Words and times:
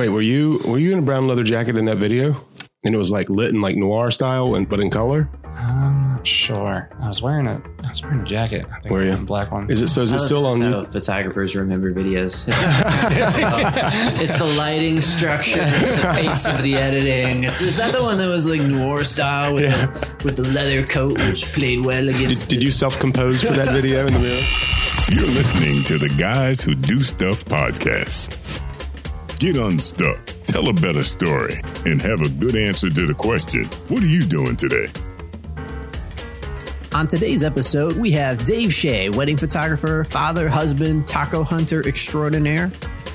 Wait, 0.00 0.08
were 0.08 0.22
you 0.22 0.58
were 0.64 0.78
you 0.78 0.94
in 0.94 1.00
a 1.00 1.02
brown 1.02 1.28
leather 1.28 1.44
jacket 1.44 1.76
in 1.76 1.84
that 1.84 1.98
video? 1.98 2.34
And 2.86 2.94
it 2.94 2.96
was 2.96 3.10
like 3.10 3.28
lit 3.28 3.50
in 3.50 3.60
like 3.60 3.76
noir 3.76 4.10
style 4.10 4.54
and 4.54 4.66
but 4.66 4.80
in 4.80 4.88
color. 4.88 5.28
I'm 5.44 6.16
not 6.16 6.26
sure. 6.26 6.88
I 6.98 7.08
was 7.08 7.20
wearing 7.20 7.46
a 7.46 7.62
I 7.84 7.88
was 7.90 8.02
wearing 8.02 8.20
a 8.20 8.24
jacket. 8.24 8.64
I 8.72 8.80
think 8.80 8.94
Were 8.94 9.04
you? 9.04 9.12
a 9.12 9.16
black 9.18 9.52
one. 9.52 9.68
Is 9.68 9.82
it 9.82 9.88
so? 9.88 10.00
Is 10.00 10.14
I 10.14 10.16
it 10.16 10.20
still 10.20 10.46
on? 10.46 10.62
is 10.62 10.74
how 10.74 10.84
photographers 10.84 11.54
remember 11.54 11.92
videos. 11.92 12.48
It's, 12.48 14.22
it's 14.22 14.38
the 14.38 14.46
lighting 14.56 15.02
structure, 15.02 15.60
it's 15.62 15.80
the 16.02 16.08
pace 16.14 16.48
of 16.48 16.62
the 16.62 16.76
editing. 16.76 17.44
It's, 17.44 17.60
is 17.60 17.76
that 17.76 17.92
the 17.92 18.02
one 18.02 18.16
that 18.16 18.28
was 18.28 18.46
like 18.46 18.62
noir 18.62 19.04
style 19.04 19.52
with, 19.52 19.64
the, 19.70 20.24
with 20.24 20.36
the 20.36 20.44
leather 20.44 20.86
coat, 20.86 21.18
which 21.28 21.44
played 21.52 21.84
well 21.84 22.06
Did, 22.06 22.16
against? 22.16 22.48
did 22.48 22.62
you 22.62 22.70
self 22.70 22.98
compose 22.98 23.42
for 23.42 23.52
that 23.52 23.68
video 23.74 24.06
in 24.06 24.14
the 24.14 24.18
mirror? 24.18 24.40
You're 25.10 25.34
listening 25.36 25.84
to 25.84 25.98
the 25.98 26.08
Guys 26.18 26.62
Who 26.62 26.74
Do 26.74 27.02
Stuff 27.02 27.44
podcast. 27.44 28.62
Get 29.40 29.56
unstuck, 29.56 30.18
tell 30.44 30.68
a 30.68 30.72
better 30.74 31.02
story, 31.02 31.54
and 31.86 32.02
have 32.02 32.20
a 32.20 32.28
good 32.28 32.54
answer 32.54 32.90
to 32.90 33.06
the 33.06 33.14
question 33.14 33.64
What 33.88 34.02
are 34.02 34.06
you 34.06 34.26
doing 34.26 34.54
today? 34.54 34.86
On 36.92 37.06
today's 37.06 37.42
episode, 37.42 37.96
we 37.96 38.10
have 38.10 38.44
Dave 38.44 38.70
Shea, 38.74 39.08
wedding 39.08 39.38
photographer, 39.38 40.04
father, 40.04 40.50
husband, 40.50 41.08
taco 41.08 41.42
hunter 41.42 41.80
extraordinaire. 41.88 42.70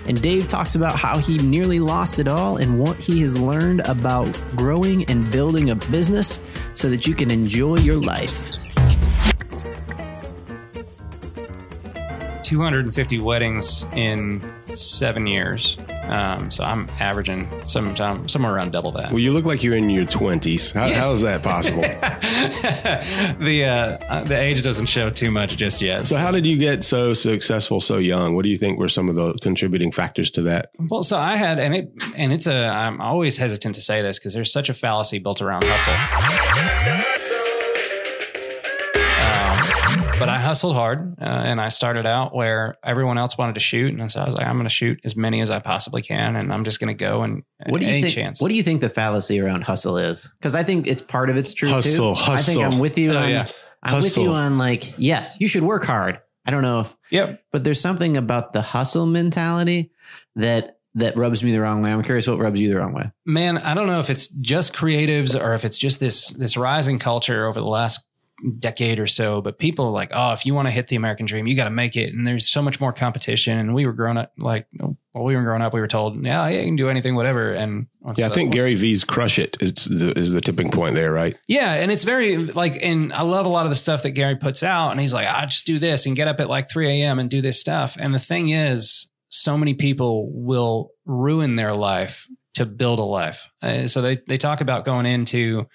And 0.07 0.19
Dave 0.19 0.47
talks 0.47 0.73
about 0.73 0.95
how 0.95 1.19
he 1.19 1.37
nearly 1.37 1.79
lost 1.79 2.17
it 2.17 2.27
all 2.27 2.57
and 2.57 2.79
what 2.79 2.97
he 2.97 3.21
has 3.21 3.39
learned 3.39 3.81
about 3.81 4.25
growing 4.55 5.05
and 5.05 5.31
building 5.31 5.69
a 5.69 5.75
business 5.75 6.39
so 6.73 6.89
that 6.89 7.05
you 7.05 7.13
can 7.13 7.29
enjoy 7.29 7.77
your 7.77 8.01
life. 8.01 8.49
250 12.41 13.19
weddings 13.19 13.85
in 13.93 14.41
seven 14.73 15.27
years. 15.27 15.77
Um, 16.07 16.51
so 16.51 16.63
I'm 16.63 16.87
averaging 16.99 17.47
sometime 17.67 18.27
somewhere 18.27 18.53
around 18.53 18.71
double 18.71 18.91
that. 18.91 19.11
Well, 19.11 19.19
you 19.19 19.31
look 19.33 19.45
like 19.45 19.63
you're 19.63 19.75
in 19.75 19.89
your 19.89 20.05
twenties. 20.05 20.71
How, 20.71 20.91
how 20.93 21.11
is 21.11 21.21
that 21.21 21.43
possible? 21.43 21.81
the 23.45 23.65
uh, 23.65 24.05
uh, 24.13 24.23
the 24.23 24.37
age 24.37 24.61
doesn't 24.61 24.85
show 24.87 25.09
too 25.09 25.31
much 25.31 25.57
just 25.57 25.81
yet. 25.81 26.07
so, 26.07 26.17
how 26.17 26.31
did 26.31 26.45
you 26.45 26.57
get 26.57 26.83
so 26.83 27.13
successful 27.13 27.81
so 27.81 27.97
young? 27.97 28.35
What 28.35 28.43
do 28.43 28.49
you 28.49 28.57
think 28.57 28.79
were 28.79 28.89
some 28.89 29.09
of 29.09 29.15
the 29.15 29.33
contributing 29.41 29.91
factors 29.91 30.29
to 30.31 30.41
that? 30.43 30.71
Well, 30.89 31.03
so 31.03 31.17
I 31.17 31.35
had, 31.35 31.59
and 31.59 31.75
it, 31.75 31.91
and 32.15 32.31
it's 32.31 32.47
a. 32.47 32.65
I'm 32.65 33.01
always 33.01 33.37
hesitant 33.37 33.75
to 33.75 33.81
say 33.81 34.01
this 34.01 34.19
because 34.19 34.33
there's 34.33 34.51
such 34.51 34.69
a 34.69 34.73
fallacy 34.73 35.19
built 35.19 35.41
around 35.41 35.63
hustle. 35.65 37.04
Hustled 40.45 40.75
hard, 40.75 41.15
uh, 41.19 41.25
and 41.25 41.59
I 41.59 41.69
started 41.69 42.05
out 42.05 42.33
where 42.33 42.77
everyone 42.83 43.17
else 43.17 43.37
wanted 43.37 43.55
to 43.55 43.61
shoot, 43.61 43.93
and 43.99 44.09
so 44.11 44.21
I 44.21 44.25
was 44.25 44.35
like, 44.35 44.47
I'm 44.47 44.55
going 44.55 44.63
to 44.65 44.69
shoot 44.69 44.99
as 45.03 45.15
many 45.17 45.41
as 45.41 45.51
I 45.51 45.59
possibly 45.59 46.01
can, 46.01 46.35
and 46.37 46.53
I'm 46.53 46.63
just 46.63 46.79
going 46.79 46.95
to 46.95 47.03
go 47.03 47.23
and 47.23 47.43
What 47.67 47.81
do 47.81 47.87
you 47.87 47.91
any 47.93 48.01
think? 48.03 48.13
chance. 48.15 48.41
What 48.41 48.49
do 48.49 48.55
you 48.55 48.63
think 48.63 48.79
the 48.81 48.89
fallacy 48.89 49.41
around 49.41 49.63
hustle 49.65 49.97
is? 49.97 50.33
Because 50.39 50.55
I 50.55 50.63
think 50.63 50.87
it's 50.87 51.01
part 51.01 51.29
of 51.29 51.35
it's 51.37 51.53
true 51.53 51.67
Hustle, 51.69 52.15
too. 52.15 52.21
hustle. 52.21 52.33
I 52.33 52.37
think 52.63 52.73
I'm 52.73 52.79
with 52.79 52.97
you. 52.97 53.11
Oh, 53.13 53.17
on, 53.17 53.29
yeah. 53.29 53.47
I'm 53.83 53.95
with 53.95 54.05
Hustle. 54.05 54.23
you 54.23 54.29
on 54.31 54.57
like 54.57 54.93
yes, 54.97 55.37
you 55.41 55.47
should 55.47 55.63
work 55.63 55.83
hard. 55.85 56.19
I 56.45 56.51
don't 56.51 56.61
know 56.61 56.81
if, 56.81 56.95
Yep. 57.09 57.43
but 57.51 57.63
there's 57.63 57.81
something 57.81 58.15
about 58.17 58.53
the 58.53 58.61
hustle 58.61 59.05
mentality 59.05 59.91
that 60.35 60.77
that 60.97 61.17
rubs 61.17 61.43
me 61.43 61.51
the 61.51 61.59
wrong 61.59 61.81
way. 61.81 61.91
I'm 61.91 62.03
curious 62.03 62.25
what 62.27 62.39
rubs 62.39 62.59
you 62.59 62.69
the 62.69 62.77
wrong 62.77 62.93
way. 62.93 63.11
Man, 63.25 63.57
I 63.57 63.73
don't 63.73 63.87
know 63.87 63.99
if 63.99 64.09
it's 64.09 64.27
just 64.29 64.73
creatives 64.73 65.39
or 65.39 65.53
if 65.53 65.65
it's 65.65 65.77
just 65.77 65.99
this 65.99 66.29
this 66.31 66.55
rising 66.55 66.99
culture 66.99 67.45
over 67.47 67.59
the 67.59 67.65
last 67.65 68.07
decade 68.51 68.99
or 68.99 69.07
so, 69.07 69.41
but 69.41 69.59
people 69.59 69.85
are 69.85 69.91
like, 69.91 70.11
oh, 70.13 70.33
if 70.33 70.45
you 70.45 70.53
want 70.53 70.67
to 70.67 70.71
hit 70.71 70.87
the 70.87 70.95
American 70.95 71.25
dream, 71.25 71.47
you 71.47 71.55
got 71.55 71.65
to 71.65 71.69
make 71.69 71.95
it. 71.95 72.13
And 72.13 72.25
there's 72.25 72.49
so 72.49 72.61
much 72.61 72.79
more 72.79 72.91
competition. 72.93 73.57
And 73.57 73.73
we 73.73 73.85
were 73.85 73.93
growing 73.93 74.17
up 74.17 74.31
like, 74.37 74.67
while 75.11 75.23
we 75.23 75.35
were 75.35 75.43
growing 75.43 75.61
up, 75.61 75.73
we 75.73 75.79
were 75.79 75.87
told, 75.87 76.23
yeah, 76.25 76.47
yeah, 76.47 76.59
you 76.59 76.65
can 76.65 76.75
do 76.75 76.89
anything, 76.89 77.15
whatever. 77.15 77.53
And 77.53 77.87
Yeah, 78.17 78.27
I 78.27 78.29
think 78.29 78.51
Gary 78.53 78.75
V's 78.75 79.03
"Crush 79.03 79.39
it 79.39 79.57
is 79.59 79.87
is 79.87 79.99
the, 79.99 80.17
is 80.17 80.31
the 80.31 80.41
tipping 80.41 80.71
point 80.71 80.95
there, 80.95 81.11
right? 81.11 81.35
Yeah, 81.47 81.73
and 81.73 81.91
it's 81.91 82.03
very 82.03 82.37
like, 82.37 82.77
and 82.81 83.13
I 83.13 83.21
love 83.21 83.45
a 83.45 83.49
lot 83.49 83.65
of 83.65 83.69
the 83.69 83.75
stuff 83.77 84.03
that 84.03 84.11
Gary 84.11 84.35
puts 84.35 84.63
out. 84.63 84.91
And 84.91 84.99
he's 84.99 85.13
like, 85.13 85.27
I 85.27 85.45
just 85.45 85.65
do 85.65 85.79
this 85.79 86.05
and 86.05 86.15
get 86.15 86.27
up 86.27 86.39
at 86.39 86.49
like 86.49 86.69
3 86.69 86.87
a.m. 86.87 87.19
and 87.19 87.29
do 87.29 87.41
this 87.41 87.59
stuff. 87.59 87.97
And 87.99 88.13
the 88.13 88.19
thing 88.19 88.49
is, 88.49 89.09
so 89.29 89.57
many 89.57 89.73
people 89.73 90.29
will 90.31 90.91
ruin 91.05 91.55
their 91.55 91.73
life 91.73 92.27
to 92.55 92.65
build 92.65 92.99
a 92.99 93.03
life. 93.03 93.51
Uh, 93.61 93.87
so 93.87 94.01
they 94.01 94.17
they 94.27 94.37
talk 94.37 94.61
about 94.61 94.85
going 94.85 95.05
into, 95.05 95.67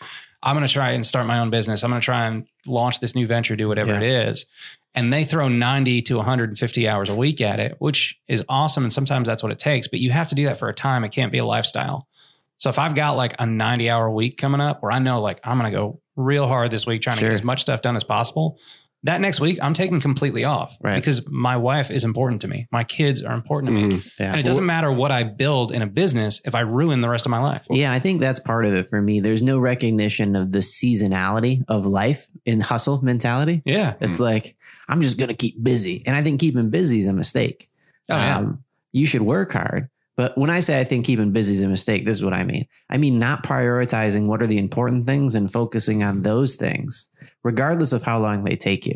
I'm 0.42 0.54
going 0.56 0.66
to 0.66 0.72
try 0.72 0.90
and 0.90 1.04
start 1.04 1.26
my 1.26 1.38
own 1.40 1.50
business. 1.50 1.82
I'm 1.84 1.90
going 1.90 2.00
to 2.00 2.04
try 2.04 2.26
and 2.26 2.46
launch 2.66 3.00
this 3.00 3.14
new 3.14 3.26
venture, 3.26 3.56
do 3.56 3.68
whatever 3.68 3.90
Yeah. 3.90 3.96
it 3.98 4.28
is. 4.28 4.46
And 4.94 5.12
they 5.12 5.24
throw 5.24 5.48
90 5.48 6.02
to 6.02 6.16
150 6.16 6.88
hours 6.88 7.08
a 7.10 7.14
week 7.14 7.40
at 7.40 7.60
it, 7.60 7.76
which 7.78 8.18
is 8.26 8.44
awesome. 8.48 8.82
And 8.84 8.92
sometimes 8.92 9.28
that's 9.28 9.42
what 9.42 9.52
it 9.52 9.58
takes, 9.58 9.86
but 9.86 10.00
you 10.00 10.10
have 10.10 10.28
to 10.28 10.34
do 10.34 10.44
that 10.46 10.58
for 10.58 10.68
a 10.68 10.74
time. 10.74 11.04
It 11.04 11.12
can't 11.12 11.30
be 11.30 11.38
a 11.38 11.44
lifestyle. 11.44 12.08
So 12.56 12.68
if 12.70 12.78
I've 12.78 12.94
got 12.94 13.12
like 13.16 13.34
a 13.38 13.46
90 13.46 13.88
hour 13.88 14.10
week 14.10 14.36
coming 14.36 14.60
up 14.60 14.82
where 14.82 14.90
I 14.92 14.98
know 14.98 15.20
like 15.20 15.40
I'm 15.44 15.58
going 15.58 15.70
to 15.70 15.76
go 15.76 16.00
real 16.16 16.46
hard 16.48 16.70
this 16.70 16.86
week 16.86 17.02
trying 17.02 17.16
to 17.16 17.22
get 17.22 17.32
as 17.32 17.44
much 17.44 17.60
stuff 17.60 17.82
done 17.82 17.96
as 17.96 18.04
possible, 18.04 18.58
that 19.04 19.20
next 19.20 19.40
week 19.40 19.58
I'm 19.62 19.72
taking 19.72 19.98
completely 20.00 20.44
off 20.44 20.76
Right. 20.82 20.96
because 20.96 21.26
my 21.28 21.56
wife 21.56 21.90
is 21.90 22.04
important 22.04 22.42
to 22.42 22.48
me. 22.48 22.66
My 22.70 22.84
kids 22.84 23.22
are 23.22 23.34
important 23.34 23.70
to 23.72 23.74
me. 23.88 23.96
Mhm. 23.96 24.12
Yeah. 24.20 24.30
And 24.32 24.40
it 24.40 24.44
doesn't 24.44 24.66
matter 24.66 24.92
what 24.92 25.10
I 25.10 25.22
build 25.22 25.72
in 25.72 25.80
a 25.82 25.86
business 25.86 26.40
if 26.44 26.54
I 26.54 26.60
ruin 26.60 27.00
the 27.00 27.08
rest 27.08 27.24
of 27.26 27.30
my 27.30 27.40
life. 27.40 27.64
Yeah, 27.70 27.92
I 27.92 27.98
think 27.98 28.20
that's 28.20 28.38
part 28.40 28.66
of 28.66 28.74
it 28.74 28.88
for 28.90 29.00
me. 29.00 29.20
There's 29.20 29.42
no 29.42 29.58
recognition 29.58 30.36
of 30.36 30.52
the 30.52 30.58
seasonality 30.60 31.62
of 31.68 31.86
life 31.86 32.26
in 32.44 32.60
hustle 32.60 33.00
mentality. 33.02 33.62
Yeah. 33.64 33.94
It's 34.00 34.20
like, 34.20 34.56
I'm 34.88 35.00
just 35.00 35.18
going 35.18 35.28
to 35.30 35.36
keep 35.36 35.62
busy. 35.62 36.02
And 36.06 36.14
I 36.16 36.22
think 36.22 36.40
keeping 36.40 36.68
busy 36.70 36.98
is 36.98 37.06
a 37.06 37.12
mistake. 37.12 37.68
Oh, 38.10 38.16
yeah. 38.16 38.38
Um, 38.38 38.64
you 38.92 39.06
should 39.06 39.22
work 39.22 39.52
hard. 39.52 39.88
But 40.16 40.36
when 40.36 40.50
I 40.50 40.60
say 40.60 40.78
I 40.78 40.84
think 40.84 41.06
keeping 41.06 41.32
busy 41.32 41.54
is 41.54 41.64
a 41.64 41.68
mistake, 41.68 42.04
this 42.04 42.16
is 42.18 42.24
what 42.24 42.34
I 42.34 42.44
mean. 42.44 42.66
I 42.90 42.98
mean 42.98 43.18
not 43.18 43.42
prioritizing 43.42 44.26
what 44.28 44.42
are 44.42 44.46
the 44.46 44.58
important 44.58 45.06
things 45.06 45.34
and 45.34 45.50
focusing 45.50 46.02
on 46.02 46.22
those 46.22 46.56
things, 46.56 47.08
regardless 47.42 47.92
of 47.92 48.02
how 48.02 48.18
long 48.20 48.44
they 48.44 48.56
take 48.56 48.86
you. 48.86 48.94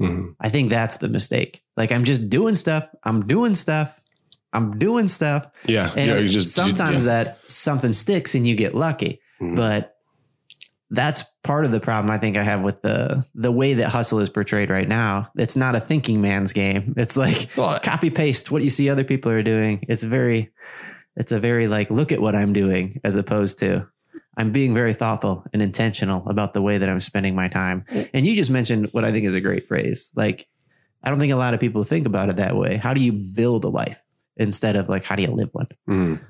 Mhm. 0.00 0.34
I 0.40 0.48
think 0.48 0.70
that's 0.70 0.98
the 0.98 1.08
mistake. 1.08 1.62
Like 1.76 1.90
I'm 1.92 2.04
just 2.04 2.30
doing 2.30 2.54
stuff. 2.54 2.88
I'm 3.04 3.26
doing 3.26 3.54
stuff. 3.54 4.00
I'm 4.52 4.78
doing 4.78 5.08
stuff. 5.08 5.44
Yeah, 5.66 5.92
And 5.96 6.06
yeah, 6.10 6.18
you 6.18 6.28
just 6.28 6.54
sometimes 6.54 7.04
yeah. 7.04 7.24
that 7.24 7.50
something 7.50 7.92
sticks 7.92 8.34
and 8.34 8.46
you 8.46 8.54
get 8.54 8.74
lucky. 8.74 9.20
Mhm. 9.42 9.56
But 9.56 9.94
that's 10.90 11.24
part 11.44 11.66
of 11.66 11.70
the 11.70 11.80
problem 11.80 12.10
I 12.10 12.16
think 12.16 12.36
I 12.38 12.42
have 12.42 12.62
with 12.62 12.80
the 12.80 13.26
the 13.34 13.52
way 13.52 13.74
that 13.74 13.88
hustle 13.88 14.20
is 14.20 14.30
portrayed 14.30 14.70
right 14.70 14.88
now. 14.88 15.30
It's 15.36 15.56
not 15.56 15.74
a 15.76 15.80
thinking 15.80 16.20
man's 16.22 16.52
game. 16.54 16.94
It's 16.96 17.16
like 17.16 17.50
Well, 17.56 17.78
copy 17.80 18.08
paste 18.10 18.50
what 18.50 18.62
you 18.62 18.70
see 18.70 18.88
other 18.88 19.04
people 19.04 19.30
are 19.32 19.42
doing. 19.42 19.84
It's 19.88 20.04
very 20.04 20.50
it's 21.16 21.32
a 21.32 21.40
very 21.40 21.66
like 21.68 21.90
look 21.90 22.12
at 22.12 22.20
what 22.22 22.34
I'm 22.36 22.52
doing 22.54 23.00
as 23.04 23.16
opposed 23.16 23.58
to 23.58 23.86
I'm 24.36 24.52
being 24.52 24.74
very 24.74 24.94
thoughtful 24.94 25.44
and 25.52 25.62
intentional 25.62 26.28
about 26.28 26.52
the 26.52 26.62
way 26.62 26.78
that 26.78 26.88
I'm 26.88 27.00
spending 27.00 27.34
my 27.34 27.48
time. 27.48 27.84
And 28.14 28.26
you 28.26 28.36
just 28.36 28.50
mentioned 28.50 28.88
what 28.92 29.04
I 29.04 29.12
think 29.12 29.26
is 29.26 29.34
a 29.34 29.40
great 29.40 29.66
phrase. 29.66 30.10
Like 30.14 30.46
I 31.02 31.10
don't 31.10 31.18
think 31.18 31.32
a 31.32 31.36
lot 31.36 31.54
of 31.54 31.60
people 31.60 31.82
think 31.84 32.06
about 32.06 32.28
it 32.28 32.36
that 32.36 32.56
way. 32.56 32.76
How 32.76 32.94
do 32.94 33.02
you 33.02 33.12
build 33.12 33.64
a 33.64 33.68
life 33.68 34.02
instead 34.36 34.76
of 34.76 34.88
like 34.88 35.04
how 35.04 35.16
do 35.16 35.22
you 35.22 35.30
live 35.30 35.50
one? 35.52 35.68
Mhm. 35.88 36.20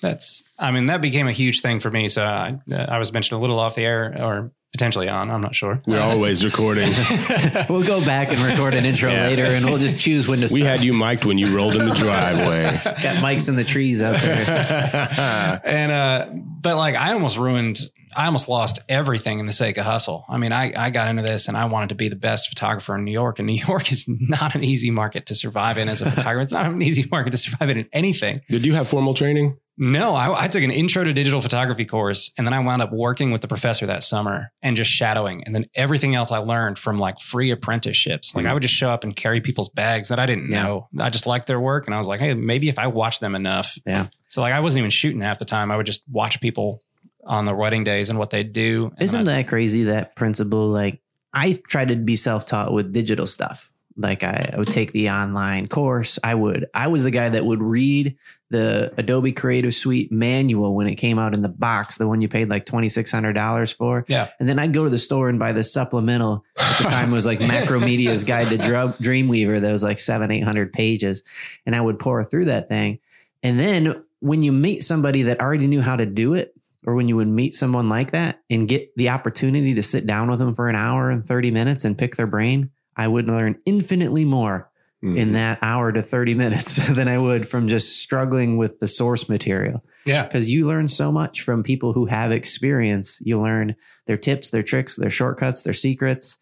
That's, 0.00 0.42
I 0.58 0.72
mean, 0.72 0.86
that 0.86 1.00
became 1.00 1.28
a 1.28 1.32
huge 1.32 1.60
thing 1.60 1.78
for 1.78 1.90
me. 1.90 2.08
So 2.08 2.24
I, 2.24 2.58
I 2.72 2.98
was 2.98 3.12
mentioned 3.12 3.38
a 3.38 3.40
little 3.40 3.60
off 3.60 3.76
the 3.76 3.84
air 3.84 4.16
or 4.20 4.52
potentially 4.72 5.08
on. 5.08 5.30
I'm 5.30 5.40
not 5.42 5.54
sure. 5.54 5.80
We're 5.86 6.00
always 6.12 6.44
recording. 6.44 6.88
we'll 7.68 7.84
go 7.86 8.04
back 8.04 8.32
and 8.32 8.40
record 8.40 8.74
an 8.74 8.84
intro 8.84 9.10
Yeah. 9.10 9.26
later 9.26 9.44
and 9.44 9.64
we'll 9.66 9.78
just 9.78 9.98
choose 10.00 10.26
when 10.26 10.40
to 10.40 10.48
start. 10.48 10.60
we 10.60 10.66
had 10.66 10.82
you 10.82 10.94
mic'd 10.94 11.24
when 11.24 11.38
you 11.38 11.54
rolled 11.56 11.74
in 11.74 11.86
the 11.86 11.94
driveway. 11.94 12.62
got 12.84 13.16
mics 13.22 13.48
in 13.48 13.56
the 13.56 13.64
trees 13.64 14.02
out 14.02 14.18
there. 14.20 15.60
and 15.64 15.92
uh 15.92 16.26
but 16.34 16.76
like 16.76 16.94
i 16.94 17.12
almost 17.12 17.36
ruined 17.36 17.78
i 18.16 18.26
almost 18.26 18.48
lost 18.48 18.80
everything 18.88 19.38
in 19.38 19.46
the 19.46 19.52
sake 19.52 19.76
of 19.76 19.84
hustle 19.84 20.24
i 20.28 20.36
mean 20.38 20.52
i 20.52 20.72
i 20.76 20.90
got 20.90 21.08
into 21.08 21.22
this 21.22 21.48
and 21.48 21.56
i 21.56 21.64
wanted 21.64 21.88
to 21.88 21.94
be 21.94 22.08
the 22.08 22.16
best 22.16 22.48
photographer 22.48 22.94
in 22.96 23.04
new 23.04 23.12
york 23.12 23.38
and 23.38 23.46
new 23.46 23.52
york 23.68 23.90
is 23.92 24.06
not 24.08 24.54
an 24.54 24.64
easy 24.64 24.90
market 24.90 25.26
to 25.26 25.34
survive 25.34 25.78
in 25.78 25.88
as 25.88 26.02
a 26.02 26.10
photographer 26.10 26.40
it's 26.42 26.52
not 26.52 26.70
an 26.70 26.82
easy 26.82 27.06
market 27.10 27.30
to 27.30 27.36
survive 27.38 27.70
in 27.70 27.88
anything 27.92 28.40
Did 28.48 28.64
you 28.64 28.74
have 28.74 28.88
formal 28.88 29.14
training? 29.14 29.56
no 29.78 30.14
I, 30.14 30.42
I 30.44 30.48
took 30.48 30.62
an 30.62 30.70
intro 30.70 31.02
to 31.02 31.14
digital 31.14 31.40
photography 31.40 31.86
course 31.86 32.30
and 32.36 32.46
then 32.46 32.52
i 32.52 32.60
wound 32.60 32.82
up 32.82 32.92
working 32.92 33.30
with 33.30 33.40
the 33.40 33.48
professor 33.48 33.86
that 33.86 34.02
summer 34.02 34.52
and 34.62 34.76
just 34.76 34.90
shadowing 34.90 35.44
and 35.44 35.54
then 35.54 35.64
everything 35.74 36.14
else 36.14 36.30
i 36.30 36.36
learned 36.38 36.78
from 36.78 36.98
like 36.98 37.18
free 37.20 37.50
apprenticeships 37.50 38.34
like 38.34 38.44
i 38.44 38.46
mm-hmm. 38.48 38.54
would 38.54 38.62
just 38.62 38.74
show 38.74 38.90
up 38.90 39.02
and 39.02 39.16
carry 39.16 39.40
people's 39.40 39.70
bags 39.70 40.10
that 40.10 40.18
i 40.18 40.26
didn't 40.26 40.50
Yeah. 40.50 40.62
know 40.62 40.88
i 41.00 41.08
just 41.08 41.26
liked 41.26 41.46
their 41.46 41.58
work 41.58 41.86
and 41.86 41.94
i 41.94 41.98
was 41.98 42.06
like 42.06 42.20
hey 42.20 42.34
maybe 42.34 42.68
if 42.68 42.78
i 42.78 42.86
watch 42.86 43.20
them 43.20 43.34
enough 43.34 43.78
Yeah. 43.86 44.08
so 44.28 44.42
like 44.42 44.52
I 44.52 44.60
wasn't 44.60 44.80
even 44.80 44.90
shooting 44.90 45.20
half 45.22 45.38
the 45.38 45.44
time. 45.46 45.70
I 45.70 45.76
would 45.76 45.86
just 45.86 46.02
watch 46.10 46.40
people 46.40 46.80
on 47.24 47.44
their 47.44 47.54
wedding 47.56 47.84
days 47.84 48.08
and 48.10 48.18
what 48.18 48.30
they 48.30 48.42
do. 48.42 48.86
And 48.96 49.02
Isn't 49.02 49.28
I- 49.28 49.36
that 49.42 49.48
crazy? 49.48 49.84
That 49.84 50.16
principle, 50.16 50.68
like 50.68 51.00
I 51.32 51.58
tried 51.68 51.88
to 51.88 51.96
be 51.96 52.16
self-taught 52.16 52.72
with 52.72 52.92
digital 52.92 53.26
stuff. 53.26 53.72
Like 53.96 54.22
I, 54.24 54.50
I 54.54 54.56
would 54.58 54.68
take 54.70 54.92
the 54.92 55.10
online 55.10 55.68
course. 55.68 56.18
I 56.24 56.34
would, 56.34 56.66
I 56.72 56.88
was 56.88 57.04
the 57.04 57.10
guy 57.10 57.28
that 57.28 57.44
would 57.44 57.62
read 57.62 58.16
the 58.48 58.92
Adobe 58.96 59.32
Creative 59.32 59.72
Suite 59.72 60.10
manual 60.10 60.74
when 60.74 60.86
it 60.86 60.94
came 60.94 61.18
out 61.18 61.34
in 61.34 61.42
the 61.42 61.48
box, 61.50 61.98
the 61.98 62.08
one 62.08 62.22
you 62.22 62.28
paid 62.28 62.48
like 62.48 62.64
$2,600 62.64 63.74
for. 63.76 64.04
Yeah. 64.08 64.28
And 64.40 64.48
then 64.48 64.58
I'd 64.58 64.72
go 64.72 64.84
to 64.84 64.90
the 64.90 64.98
store 64.98 65.28
and 65.28 65.38
buy 65.38 65.52
the 65.52 65.62
supplemental. 65.62 66.44
At 66.58 66.78
the 66.78 66.84
time 66.84 67.10
it 67.10 67.14
was 67.14 67.26
like 67.26 67.38
Macromedia's 67.40 68.24
Guide 68.24 68.48
to 68.48 68.56
Dr- 68.58 68.96
Dreamweaver 68.98 69.60
that 69.60 69.72
was 69.72 69.82
like 69.82 69.98
seven, 69.98 70.30
800 70.30 70.72
pages. 70.72 71.22
And 71.66 71.74
I 71.76 71.80
would 71.80 71.98
pour 71.98 72.22
through 72.24 72.46
that 72.46 72.68
thing. 72.68 72.98
And 73.42 73.58
then 73.58 74.04
when 74.20 74.42
you 74.42 74.52
meet 74.52 74.82
somebody 74.82 75.22
that 75.22 75.40
already 75.40 75.66
knew 75.66 75.80
how 75.82 75.96
to 75.96 76.06
do 76.06 76.34
it, 76.34 76.51
or 76.86 76.94
when 76.94 77.08
you 77.08 77.16
would 77.16 77.28
meet 77.28 77.54
someone 77.54 77.88
like 77.88 78.10
that 78.12 78.40
and 78.50 78.68
get 78.68 78.94
the 78.96 79.08
opportunity 79.10 79.74
to 79.74 79.82
sit 79.82 80.06
down 80.06 80.28
with 80.30 80.38
them 80.38 80.54
for 80.54 80.68
an 80.68 80.76
hour 80.76 81.10
and 81.10 81.24
30 81.26 81.50
minutes 81.50 81.84
and 81.84 81.96
pick 81.98 82.16
their 82.16 82.26
brain, 82.26 82.70
I 82.96 83.08
would 83.08 83.28
learn 83.28 83.58
infinitely 83.66 84.24
more 84.24 84.68
Mm. 85.04 85.16
in 85.18 85.32
that 85.32 85.58
hour 85.62 85.90
to 85.90 86.00
30 86.00 86.34
minutes 86.34 86.76
than 86.94 87.08
I 87.08 87.18
would 87.18 87.48
from 87.48 87.66
just 87.66 88.00
struggling 88.00 88.56
with 88.56 88.78
the 88.78 88.86
source 88.86 89.28
material. 89.28 89.82
Yeah. 90.06 90.22
Because 90.22 90.48
you 90.48 90.64
learn 90.64 90.86
so 90.86 91.10
much 91.10 91.40
from 91.42 91.64
people 91.64 91.92
who 91.92 92.06
have 92.06 92.30
experience. 92.30 93.20
You 93.24 93.40
learn 93.40 93.74
their 94.06 94.16
tips, 94.16 94.50
their 94.50 94.62
tricks, 94.62 94.94
their 94.94 95.10
shortcuts, 95.10 95.62
their 95.62 95.72
secrets. 95.72 96.38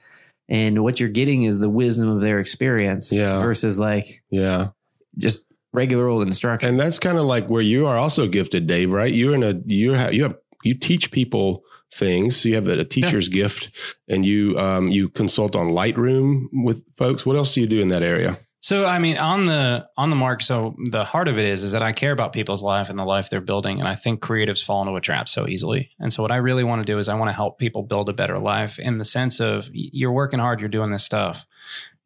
And 0.46 0.82
what 0.82 1.00
you're 1.00 1.08
getting 1.08 1.44
is 1.44 1.58
the 1.58 1.70
wisdom 1.70 2.10
of 2.10 2.20
their 2.20 2.38
experience 2.38 3.10
Yeah. 3.10 3.40
versus 3.40 3.78
like 3.78 4.04
yeah. 4.31 4.69
just 5.16 5.46
regular 5.72 6.08
old 6.08 6.22
instruction. 6.22 6.70
And 6.70 6.81
that's 6.81 6.99
kind 6.99 7.19
of 7.19 7.25
like 7.25 7.46
where 7.49 7.62
you 7.62 7.87
are 7.87 7.96
also 7.96 8.26
gifted, 8.26 8.67
Dave, 8.67 8.90
right? 8.90 9.12
You're 9.12 9.34
in 9.34 9.43
a, 9.43 9.55
you 9.67 9.93
have, 9.93 10.14
you 10.14 10.25
have, 10.25 10.37
you 10.64 10.75
teach 10.75 11.11
people 11.11 11.62
things. 11.93 12.37
So 12.37 12.49
you 12.49 12.55
have 12.56 12.69
a, 12.69 12.81
a 12.81 12.84
teacher's 12.84 13.28
gift 13.28 13.70
and 14.08 14.25
you, 14.25 14.58
um, 14.58 14.88
you 14.88 15.08
consult 15.08 15.56
on 15.56 15.69
Lightroom 15.69 16.46
with 16.52 16.84
folks. 16.96 17.25
What 17.25 17.37
else 17.37 17.55
do 17.55 17.61
you 17.61 17.67
do 17.67 17.78
in 17.78 17.88
that 17.88 18.02
area? 18.02 18.38
So 18.62 18.84
I 18.84 18.99
mean, 18.99 19.17
on 19.17 19.46
the 19.46 19.88
on 19.96 20.11
the 20.11 20.17
mark. 20.17 20.43
So 20.43 20.76
the 20.90 21.02
heart 21.02 21.28
of 21.28 21.38
it 21.38 21.46
is 21.46 21.62
is 21.62 21.73
that 21.73 21.82
I 21.82 21.93
care 21.93 22.12
about 22.12 22.34
people's 22.34 22.62
life 22.62 22.90
and 22.90 22.99
the 22.99 23.05
life 23.05 23.31
they're 23.31 23.40
building, 23.40 23.81
and 23.81 23.88
I 23.88 23.94
think 23.94 24.20
creatives 24.20 24.62
fall 24.62 24.82
into 24.82 24.94
a 24.94 25.00
trap 25.00 25.31
so 25.31 25.49
easily. 25.49 25.90
And 25.99 26.12
so 26.12 26.23
what 26.23 26.31
I 26.31 26.37
really 26.37 26.62
want 26.62 26.82
to 26.82 26.93
do 26.93 26.99
is 26.99 27.08
I 27.08 27.14
want 27.14 27.31
to 27.31 27.34
help 27.34 27.58
people 27.58 27.82
build 27.82 28.11
a 28.11 28.12
better 28.12 28.38
life 28.38 28.78
in 28.78 28.99
the 28.99 29.05
sense 29.05 29.40
of 29.40 29.70
you're 29.73 30.12
working 30.12 30.40
hard, 30.40 30.61
you're 30.61 30.69
doing 30.69 30.90
this 30.90 31.05
stuff. 31.05 31.46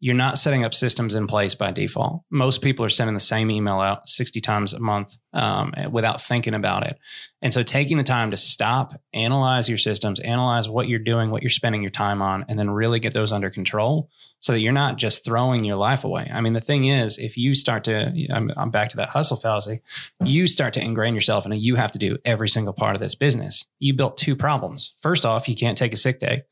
You're 0.04 0.14
not 0.14 0.36
setting 0.36 0.66
up 0.66 0.74
systems 0.74 1.14
in 1.14 1.26
place 1.26 1.54
by 1.54 1.70
default. 1.70 2.24
Most 2.30 2.60
people 2.60 2.84
are 2.84 2.90
sending 2.90 3.14
the 3.14 3.20
same 3.20 3.50
email 3.50 3.80
out 3.80 4.06
60 4.06 4.38
times 4.42 4.74
a 4.74 4.78
month 4.78 5.16
um, 5.32 5.72
without 5.90 6.20
thinking 6.20 6.52
about 6.52 6.86
it. 6.86 6.98
And 7.40 7.54
so 7.54 7.62
taking 7.62 7.96
the 7.96 8.04
time 8.04 8.30
to 8.30 8.36
stop, 8.36 8.92
analyze 9.14 9.66
your 9.66 9.78
systems, 9.78 10.20
analyze 10.20 10.68
what 10.68 10.88
you're 10.88 10.98
doing, 10.98 11.30
what 11.30 11.42
you're 11.42 11.48
spending 11.48 11.80
your 11.80 11.90
time 11.90 12.20
on, 12.20 12.44
and 12.50 12.58
then 12.58 12.68
really 12.68 13.00
get 13.00 13.14
those 13.14 13.32
under 13.32 13.48
control 13.48 14.10
so 14.40 14.52
that 14.52 14.60
you're 14.60 14.74
not 14.74 14.98
just 14.98 15.24
throwing 15.24 15.64
your 15.64 15.76
life 15.76 16.04
away. 16.04 16.30
I 16.30 16.42
mean, 16.42 16.52
the 16.52 16.60
thing 16.60 16.84
is, 16.84 17.16
if 17.16 17.38
you 17.38 17.54
start 17.54 17.84
to, 17.84 18.12
I'm, 18.30 18.52
I'm 18.58 18.70
back 18.70 18.90
to 18.90 18.98
that 18.98 19.08
hustle 19.08 19.38
fallacy, 19.38 19.80
you 20.22 20.46
start 20.46 20.74
to 20.74 20.82
ingrain 20.82 21.14
yourself 21.14 21.46
and 21.46 21.56
you 21.56 21.76
have 21.76 21.92
to 21.92 21.98
do 21.98 22.18
every 22.26 22.50
single 22.50 22.74
part 22.74 22.94
of 22.94 23.00
this 23.00 23.14
business. 23.14 23.64
You 23.78 23.94
built 23.94 24.18
two 24.18 24.36
problems. 24.36 24.96
First 25.00 25.24
off, 25.24 25.48
you 25.48 25.54
can't 25.54 25.78
take 25.78 25.94
a 25.94 25.96
sick 25.96 26.20
day. 26.20 26.42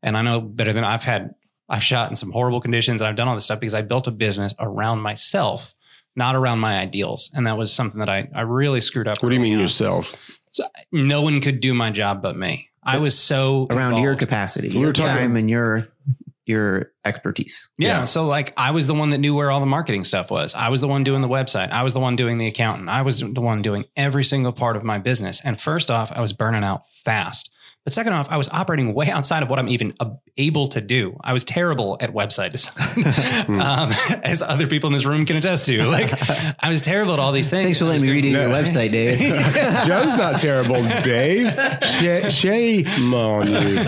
And 0.00 0.16
I 0.16 0.22
know 0.22 0.40
better 0.40 0.72
than 0.72 0.84
I've 0.84 1.02
had, 1.02 1.34
I've 1.70 1.82
shot 1.84 2.10
in 2.10 2.16
some 2.16 2.32
horrible 2.32 2.60
conditions 2.60 3.00
and 3.00 3.08
I've 3.08 3.16
done 3.16 3.28
all 3.28 3.34
this 3.36 3.44
stuff 3.44 3.60
because 3.60 3.74
I 3.74 3.82
built 3.82 4.06
a 4.06 4.10
business 4.10 4.54
around 4.58 5.00
myself, 5.00 5.72
not 6.16 6.34
around 6.34 6.58
my 6.58 6.78
ideals. 6.78 7.30
And 7.32 7.46
that 7.46 7.56
was 7.56 7.72
something 7.72 8.00
that 8.00 8.08
I, 8.10 8.28
I 8.34 8.40
really 8.42 8.80
screwed 8.80 9.06
up. 9.08 9.22
What 9.22 9.28
do 9.30 9.34
you 9.36 9.40
mean 9.40 9.54
on. 9.54 9.60
yourself? 9.60 10.30
No 10.90 11.22
one 11.22 11.40
could 11.40 11.60
do 11.60 11.72
my 11.72 11.90
job 11.90 12.20
but 12.22 12.36
me. 12.36 12.68
I 12.82 12.98
was 12.98 13.16
so 13.16 13.68
around 13.70 13.98
your 13.98 14.16
capacity, 14.16 14.68
We 14.70 14.78
were 14.78 14.84
your 14.86 14.92
talking- 14.92 15.14
time, 15.14 15.36
and 15.36 15.48
your 15.48 15.88
your 16.46 16.90
expertise. 17.04 17.70
Yeah, 17.78 17.88
Yeah. 18.00 18.04
So 18.04 18.26
like 18.26 18.52
I 18.56 18.72
was 18.72 18.88
the 18.88 18.94
one 18.94 19.10
that 19.10 19.18
knew 19.18 19.34
where 19.36 19.52
all 19.52 19.60
the 19.60 19.66
marketing 19.66 20.02
stuff 20.02 20.30
was. 20.32 20.52
I 20.54 20.70
was 20.70 20.80
the 20.80 20.88
one 20.88 21.04
doing 21.04 21.20
the 21.20 21.28
website. 21.28 21.70
I 21.70 21.84
was 21.84 21.94
the 21.94 22.00
one 22.00 22.16
doing 22.16 22.38
the 22.38 22.48
accountant. 22.48 22.88
I 22.88 23.02
was 23.02 23.20
the 23.20 23.40
one 23.40 23.62
doing 23.62 23.84
every 23.94 24.24
single 24.24 24.50
part 24.52 24.74
of 24.74 24.82
my 24.82 24.98
business. 24.98 25.40
And 25.44 25.60
first 25.60 25.90
off, 25.92 26.10
I 26.10 26.20
was 26.20 26.32
burning 26.32 26.64
out 26.64 26.88
fast. 26.90 27.50
But 27.84 27.94
second 27.94 28.12
off, 28.12 28.30
I 28.30 28.36
was 28.36 28.48
operating 28.50 28.92
way 28.92 29.08
outside 29.08 29.42
of 29.42 29.48
what 29.48 29.58
I'm 29.58 29.68
even 29.68 29.94
able 30.36 30.66
to 30.68 30.82
do. 30.82 31.16
I 31.22 31.32
was 31.32 31.44
terrible 31.44 31.96
at 31.98 32.10
website 32.10 32.52
design, 32.52 33.58
um, 33.60 33.90
as 34.22 34.42
other 34.42 34.66
people 34.66 34.88
in 34.88 34.92
this 34.92 35.06
room 35.06 35.24
can 35.24 35.36
attest 35.36 35.64
to. 35.66 35.82
Like 35.84 36.10
I 36.62 36.68
was 36.68 36.82
terrible 36.82 37.14
at 37.14 37.18
all 37.18 37.32
these 37.32 37.48
things. 37.48 37.64
Thanks 37.64 37.78
for 37.78 37.86
letting 37.86 38.02
me 38.02 38.20
doing- 38.20 38.34
read 38.34 38.40
your 38.42 38.50
website, 38.50 38.92
Dave. 38.92 39.18
Joe's 39.86 40.16
not 40.18 40.38
terrible, 40.38 40.82
Dave. 41.02 41.50
Sh- 41.82 42.32
shame 42.34 43.14
on 43.14 43.48
you. 43.48 43.78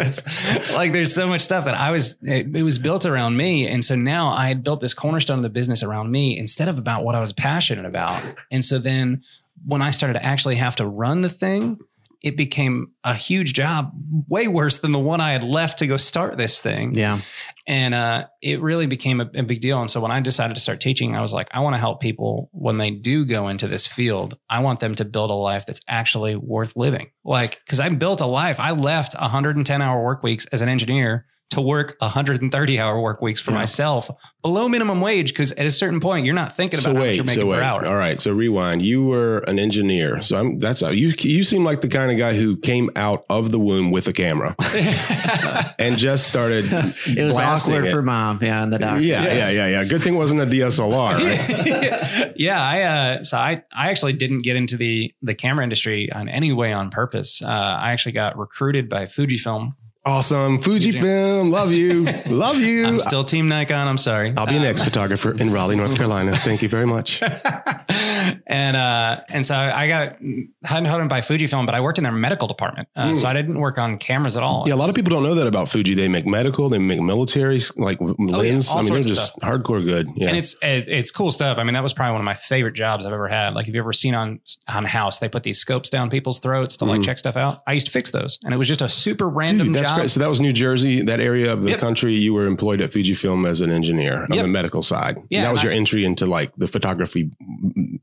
It's 0.00 0.72
like 0.72 0.92
there's 0.92 1.14
so 1.14 1.26
much 1.28 1.40
stuff 1.42 1.64
that 1.66 1.74
I 1.74 1.90
was 1.90 2.18
it, 2.22 2.54
it 2.54 2.62
was 2.62 2.78
built 2.78 3.06
around 3.06 3.36
me 3.36 3.66
and 3.68 3.84
so 3.84 3.94
now 3.94 4.30
I 4.30 4.48
had 4.48 4.62
built 4.64 4.80
this 4.80 4.94
cornerstone 4.94 5.36
of 5.36 5.42
the 5.42 5.50
business 5.50 5.82
around 5.82 6.10
me 6.10 6.36
instead 6.38 6.68
of 6.68 6.78
about 6.78 7.04
what 7.04 7.14
I 7.14 7.20
was 7.20 7.32
passionate 7.32 7.84
about 7.86 8.22
and 8.50 8.64
so 8.64 8.78
then 8.78 9.22
when 9.66 9.82
I 9.82 9.90
started 9.90 10.14
to 10.14 10.24
actually 10.24 10.56
have 10.56 10.76
to 10.76 10.86
run 10.86 11.20
the 11.20 11.28
thing 11.28 11.78
it 12.20 12.36
became 12.36 12.92
a 13.04 13.14
huge 13.14 13.52
job 13.52 13.92
way 14.26 14.48
worse 14.48 14.80
than 14.80 14.92
the 14.92 14.98
one 14.98 15.20
I 15.20 15.32
had 15.32 15.44
left 15.44 15.78
to 15.78 15.86
go 15.86 15.96
start 15.96 16.36
this 16.36 16.60
thing 16.60 16.92
yeah. 16.92 17.20
and 17.66 17.94
uh, 17.94 18.26
it 18.42 18.60
really 18.60 18.86
became 18.86 19.20
a, 19.20 19.30
a 19.34 19.42
big 19.42 19.60
deal. 19.60 19.80
And 19.80 19.88
so 19.88 20.00
when 20.00 20.10
I 20.10 20.20
decided 20.20 20.54
to 20.54 20.60
start 20.60 20.80
teaching, 20.80 21.14
I 21.14 21.20
was 21.20 21.32
like, 21.32 21.48
I 21.52 21.60
want 21.60 21.74
to 21.74 21.80
help 21.80 22.00
people 22.00 22.50
when 22.52 22.76
they 22.76 22.90
do 22.90 23.24
go 23.24 23.48
into 23.48 23.68
this 23.68 23.86
field. 23.86 24.36
I 24.50 24.60
want 24.60 24.80
them 24.80 24.94
to 24.96 25.04
build 25.04 25.30
a 25.30 25.34
life 25.34 25.66
that's 25.66 25.80
actually 25.86 26.34
worth 26.34 26.76
living. 26.76 27.10
Like, 27.24 27.60
because 27.64 27.78
I 27.78 27.88
built 27.90 28.20
a 28.20 28.26
life. 28.26 28.58
I 28.58 28.72
left 28.72 29.14
110 29.14 29.82
hour 29.82 30.02
work 30.02 30.22
weeks 30.22 30.46
as 30.46 30.60
an 30.60 30.68
engineer 30.68 31.26
to 31.50 31.62
work 31.62 31.96
130 32.00 32.78
hour 32.78 33.00
work 33.00 33.22
weeks 33.22 33.40
for 33.40 33.52
Yeah. 33.52 33.58
myself 33.58 34.10
below 34.42 34.68
minimum 34.68 35.00
wage. 35.00 35.28
Because 35.28 35.52
at 35.52 35.64
a 35.64 35.70
certain 35.70 35.98
point, 35.98 36.26
you're 36.26 36.34
not 36.34 36.54
thinking 36.54 36.78
about 36.78 36.82
So 36.82 36.88
how 36.90 36.94
much 36.98 37.02
wait, 37.02 37.16
you're 37.16 37.24
so 37.24 37.30
making 37.30 37.46
wait. 37.48 37.56
per 37.56 37.62
hour. 37.62 37.86
All 37.86 37.96
right, 37.96 38.20
so 38.20 38.32
rewind. 38.32 38.82
You 38.82 39.04
were 39.04 39.38
an 39.38 39.58
engineer, 39.58 40.20
so 40.22 40.38
I'm. 40.38 40.58
That's 40.58 40.80
how 40.82 40.90
you. 40.90 41.12
You 41.18 41.42
seem 41.42 41.64
like 41.64 41.80
the 41.80 41.88
kind 41.88 42.10
of 42.12 42.18
guy 42.18 42.34
who 42.34 42.56
came 42.58 42.90
out 42.96 43.24
of 43.30 43.50
the 43.50 43.58
womb 43.58 43.90
with 43.90 44.08
a 44.08 44.12
camera 44.12 44.54
and 45.78 45.96
just 45.96 46.26
started. 46.26 46.64
It 47.08 47.22
was 47.24 47.36
blasting 47.36 47.74
awkward 47.74 47.88
it. 47.88 47.90
for 47.92 48.02
mom. 48.02 48.38
Yeah, 48.42 48.62
and 48.62 48.72
the 48.72 48.78
doctor. 48.78 49.00
Yeah, 49.02 49.24
yeah, 49.32 49.50
yeah, 49.50 49.66
yeah. 49.68 49.84
Good 49.84 50.02
thing 50.02 50.14
it 50.14 50.18
wasn't 50.18 50.40
a 50.42 50.46
DSLR. 50.46 51.08
Right? 51.18 52.32
yeah, 52.36 52.60
I 52.62 52.82
uh, 52.82 53.22
so 53.22 53.36
I 53.38 53.62
I 53.72 53.90
actually 53.90 54.12
didn't 54.12 54.40
get 54.40 54.56
into 54.56 54.76
the 54.76 55.12
the 55.22 55.34
camera 55.34 55.62
industry 55.64 56.10
on 56.12 56.28
any 56.28 56.52
way 56.52 56.72
on 56.72 56.90
purpose. 56.90 57.42
Uh, 57.42 57.46
I 57.46 57.92
actually 57.92 58.12
got 58.12 58.36
recruited 58.38 58.88
by 58.88 59.04
Fujifilm. 59.04 59.72
Awesome, 60.08 60.58
Fujifilm. 60.60 61.50
Love 61.50 61.72
you, 61.72 62.04
love 62.34 62.58
you. 62.58 62.86
I'm 62.86 63.00
still 63.00 63.24
Team 63.24 63.48
Nikon. 63.48 63.86
I'm 63.86 63.98
sorry. 63.98 64.32
I'll 64.36 64.46
be 64.46 64.56
an 64.56 64.62
Um, 64.62 64.68
ex 64.68 64.82
photographer 64.82 65.32
in 65.36 65.52
Raleigh, 65.52 65.76
North 65.76 65.96
Carolina. 65.96 66.34
Thank 66.34 66.62
you 66.62 66.68
very 66.68 66.86
much. 66.86 67.22
and 68.46 68.76
uh, 68.76 69.20
and 69.28 69.44
so 69.44 69.54
I 69.54 69.88
got 69.88 70.18
hired 70.64 71.08
by 71.08 71.20
Fujifilm, 71.20 71.66
but 71.66 71.74
I 71.74 71.80
worked 71.80 71.98
in 71.98 72.04
their 72.04 72.12
medical 72.12 72.48
department, 72.48 72.88
uh, 72.96 73.14
so 73.14 73.26
I 73.28 73.32
didn't 73.34 73.58
work 73.58 73.78
on 73.78 73.98
cameras 73.98 74.36
at 74.36 74.42
all. 74.42 74.62
Hmm. 74.62 74.68
Yeah, 74.68 74.74
a 74.74 74.76
lot 74.76 74.88
of 74.88 74.94
people 74.94 75.10
don't 75.10 75.22
know 75.22 75.34
that 75.34 75.46
about 75.46 75.68
Fuji. 75.68 75.94
They 75.94 76.08
make 76.08 76.26
medical, 76.26 76.68
they 76.68 76.78
make 76.78 77.00
military, 77.00 77.60
like 77.76 77.98
lens. 78.00 78.68
Oh, 78.68 78.72
all 78.72 78.78
I 78.78 78.82
mean, 78.82 78.92
they're 78.92 79.02
just 79.02 79.38
hardcore 79.40 79.84
good. 79.84 80.08
Yeah. 80.16 80.28
And 80.28 80.36
it's 80.36 80.56
it, 80.62 80.88
it's 80.88 81.10
cool 81.10 81.30
stuff. 81.30 81.58
I 81.58 81.64
mean, 81.64 81.74
that 81.74 81.82
was 81.82 81.92
probably 81.92 82.12
one 82.12 82.20
of 82.20 82.24
my 82.26 82.34
favorite 82.34 82.74
jobs 82.74 83.04
I've 83.04 83.12
ever 83.12 83.28
had. 83.28 83.54
Like, 83.54 83.66
have 83.66 83.74
you 83.74 83.80
ever 83.80 83.92
seen 83.92 84.14
on 84.14 84.40
on 84.72 84.84
House, 84.84 85.18
they 85.18 85.28
put 85.28 85.42
these 85.42 85.58
scopes 85.58 85.90
down 85.90 86.08
people's 86.10 86.38
throats 86.40 86.76
to 86.78 86.84
like 86.84 87.02
check 87.02 87.18
stuff 87.18 87.36
out. 87.36 87.62
I 87.66 87.72
used 87.74 87.86
to 87.86 87.92
fix 87.92 88.10
those, 88.10 88.38
and 88.44 88.54
it 88.54 88.56
was 88.56 88.68
just 88.68 88.80
a 88.82 88.88
super 88.88 89.28
random 89.28 89.68
Hmm. 89.68 89.72
Dude, 89.74 89.84
job. 89.84 89.97
Great. 89.98 90.10
So 90.10 90.20
that 90.20 90.28
was 90.28 90.40
New 90.40 90.52
Jersey, 90.52 91.02
that 91.02 91.20
area 91.20 91.52
of 91.52 91.62
the 91.62 91.70
Yep. 91.70 91.80
country. 91.80 92.14
You 92.18 92.34
were 92.34 92.46
employed 92.46 92.80
at 92.80 92.90
Fujifilm 92.90 93.48
as 93.48 93.60
an 93.60 93.70
engineer 93.70 94.22
on 94.22 94.28
Yep. 94.32 94.42
the 94.42 94.48
medical 94.48 94.82
side. 94.82 95.16
Yeah, 95.30 95.42
that 95.42 95.52
was 95.52 95.60
I- 95.60 95.64
your 95.64 95.72
entry 95.72 96.04
into 96.04 96.26
like 96.26 96.52
the 96.56 96.66
photography 96.66 97.30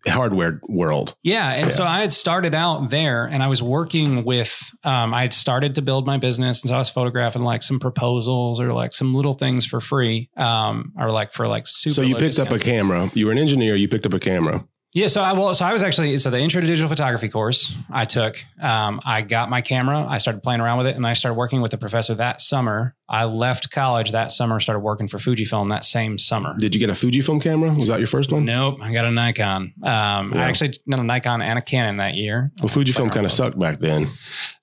hardware 0.08 0.60
world. 0.68 1.16
Yeah. 1.24 1.52
And 1.52 1.72
so 1.72 1.84
I 1.84 2.02
had 2.02 2.12
started 2.12 2.54
out 2.54 2.90
there 2.90 3.25
and 3.25 3.42
I 3.42 3.48
was 3.48 3.62
working 3.62 4.24
with, 4.24 4.72
um, 4.84 5.14
I 5.14 5.22
had 5.24 5.34
started 5.34 5.75
to 5.75 5.82
build 5.82 6.06
my 6.06 6.18
business. 6.18 6.62
And 6.62 6.70
so 6.70 6.75
I 6.75 6.80
was 6.80 6.90
photographing 6.90 7.44
like 7.44 7.64
some 7.64 7.80
proposals 7.80 8.60
or 8.60 8.72
like 8.74 8.94
some 8.94 9.14
little 9.14 9.34
things 9.34 9.66
for 9.66 9.80
free, 9.80 10.30
um, 10.38 10.92
or 11.00 11.10
like 11.12 11.34
for 11.34 11.48
like 11.48 11.64
super. 11.68 11.94
so 11.94 12.02
you 12.02 12.16
picked 12.16 12.40
up 12.40 12.52
a 12.52 12.60
camera. 12.60 13.10
You 13.14 13.25
were 13.28 13.32
an 13.32 13.38
engineer. 13.38 13.75
You 13.75 13.88
picked 13.88 14.06
up 14.06 14.14
a 14.14 14.20
camera. 14.20 14.66
Yeah. 14.96 15.08
So 15.08 15.22
I, 15.22 15.34
well, 15.34 15.54
so 15.54 15.66
I 15.66 15.74
was 15.74 15.84
actually, 15.84 16.18
so 16.18 16.30
the 16.30 16.40
intro 16.40 16.62
to 16.62 16.68
digital 16.68 16.88
photography 16.88 17.28
course 17.28 17.75
I 17.92 18.06
took, 18.06 18.38
um, 18.62 19.02
I 19.06 19.22
got 19.22 19.50
my 19.50 19.60
camera, 19.60 20.06
I 20.08 20.20
started 20.20 20.42
playing 20.42 20.62
around 20.62 20.78
with 20.78 20.88
it 20.88 20.96
and 20.96 21.06
I 21.06 21.12
started 21.14 21.36
working 21.36 21.60
with 21.62 21.72
the 21.72 21.78
professor 21.78 22.16
that 22.16 22.40
summer. 22.40 22.96
I 23.10 23.25
left 23.25 23.72
college 23.72 24.12
that 24.12 24.32
summer, 24.32 24.60
started 24.62 24.80
working 24.80 25.10
for 25.10 25.18
Fujifilm 25.18 25.70
that 25.70 25.84
same 25.84 26.18
summer. 26.18 26.56
Did 26.58 26.74
you 26.74 26.80
get 26.80 26.90
a 26.90 26.94
Fujifilm 26.94 27.42
camera? 27.42 27.72
Was 27.72 27.90
that 27.90 28.00
your 28.00 28.08
first 28.08 28.32
one? 28.32 28.46
Nope. 28.46 28.78
I 28.82 28.94
got 28.94 29.04
a 29.06 29.12
Nikon. 29.12 29.74
Um, 29.84 30.32
Yeah. 30.34 30.46
I 30.46 30.50
actually 30.50 30.80
got 30.90 31.02
a 31.02 31.04
Nikon 31.04 31.42
and 31.42 31.60
a 31.60 31.62
Canon 31.62 31.98
that 31.98 32.14
year. 32.16 32.52
Well, 32.62 32.70
Fujifilm 32.70 33.12
kind 33.12 33.25
of 33.25 33.34
sucked 33.34 33.60
back 33.60 33.80
then. 33.80 34.08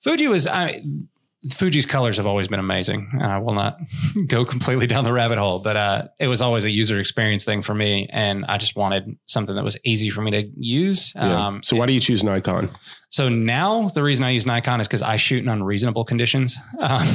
Fuji 0.01 0.27
was 0.27 0.47
I, 0.47 0.81
Fuji's 1.51 1.85
colors 1.85 2.17
have 2.17 2.25
always 2.25 2.47
been 2.47 2.59
amazing, 2.59 3.09
and 3.13 3.23
I 3.23 3.37
will 3.39 3.53
not 3.53 3.77
go 4.27 4.45
completely 4.45 4.87
down 4.87 5.03
the 5.03 5.11
rabbit 5.11 5.37
hole. 5.37 5.59
But 5.59 5.75
uh, 5.75 6.07
it 6.19 6.27
was 6.27 6.41
always 6.41 6.63
a 6.63 6.71
user 6.71 6.99
experience 6.99 7.43
thing 7.43 7.61
for 7.61 7.73
me, 7.73 8.07
and 8.11 8.45
I 8.45 8.57
just 8.57 8.75
wanted 8.75 9.17
something 9.25 9.55
that 9.55 9.63
was 9.63 9.77
easy 9.83 10.09
for 10.09 10.21
me 10.21 10.31
to 10.31 10.49
use. 10.55 11.11
Yeah. 11.15 11.47
Um, 11.47 11.63
so 11.63 11.75
why 11.75 11.85
do 11.85 11.93
you 11.93 11.99
choose 11.99 12.23
Nikon? 12.23 12.69
so 13.09 13.29
now 13.29 13.89
the 13.89 14.03
reason 14.03 14.23
I 14.25 14.29
use 14.31 14.45
Nikon 14.45 14.79
is 14.79 14.87
because 14.87 15.01
I 15.01 15.17
shoot 15.17 15.43
in 15.43 15.49
unreasonable 15.49 16.05
conditions. 16.05 16.57
Um, 16.79 17.07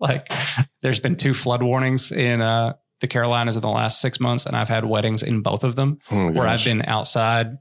like 0.00 0.32
there's 0.80 0.98
been 0.98 1.14
two 1.14 1.34
flood 1.34 1.62
warnings 1.62 2.10
in 2.10 2.40
uh, 2.40 2.72
the 3.00 3.06
Carolinas 3.06 3.54
in 3.56 3.60
the 3.60 3.68
last 3.68 4.00
six 4.00 4.18
months, 4.18 4.46
and 4.46 4.56
I've 4.56 4.68
had 4.68 4.84
weddings 4.84 5.22
in 5.22 5.42
both 5.42 5.62
of 5.62 5.76
them 5.76 5.98
Oh 6.10 6.30
where 6.30 6.46
I've 6.46 6.64
been 6.64 6.82
outside 6.82 7.58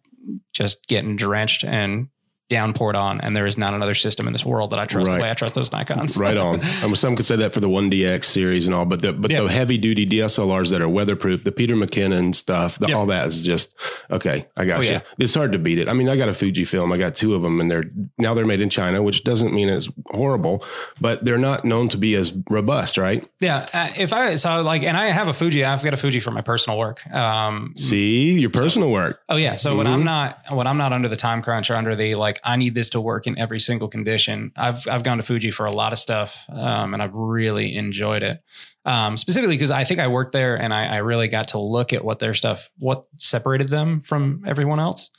just 0.53 0.87
getting 0.87 1.15
drenched 1.15 1.63
and 1.65 2.07
downpoured 2.49 2.95
on, 2.95 3.21
and 3.21 3.35
there 3.35 3.45
is 3.45 3.57
not 3.57 3.73
another 3.73 3.93
system 3.93 4.25
in 4.27 4.33
this 4.33 4.45
world 4.45 4.71
that 4.71 4.79
I 4.79 4.85
trust 4.85 5.07
Right. 5.09 5.17
the 5.17 5.21
way 5.21 5.29
I 5.31 5.33
trust 5.35 5.53
those 5.55 5.69
Nikons. 5.69 6.17
Right 6.17 6.35
on. 6.37 6.59
Um, 6.83 6.95
some 6.95 7.15
could 7.15 7.25
say 7.25 7.35
that 7.35 7.53
for 7.53 7.59
the 7.59 7.67
1DX 7.69 8.23
series 8.25 8.65
and 8.67 8.73
all, 8.75 8.85
but 8.85 9.01
the 9.01 9.13
but 9.13 9.29
Yeah. 9.29 9.41
the 9.41 9.49
heavy 9.49 9.77
duty 9.77 10.05
DSLRs 10.05 10.71
that 10.71 10.81
are 10.81 10.89
weatherproof, 10.89 11.43
the 11.43 11.51
Peter 11.51 11.75
McKinnon 11.75 12.33
stuff, 12.33 12.79
the, 12.79 12.87
Yeah. 12.89 12.95
all 12.95 13.05
that 13.07 13.27
is 13.27 13.43
just 13.43 13.75
okay. 14.09 14.47
I 14.57 14.65
got 14.65 14.79
Oh, 14.79 14.81
you. 14.83 14.91
yeah. 14.91 15.01
It's 15.19 15.35
hard 15.35 15.51
to 15.51 15.59
beat 15.59 15.77
it. 15.77 15.87
I 15.89 15.93
mean, 15.93 16.09
I 16.09 16.15
got 16.17 16.29
a 16.29 16.31
Fujifilm. 16.31 16.93
I 16.93 16.97
got 16.97 17.15
two 17.15 17.35
of 17.35 17.41
them, 17.41 17.59
and 17.61 17.69
they're 17.69 17.85
now 18.17 18.33
they're 18.33 18.45
made 18.45 18.61
in 18.61 18.69
China, 18.69 19.03
which 19.03 19.23
doesn't 19.23 19.53
mean 19.53 19.69
it's 19.69 19.89
horrible, 20.07 20.63
but 20.99 21.23
they're 21.25 21.37
not 21.37 21.65
known 21.65 21.89
to 21.89 21.97
be 21.97 22.15
as 22.15 22.33
robust, 22.49 22.97
right? 22.97 23.27
Yeah, 23.39 23.67
uh, 23.73 23.89
if 23.97 24.11
I 24.13 24.35
so 24.35 24.61
like, 24.63 24.83
and 24.83 24.97
I 24.97 25.07
have 25.07 25.27
a 25.27 25.33
Fuji. 25.33 25.63
I've 25.65 25.83
got 25.83 25.93
a 25.93 25.97
Fuji 25.97 26.19
for 26.19 26.31
my 26.31 26.41
personal 26.41 26.79
work. 26.79 27.05
Um, 27.13 27.73
See 27.75 28.39
your 28.39 28.49
personal 28.49 28.89
work. 28.91 29.21
Oh 29.29 29.35
yeah. 29.35 29.55
So 29.55 29.75
when 29.75 29.85
I'm 29.87 30.01
Mhm. 30.01 30.05
not 30.05 30.37
when 30.51 30.65
I'm 30.67 30.77
not 30.77 30.93
under 30.93 31.07
the 31.09 31.15
time 31.15 31.41
crunch 31.41 31.69
or 31.69 31.75
under 31.75 31.95
the 31.95 32.15
like 32.15 32.38
I 32.43 32.55
need 32.55 32.75
this 32.75 32.91
to 32.91 33.01
work 33.01 33.27
in 33.27 33.37
every 33.37 33.59
single 33.59 33.87
condition, 33.87 34.51
I've 34.55 34.87
I've 34.87 35.03
gone 35.03 35.17
to 35.17 35.23
Fuji 35.23 35.51
for 35.51 35.65
a 35.65 35.73
lot 35.73 35.93
of 35.93 35.99
stuff, 35.99 36.45
um, 36.49 36.93
and 36.93 37.01
I've 37.01 37.13
really 37.13 37.75
enjoyed 37.75 38.23
it. 38.23 38.41
Um, 38.85 39.17
specifically 39.17 39.55
because 39.55 39.71
I 39.71 39.83
think 39.83 39.99
I 39.99 40.07
worked 40.07 40.31
there 40.31 40.59
and 40.59 40.73
I, 40.73 40.85
I 40.85 40.97
really 40.97 41.27
got 41.27 41.49
to 41.49 41.59
look 41.59 41.91
at 41.93 42.03
what 42.03 42.19
their 42.19 42.33
stuff, 42.33 42.69
what 42.79 43.05
separated 43.17 43.67
them 43.67 43.99
from 43.99 44.43
everyone 44.47 44.79
else. 44.79 45.11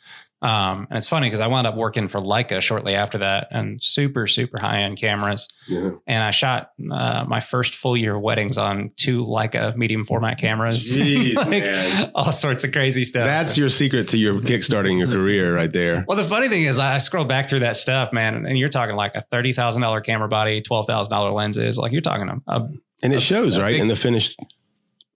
Um, 0.42 0.86
and 0.88 0.96
it's 0.96 1.06
funny 1.08 1.26
because 1.26 1.40
I 1.40 1.48
wound 1.48 1.66
up 1.66 1.76
working 1.76 2.08
for 2.08 2.18
Leica 2.20 2.62
shortly 2.62 2.94
after 2.94 3.18
that, 3.18 3.48
and 3.50 3.82
super 3.82 4.26
super 4.26 4.58
high 4.60 4.80
end 4.80 4.98
cameras. 4.98 5.48
Yeah. 5.68 5.90
And 6.06 6.24
I 6.24 6.30
shot 6.30 6.70
uh, 6.90 7.26
my 7.28 7.40
first 7.40 7.74
full 7.74 7.96
year 7.96 8.16
of 8.16 8.22
weddings 8.22 8.56
on 8.56 8.90
two 8.96 9.20
Leica 9.22 9.76
medium 9.76 10.02
format 10.04 10.38
cameras, 10.38 10.96
Jeez, 10.96 11.34
like 11.36 11.64
man. 11.64 12.10
all 12.14 12.32
sorts 12.32 12.64
of 12.64 12.72
crazy 12.72 13.04
stuff. 13.04 13.24
That's 13.26 13.58
your 13.58 13.68
secret 13.68 14.08
to 14.08 14.18
your 14.18 14.34
kickstarting 14.34 14.98
your 14.98 15.08
career 15.08 15.54
right 15.54 15.72
there. 15.72 16.04
Well, 16.08 16.16
the 16.16 16.24
funny 16.24 16.48
thing 16.48 16.62
is, 16.62 16.78
I 16.78 16.96
scroll 16.98 17.24
back 17.26 17.48
through 17.50 17.60
that 17.60 17.76
stuff, 17.76 18.12
man, 18.12 18.46
and 18.46 18.58
you're 18.58 18.68
talking 18.70 18.96
like 18.96 19.14
a 19.14 19.20
thirty 19.20 19.52
thousand 19.52 19.82
dollar 19.82 20.00
camera 20.00 20.28
body, 20.28 20.62
twelve 20.62 20.86
thousand 20.86 21.10
dollar 21.12 21.32
lenses. 21.32 21.76
Like 21.76 21.92
you're 21.92 22.00
talking 22.00 22.28
a, 22.28 22.40
a 22.46 22.68
And 23.02 23.12
it 23.12 23.20
shows, 23.20 23.56
a 23.56 23.62
right? 23.62 23.72
big- 23.72 23.80
in 23.82 23.88
the 23.88 23.96
finished. 23.96 24.40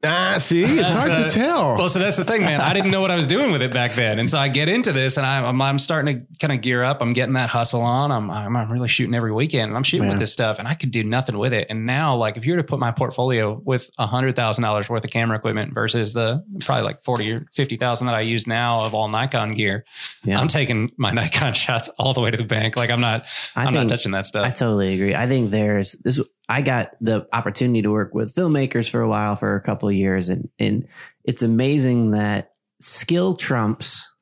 Ah, 0.04 0.36
see, 0.38 0.62
it's 0.64 0.90
hard 0.90 1.10
the- 1.10 1.24
to 1.24 1.30
tell. 1.30 1.76
well. 1.76 1.88
So 1.88 1.98
that's 1.98 2.16
the 2.16 2.24
thing, 2.24 2.42
man. 2.42 2.60
I 2.60 2.72
didn't 2.72 2.90
know 2.90 3.00
what 3.00 3.10
I 3.10 3.16
was 3.16 3.26
doing 3.26 3.52
with 3.52 3.62
it 3.62 3.72
back 3.72 3.92
then, 3.94 4.18
and 4.18 4.28
so 4.28 4.38
I 4.38 4.48
get 4.48 4.68
into 4.68 4.92
this, 4.92 5.16
and 5.16 5.26
I'm, 5.26 5.60
I'm, 5.60 5.78
starting 5.78 6.20
to 6.20 6.36
kind 6.38 6.52
of 6.52 6.60
gear 6.60 6.82
up. 6.82 7.00
I'm 7.02 7.12
getting 7.12 7.34
that 7.34 7.48
hustle 7.50 7.80
on. 7.82 8.10
I'm, 8.12 8.30
I'm, 8.30 8.56
I'm 8.56 8.70
really 8.72 8.88
shooting 8.88 9.14
every 9.14 9.32
weekend, 9.32 9.68
and 9.70 9.76
I'm 9.76 9.82
shooting 9.82 10.04
Yeah. 10.06 10.12
with 10.14 10.20
this 10.20 10.32
stuff, 10.32 10.58
and 10.58 10.68
I 10.68 10.74
could 10.74 10.90
do 10.90 11.02
nothing 11.04 11.38
with 11.38 11.52
it. 11.52 11.66
And 11.70 11.86
now, 11.86 12.16
like, 12.16 12.36
if 12.36 12.46
you 12.46 12.52
were 12.52 12.58
to 12.58 12.64
put 12.64 12.78
my 12.78 12.90
portfolio 12.92 13.60
with 13.64 13.90
a 13.98 14.06
hundred 14.06 14.36
thousand 14.36 14.62
dollars 14.62 14.88
worth 14.88 15.04
of 15.04 15.10
camera 15.10 15.36
equipment 15.36 15.74
versus 15.74 16.12
the 16.12 16.44
probably 16.60 16.84
like 16.84 17.02
forty 17.02 17.32
or 17.32 17.46
fifty 17.52 17.76
thousand 17.76 18.06
that 18.06 18.14
I 18.16 18.20
use 18.20 18.46
now 18.46 18.84
of 18.84 18.94
all 18.94 19.08
Nikon 19.08 19.52
gear, 19.52 19.84
Yeah. 20.24 20.38
I'm 20.40 20.48
taking 20.48 20.90
my 20.96 21.10
Nikon 21.12 21.52
shots 21.54 21.88
all 21.98 22.12
the 22.14 22.20
way 22.20 22.30
to 22.30 22.36
the 22.36 22.44
bank. 22.44 22.76
Like 22.76 22.90
I'm 22.90 23.00
not, 23.00 23.26
I 23.56 23.64
I'm 23.64 23.74
not 23.74 23.88
touching 23.88 24.12
that 24.12 24.26
stuff. 24.26 24.44
I 24.46 24.50
totally 24.50 24.94
agree. 24.94 25.14
I 25.14 25.26
think 25.26 25.50
there's 25.50 25.92
this. 25.92 26.20
I 26.48 26.62
got 26.62 26.90
the 27.00 27.26
opportunity 27.32 27.82
to 27.82 27.90
work 27.90 28.14
with 28.14 28.34
filmmakers 28.34 28.88
for 28.88 29.00
a 29.00 29.08
while, 29.08 29.36
for 29.36 29.56
a 29.56 29.60
couple 29.60 29.88
of 29.88 29.94
years, 29.94 30.28
and 30.28 30.48
and 30.58 30.86
it's 31.24 31.42
amazing 31.42 32.10
that 32.10 32.52
skill 32.80 33.34
trumps 33.34 34.12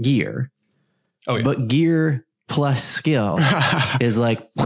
gear, 0.00 0.50
oh 1.26 1.36
yeah. 1.36 1.42
but 1.42 1.68
gear 1.68 2.26
plus 2.48 2.82
skill 2.82 3.38
is 4.00 4.18
like. 4.18 4.48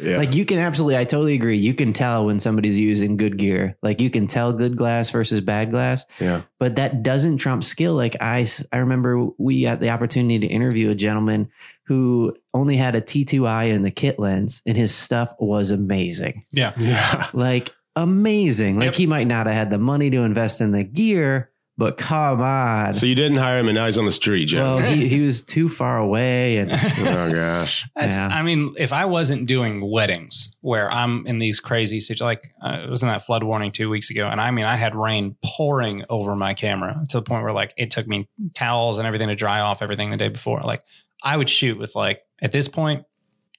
yeah. 0.00 0.16
Like 0.18 0.34
you 0.34 0.44
can 0.44 0.58
absolutely, 0.58 0.96
I 0.96 1.04
totally 1.04 1.34
agree. 1.34 1.56
You 1.56 1.74
can 1.74 1.92
tell 1.92 2.26
when 2.26 2.40
somebody's 2.40 2.78
using 2.78 3.16
good 3.16 3.36
gear. 3.38 3.76
Like 3.82 4.00
you 4.00 4.10
can 4.10 4.26
tell 4.26 4.52
good 4.52 4.76
glass 4.76 5.10
versus 5.10 5.40
bad 5.40 5.70
glass, 5.70 6.04
yeah. 6.20 6.42
but 6.58 6.76
that 6.76 7.02
doesn't 7.02 7.38
trump 7.38 7.64
skill. 7.64 7.94
Like 7.94 8.16
I, 8.20 8.46
I 8.72 8.78
remember 8.78 9.26
we 9.38 9.62
had 9.62 9.80
the 9.80 9.90
opportunity 9.90 10.38
to 10.40 10.46
interview 10.46 10.90
a 10.90 10.94
gentleman 10.94 11.50
who 11.86 12.34
only 12.52 12.76
had 12.76 12.96
a 12.96 13.00
T2i 13.00 13.70
in 13.72 13.82
the 13.82 13.90
kit 13.90 14.18
lens 14.18 14.62
and 14.66 14.76
his 14.76 14.94
stuff 14.94 15.32
was 15.38 15.70
amazing. 15.70 16.42
yeah. 16.52 16.72
Yeah. 16.76 17.28
Like 17.32 17.74
amazing. 17.94 18.76
Like 18.78 18.86
Yep. 18.86 18.94
he 18.94 19.06
might 19.06 19.26
not 19.26 19.46
have 19.46 19.54
had 19.56 19.70
the 19.70 19.78
money 19.78 20.10
to 20.10 20.18
invest 20.22 20.60
in 20.60 20.72
the 20.72 20.84
gear, 20.84 21.50
but 21.78 21.98
come 21.98 22.40
on. 22.40 22.94
So 22.94 23.04
you 23.04 23.14
didn't 23.14 23.38
hire 23.38 23.58
him 23.58 23.68
and 23.68 23.74
now 23.74 23.84
he's 23.86 23.98
on 23.98 24.06
the 24.06 24.12
street, 24.12 24.46
Joe. 24.46 24.76
well, 24.76 24.78
he, 24.78 25.06
he 25.06 25.20
was 25.20 25.42
too 25.42 25.68
far 25.68 25.98
away 25.98 26.56
and 26.58 26.72
oh 27.00 27.32
gosh. 27.32 27.86
That's, 27.94 28.16
Yeah. 28.16 28.28
I 28.28 28.42
mean, 28.42 28.74
if 28.78 28.92
I 28.92 29.04
wasn't 29.04 29.46
doing 29.46 29.90
weddings 29.90 30.50
where 30.60 30.90
I'm 30.90 31.26
in 31.26 31.38
these 31.38 31.60
crazy 31.60 32.00
situations, 32.00 32.22
like 32.22 32.42
uh, 32.64 32.84
it 32.84 32.90
was 32.90 33.02
in 33.02 33.08
that 33.08 33.22
flood 33.22 33.42
warning 33.42 33.72
two 33.72 33.90
weeks 33.90 34.10
ago, 34.10 34.26
and 34.26 34.40
I 34.40 34.50
mean, 34.50 34.64
I 34.64 34.76
had 34.76 34.94
rain 34.94 35.36
pouring 35.44 36.04
over 36.08 36.34
my 36.34 36.54
camera 36.54 37.04
to 37.10 37.18
the 37.18 37.22
point 37.22 37.42
where 37.42 37.52
like 37.52 37.74
it 37.76 37.90
took 37.90 38.06
me 38.06 38.28
towels 38.54 38.98
and 38.98 39.06
everything 39.06 39.28
to 39.28 39.34
dry 39.34 39.60
off 39.60 39.82
everything 39.82 40.10
the 40.10 40.16
day 40.16 40.28
before. 40.28 40.60
Like 40.60 40.82
I 41.22 41.36
would 41.36 41.48
shoot 41.48 41.78
with 41.78 41.94
like 41.94 42.22
at 42.40 42.52
this 42.52 42.68
point, 42.68 43.04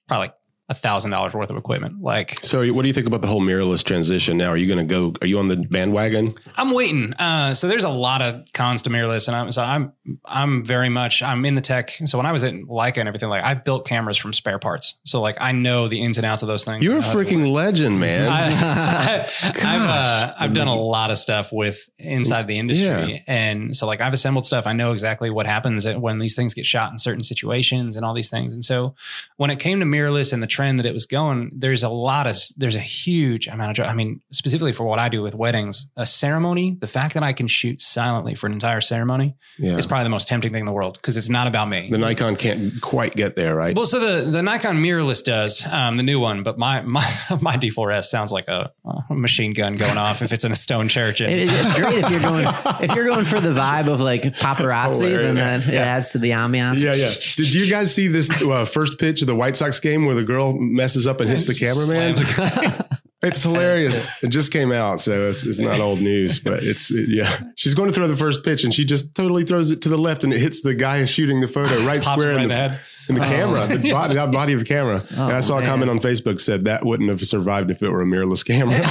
probably 0.08 0.24
like 0.28 0.34
a 0.70 0.74
thousand 0.74 1.10
dollars 1.10 1.32
worth 1.34 1.48
of 1.50 1.56
equipment. 1.56 2.02
Like 2.02 2.44
So 2.44 2.66
what 2.72 2.82
do 2.82 2.88
you 2.88 2.94
think 2.94 3.06
about 3.06 3.22
the 3.22 3.26
whole 3.26 3.40
mirrorless 3.40 3.82
transition 3.82 4.36
now? 4.36 4.50
Are 4.50 4.56
you 4.56 4.66
going 4.66 4.86
to 4.86 4.94
go, 4.94 5.14
are 5.22 5.26
you 5.26 5.38
on 5.38 5.48
the 5.48 5.56
bandwagon? 5.56 6.34
I'm 6.56 6.72
waiting. 6.72 7.14
Uh, 7.14 7.54
so 7.54 7.68
there's 7.68 7.84
a 7.84 7.88
lot 7.88 8.20
of 8.20 8.44
cons 8.52 8.82
to 8.82 8.90
mirrorless, 8.90 9.28
and 9.28 9.36
I'm 9.36 9.50
so 9.50 9.62
I'm 9.62 9.92
I'm 10.26 10.64
very 10.64 10.88
much 10.90 11.22
I'm 11.22 11.44
in 11.46 11.54
the 11.54 11.60
tech. 11.62 11.90
So 12.04 12.18
when 12.18 12.26
I 12.26 12.32
was 12.32 12.44
at 12.44 12.52
Leica 12.54 12.98
and 12.98 13.08
everything, 13.08 13.28
like 13.30 13.44
I 13.44 13.54
built 13.54 13.86
cameras 13.86 14.16
from 14.18 14.32
spare 14.32 14.58
parts. 14.58 14.94
So 15.04 15.20
like 15.22 15.36
I 15.40 15.52
know 15.52 15.88
the 15.88 16.02
ins 16.02 16.18
and 16.18 16.26
outs 16.26 16.42
of 16.42 16.48
those 16.48 16.64
things. 16.64 16.84
You're 16.84 16.94
a 16.94 16.96
I 16.96 17.00
know 17.00 17.06
how 17.06 17.12
they 17.14 17.18
work. 17.18 17.28
freaking 17.28 17.52
legend, 17.52 18.00
man. 18.00 18.28
I, 18.28 18.40
have 18.50 19.54
uh, 19.64 20.34
I've 20.38 20.52
done 20.52 20.68
a 20.68 20.74
lot 20.74 21.10
of 21.10 21.18
stuff 21.18 21.52
with 21.52 21.88
inside 21.98 22.46
the 22.46 22.58
industry, 22.58 22.86
Yeah. 23.14 23.18
and 23.26 23.74
so 23.74 23.86
like 23.86 24.00
I've 24.00 24.12
assembled 24.12 24.44
stuff. 24.44 24.66
I 24.66 24.72
know 24.74 24.92
exactly 24.92 25.30
what 25.30 25.46
happens 25.46 25.86
when 25.86 26.18
these 26.18 26.34
things 26.34 26.54
get 26.54 26.66
shot 26.66 26.92
in 26.92 26.98
certain 26.98 27.22
situations 27.22 27.96
and 27.96 28.04
all 28.04 28.14
these 28.14 28.28
things. 28.28 28.52
And 28.52 28.64
so 28.64 28.94
when 29.36 29.50
it 29.50 29.58
came 29.60 29.80
to 29.80 29.86
mirrorless 29.86 30.32
and 30.32 30.42
the 30.42 30.46
trend 30.58 30.80
that 30.80 30.86
it 30.86 30.92
was 30.92 31.06
going, 31.06 31.52
there's 31.54 31.84
a 31.84 31.88
lot 31.88 32.26
of 32.26 32.34
there's 32.56 32.74
a 32.74 32.80
huge 32.80 33.46
amount 33.46 33.78
of. 33.78 33.86
I 33.86 33.94
mean, 33.94 34.20
specifically 34.32 34.72
for 34.72 34.84
what 34.84 34.98
I 34.98 35.08
do 35.08 35.22
with 35.22 35.36
weddings, 35.36 35.88
a 35.96 36.04
ceremony. 36.04 36.76
The 36.80 36.88
fact 36.88 37.14
that 37.14 37.22
I 37.22 37.32
can 37.32 37.46
shoot 37.46 37.80
silently 37.80 38.34
for 38.34 38.48
an 38.48 38.52
entire 38.52 38.80
ceremony 38.80 39.36
yeah. 39.56 39.76
is 39.76 39.86
probably 39.86 40.02
the 40.02 40.10
most 40.10 40.26
tempting 40.26 40.52
thing 40.52 40.60
in 40.60 40.66
the 40.66 40.72
world 40.72 40.94
because 40.94 41.16
it's 41.16 41.28
not 41.28 41.46
about 41.46 41.68
me. 41.68 41.88
The 41.88 41.98
Nikon 41.98 42.34
can't 42.34 42.80
quite 42.80 43.14
get 43.14 43.36
there, 43.36 43.54
right? 43.54 43.76
Well, 43.76 43.86
so 43.86 44.00
the 44.00 44.28
the 44.28 44.42
Nikon 44.42 44.82
mirrorless 44.82 45.22
does 45.22 45.64
um, 45.70 45.96
the 45.96 46.02
new 46.02 46.18
one, 46.18 46.42
but 46.42 46.58
my 46.58 46.80
my 46.98 47.06
my 47.40 47.56
D4S 47.56 48.06
sounds 48.06 48.32
like 48.32 48.48
a, 48.48 48.72
a 49.08 49.14
machine 49.14 49.52
gun 49.52 49.76
going 49.76 49.96
off 49.96 50.22
if 50.22 50.32
it's 50.32 50.44
in 50.44 50.50
a 50.50 50.56
stone 50.56 50.88
church. 50.88 51.20
And, 51.20 51.30
It- 51.30 51.48
it's 51.50 51.74
great 51.80 52.04
if 52.04 52.10
you're 52.10 52.20
going 52.20 52.46
if 52.80 52.94
you're 52.96 53.06
going 53.06 53.24
for 53.24 53.40
the 53.40 53.50
vibe 53.52 53.86
of 53.86 54.00
like 54.00 54.22
paparazzi, 54.22 55.10
then 55.10 55.36
hilarious. 55.36 55.64
that 55.66 55.74
it 55.74 55.76
adds 55.76 56.12
to 56.12 56.18
the 56.18 56.30
ambiance. 56.30 56.82
yeah, 56.82 56.94
yeah. 56.94 57.10
Did 57.36 57.52
you 57.54 57.70
guys 57.70 57.94
see 57.94 58.08
this 58.08 58.28
uh, 58.42 58.64
first 58.64 58.98
pitch 58.98 59.20
of 59.20 59.28
the 59.28 59.36
White 59.36 59.56
Sox 59.56 59.78
game 59.78 60.04
where 60.04 60.14
the 60.16 60.24
girl 60.24 60.47
messes 60.54 61.06
up 61.06 61.20
and 61.20 61.28
hits 61.28 61.46
the 61.46 61.54
cameraman? 61.54 62.88
It's 63.20 63.42
hilarious. 63.42 64.22
It 64.22 64.28
just 64.28 64.52
came 64.52 64.70
out, 64.70 65.00
so 65.00 65.28
it's, 65.28 65.44
it's 65.44 65.58
not 65.58 65.80
old 65.80 66.00
news, 66.00 66.38
but 66.38 66.62
it's 66.62 66.92
it- 66.92 67.08
yeah. 67.08 67.40
She's 67.56 67.74
going 67.74 67.88
to 67.88 67.94
throw 67.94 68.06
the 68.06 68.16
first 68.16 68.44
pitch, 68.44 68.62
and 68.62 68.72
she 68.72 68.84
just 68.84 69.16
totally 69.16 69.44
throws 69.44 69.72
it 69.72 69.82
to 69.82 69.88
the 69.88 69.98
left, 69.98 70.22
and 70.22 70.32
it 70.32 70.38
hits 70.38 70.62
the 70.62 70.74
guy 70.74 71.04
shooting 71.04 71.40
the 71.40 71.48
photo 71.48 71.84
right 71.84 72.00
square 72.02 72.36
right 72.36 72.42
in 72.42 72.48
the, 72.48 72.78
in 73.08 73.14
the 73.16 73.20
camera, 73.22 73.66
the 73.66 73.90
oh. 73.90 73.92
body, 73.92 74.14
that 74.14 74.30
body 74.30 74.52
of 74.52 74.60
the 74.60 74.64
camera. 74.64 75.02
and 75.10 75.20
I 75.20 75.38
oh, 75.38 75.40
saw 75.40 75.58
a 75.58 75.64
comment 75.64 75.90
on 75.90 75.98
Facebook 75.98 76.40
said 76.40 76.66
that 76.66 76.84
wouldn't 76.84 77.08
have 77.08 77.20
survived 77.26 77.72
if 77.72 77.82
it 77.82 77.90
were 77.90 78.02
a 78.02 78.06
mirrorless 78.06 78.46
camera. 78.46 78.82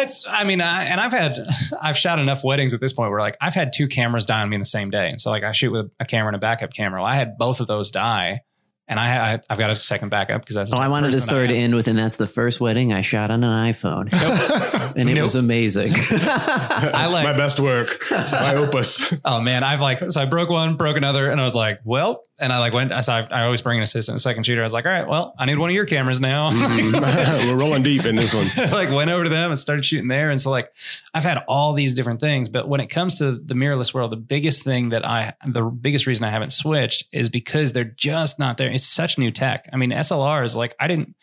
it's 0.00 0.24
I 0.28 0.44
mean, 0.44 0.60
I, 0.60 0.84
and 0.84 1.00
I've 1.00 1.12
had 1.12 1.36
I've 1.82 1.98
shot 1.98 2.20
enough 2.20 2.44
weddings 2.44 2.72
at 2.72 2.80
this 2.80 2.92
point 2.92 3.10
where 3.10 3.20
like 3.20 3.36
I've 3.40 3.54
had 3.54 3.72
two 3.74 3.88
cameras 3.88 4.26
die 4.26 4.42
on 4.42 4.48
me 4.48 4.54
in 4.54 4.60
the 4.60 4.66
same 4.66 4.90
day, 4.90 5.08
and 5.08 5.20
so 5.20 5.30
like 5.30 5.42
I 5.42 5.50
shoot 5.50 5.72
with 5.72 5.90
a 5.98 6.04
camera 6.04 6.28
and 6.28 6.36
a 6.36 6.40
backup 6.40 6.72
camera. 6.72 7.00
Well, 7.02 7.10
I 7.10 7.16
had 7.16 7.36
both 7.36 7.58
of 7.58 7.66
those 7.66 7.90
die, 7.90 8.42
and 8.88 8.98
I, 9.00 9.34
I 9.34 9.40
I've 9.50 9.58
got 9.58 9.70
a 9.70 9.74
second 9.76 10.10
backup 10.10 10.42
because 10.42 10.56
that's 10.56 10.72
Oh, 10.74 10.78
I 10.78 10.88
wanted 10.88 11.12
the 11.12 11.20
story 11.20 11.48
to 11.48 11.54
end 11.54 11.74
with, 11.74 11.88
and 11.88 11.98
that's 11.98 12.16
the 12.16 12.26
first 12.26 12.60
wedding 12.60 12.92
I 12.92 13.00
shot 13.00 13.30
on 13.30 13.42
an 13.44 13.72
iPhone, 13.72 14.12
and 14.96 15.08
it 15.08 15.14
Nope. 15.14 15.22
was 15.24 15.34
amazing. 15.34 15.92
I 16.40 17.06
like 17.10 17.24
My 17.24 17.32
best 17.32 17.58
work, 17.60 18.04
my 18.10 18.54
opus. 18.56 19.12
Oh 19.24 19.40
man, 19.40 19.64
I've 19.64 19.80
like 19.80 20.00
so 20.10 20.20
I 20.20 20.26
broke 20.26 20.50
one, 20.50 20.76
broke 20.76 20.96
another, 20.96 21.30
and 21.30 21.40
I 21.40 21.44
was 21.44 21.54
like, 21.54 21.80
well, 21.84 22.24
and 22.38 22.52
I 22.52 22.58
like 22.58 22.72
went. 22.72 22.92
So 23.04 23.12
I, 23.12 23.26
I 23.30 23.44
always 23.44 23.62
bring 23.62 23.78
an 23.78 23.82
assistant, 23.82 24.16
a 24.16 24.18
second 24.18 24.44
shooter. 24.44 24.60
I 24.60 24.64
was 24.64 24.72
like, 24.72 24.86
all 24.86 24.92
right, 24.92 25.08
well, 25.08 25.34
I 25.38 25.46
need 25.46 25.58
one 25.58 25.70
of 25.70 25.76
your 25.76 25.86
cameras 25.86 26.20
now. 26.20 26.50
Mm-hmm. 26.50 27.48
We're 27.48 27.56
rolling 27.56 27.82
deep 27.82 28.04
in 28.04 28.16
this 28.16 28.34
one. 28.34 28.46
like 28.72 28.90
went 28.90 29.10
over 29.10 29.24
to 29.24 29.30
them 29.30 29.50
and 29.50 29.58
started 29.58 29.84
shooting 29.84 30.08
there, 30.08 30.30
and 30.30 30.40
so 30.40 30.50
like 30.50 30.72
I've 31.14 31.22
had 31.22 31.42
all 31.48 31.72
these 31.72 31.94
different 31.94 32.20
things, 32.20 32.48
but 32.48 32.68
when 32.68 32.80
it 32.80 32.88
comes 32.88 33.18
to 33.18 33.32
the 33.32 33.54
mirrorless 33.54 33.94
world, 33.94 34.12
the 34.12 34.16
biggest 34.16 34.64
thing 34.64 34.90
that 34.90 35.06
I, 35.06 35.34
the 35.46 35.62
biggest 35.62 36.06
reason 36.06 36.24
I 36.24 36.30
haven't 36.30 36.50
switched 36.50 37.04
is 37.12 37.28
because 37.28 37.72
they're 37.72 37.84
just 37.84 38.38
not 38.38 38.56
there. 38.56 38.70
It's 38.70 38.86
such 38.86 39.18
new 39.18 39.30
tech. 39.30 39.68
I 39.72 39.76
mean, 39.76 39.90
SLRs, 39.90 40.56
like 40.56 40.74
I 40.78 40.88
didn't, 40.88 41.14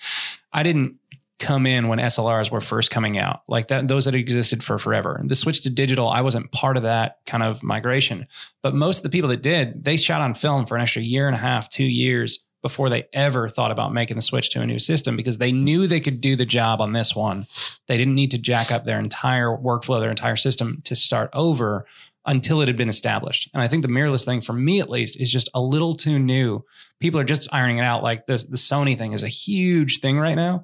I 0.52 0.64
didn't 0.64 0.98
come 1.40 1.66
in 1.66 1.88
when 1.88 2.00
SLRs 2.00 2.52
were 2.52 2.62
first 2.62 2.92
coming 2.92 3.18
out, 3.18 3.42
like 3.48 3.68
that, 3.68 3.88
those 3.88 4.06
that 4.06 4.16
existed 4.16 4.64
for 4.64 4.78
forever. 4.78 5.22
The 5.24 5.36
switch 5.36 5.62
to 5.62 5.70
digital, 5.70 6.08
I 6.08 6.22
wasn't 6.22 6.52
part 6.52 6.78
of 6.78 6.84
that 6.84 7.18
kind 7.26 7.44
of 7.44 7.64
migration. 7.64 8.28
But 8.62 8.76
most 8.76 9.00
of 9.00 9.04
the 9.04 9.10
people 9.10 9.30
that 9.30 9.42
did, 9.42 9.84
they 9.84 9.98
shot 9.98 10.22
on 10.22 10.36
film 10.36 10.66
for 10.66 10.76
an 10.76 10.82
extra 10.82 11.02
year 11.02 11.28
and 11.28 11.36
a 11.36 11.40
half, 11.40 11.70
two 11.70 11.84
years 11.84 12.40
before 12.62 12.90
they 12.90 13.04
ever 13.12 13.50
thought 13.50 13.72
about 13.72 13.94
making 13.94 14.16
the 14.16 14.22
switch 14.22 14.50
to 14.52 14.62
a 14.62 14.66
new 14.66 14.80
system 14.80 15.18
because 15.18 15.38
they 15.38 15.52
knew 15.52 15.86
they 15.86 16.00
could 16.00 16.22
do 16.22 16.36
the 16.36 16.46
job 16.46 16.80
on 16.80 16.94
this 16.94 17.14
one. 17.14 17.46
They 17.88 17.98
didn't 17.98 18.16
need 18.16 18.32
to 18.32 18.40
jack 18.40 18.72
up 18.72 18.86
their 18.86 19.00
entire 19.00 19.50
workflow, 19.50 20.00
their 20.00 20.10
entire 20.10 20.38
system 20.38 20.82
to 20.86 20.96
start 20.96 21.30
over 21.34 21.86
until 22.26 22.62
it 22.62 22.68
had 22.68 22.78
been 22.78 22.90
established. 22.90 23.50
And 23.54 23.62
I 23.62 23.68
think 23.68 23.82
the 23.82 23.90
mirrorless 23.90 24.24
thing, 24.24 24.40
for 24.40 24.54
me 24.54 24.80
at 24.80 24.90
least, 24.90 25.20
is 25.20 25.30
just 25.30 25.50
a 25.54 25.62
little 25.62 25.94
too 25.94 26.18
new. 26.18 26.64
People 27.02 27.20
are 27.20 27.26
just 27.26 27.54
ironing 27.54 27.80
it 27.80 27.84
out. 27.84 28.02
Like 28.02 28.28
the 28.28 28.38
the 28.38 28.56
Sony 28.56 28.98
thing 28.98 29.12
is 29.12 29.24
a 29.24 29.28
huge 29.28 30.00
thing 30.00 30.18
right 30.18 30.36
now. 30.36 30.64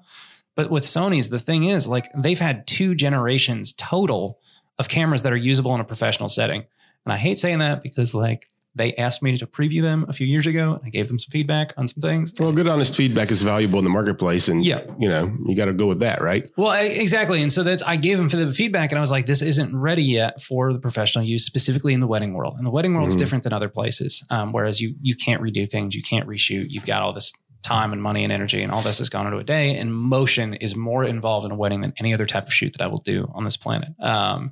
But 0.60 0.70
with 0.70 0.84
Sony's, 0.84 1.30
the 1.30 1.40
thing 1.40 1.64
is, 1.64 1.88
like 1.88 2.10
they've 2.18 2.38
had 2.38 2.68
two 2.68 2.94
generations 2.94 3.72
total 3.78 4.40
of 4.78 4.90
cameras 4.90 5.24
that 5.24 5.32
are 5.32 5.38
usable 5.38 5.74
in 5.74 5.80
a 5.80 5.86
professional 5.86 6.28
setting. 6.28 6.66
And 7.06 7.14
I 7.14 7.16
hate 7.18 7.38
saying 7.40 7.60
that 7.60 7.82
because 7.82 8.14
like 8.14 8.50
they 8.76 8.94
asked 8.96 9.24
me 9.24 9.38
to 9.38 9.48
preview 9.48 9.82
them 9.82 10.06
a 10.10 10.14
few 10.14 10.28
years 10.28 10.46
ago. 10.46 10.74
And 10.74 10.82
I 10.86 10.90
gave 10.90 11.08
them 11.08 11.18
some 11.18 11.32
feedback 11.32 11.74
on 11.78 11.88
some 11.88 12.02
things. 12.02 12.34
Well, 12.38 12.52
good 12.52 12.68
honest 12.68 12.94
feedback 12.94 13.32
is 13.32 13.42
valuable 13.42 13.80
in 13.80 13.86
the 13.86 13.90
marketplace, 13.90 14.50
and 14.50 14.62
Yeah. 14.66 14.82
you 15.00 15.08
know 15.08 15.34
you 15.48 15.56
got 15.56 15.66
to 15.66 15.74
go 15.74 15.88
with 15.88 16.00
that, 16.02 16.22
right? 16.22 16.46
Well, 16.58 16.68
I, 16.70 16.82
exactly. 16.82 17.42
And 17.42 17.54
so 17.54 17.64
that's 17.64 17.82
I 17.84 17.96
gave 17.96 18.18
them 18.18 18.28
for 18.28 18.36
the 18.36 18.50
feedback, 18.52 18.92
and 18.92 19.00
I 19.00 19.02
was 19.02 19.12
like, 19.12 19.28
this 19.28 19.42
isn't 19.42 19.74
ready 19.74 20.04
yet 20.04 20.42
for 20.42 20.74
the 20.74 20.80
professional 20.80 21.24
use, 21.24 21.46
specifically 21.46 21.94
in 21.94 22.02
the 22.02 22.08
wedding 22.08 22.34
world. 22.34 22.56
And 22.58 22.66
the 22.68 22.72
wedding 22.72 22.94
world 22.96 23.08
is 23.08 23.16
Mhm. 23.16 23.20
different 23.20 23.44
than 23.46 23.54
other 23.54 23.70
places. 23.70 24.26
Um, 24.30 24.52
whereas 24.52 24.82
you 24.82 24.96
you 25.02 25.16
can't 25.16 25.42
redo 25.42 25.70
things, 25.72 25.96
you 25.96 26.04
can't 26.04 26.28
reshoot. 26.28 26.66
You've 26.70 26.86
got 26.86 27.02
all 27.02 27.14
this 27.14 27.32
time 27.70 27.94
and 27.94 28.02
money 28.02 28.24
and 28.24 28.34
energy, 28.34 28.64
and 28.64 28.72
all 28.72 28.82
this 28.82 28.98
has 28.98 29.10
gone 29.10 29.28
into 29.28 29.38
a 29.38 29.44
day. 29.44 29.78
And 29.78 29.94
motion 29.94 30.56
is 30.56 30.76
more 30.76 31.04
involved 31.04 31.46
in 31.46 31.52
a 31.52 31.56
wedding 31.56 31.82
than 31.82 31.94
any 31.98 32.14
other 32.14 32.26
type 32.26 32.48
of 32.48 32.54
shoot 32.54 32.74
that 32.74 32.82
I 32.82 32.88
will 32.88 32.98
do 32.98 33.32
on 33.34 33.44
this 33.44 33.58
planet. 33.58 33.90
Um, 34.00 34.52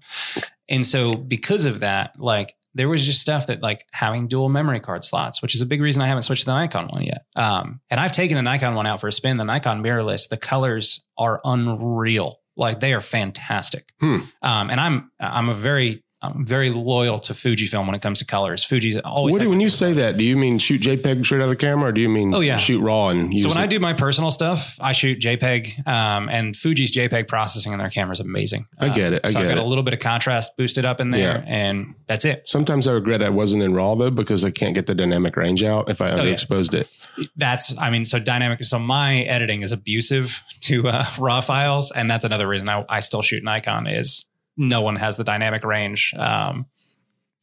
and 0.69 0.85
so 0.85 1.15
because 1.15 1.65
of 1.65 1.79
that, 1.79 2.19
like 2.19 2.53
there 2.75 2.87
was 2.87 3.05
just 3.05 3.19
stuff 3.19 3.47
that 3.47 3.61
like 3.63 3.85
having 3.91 4.27
dual 4.27 4.49
memory 4.49 4.79
card 4.79 5.03
slots, 5.03 5.41
which 5.41 5.55
is 5.55 5.61
a 5.61 5.65
big 5.65 5.81
reason 5.81 6.01
I 6.01 6.07
haven't 6.07 6.21
switched 6.21 6.43
to 6.43 6.51
the 6.51 6.55
Nikon 6.55 6.87
one 6.89 7.03
yet. 7.03 7.25
Um, 7.35 7.81
and 7.89 7.99
I've 7.99 8.11
taken 8.11 8.35
the 8.35 8.43
Nikon 8.43 8.75
one 8.75 8.85
out 8.85 9.01
for 9.01 9.07
a 9.07 9.11
spin. 9.11 9.37
The 9.37 9.45
Nikon 9.45 9.83
mirrorless, 9.83 10.29
the 10.29 10.37
colors 10.37 11.03
are 11.17 11.41
unreal. 11.43 12.37
Like 12.55 12.79
they 12.79 12.93
are 12.93 13.01
fantastic. 13.01 13.89
Hmm. 13.99 14.19
Um, 14.41 14.69
and 14.69 14.79
I'm 14.79 15.11
I'm 15.19 15.49
a 15.49 15.53
very 15.53 16.03
I'm 16.19 16.43
very 16.47 16.71
loyal 16.71 17.19
to 17.19 17.33
Fujifilm 17.33 17.85
when 17.85 17.93
it 17.93 18.01
comes 18.01 18.17
to 18.19 18.25
colors. 18.25 18.63
Fuji's 18.63 18.97
always. 18.97 19.33
What 19.33 19.41
do, 19.43 19.49
when 19.51 19.59
you 19.59 19.69
say 19.69 19.93
that, 19.93 20.17
do 20.17 20.23
you 20.23 20.35
mean 20.35 20.57
shoot 20.57 20.81
JPEG 20.81 21.23
straight 21.23 21.43
out 21.43 21.49
of 21.49 21.57
camera, 21.59 21.89
or 21.89 21.91
do 21.91 22.01
you 22.01 22.09
mean 22.09 22.33
Oh, 22.33 22.39
yeah. 22.39 22.57
shoot 22.57 22.79
raw 22.81 23.09
and 23.09 23.31
use 23.31 23.43
so 23.43 23.49
when 23.49 23.57
it? 23.59 23.61
I 23.61 23.67
do 23.67 23.79
my 23.79 23.93
personal 23.93 24.31
stuff, 24.31 24.77
I 24.81 24.93
shoot 24.93 25.19
JPEG, 25.19 25.87
um, 25.87 26.27
and 26.31 26.55
Fuji's 26.55 26.91
JPEG 26.95 27.27
processing 27.27 27.71
in 27.71 27.77
their 27.77 27.89
camera 27.91 28.13
is 28.13 28.19
amazing. 28.19 28.65
I 28.79 28.89
get 28.89 29.13
it. 29.13 29.21
I 29.23 29.27
Um, 29.27 29.33
so 29.33 29.39
get 29.39 29.43
I've 29.43 29.55
got 29.55 29.57
it. 29.59 29.63
a 29.65 29.67
little 29.67 29.83
bit 29.83 29.93
of 29.93 29.99
contrast 29.99 30.57
boosted 30.57 30.85
up 30.85 30.99
in 30.99 31.11
there, 31.11 31.43
Yeah. 31.45 31.53
and 31.55 31.93
that's 32.07 32.25
it. 32.25 32.43
Sometimes 32.49 32.87
I 32.87 32.93
regret 32.93 33.21
I 33.21 33.29
wasn't 33.29 33.61
in 33.61 33.75
raw 33.75 33.93
though 33.93 34.09
because 34.09 34.43
I 34.43 34.49
can't 34.49 34.73
get 34.73 34.87
the 34.87 34.95
dynamic 34.95 35.37
range 35.37 35.61
out 35.61 35.87
if 35.87 36.01
I 36.01 36.09
Oh, 36.09 36.15
yeah. 36.23 36.33
underexposed 36.33 36.73
it. 36.73 36.87
That's, 37.35 37.77
I 37.77 37.91
mean, 37.91 38.05
so 38.05 38.17
dynamic. 38.17 38.63
So 38.65 38.79
my 38.79 39.19
editing 39.21 39.61
is 39.61 39.71
abusive 39.71 40.41
to 40.61 40.87
uh, 40.87 41.05
raw 41.19 41.41
files, 41.41 41.91
and 41.91 42.09
that's 42.09 42.25
another 42.25 42.47
reason 42.47 42.67
I, 42.69 42.83
I 42.89 43.01
still 43.01 43.21
shoot 43.21 43.43
Nikon 43.43 43.85
is 43.85 44.25
no 44.57 44.81
one 44.81 44.95
has 44.95 45.17
the 45.17 45.23
dynamic 45.23 45.63
range 45.63 46.13
um, 46.17 46.65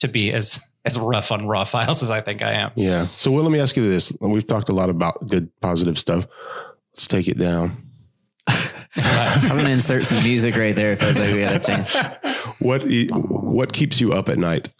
to 0.00 0.08
be 0.08 0.32
as 0.32 0.62
as 0.84 0.98
rough 0.98 1.32
on 1.32 1.46
raw 1.46 1.64
files 1.74 2.02
as 2.02 2.10
I 2.10 2.20
think 2.20 2.42
I 2.42 2.52
am. 2.52 2.72
Yeah. 2.74 3.06
So 3.08 3.30
well, 3.30 3.42
let 3.42 3.52
me 3.52 3.60
ask 3.60 3.76
you 3.76 3.88
this: 3.88 4.12
We've 4.20 4.46
talked 4.46 4.68
a 4.68 4.74
lot 4.74 4.90
about 4.90 5.26
good, 5.28 5.48
positive 5.60 5.98
stuff. 5.98 6.26
Let's 6.92 7.06
take 7.06 7.28
it 7.28 7.38
down. 7.38 7.72
I'm 8.96 9.48
going 9.48 9.64
to 9.64 9.70
insert 9.70 10.04
some 10.04 10.22
music 10.22 10.56
right 10.56 10.74
there. 10.74 10.92
It 10.92 10.98
feels 10.98 11.18
like 11.18 11.32
we 11.32 11.40
got 11.40 11.60
to 11.60 11.66
change. 11.66 11.96
What 12.60 12.82
what 13.10 13.72
keeps 13.72 14.00
you 14.00 14.12
up 14.12 14.28
at 14.28 14.38
night? 14.38 14.72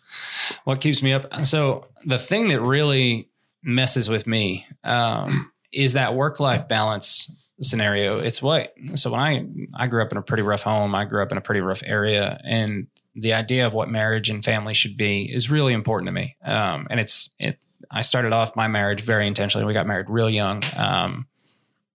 what 0.64 0.80
keeps 0.80 1.02
me 1.02 1.12
up 1.12 1.44
so 1.44 1.86
the 2.04 2.18
thing 2.18 2.48
that 2.48 2.60
really 2.60 3.28
messes 3.62 4.08
with 4.08 4.26
me 4.26 4.66
um, 4.84 5.50
is 5.72 5.94
that 5.94 6.14
work 6.14 6.40
life 6.40 6.68
balance 6.68 7.30
scenario 7.64 8.18
it's 8.18 8.42
what 8.42 8.72
so 8.94 9.10
when 9.10 9.20
i 9.20 9.44
i 9.74 9.86
grew 9.86 10.02
up 10.02 10.12
in 10.12 10.18
a 10.18 10.22
pretty 10.22 10.42
rough 10.42 10.62
home 10.62 10.94
i 10.94 11.04
grew 11.04 11.22
up 11.22 11.32
in 11.32 11.38
a 11.38 11.40
pretty 11.40 11.60
rough 11.60 11.82
area 11.86 12.40
and 12.44 12.86
the 13.14 13.32
idea 13.32 13.66
of 13.66 13.74
what 13.74 13.88
marriage 13.88 14.28
and 14.30 14.44
family 14.44 14.74
should 14.74 14.96
be 14.96 15.22
is 15.32 15.50
really 15.50 15.72
important 15.72 16.08
to 16.08 16.12
me 16.12 16.36
um, 16.44 16.86
and 16.90 17.00
it's 17.00 17.30
it 17.38 17.58
i 17.90 18.02
started 18.02 18.32
off 18.32 18.54
my 18.56 18.68
marriage 18.68 19.00
very 19.00 19.26
intentionally 19.26 19.66
we 19.66 19.72
got 19.72 19.86
married 19.86 20.08
real 20.08 20.30
young 20.30 20.62
um, 20.76 21.26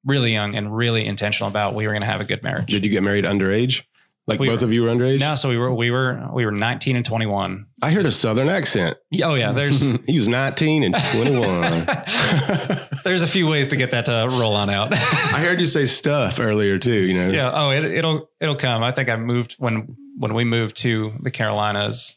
really 0.05 0.31
young 0.31 0.55
and 0.55 0.75
really 0.75 1.05
intentional 1.05 1.49
about 1.49 1.75
we 1.75 1.85
were 1.85 1.93
going 1.93 2.01
to 2.01 2.07
have 2.07 2.21
a 2.21 2.25
good 2.25 2.43
marriage 2.43 2.67
Did 2.67 2.85
you 2.85 2.91
get 2.91 3.03
married 3.03 3.25
underage? 3.25 3.83
Like 4.29 4.39
We 4.39 4.47
both 4.47 4.61
were- 4.61 4.65
of 4.67 4.73
you 4.73 4.83
were 4.83 4.89
underage? 4.89 5.19
no 5.19 5.35
so 5.35 5.49
we 5.49 5.57
were 5.57 5.73
we 5.73 5.91
were 5.91 6.29
we 6.33 6.45
were 6.45 6.51
19 6.51 6.95
and 6.95 7.05
21 7.05 7.65
I 7.81 7.91
heard 7.91 8.05
a 8.05 8.11
southern 8.11 8.47
accent. 8.49 8.97
oh 9.23 9.33
yeah 9.35 9.51
there's 9.51 9.81
he 10.07 10.15
was 10.15 10.27
19 10.27 10.83
and 10.83 10.95
21. 11.13 11.39
There's 13.03 13.21
a 13.23 13.27
few 13.27 13.47
ways 13.47 13.69
to 13.69 13.75
get 13.75 13.91
that 13.91 14.05
to 14.05 14.27
roll 14.29 14.53
on 14.55 14.69
out. 14.69 14.89
I 14.93 15.39
heard 15.39 15.59
you 15.59 15.65
say 15.65 15.85
stuff 15.85 16.39
earlier 16.39 16.77
too, 16.77 16.93
you 16.93 17.13
know. 17.15 17.29
yeah. 17.29 17.51
Oh, 17.53 17.71
it, 17.71 17.83
it'll 17.85 18.29
it'll 18.39 18.55
come. 18.57 18.83
I 18.83 18.91
think 18.91 19.09
I 19.09 19.15
moved 19.15 19.55
when 19.57 19.95
when 20.17 20.33
we 20.33 20.43
moved 20.43 20.75
to 20.77 21.13
the 21.21 21.31
Carolinas. 21.31 22.15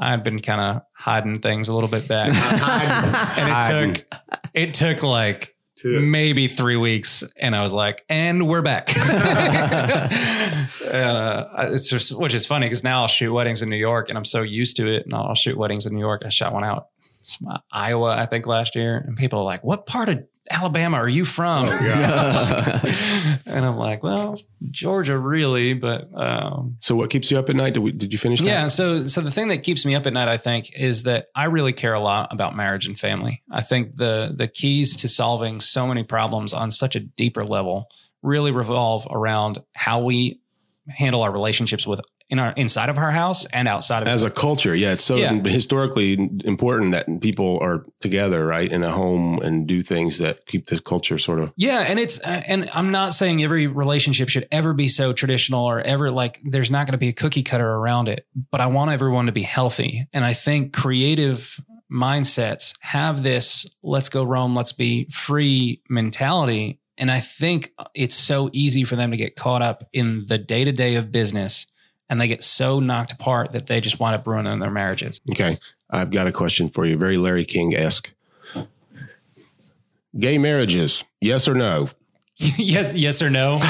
I'd 0.00 0.22
been 0.22 0.40
kind 0.40 0.60
of 0.60 0.82
hiding 0.94 1.38
things 1.40 1.68
a 1.68 1.74
little 1.74 1.88
bit 1.88 2.06
back, 2.08 2.28
and 3.38 3.48
it 3.52 3.96
took 3.96 4.20
it 4.54 4.74
took 4.74 5.02
like 5.02 5.54
maybe 5.84 6.46
three 6.48 6.76
weeks, 6.76 7.24
and 7.36 7.54
I 7.56 7.62
was 7.62 7.72
like, 7.72 8.04
"And 8.08 8.46
we're 8.48 8.62
back." 8.62 8.88
And, 10.88 11.16
uh, 11.16 11.48
it's 11.72 11.88
just 11.88 12.18
which 12.18 12.34
is 12.34 12.46
funny 12.46 12.66
because 12.66 12.84
now 12.84 13.02
I'll 13.02 13.08
shoot 13.08 13.32
weddings 13.32 13.62
in 13.62 13.70
New 13.70 13.76
York, 13.76 14.08
and 14.08 14.18
I'm 14.18 14.24
so 14.24 14.42
used 14.42 14.76
to 14.76 14.86
it. 14.92 15.04
And 15.04 15.14
I'll 15.14 15.34
shoot 15.34 15.56
weddings 15.56 15.86
in 15.86 15.94
New 15.94 16.00
York. 16.00 16.22
I 16.24 16.28
shot 16.28 16.52
one 16.52 16.64
out 16.64 16.88
Iowa, 17.72 18.16
I 18.16 18.26
think, 18.26 18.46
last 18.46 18.74
year, 18.74 18.96
and 18.96 19.16
people 19.16 19.40
are 19.40 19.44
like, 19.44 19.62
"What 19.62 19.86
part 19.86 20.08
of 20.08 20.24
Alabama 20.50 20.96
are 20.96 21.08
you 21.08 21.24
from?" 21.24 21.66
and 23.46 23.66
I'm 23.66 23.76
like, 23.76 24.02
"Well, 24.02 24.38
Georgia, 24.70 25.18
really, 25.18 25.74
but." 25.74 26.08
Um, 26.14 26.76
So 26.80 26.96
what 26.96 27.10
keeps 27.10 27.30
you 27.30 27.38
up 27.38 27.48
at 27.50 27.56
night? 27.56 27.74
Did, 27.74 27.80
we, 27.80 27.92
did 27.92 28.12
you 28.12 28.18
finish 28.18 28.40
that? 28.40 28.46
yeah. 28.46 28.68
So, 28.68 29.04
so 29.04 29.20
the 29.20 29.30
thing 29.30 29.48
that 29.48 29.62
keeps 29.62 29.84
me 29.84 29.94
up 29.94 30.06
at 30.06 30.12
night, 30.12 30.28
I 30.28 30.36
think, 30.36 30.74
is 30.78 31.02
that 31.04 31.28
I 31.34 31.44
really 31.44 31.72
care 31.72 31.94
a 31.94 32.00
lot 32.00 32.32
about 32.32 32.56
marriage 32.56 32.86
and 32.86 32.98
family. 32.98 33.42
I 33.50 33.60
think 33.60 33.96
the 33.96 34.32
the 34.34 34.48
keys 34.48 34.96
to 34.96 35.08
solving 35.08 35.60
so 35.60 35.86
many 35.86 36.04
problems 36.04 36.52
on 36.52 36.70
such 36.70 36.96
a 36.96 37.00
deeper 37.00 37.44
level 37.44 37.88
really 38.22 38.50
revolve 38.50 39.06
around 39.10 39.58
how 39.74 40.02
we 40.02 40.40
handle 40.88 41.22
our 41.22 41.32
relationships 41.32 41.86
with 41.86 42.00
in 42.30 42.38
our 42.38 42.52
inside 42.52 42.90
of 42.90 42.98
our 42.98 43.10
house 43.10 43.46
and 43.46 43.66
outside 43.66 44.02
of 44.02 44.08
As 44.08 44.22
it. 44.22 44.26
a 44.26 44.30
culture, 44.30 44.74
yeah, 44.74 44.92
it's 44.92 45.04
so 45.04 45.16
Yeah. 45.16 45.32
historically 45.44 46.12
important 46.44 46.92
that 46.92 47.06
people 47.22 47.58
are 47.62 47.86
together, 48.00 48.44
right, 48.46 48.70
in 48.70 48.82
a 48.84 48.92
home 48.92 49.38
and 49.40 49.66
do 49.66 49.80
things 49.82 50.18
that 50.18 50.46
keep 50.46 50.66
the 50.66 50.78
culture 50.78 51.16
sort 51.16 51.38
of. 51.40 51.52
Yeah, 51.56 51.80
and 51.80 51.98
it's 51.98 52.20
uh, 52.22 52.42
and 52.46 52.68
I'm 52.74 52.90
not 52.90 53.14
saying 53.14 53.42
every 53.42 53.66
relationship 53.66 54.28
should 54.28 54.46
ever 54.52 54.74
be 54.74 54.88
so 54.88 55.14
traditional 55.14 55.64
or 55.64 55.80
ever 55.80 56.10
like 56.10 56.38
there's 56.44 56.70
not 56.70 56.86
going 56.86 56.92
to 56.92 56.98
be 56.98 57.08
a 57.08 57.12
cookie 57.14 57.42
cutter 57.42 57.66
around 57.68 58.08
it, 58.08 58.26
but 58.50 58.60
I 58.60 58.66
want 58.66 58.90
everyone 58.90 59.24
to 59.26 59.32
be 59.32 59.42
healthy. 59.42 60.04
And 60.12 60.22
I 60.24 60.34
think 60.34 60.74
creative 60.74 61.58
mindsets 61.90 62.74
have 62.80 63.22
this 63.22 63.66
let's 63.82 64.10
go 64.10 64.22
roam, 64.22 64.54
let's 64.54 64.72
be 64.72 65.06
free 65.10 65.80
mentality. 65.88 66.77
And 66.98 67.10
I 67.10 67.20
think 67.20 67.72
it's 67.94 68.14
so 68.14 68.50
easy 68.52 68.84
for 68.84 68.96
them 68.96 69.12
to 69.12 69.16
get 69.16 69.36
caught 69.36 69.62
up 69.62 69.88
in 69.92 70.26
the 70.26 70.36
day-to-day 70.36 70.96
of 70.96 71.12
business 71.12 71.66
and 72.10 72.20
they 72.20 72.26
get 72.26 72.42
so 72.42 72.80
knocked 72.80 73.12
apart 73.12 73.52
that 73.52 73.66
they 73.66 73.80
just 73.80 74.00
wind 74.00 74.14
up 74.14 74.26
ruining 74.26 74.58
their 74.58 74.70
marriages. 74.70 75.20
Okay, 75.30 75.58
I've 75.90 76.10
got 76.10 76.26
a 76.26 76.32
question 76.32 76.68
for 76.68 76.86
you, 76.86 76.96
very 76.96 77.18
Larry 77.18 77.44
King 77.44 77.74
esque. 77.74 78.12
Gay 80.18 80.38
marriages, 80.38 81.04
yes 81.20 81.46
or 81.46 81.54
no? 81.54 81.90
yes, 82.56 82.94
yes 82.94 83.20
or 83.20 83.30
no? 83.30 83.58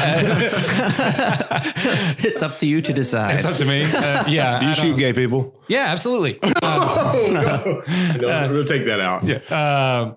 it's 2.21 2.43
up 2.43 2.59
to 2.59 2.67
you 2.67 2.83
to 2.83 2.93
decide. 2.93 3.37
it's 3.37 3.45
up 3.47 3.57
to 3.57 3.65
me. 3.65 3.83
Uh, 3.83 4.25
yeah. 4.29 4.59
Do 4.61 4.67
you 4.67 4.71
I 4.71 4.75
shoot 4.75 4.89
don't- 4.91 4.99
gay 4.99 5.13
people? 5.13 5.55
Yeah, 5.69 5.87
absolutely. 5.89 6.41
Um, 6.43 6.55
Oh 6.71 7.29
no, 7.33 8.19
no 8.19 8.49
we'll 8.55 8.65
take 8.65 8.85
that 8.87 9.01
out. 9.01 9.23
Um, 9.51 10.17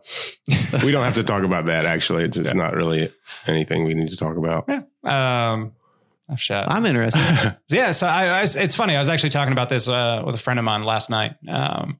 We 0.84 0.92
don't 0.92 1.04
have 1.04 1.16
to 1.16 1.24
talk 1.24 1.44
about 1.44 1.66
that. 1.68 1.86
Actually, 1.86 2.26
it's, 2.26 2.38
it's 2.38 2.54
not 2.54 2.74
really 2.76 3.14
anything 3.48 3.86
we 3.86 3.94
need 3.94 4.10
to 4.10 4.18
talk 4.18 4.36
about. 4.38 4.70
um, 5.04 5.72
I've 6.30 6.40
shot. 6.42 6.72
I'm 6.72 6.86
interested. 6.86 7.58
Yeah, 7.70 7.92
so 7.92 8.08
I, 8.08 8.26
I 8.28 8.42
was- 8.42 8.56
it's 8.56 8.76
funny. 8.76 8.96
I 8.96 9.00
was 9.00 9.10
actually 9.10 9.30
talking 9.30 9.52
about 9.54 9.70
this 9.70 9.88
uh, 9.88 10.24
with 10.26 10.36
a 10.36 10.38
friend 10.40 10.60
of 10.60 10.66
mine 10.66 10.84
last 10.84 11.10
night, 11.10 11.36
um, 11.50 12.00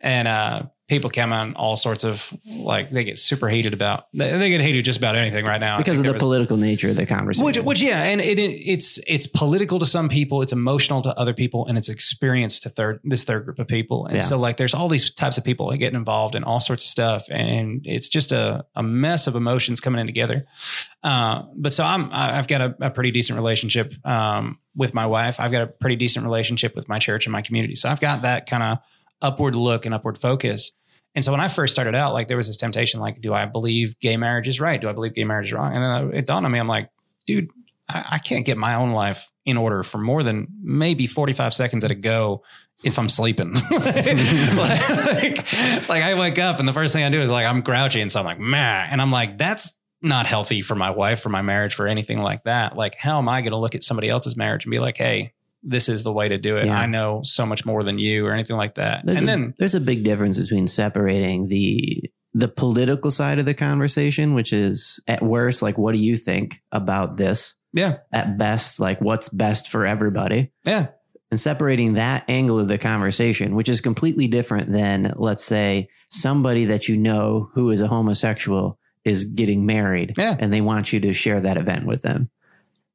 and 0.00 0.26
uh, 0.28 0.62
people 0.92 1.10
come 1.10 1.32
on 1.32 1.54
all 1.54 1.74
sorts 1.76 2.04
of 2.04 2.32
like 2.46 2.90
they 2.90 3.02
get 3.02 3.18
super 3.18 3.48
heated 3.48 3.72
about. 3.72 4.06
They, 4.12 4.50
get 4.50 4.60
heated 4.60 4.84
just 4.84 4.98
about 4.98 5.16
anything 5.16 5.44
right 5.44 5.60
now 5.60 5.78
because 5.78 5.98
of 6.00 6.06
the 6.06 6.12
was- 6.12 6.20
political 6.20 6.56
nature 6.56 6.90
of 6.90 6.96
the 6.96 7.06
conversation. 7.06 7.44
Which, 7.46 7.58
which, 7.60 7.80
yeah, 7.80 8.02
and 8.02 8.20
it, 8.20 8.38
it's 8.38 8.98
it's 9.06 9.26
political 9.26 9.78
to 9.78 9.86
some 9.86 10.08
people, 10.08 10.42
it's 10.42 10.52
emotional 10.52 11.00
to 11.02 11.18
other 11.18 11.32
people, 11.34 11.66
and 11.66 11.78
it's 11.78 11.88
experience 11.88 12.60
to 12.60 12.68
third 12.68 13.00
this 13.04 13.24
third 13.24 13.44
group 13.44 13.58
of 13.58 13.66
people. 13.66 14.06
And 14.06 14.16
Yeah. 14.16 14.22
so, 14.22 14.38
like, 14.38 14.56
there's 14.58 14.74
all 14.74 14.88
these 14.88 15.10
types 15.10 15.38
of 15.38 15.44
people 15.44 15.70
getting 15.72 15.96
involved 15.96 16.34
in 16.34 16.44
all 16.44 16.60
sorts 16.60 16.84
of 16.84 16.90
stuff, 16.90 17.26
and 17.30 17.80
it's 17.84 18.08
just 18.08 18.30
a, 18.30 18.64
a 18.76 18.82
mess 18.82 19.26
of 19.26 19.34
emotions 19.34 19.80
coming 19.80 20.00
in 20.00 20.06
together. 20.06 20.46
Uh, 21.02 21.42
but 21.56 21.72
so 21.72 21.84
I'm 21.84 22.10
I've 22.12 22.46
got 22.48 22.60
a, 22.60 22.76
a 22.80 22.90
pretty 22.90 23.10
decent 23.10 23.36
relationship 23.36 23.94
um, 24.06 24.58
with 24.76 24.92
my 24.94 25.06
wife. 25.06 25.40
I've 25.40 25.52
got 25.52 25.62
a 25.62 25.66
pretty 25.66 25.96
decent 25.96 26.24
relationship 26.24 26.76
with 26.76 26.88
my 26.88 26.98
church 26.98 27.26
and 27.26 27.32
my 27.32 27.42
community. 27.42 27.74
So 27.76 27.88
I've 27.88 28.00
got 28.00 28.22
that 28.22 28.46
kind 28.46 28.62
of 28.62 28.78
upward 29.22 29.54
look 29.54 29.86
and 29.86 29.94
upward 29.94 30.18
focus. 30.18 30.72
And 31.14 31.24
so 31.24 31.30
when 31.30 31.40
I 31.40 31.48
first 31.48 31.72
started 31.72 31.94
out, 31.94 32.14
like 32.14 32.28
there 32.28 32.36
was 32.36 32.46
this 32.46 32.56
temptation, 32.56 33.00
like, 33.00 33.20
do 33.20 33.34
I 33.34 33.44
believe 33.44 33.98
gay 33.98 34.16
marriage 34.16 34.48
is 34.48 34.60
right? 34.60 34.80
Do 34.80 34.88
I 34.88 34.92
believe 34.92 35.14
gay 35.14 35.24
marriage 35.24 35.48
is 35.48 35.52
wrong? 35.52 35.74
And 35.74 35.82
then 35.82 36.14
it 36.14 36.26
dawned 36.26 36.46
on 36.46 36.52
me, 36.52 36.58
I'm 36.58 36.68
like, 36.68 36.88
dude, 37.26 37.50
I, 37.88 38.04
I 38.12 38.18
can't 38.18 38.46
get 38.46 38.56
my 38.56 38.74
own 38.74 38.92
life 38.92 39.30
in 39.44 39.56
order 39.56 39.82
for 39.82 39.98
more 39.98 40.22
than 40.22 40.46
maybe 40.62 41.06
45 41.06 41.52
seconds 41.52 41.84
at 41.84 41.90
a 41.90 41.94
go 41.94 42.42
if 42.82 42.98
I'm 42.98 43.08
sleeping. 43.08 43.52
like, 43.70 45.36
like 45.88 46.02
I 46.02 46.16
wake 46.18 46.38
up 46.38 46.60
and 46.60 46.68
the 46.68 46.72
first 46.72 46.94
thing 46.94 47.04
I 47.04 47.10
do 47.10 47.20
is 47.20 47.30
like 47.30 47.46
I'm 47.46 47.60
grouchy 47.60 48.00
and 48.00 48.10
so 48.10 48.20
I'm 48.20 48.26
like, 48.26 48.40
man, 48.40 48.88
and 48.90 49.00
I'm 49.00 49.10
like, 49.10 49.38
that's 49.38 49.72
not 50.00 50.26
healthy 50.26 50.62
for 50.62 50.74
my 50.74 50.90
wife, 50.90 51.20
for 51.20 51.28
my 51.28 51.42
marriage, 51.42 51.74
for 51.74 51.86
anything 51.86 52.22
like 52.22 52.44
that. 52.44 52.76
Like, 52.76 52.96
how 52.96 53.18
am 53.18 53.28
I 53.28 53.40
going 53.40 53.52
to 53.52 53.58
look 53.58 53.74
at 53.74 53.84
somebody 53.84 54.08
else's 54.08 54.36
marriage 54.36 54.64
and 54.64 54.70
be 54.70 54.80
like, 54.80 54.96
hey, 54.96 55.32
this 55.62 55.88
is 55.88 56.02
the 56.02 56.12
way 56.12 56.28
to 56.28 56.38
do 56.38 56.56
it. 56.56 56.66
Yeah. 56.66 56.78
I 56.78 56.86
know 56.86 57.20
so 57.24 57.46
much 57.46 57.64
more 57.64 57.82
than 57.84 57.98
you 57.98 58.26
or 58.26 58.32
anything 58.32 58.56
like 58.56 58.74
that. 58.74 59.06
There's 59.06 59.20
and 59.20 59.28
a, 59.28 59.32
then 59.32 59.54
there's 59.58 59.74
a 59.74 59.80
big 59.80 60.02
difference 60.04 60.38
between 60.38 60.66
separating 60.66 61.48
the 61.48 62.10
the 62.34 62.48
political 62.48 63.10
side 63.10 63.38
of 63.38 63.44
the 63.46 63.52
conversation, 63.54 64.34
which 64.34 64.52
is 64.54 65.00
at 65.06 65.20
worst, 65.22 65.60
like, 65.60 65.76
what 65.76 65.94
do 65.94 66.00
you 66.00 66.16
think 66.16 66.62
about 66.72 67.16
this? 67.18 67.56
yeah, 67.74 67.98
At 68.10 68.38
best, 68.38 68.80
like, 68.80 69.00
what's 69.02 69.28
best 69.28 69.68
for 69.68 69.84
everybody? 69.86 70.50
yeah, 70.64 70.88
and 71.30 71.38
separating 71.40 71.94
that 71.94 72.24
angle 72.28 72.58
of 72.58 72.68
the 72.68 72.78
conversation, 72.78 73.54
which 73.54 73.68
is 73.68 73.80
completely 73.82 74.28
different 74.28 74.68
than, 74.70 75.12
let's 75.16 75.44
say, 75.44 75.88
somebody 76.10 76.64
that 76.66 76.88
you 76.88 76.96
know 76.96 77.50
who 77.54 77.70
is 77.70 77.80
a 77.80 77.86
homosexual 77.88 78.78
is 79.04 79.24
getting 79.26 79.64
married 79.66 80.14
Yeah. 80.18 80.36
and 80.38 80.52
they 80.52 80.60
want 80.60 80.92
you 80.92 81.00
to 81.00 81.12
share 81.12 81.40
that 81.40 81.56
event 81.56 81.86
with 81.86 82.02
them. 82.02 82.30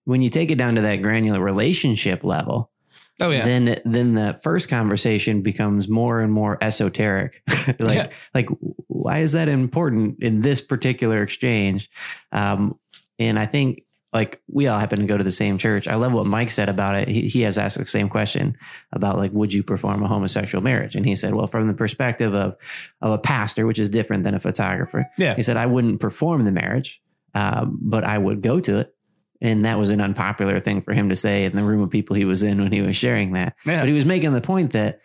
When 0.07 0.21
you 0.21 0.29
take 0.29 0.51
it 0.51 0.57
down 0.57 0.75
to 0.75 0.81
that 0.81 1.01
granular 1.01 1.41
relationship 1.41 2.23
level, 2.23 2.71
oh 3.19 3.29
yeah, 3.29 3.43
then 3.43 3.75
then 3.83 4.13
the 4.13 4.39
first 4.41 4.69
conversation 4.69 5.41
becomes 5.41 5.89
more 5.89 6.21
and 6.21 6.31
more 6.31 6.57
esoteric. 6.61 7.43
like 7.79 7.97
Yeah. 7.97 8.07
like 8.33 8.49
why 8.87 9.19
is 9.19 9.33
that 9.33 9.49
important 9.49 10.23
in 10.23 10.39
this 10.39 10.61
particular 10.61 11.21
exchange? 11.21 11.89
Um, 12.31 12.79
and 13.19 13.37
I 13.37 13.47
think 13.47 13.83
like 14.13 14.41
we 14.47 14.67
all 14.67 14.79
happen 14.79 14.99
to 14.99 15.05
go 15.05 15.17
to 15.17 15.25
the 15.25 15.29
same 15.29 15.57
church. 15.57 15.89
I 15.89 15.95
love 15.95 16.13
what 16.13 16.25
Mike 16.25 16.51
said 16.51 16.69
about 16.69 16.95
it. 16.95 17.09
He, 17.09 17.27
he 17.27 17.41
has 17.41 17.57
asked 17.57 17.77
the 17.77 17.85
same 17.85 18.07
question 18.07 18.55
about 18.93 19.17
like, 19.17 19.33
would 19.33 19.53
you 19.53 19.61
perform 19.61 20.01
a 20.03 20.07
homosexual 20.07 20.63
marriage? 20.63 20.95
And 20.95 21.05
he 21.05 21.17
said, 21.17 21.33
well, 21.33 21.47
from 21.47 21.67
the 21.67 21.73
perspective 21.73 22.33
of 22.33 22.55
of 23.01 23.11
a 23.11 23.17
pastor, 23.17 23.67
which 23.67 23.77
is 23.77 23.89
different 23.89 24.23
than 24.23 24.35
a 24.35 24.39
photographer, 24.39 25.05
yeah, 25.17 25.35
he 25.35 25.43
said, 25.43 25.57
I 25.57 25.65
wouldn't 25.65 25.99
perform 25.99 26.45
the 26.45 26.53
marriage, 26.53 27.01
um, 27.33 27.77
but 27.81 28.05
I 28.05 28.17
would 28.17 28.41
go 28.41 28.61
to 28.61 28.79
it. 28.79 28.93
And 29.41 29.65
that 29.65 29.77
was 29.77 29.89
an 29.89 30.01
unpopular 30.01 30.59
thing 30.59 30.81
for 30.81 30.93
him 30.93 31.09
to 31.09 31.15
say 31.15 31.45
in 31.45 31.55
the 31.55 31.63
room 31.63 31.81
of 31.81 31.89
people 31.89 32.15
he 32.15 32.25
was 32.25 32.43
in 32.43 32.61
when 32.61 32.71
he 32.71 32.81
was 32.81 32.95
sharing 32.95 33.33
that. 33.33 33.55
yeah. 33.65 33.81
But 33.81 33.89
he 33.89 33.95
was 33.95 34.05
making 34.05 34.33
the 34.33 34.41
point 34.41 34.73
that 34.73 35.01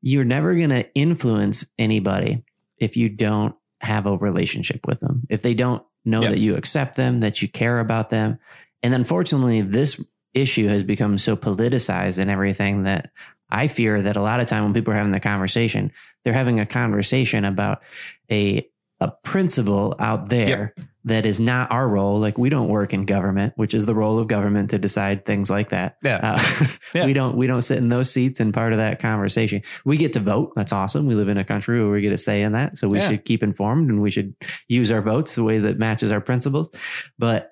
you're 0.00 0.24
never 0.24 0.54
going 0.54 0.70
to 0.70 0.92
influence 0.94 1.66
anybody 1.78 2.44
if 2.78 2.96
you 2.96 3.08
don't 3.08 3.54
have 3.80 4.06
a 4.06 4.16
relationship 4.16 4.86
with 4.86 5.00
them, 5.00 5.26
if 5.28 5.42
they 5.42 5.54
don't 5.54 5.84
know 6.04 6.20
that 6.20 6.38
you 6.38 6.56
accept 6.56 6.96
them, 6.96 7.20
that 7.20 7.42
you 7.42 7.48
care 7.48 7.80
about 7.80 8.10
them. 8.10 8.38
And 8.82 8.94
unfortunately, 8.94 9.62
this 9.62 10.00
issue 10.34 10.68
has 10.68 10.82
become 10.82 11.16
so 11.18 11.36
politicized 11.36 12.18
and 12.18 12.30
everything 12.30 12.82
that 12.82 13.10
I 13.50 13.68
fear 13.68 14.02
that 14.02 14.16
a 14.16 14.20
lot 14.20 14.40
of 14.40 14.46
time 14.46 14.64
when 14.64 14.74
people 14.74 14.92
are 14.92 14.96
having 14.96 15.12
the 15.12 15.20
conversation, 15.20 15.92
they're 16.22 16.32
having 16.32 16.60
a 16.60 16.66
conversation 16.66 17.44
about 17.44 17.82
a 18.30 18.68
a 19.00 19.10
principle 19.22 19.94
out 19.98 20.28
there 20.28 20.74
that 21.06 21.26
is 21.26 21.38
not 21.38 21.70
our 21.70 21.86
role. 21.86 22.18
Like 22.18 22.38
we 22.38 22.48
don't 22.48 22.68
work 22.68 22.94
in 22.94 23.04
government, 23.04 23.52
which 23.56 23.74
is 23.74 23.84
the 23.84 23.94
role 23.94 24.18
of 24.18 24.26
government 24.26 24.70
to 24.70 24.78
decide 24.78 25.24
things 25.26 25.50
like 25.50 25.68
that. 25.68 25.96
Yeah. 26.02 26.20
Uh, 26.22 26.66
Yeah. 26.94 27.06
we 27.06 27.12
don't 27.12 27.36
we 27.36 27.46
don't 27.46 27.62
sit 27.62 27.78
in 27.78 27.88
those 27.90 28.10
seats 28.10 28.40
and 28.40 28.54
part 28.54 28.72
of 28.72 28.78
that 28.78 29.00
conversation. 29.00 29.62
We 29.84 29.96
get 29.96 30.12
to 30.14 30.20
vote. 30.20 30.52
That's 30.56 30.72
awesome. 30.72 31.06
We 31.06 31.14
live 31.14 31.28
in 31.28 31.36
a 31.36 31.44
country 31.44 31.80
where 31.82 31.90
we 31.92 32.00
get 32.00 32.12
a 32.12 32.16
say 32.16 32.42
in 32.42 32.52
that. 32.52 32.76
So 32.78 32.88
we 32.88 32.98
Yeah. 32.98 33.08
should 33.10 33.24
keep 33.24 33.42
informed 33.42 33.90
and 33.90 34.00
we 34.00 34.10
should 34.10 34.34
use 34.68 34.90
our 34.92 35.00
votes 35.02 35.34
the 35.34 35.44
way 35.44 35.58
that 35.58 35.78
matches 35.78 36.10
our 36.12 36.20
principles. 36.20 36.70
But 37.18 37.50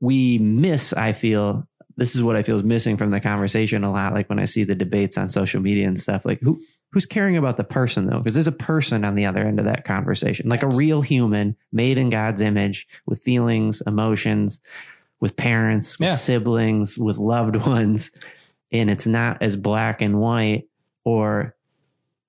we 0.00 0.38
miss, 0.38 0.92
I 0.92 1.12
feel, 1.12 1.66
this 1.96 2.14
is 2.16 2.22
what 2.22 2.36
I 2.36 2.42
feel 2.42 2.56
is 2.56 2.64
missing 2.64 2.96
from 2.96 3.10
the 3.10 3.20
conversation 3.20 3.84
a 3.84 3.92
lot. 3.92 4.12
Like 4.14 4.28
when 4.28 4.38
I 4.38 4.44
see 4.46 4.64
the 4.64 4.74
debates 4.74 5.16
on 5.18 5.28
social 5.28 5.60
media 5.60 5.86
and 5.86 5.98
stuff, 5.98 6.24
like 6.24 6.40
who 6.40 6.60
who's 6.92 7.06
caring 7.06 7.36
about 7.36 7.56
the 7.56 7.64
person 7.64 8.06
though? 8.06 8.18
Because 8.18 8.34
there's 8.34 8.46
a 8.46 8.52
person 8.52 9.04
on 9.04 9.14
the 9.14 9.26
other 9.26 9.40
end 9.40 9.58
of 9.58 9.64
that 9.66 9.84
conversation, 9.84 10.48
like 10.48 10.62
Yes. 10.62 10.74
a 10.74 10.76
real 10.78 11.02
human 11.02 11.56
made 11.72 11.98
in 11.98 12.10
God's 12.10 12.40
image 12.40 12.86
with 13.06 13.22
feelings, 13.22 13.82
emotions, 13.86 14.60
with 15.20 15.36
parents, 15.36 15.98
with 15.98 16.08
Yeah. 16.10 16.14
siblings, 16.14 16.98
with 16.98 17.18
loved 17.18 17.56
ones. 17.66 18.10
And 18.70 18.88
it's 18.90 19.06
not 19.06 19.42
as 19.42 19.56
black 19.56 20.00
and 20.02 20.18
white 20.20 20.68
or 21.04 21.54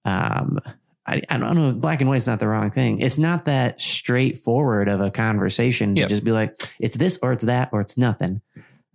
um 0.06 0.60
I, 1.06 1.22
I 1.30 1.38
don't 1.38 1.56
know. 1.58 1.74
Black 1.74 2.00
and 2.00 2.10
white 2.10 2.16
is 2.18 2.28
not 2.28 2.40
the 2.40 2.48
wrong 2.48 2.70
thing. 2.72 3.00
It's 3.00 3.18
not 3.18 3.44
that 3.46 3.82
straightforward 3.82 4.88
of 4.88 5.02
a 5.02 5.12
conversation 5.12 5.96
to 5.96 6.02
Yep. 6.02 6.10
just 6.10 6.24
be 6.24 6.32
like, 6.32 6.54
it's 6.80 6.96
this 6.96 7.20
or 7.22 7.34
it's 7.34 7.44
that 7.44 7.70
or 7.74 7.82
it's 7.82 7.98
nothing. 7.98 8.40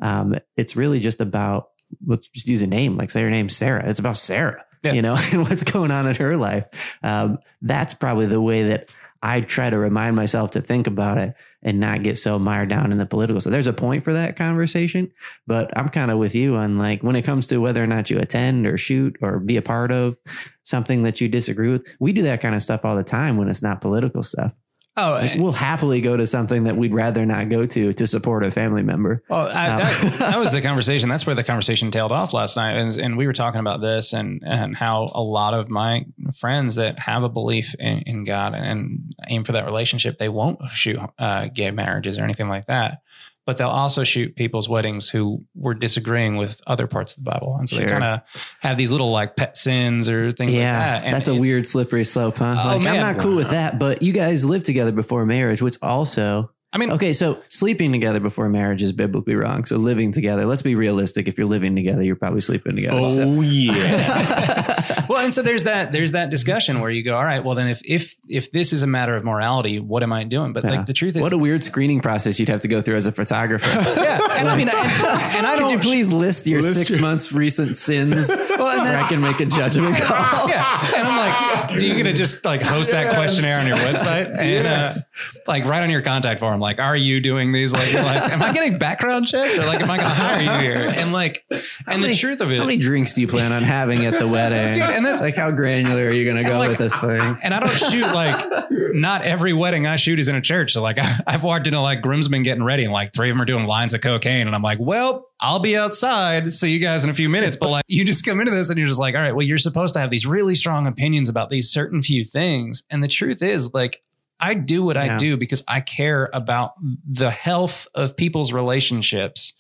Um, 0.01 0.35
it's 0.57 0.75
really 0.75 1.01
just 1.01 1.21
about 1.21 1.69
let's 2.07 2.29
just 2.29 2.49
use 2.49 2.63
a 2.63 2.67
name, 2.67 2.95
like 2.95 3.11
say 3.11 3.21
her 3.23 3.29
name's 3.31 3.55
Sarah. 3.57 3.87
It's 3.87 3.99
about 3.99 4.17
Sarah, 4.17 4.65
Yeah. 4.83 4.93
you 4.93 5.03
know, 5.03 5.17
and 5.33 5.43
what's 5.43 5.65
going 5.65 5.91
on 5.91 6.07
in 6.07 6.15
her 6.17 6.37
life. 6.37 6.65
Um, 7.03 7.39
that's 7.63 7.95
probably 7.95 8.27
the 8.27 8.41
way 8.41 8.65
that 8.65 8.89
I 9.23 9.41
try 9.41 9.69
to 9.69 9.79
remind 9.79 10.15
myself 10.17 10.53
to 10.53 10.61
think 10.61 10.87
about 10.87 11.19
it 11.19 11.35
and 11.63 11.81
not 11.81 12.05
get 12.05 12.17
so 12.17 12.39
mired 12.39 12.69
down 12.69 12.93
in 12.93 12.99
the 12.99 13.07
political. 13.07 13.41
So 13.41 13.51
there's 13.51 13.67
a 13.67 13.73
point 13.73 14.05
for 14.05 14.13
that 14.13 14.37
conversation, 14.37 15.11
but 15.47 15.77
I'm 15.77 15.89
kind 15.89 16.11
of 16.11 16.19
with 16.19 16.35
you 16.35 16.55
on 16.55 16.79
like 16.79 17.03
when 17.03 17.17
it 17.17 17.23
comes 17.23 17.49
to 17.49 17.59
whether 17.59 17.83
or 17.83 17.87
not 17.87 18.11
you 18.11 18.19
attend 18.19 18.67
or 18.67 18.77
shoot 18.77 19.17
or 19.21 19.41
be 19.41 19.57
a 19.57 19.63
part 19.63 19.91
of 19.91 20.17
something 20.63 21.03
that 21.03 21.21
you 21.21 21.29
disagree 21.29 21.71
with. 21.71 21.97
We 21.99 22.13
do 22.13 22.23
that 22.23 22.41
kind 22.41 22.55
of 22.55 22.63
stuff 22.63 22.85
all 22.85 22.95
the 22.95 23.03
time 23.03 23.37
when 23.37 23.49
it's 23.49 23.63
not 23.63 23.81
political 23.81 24.23
stuff. 24.23 24.55
Oh, 24.99 25.13
Like, 25.13 25.39
we'll 25.39 25.53
happily 25.53 26.01
go 26.01 26.17
to 26.17 26.27
something 26.27 26.65
that 26.65 26.77
we'd 26.77 26.93
rather 26.93 27.25
not 27.25 27.49
go 27.49 27.65
to 27.67 27.93
to 27.93 28.07
support 28.07 28.45
a 28.45 28.51
family 28.51 28.83
member. 28.83 29.23
Well, 29.29 29.49
I, 29.49 29.69
Um, 29.69 29.79
that, 29.79 30.17
that 30.19 30.41
was 30.41 30.53
the 30.53 30.61
conversation. 30.61 31.09
That's 31.09 31.25
where 31.27 31.37
the 31.37 31.45
conversation 31.45 31.91
tailed 31.91 32.13
off 32.13 32.33
last 32.33 32.57
night, 32.57 32.73
and, 32.77 32.97
and 32.99 33.17
we 33.17 33.27
were 33.27 33.33
talking 33.33 33.61
about 33.61 33.81
this 33.81 34.13
and 34.13 34.43
and 34.45 34.77
how 34.77 35.11
a 35.15 35.23
lot 35.23 35.55
of 35.55 35.71
my 35.71 36.05
friends 36.37 36.75
that 36.77 36.99
have 36.99 37.23
a 37.23 37.29
belief 37.29 37.75
in, 37.79 37.99
in 38.07 38.25
God 38.25 38.55
and 38.55 39.15
aim 39.29 39.45
for 39.45 39.53
that 39.53 39.65
relationship, 39.65 40.19
they 40.19 40.29
won't 40.29 40.59
shoot 40.73 40.99
uh, 41.19 41.49
gay 41.49 41.71
marriages 41.71 42.19
or 42.19 42.25
anything 42.25 42.49
like 42.49 42.67
that, 42.67 43.03
but 43.49 43.57
they'll 43.57 43.69
also 43.69 44.05
shoot 44.05 44.37
people's 44.37 44.69
weddings 44.69 45.09
who 45.09 45.43
were 45.55 45.73
disagreeing 45.73 46.37
with 46.37 46.61
other 46.67 46.87
parts 46.87 47.17
of 47.17 47.25
the 47.25 47.31
Bible, 47.31 47.57
and 47.59 47.67
so 47.67 47.77
they 47.77 47.87
kind 47.87 48.05
of 48.05 48.21
have 48.61 48.77
these 48.77 48.93
little 48.93 49.11
like 49.11 49.37
pet 49.37 49.57
sins 49.57 50.07
or 50.07 50.33
things 50.33 50.55
yeah, 50.55 50.73
like 50.73 50.79
that. 50.83 51.05
And 51.07 51.15
that's 51.15 51.29
a 51.29 51.35
weird 51.35 51.67
slippery 51.67 52.05
slope, 52.05 52.37
huh? 52.37 52.57
Oh, 52.63 52.77
like, 52.77 52.87
I'm 52.87 53.01
not 53.01 53.17
cool 53.17 53.37
with 53.37 53.49
that, 53.53 53.79
but 53.79 54.03
you 54.03 54.13
guys 54.13 54.45
lived 54.45 54.67
together 54.67 54.93
before 54.93 55.25
marriage, 55.25 55.63
which 55.63 55.79
also 55.81 56.51
I 56.71 56.77
mean, 56.77 56.93
Okay, 56.93 57.15
so 57.15 57.39
sleeping 57.49 57.93
together 57.93 58.21
before 58.21 58.47
marriage 58.51 58.83
is 58.83 58.93
biblically 58.93 59.35
wrong. 59.35 59.65
So 59.65 59.79
living 59.79 60.13
together, 60.13 60.45
let's 60.45 60.61
be 60.61 60.75
realistic. 60.75 61.27
If 61.27 61.39
you're 61.39 61.47
living 61.47 61.75
together, 61.75 62.03
you're 62.03 62.15
probably 62.15 62.43
sleeping 62.43 62.77
together. 62.77 63.11
So- 63.11 63.23
Oh 63.23 63.41
yeah. 63.41 65.05
well, 65.09 65.25
and 65.25 65.33
so 65.33 65.41
there's 65.43 65.65
that 65.65 65.93
there's 65.93 66.13
that 66.13 66.31
discussion 66.31 66.81
where 66.81 66.91
you 66.91 67.03
go, 67.03 67.17
all 67.17 67.25
right, 67.25 67.43
well 67.43 67.55
then 67.55 67.69
if 67.69 67.81
if 67.87 68.17
if 68.29 68.53
this 68.53 68.73
is 68.75 68.83
a 68.83 68.87
matter 68.87 69.17
of 69.17 69.25
morality, 69.25 69.81
what 69.81 70.03
am 70.03 70.13
I 70.13 70.25
doing? 70.25 70.53
But 70.53 70.65
Yeah. 70.65 70.71
like 70.71 70.85
the 70.87 70.93
truth 70.93 71.17
is, 71.17 71.23
what 71.23 71.33
a 71.33 71.39
weird 71.39 71.63
screening 71.63 72.01
process 72.01 72.39
you'd 72.39 72.51
have 72.51 72.61
to 72.61 72.69
go 72.69 72.83
through 72.83 72.97
as 72.97 73.07
a 73.07 73.13
photographer. 73.13 73.67
yeah, 74.01 74.19
and 74.39 74.47
I 74.49 74.57
mean, 74.57 74.69
and, 74.69 74.77
and 74.79 75.47
I 75.47 75.57
don't 75.57 75.71
Could 75.71 75.73
you 75.85 75.91
please 75.91 76.13
list 76.13 76.47
your 76.47 76.61
List 76.61 76.77
six 76.77 76.91
your- 76.91 77.01
months 77.01 77.33
recent 77.33 77.77
sins 77.79 78.29
Well, 78.59 78.69
and 78.79 78.83
I 78.89 79.09
can 79.09 79.21
make 79.23 79.41
a 79.41 79.47
judgment 79.47 79.97
call? 79.97 80.49
yeah, 80.51 80.87
and 80.97 81.07
I'm 81.09 81.17
like, 81.17 81.48
do 81.79 81.87
you 81.89 81.97
gonna 81.97 82.13
just 82.13 82.45
like 82.45 82.63
host 82.63 82.91
that 82.93 83.15
questionnaire 83.15 83.59
on 83.59 83.67
your 83.67 83.77
website 83.79 84.29
and 84.31 84.39
Yes. 84.65 84.99
uh, 84.99 85.41
like 85.47 85.65
write 85.65 85.83
on 85.83 85.91
your 85.91 86.03
contact 86.03 86.41
form, 86.41 86.61
like, 86.61 86.79
are 86.79 86.97
you 86.97 87.21
doing 87.21 87.53
these? 87.53 87.73
Like, 87.73 87.93
like, 87.95 88.33
am 88.33 88.43
I 88.43 88.53
getting 88.53 88.79
background 88.79 89.27
checked 89.27 89.59
or 89.59 89.63
like, 89.67 89.81
am 89.81 89.91
I 89.91 89.97
gonna 89.97 90.09
hire 90.09 90.41
you 90.43 90.51
here? 90.63 90.93
And 90.97 91.13
like, 91.13 91.45
and 91.87 92.03
the 92.05 92.15
truth 92.15 92.41
of 92.41 92.51
it, 92.53 92.59
How 92.59 92.65
many 92.65 92.79
drinks 92.79 93.15
do 93.15 93.21
you 93.23 93.29
plan 93.29 93.53
on 93.53 93.63
having 93.63 94.05
at 94.07 94.19
the 94.19 94.29
wedding? 94.29 94.75
Dude, 94.75 94.83
and 94.83 95.05
that's- 95.05 95.21
like 95.21 95.37
how 95.37 95.51
granular 95.51 96.07
are 96.07 96.11
you 96.11 96.25
going 96.25 96.43
to 96.43 96.49
go 96.49 96.59
like, 96.59 96.69
with 96.71 96.79
this 96.79 96.95
thing? 96.97 97.39
and 97.43 97.53
I 97.55 97.61
don't 97.61 97.71
shoot 97.71 98.03
like 98.03 98.69
not 98.95 99.23
every 99.23 99.53
wedding 99.53 99.87
I 99.87 99.97
shoot 99.97 100.19
is 100.19 100.29
in 100.29 100.37
a 100.37 100.41
church. 100.41 100.73
So 100.73 100.83
like 100.83 100.99
I, 100.99 101.21
I've 101.27 101.45
walked 101.45 101.67
into 101.67 101.81
like 101.81 102.01
groomsmen 102.03 102.43
getting 102.43 102.63
ready 102.63 102.85
and 102.85 102.93
like 102.93 103.13
three 103.13 103.31
of 103.31 103.35
them 103.35 103.43
are 103.43 103.47
doing 103.47 103.67
lines 103.67 103.95
of 103.95 104.01
cocaine. 104.01 104.47
And 104.47 104.55
I'm 104.55 104.63
like, 104.63 104.79
well, 104.81 105.28
I'll 105.41 105.61
be 105.61 105.77
outside. 105.77 106.53
See 106.53 106.73
you 106.73 106.79
guys 106.81 107.05
in 107.05 107.11
a 107.11 107.15
few 107.15 107.29
minutes. 107.29 107.57
But 107.57 107.71
like 107.71 107.85
you 107.89 108.05
just 108.05 108.25
come 108.25 108.41
into 108.41 108.51
this 108.53 108.71
and 108.71 108.79
you're 108.79 108.89
just 108.89 108.99
like, 109.01 109.15
all 109.15 109.21
right, 109.21 109.35
well, 109.35 109.47
you're 109.47 109.59
supposed 109.59 109.95
to 109.95 110.01
have 110.01 110.11
these 110.11 110.27
really 110.27 110.55
strong 110.55 110.87
opinions 110.87 111.29
about 111.29 111.49
these 111.49 111.71
certain 111.71 112.03
few 112.03 112.25
things. 112.25 112.83
And 112.91 113.03
the 113.05 113.09
truth 113.09 113.43
is 113.43 113.73
like, 113.73 114.03
I 114.41 114.55
do 114.55 114.83
what 114.85 114.97
I 114.97 115.17
do 115.17 115.37
because 115.37 115.65
I 115.67 115.81
care 115.81 116.31
about 116.33 116.75
the 117.09 117.31
health 117.31 117.89
of 117.95 118.17
people's 118.17 118.53
relationships 118.53 119.53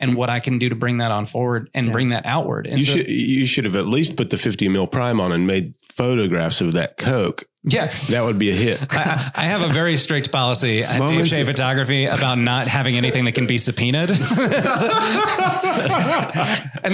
and 0.00 0.14
what 0.16 0.28
I 0.28 0.40
can 0.40 0.58
do 0.58 0.68
to 0.68 0.74
bring 0.74 0.98
that 0.98 1.10
on 1.12 1.26
forward 1.26 1.70
and 1.74 1.86
Yeah. 1.86 1.92
bring 1.92 2.08
that 2.08 2.26
outward. 2.26 2.66
And 2.66 2.78
You 2.78 2.82
so, 2.82 2.92
should 2.96 3.08
you 3.08 3.46
should 3.46 3.64
have 3.64 3.76
at 3.76 3.86
least 3.86 4.16
put 4.16 4.30
the 4.30 4.36
50 4.36 4.68
mil 4.68 4.86
prime 4.86 5.20
on 5.20 5.32
and 5.32 5.46
made 5.46 5.74
photographs 5.80 6.60
of 6.60 6.72
that 6.74 6.96
coke. 6.98 7.44
Yeah. 7.68 7.92
That 8.10 8.22
would 8.24 8.38
be 8.38 8.50
a 8.50 8.54
hit. 8.54 8.80
I, 8.94 9.30
I 9.34 9.42
have 9.42 9.62
a 9.62 9.68
very 9.68 9.96
strict 9.96 10.30
policy 10.32 10.82
at 10.84 10.92
Dave 10.92 11.00
Moments- 11.00 11.30
Shea 11.30 11.44
Photography 11.44 12.06
about 12.06 12.38
not 12.38 12.68
having 12.68 12.96
anything 12.96 13.24
that 13.26 13.32
can 13.32 13.46
be 13.46 13.58
subpoenaed. 13.58 14.10
and 14.10 14.18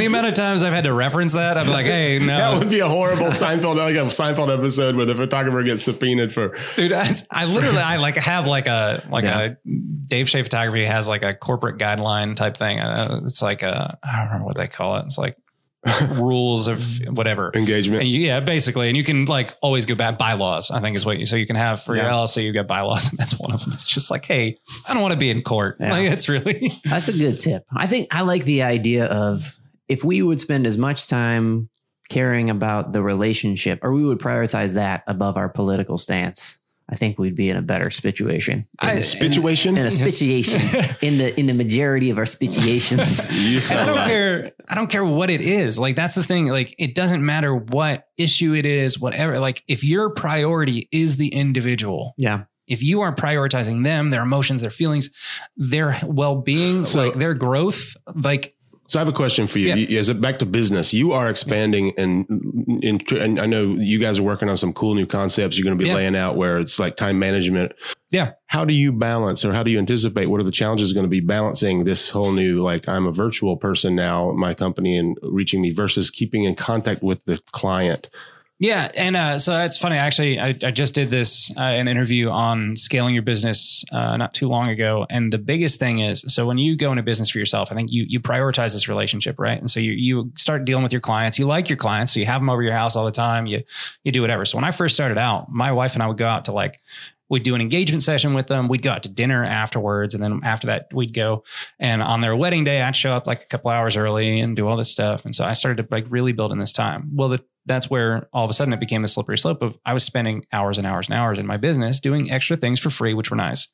the 0.01 0.05
amount 0.07 0.27
of 0.27 0.35
times 0.35 0.63
I've 0.63 0.73
had 0.73 0.85
to 0.85 0.93
reference 0.93 1.33
that, 1.35 1.57
I'm 1.59 1.69
like, 1.69 1.87
hey, 1.87 2.19
no, 2.19 2.27
That 2.27 2.59
would 2.59 2.71
be 2.71 2.81
a 2.81 2.89
horrible 2.89 3.27
Seinfeld, 3.27 3.77
like 3.77 3.97
a 3.97 4.07
Seinfeld 4.07 4.53
episode 4.57 4.97
where 4.97 5.07
the 5.07 5.15
photographer 5.15 5.63
gets 5.63 5.83
subpoenaed 5.85 6.33
for. 6.33 6.57
dude, 6.77 6.93
I, 6.93 7.07
I 7.31 7.45
literally, 7.47 7.79
I 7.79 7.97
like 7.99 8.17
have 8.17 8.47
like 8.47 8.67
a, 8.67 9.07
like 9.11 9.25
Yeah. 9.25 9.41
a 9.41 9.57
Dave 10.07 10.29
Shea 10.29 10.43
Photography 10.43 10.85
has 10.85 11.09
like 11.09 11.23
a 11.23 11.35
corporate 11.35 11.79
guideline 11.79 12.35
type 12.37 12.57
thing. 12.57 12.81
Uh, 12.81 13.21
it's 13.25 13.43
like 13.43 13.63
a, 13.63 13.99
I 14.03 14.17
don't 14.17 14.27
remember 14.27 14.47
what 14.47 14.57
they 14.57 14.69
call 14.69 14.97
it. 14.97 15.05
It's 15.07 15.19
like, 15.19 15.37
rules 16.13 16.69
of 16.69 16.79
mm-hmm. 16.79 17.15
whatever. 17.15 17.51
Engagement. 17.55 18.03
And 18.03 18.11
you, 18.11 18.21
yeah, 18.21 18.41
basically, 18.41 18.89
and 18.89 18.97
you 18.97 19.05
can 19.05 19.25
like 19.25 19.57
always 19.63 19.87
go 19.87 19.95
back 19.95 20.19
bylaws. 20.19 20.71
I 20.71 20.81
think 20.81 20.97
is 20.97 21.05
what 21.05 21.19
you 21.19 21.27
so 21.27 21.37
you 21.37 21.47
can 21.47 21.57
have 21.57 21.83
for 21.83 21.97
your 21.97 22.05
Yeah. 22.05 22.13
LLC. 22.13 22.45
You 22.45 22.53
got 22.53 22.67
bylaws, 22.67 23.09
and 23.11 23.19
that's 23.19 23.39
one 23.39 23.53
of 23.53 23.65
them. 23.65 23.73
It's 23.73 23.87
just 23.87 24.11
like, 24.11 24.25
hey, 24.25 24.57
I 24.89 24.93
don't 24.93 25.03
want 25.03 25.13
to 25.13 25.19
be 25.19 25.31
in 25.31 25.43
court. 25.43 25.77
Yeah. 25.81 25.93
Like 25.93 26.11
it's 26.11 26.29
really 26.29 26.71
That's 26.85 27.09
a 27.09 27.17
good 27.17 27.39
tip. 27.39 27.65
I 27.75 27.87
think 27.87 28.15
I 28.15 28.23
like 28.23 28.45
the 28.45 28.63
idea 28.63 29.07
of 29.07 29.59
if 29.89 30.05
we 30.05 30.23
would 30.23 30.41
spend 30.41 30.67
as 30.67 30.79
much 30.79 31.07
time 31.07 31.69
caring 32.09 32.51
about 32.51 32.93
the 32.93 33.03
relationship 33.03 33.81
or 33.83 33.93
we 33.93 34.05
would 34.05 34.19
prioritize 34.19 34.75
that 34.75 35.03
above 35.07 35.37
our 35.37 35.49
political 35.49 35.99
stance, 35.99 36.61
I 36.89 36.95
think 36.97 37.19
we'd 37.19 37.35
be 37.35 37.49
in 37.49 37.57
a 37.57 37.63
better 37.63 37.91
situation. 37.91 38.67
I- 38.79 39.01
Situation. 39.03 39.77
in 39.79 39.87
a 39.87 39.91
situation 39.91 40.61
in 41.03 41.19
the 41.19 41.39
in 41.39 41.47
the 41.47 41.55
majority 41.55 42.11
of 42.11 42.19
our 42.19 42.27
situations. 42.27 43.31
you 43.51 43.61
I 43.77 43.85
don't 43.87 43.97
like 43.97 44.07
care. 44.07 44.53
I 44.69 44.75
don't 44.75 44.91
care 44.91 45.05
what 45.05 45.31
it 45.31 45.41
is. 45.41 45.79
Like 45.79 45.97
that's 45.97 46.15
the 46.15 46.23
thing. 46.23 46.47
Like 46.49 46.75
it 46.79 46.95
doesn't 46.95 47.25
matter 47.25 47.55
what 47.55 48.07
issue 48.19 48.55
it 48.55 48.67
is, 48.67 48.99
whatever. 48.99 49.39
Like 49.39 49.63
if 49.69 49.85
your 49.85 50.11
priority 50.11 50.89
is 50.93 51.17
the 51.17 51.29
individual, 51.29 52.15
yeah. 52.19 52.45
if 52.67 52.83
you 52.83 53.01
are 53.03 53.15
prioritizing 53.15 53.85
them, 53.85 54.11
their 54.11 54.23
emotions, 54.23 54.61
their 54.63 54.71
feelings, 54.71 55.11
their 55.57 55.97
well-being, 56.05 56.85
So- 56.87 57.05
like 57.05 57.15
their 57.15 57.35
growth, 57.35 57.97
like 58.15 58.55
So 58.93 58.99
I 58.99 59.01
have 59.01 59.09
a 59.09 59.13
question 59.13 59.47
for 59.47 59.59
you. 59.59 59.69
Yeah. 59.69 59.77
you. 59.77 59.99
Is 59.99 60.11
it 60.11 60.21
back 60.21 60.39
to 60.41 60.45
business? 60.45 60.93
You 60.93 61.13
are 61.13 61.31
expanding, 61.31 61.95
and, 61.97 62.27
in, 62.83 63.01
and 63.19 63.41
I 63.41 63.47
know 63.47 63.75
you 63.79 63.99
guys 63.99 64.19
are 64.19 64.23
working 64.23 64.51
on 64.51 64.59
some 64.59 64.75
cool 64.75 64.95
new 64.95 65.07
concepts. 65.07 65.57
You're 65.57 65.65
going 65.65 65.79
to 65.79 65.83
be 65.83 65.89
Yeah. 65.89 65.97
laying 65.97 66.15
out 66.15 66.37
where 66.37 66.59
it's 66.59 66.79
like 66.79 66.99
time 66.99 67.19
management. 67.19 67.73
Yeah. 68.11 68.33
How 68.49 68.67
do 68.67 68.75
you 68.75 68.93
balance, 68.93 69.47
or 69.47 69.55
how 69.55 69.63
do 69.63 69.71
you 69.71 69.79
anticipate? 69.79 70.27
What 70.27 70.43
are 70.43 70.45
the 70.45 70.51
challenges 70.51 70.93
going 70.93 71.05
to 71.05 71.09
be 71.09 71.21
balancing 71.21 71.85
this 71.85 72.11
whole 72.11 72.33
new 72.33 72.63
like 72.63 72.87
I'm 72.87 73.07
a 73.07 73.13
virtual 73.13 73.57
person 73.57 73.97
now, 73.97 74.33
my 74.33 74.53
company, 74.53 74.99
and 74.99 75.17
reaching 75.23 75.63
me 75.63 75.71
versus 75.71 76.11
keeping 76.11 76.45
in 76.45 76.55
contact 76.55 77.03
with 77.03 77.25
the 77.25 77.41
client? 77.53 78.11
Yeah, 78.63 78.89
and 78.95 79.17
uh, 79.17 79.41
so 79.41 79.51
that's 79.51 79.77
funny. 79.77 79.97
Actually, 79.97 80.39
I, 80.39 80.51
I 80.51 80.71
just 80.71 80.95
did 80.95 81.11
this 81.11 81.53
uh, 81.57 81.61
an 81.63 81.89
interview 81.89 82.31
on 82.31 82.77
scaling 82.77 83.13
your 83.13 83.25
business 83.25 83.85
uh, 83.91 84.17
not 84.17 84.35
too 84.35 84.47
long 84.47 84.69
ago, 84.69 85.05
and 85.11 85.33
the 85.33 85.39
biggest 85.39 85.81
thing 85.81 85.99
is 85.99 86.21
so 86.33 86.47
when 86.47 86.59
you 86.59 86.77
go 86.77 86.93
into 86.93 87.03
business 87.03 87.31
for 87.31 87.41
yourself, 87.41 87.73
I 87.73 87.75
think 87.75 87.91
you 87.91 88.05
you 88.09 88.21
prioritize 88.21 88.73
this 88.73 88.87
relationship, 88.87 89.41
right? 89.41 89.59
And 89.59 89.69
so 89.69 89.81
you 89.81 89.91
you 89.91 90.33
start 90.37 90.65
dealing 90.65 90.85
with 90.85 90.93
your 90.93 91.01
clients. 91.01 91.41
You 91.41 91.47
like 91.47 91.69
your 91.69 91.77
clients, 91.77 92.13
so 92.13 92.21
you 92.21 92.27
have 92.27 92.41
them 92.41 92.49
over 92.49 92.63
your 92.63 92.73
house 92.73 92.95
all 92.95 93.05
the 93.05 93.11
time. 93.11 93.47
You 93.47 93.65
you 94.05 94.13
do 94.13 94.21
whatever. 94.21 94.45
So 94.45 94.59
when 94.59 94.65
I 94.65 94.71
first 94.71 94.95
started 94.95 95.19
out, 95.19 95.51
my 95.51 95.73
wife 95.73 95.95
and 95.95 96.03
I 96.05 96.07
would 96.07 96.19
go 96.19 96.29
out 96.29 96.45
to 96.45 96.53
like 96.53 96.79
we'd 97.29 97.43
do 97.43 97.57
an 97.57 97.61
engagement 97.61 98.05
session 98.05 98.33
with 98.33 98.47
them. 98.47 98.69
We'd 98.69 98.83
go 98.83 98.91
out 98.91 99.03
to 99.03 99.09
dinner 99.09 99.43
afterwards, 99.43 100.15
and 100.15 100.23
then 100.23 100.39
after 100.45 100.69
that, 100.69 100.87
we'd 100.95 101.15
go 101.15 101.43
and 101.81 102.01
on 102.01 102.21
their 102.21 102.37
wedding 102.37 102.63
day, 102.63 102.81
I'd 102.81 102.95
show 102.95 103.11
up 103.11 103.27
like 103.27 103.43
a 103.43 103.47
couple 103.47 103.73
hours 103.73 103.97
early 103.97 104.39
and 104.39 104.55
do 104.55 104.69
all 104.69 104.77
this 104.77 104.93
stuff. 104.93 105.25
And 105.25 105.35
so 105.35 105.45
I 105.45 105.55
started 105.55 105.83
to 105.83 105.89
like 105.93 106.07
really 106.11 106.31
build 106.31 106.53
in 106.53 106.61
this 106.61 106.73
time. 106.73 107.11
Well, 107.13 107.29
the 107.29 107.43
that's 107.67 107.89
where 107.89 108.29
all 108.33 108.45
of 108.45 108.51
a 108.51 108.55
sudden 108.55 108.75
it 108.75 108.81
became 108.81 109.05
a 109.05 109.09
slippery 109.09 109.39
slope 109.39 109.63
of 109.63 109.79
I 109.85 109.95
was 109.95 110.05
spending 110.05 110.45
hours 110.53 110.79
and 110.79 110.87
hours 110.87 111.09
and 111.09 111.15
hours 111.15 111.39
in 111.39 111.47
my 111.47 111.57
business 111.57 112.01
doing 112.01 112.31
extra 112.31 112.57
things 112.57 112.81
for 112.81 112.91
free, 112.91 113.15
which 113.15 113.31
were 113.31 113.37
nice. 113.37 113.69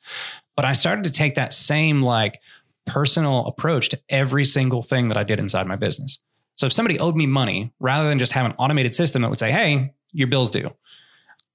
But 0.57 0.65
I 0.65 0.73
started 0.73 1.05
to 1.05 1.13
take 1.13 1.35
that 1.37 1.53
same 1.53 2.03
like 2.03 2.41
personal 2.87 3.47
approach 3.47 3.89
to 3.91 4.01
every 4.09 4.45
single 4.45 4.83
thing 4.83 5.09
that 5.09 5.17
I 5.17 5.25
did 5.25 5.39
inside 5.39 5.67
my 5.67 5.77
business. 5.77 6.19
So 6.57 6.67
if 6.67 6.73
somebody 6.73 6.99
owed 6.99 7.17
me 7.17 7.27
money, 7.27 7.73
rather 7.79 8.09
than 8.09 8.19
just 8.19 8.33
have 8.33 8.47
an 8.47 8.55
automated 8.59 8.95
system 8.95 9.23
that 9.23 9.29
would 9.29 9.39
say, 9.39 9.53
Hey, 9.53 9.93
your 10.13 10.29
bill's 10.29 10.51
due. 10.51 10.71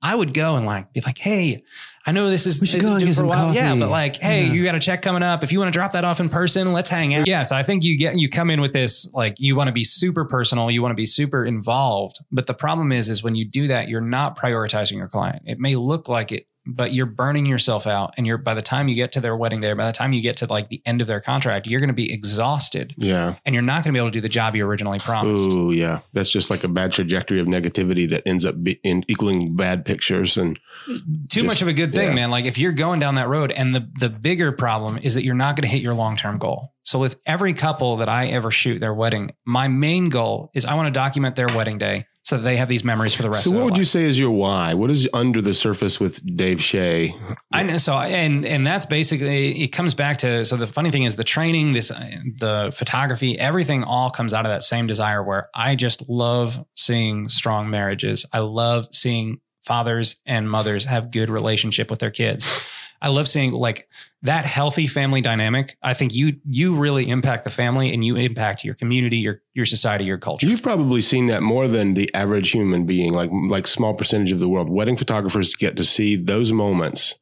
I 0.06 0.14
would 0.14 0.34
go 0.34 0.58
and 0.58 0.66
like 0.66 0.92
be 0.92 1.00
like, 1.02 1.18
hey, 1.18 1.64
I 2.06 2.12
know 2.12 2.30
this 2.30 2.46
is 2.46 2.60
We 2.60 2.68
should 2.68 2.82
go 2.82 2.92
and 2.92 3.00
get 3.00 3.08
a 3.08 3.14
some 3.14 3.28
while. 3.28 3.54
Yeah, 3.56 3.74
but 3.76 3.88
like, 3.90 4.18
hey, 4.18 4.46
Yeah. 4.48 4.52
you 4.52 4.64
got 4.66 4.76
a 4.76 4.80
check 4.82 5.02
coming 5.02 5.24
up. 5.24 5.42
If 5.44 5.54
you 5.54 5.60
want 5.60 5.74
to 5.74 5.78
drop 5.78 5.94
that 5.94 6.04
off 6.04 6.20
in 6.20 6.28
person, 6.28 6.74
let's 6.74 6.90
hang 6.90 7.16
out. 7.16 7.26
Yeah, 7.26 7.44
so 7.44 7.56
I 7.56 7.64
think 7.64 7.86
you 7.86 7.98
get 7.98 8.18
you 8.20 8.30
come 8.30 8.50
in 8.50 8.60
with 8.60 8.74
this 8.74 9.10
like 9.14 9.36
you 9.40 9.56
want 9.56 9.70
to 9.70 9.74
be 9.74 9.86
super 9.86 10.26
personal, 10.26 10.70
you 10.70 10.82
want 10.82 10.92
to 10.92 10.96
be 10.98 11.06
super 11.06 11.46
involved, 11.46 12.20
but 12.32 12.46
the 12.48 12.54
problem 12.54 12.92
is 12.92 13.08
is 13.10 13.24
when 13.24 13.36
you 13.36 13.46
do 13.46 13.68
that, 13.70 13.88
you're 13.88 14.02
not 14.02 14.38
prioritizing 14.38 14.98
your 14.98 15.08
client. 15.08 15.44
It 15.46 15.60
may 15.60 15.76
look 15.76 16.10
like 16.10 16.34
it, 16.34 16.48
but 16.66 16.94
you're 16.94 17.06
burning 17.06 17.46
yourself 17.46 17.86
out, 17.88 18.14
and 18.18 18.26
you're 18.26 18.38
by 18.38 18.54
the 18.54 18.62
time 18.62 18.88
you 18.88 18.96
get 18.96 19.12
to 19.14 19.22
their 19.22 19.36
wedding 19.36 19.62
day, 19.62 19.74
by 19.74 19.86
the 19.86 19.92
time 19.92 20.14
you 20.14 20.22
get 20.22 20.38
to 20.38 20.46
like 20.46 20.70
the 20.70 20.82
end 20.86 21.02
of 21.02 21.08
their 21.08 21.20
contract, 21.20 21.68
you're 21.68 21.80
going 21.80 21.90
to 21.90 21.94
be 21.94 22.12
exhausted, 22.12 22.94
Yeah. 22.98 23.36
and 23.46 23.54
you're 23.54 23.62
not 23.62 23.84
going 23.84 23.94
to 23.94 23.98
be 23.98 24.00
able 24.00 24.10
to 24.10 24.14
do 24.14 24.22
the 24.22 24.30
job 24.30 24.56
you 24.56 24.66
originally 24.66 25.00
promised. 25.00 25.50
oh 25.52 25.72
yeah. 25.72 26.00
That's 26.14 26.32
just 26.32 26.50
like 26.50 26.64
a 26.64 26.68
bad 26.68 26.92
trajectory 26.94 27.40
of 27.40 27.48
negativity 27.48 28.10
that 28.10 28.24
ends 28.28 28.46
up 28.46 28.64
be, 28.64 28.80
in 28.84 29.04
equaling 29.08 29.56
bad 29.56 29.86
pictures. 29.86 30.38
And 30.38 30.58
too 30.86 31.00
Just- 31.28 31.46
much 31.46 31.62
of 31.62 31.68
a 31.68 31.74
good 31.74 31.94
thing, 31.94 32.10
yeah. 32.10 32.16
man. 32.16 32.32
Like 32.32 32.46
if 32.46 32.58
you're 32.58 32.72
going 32.72 33.00
down 33.00 33.16
that 33.16 33.28
road, 33.28 33.52
and 33.52 33.74
the 33.74 33.90
the 34.00 34.10
bigger 34.10 34.52
problem 34.52 34.98
is 35.02 35.16
that 35.16 35.24
you're 35.24 35.36
not 35.36 35.56
going 35.56 35.64
to 35.64 35.70
hit 35.70 35.82
your 35.82 35.94
long 35.94 36.16
term 36.18 36.38
goal. 36.38 36.74
So 36.84 37.00
with 37.00 37.20
every 37.26 37.54
couple 37.54 37.98
that 37.98 38.10
I 38.10 38.28
ever 38.28 38.52
shoot 38.52 38.80
their 38.80 38.94
wedding, 38.94 39.32
my 39.46 39.68
main 39.68 40.10
goal 40.10 40.52
is 40.54 40.66
I 40.66 40.76
want 40.76 40.88
to 40.88 40.92
document 40.92 41.36
their 41.36 41.48
wedding 41.48 41.78
day 41.78 42.06
so 42.26 42.38
that 42.38 42.44
they 42.44 42.56
have 42.58 42.70
these 42.70 42.84
memories 42.86 43.14
for 43.14 43.22
the 43.22 43.30
rest 43.30 43.46
of 43.46 43.52
the 43.52 43.58
year. 43.58 43.60
so, 43.60 43.62
what 43.62 43.66
would 43.66 43.74
life. 43.74 43.80
you 43.80 43.86
say 43.86 44.04
is 44.04 44.18
your 44.18 44.32
why? 44.32 44.74
What 44.74 44.90
is 44.90 45.08
under 45.14 45.42
the 45.42 45.54
surface 45.54 46.00
with 46.00 46.22
Dave 46.38 46.62
Shea? 46.62 47.14
I 47.52 47.64
know. 47.64 47.78
So, 47.78 47.98
and 47.98 48.46
and 48.46 48.66
that's 48.68 48.86
basically 48.86 49.62
it 49.64 49.70
comes 49.70 49.94
back 49.94 50.20
to. 50.20 50.44
So 50.46 50.56
the 50.58 50.68
funny 50.68 50.92
thing 50.92 51.04
is 51.04 51.16
the 51.16 51.24
training, 51.24 51.74
this, 51.74 51.88
the 51.90 52.74
photography, 52.76 53.38
everything 53.40 53.84
all 53.84 54.10
comes 54.10 54.34
out 54.34 54.46
of 54.46 54.52
that 54.52 54.64
same 54.64 54.88
desire. 54.88 55.24
Where 55.24 55.50
I 55.56 55.76
just 55.76 56.10
love 56.10 56.64
seeing 56.76 57.30
strong 57.30 57.70
marriages. 57.70 58.26
I 58.34 58.40
love 58.40 58.88
seeing 58.92 59.40
fathers 59.64 60.18
and 60.26 60.50
mothers 60.50 60.86
have 60.86 61.12
good 61.12 61.30
relationship 61.30 61.90
with 61.90 62.00
their 62.00 62.12
kids. 62.12 62.68
I 63.02 63.10
love 63.10 63.28
seeing 63.28 63.52
like 63.52 63.90
that 64.22 64.46
healthy 64.46 64.88
family 64.88 65.20
dynamic. 65.20 65.78
I 65.84 65.94
think 65.94 66.16
you 66.16 66.40
you 66.46 66.76
really 66.76 67.10
impact 67.10 67.44
the 67.44 67.50
family 67.50 67.94
and 67.94 68.04
you 68.04 68.16
impact 68.16 68.64
your 68.64 68.76
community, 68.76 69.18
your 69.18 69.42
your 69.54 69.66
society, 69.66 70.06
your 70.06 70.18
culture. 70.18 70.48
You've 70.48 70.64
probably 70.64 71.02
seen 71.02 71.28
that 71.28 71.44
more 71.44 71.68
than 71.68 71.96
the 71.96 72.14
average 72.14 72.52
human 72.52 72.86
being, 72.86 73.14
like 73.14 73.30
like 73.50 73.68
small 73.68 73.94
percentage 73.94 74.32
of 74.32 74.40
the 74.40 74.48
world. 74.48 74.70
Wedding 74.70 74.96
photographers 74.96 75.54
get 75.56 75.76
to 75.78 75.84
see 75.84 76.16
those 76.16 76.54
moments 76.54 77.16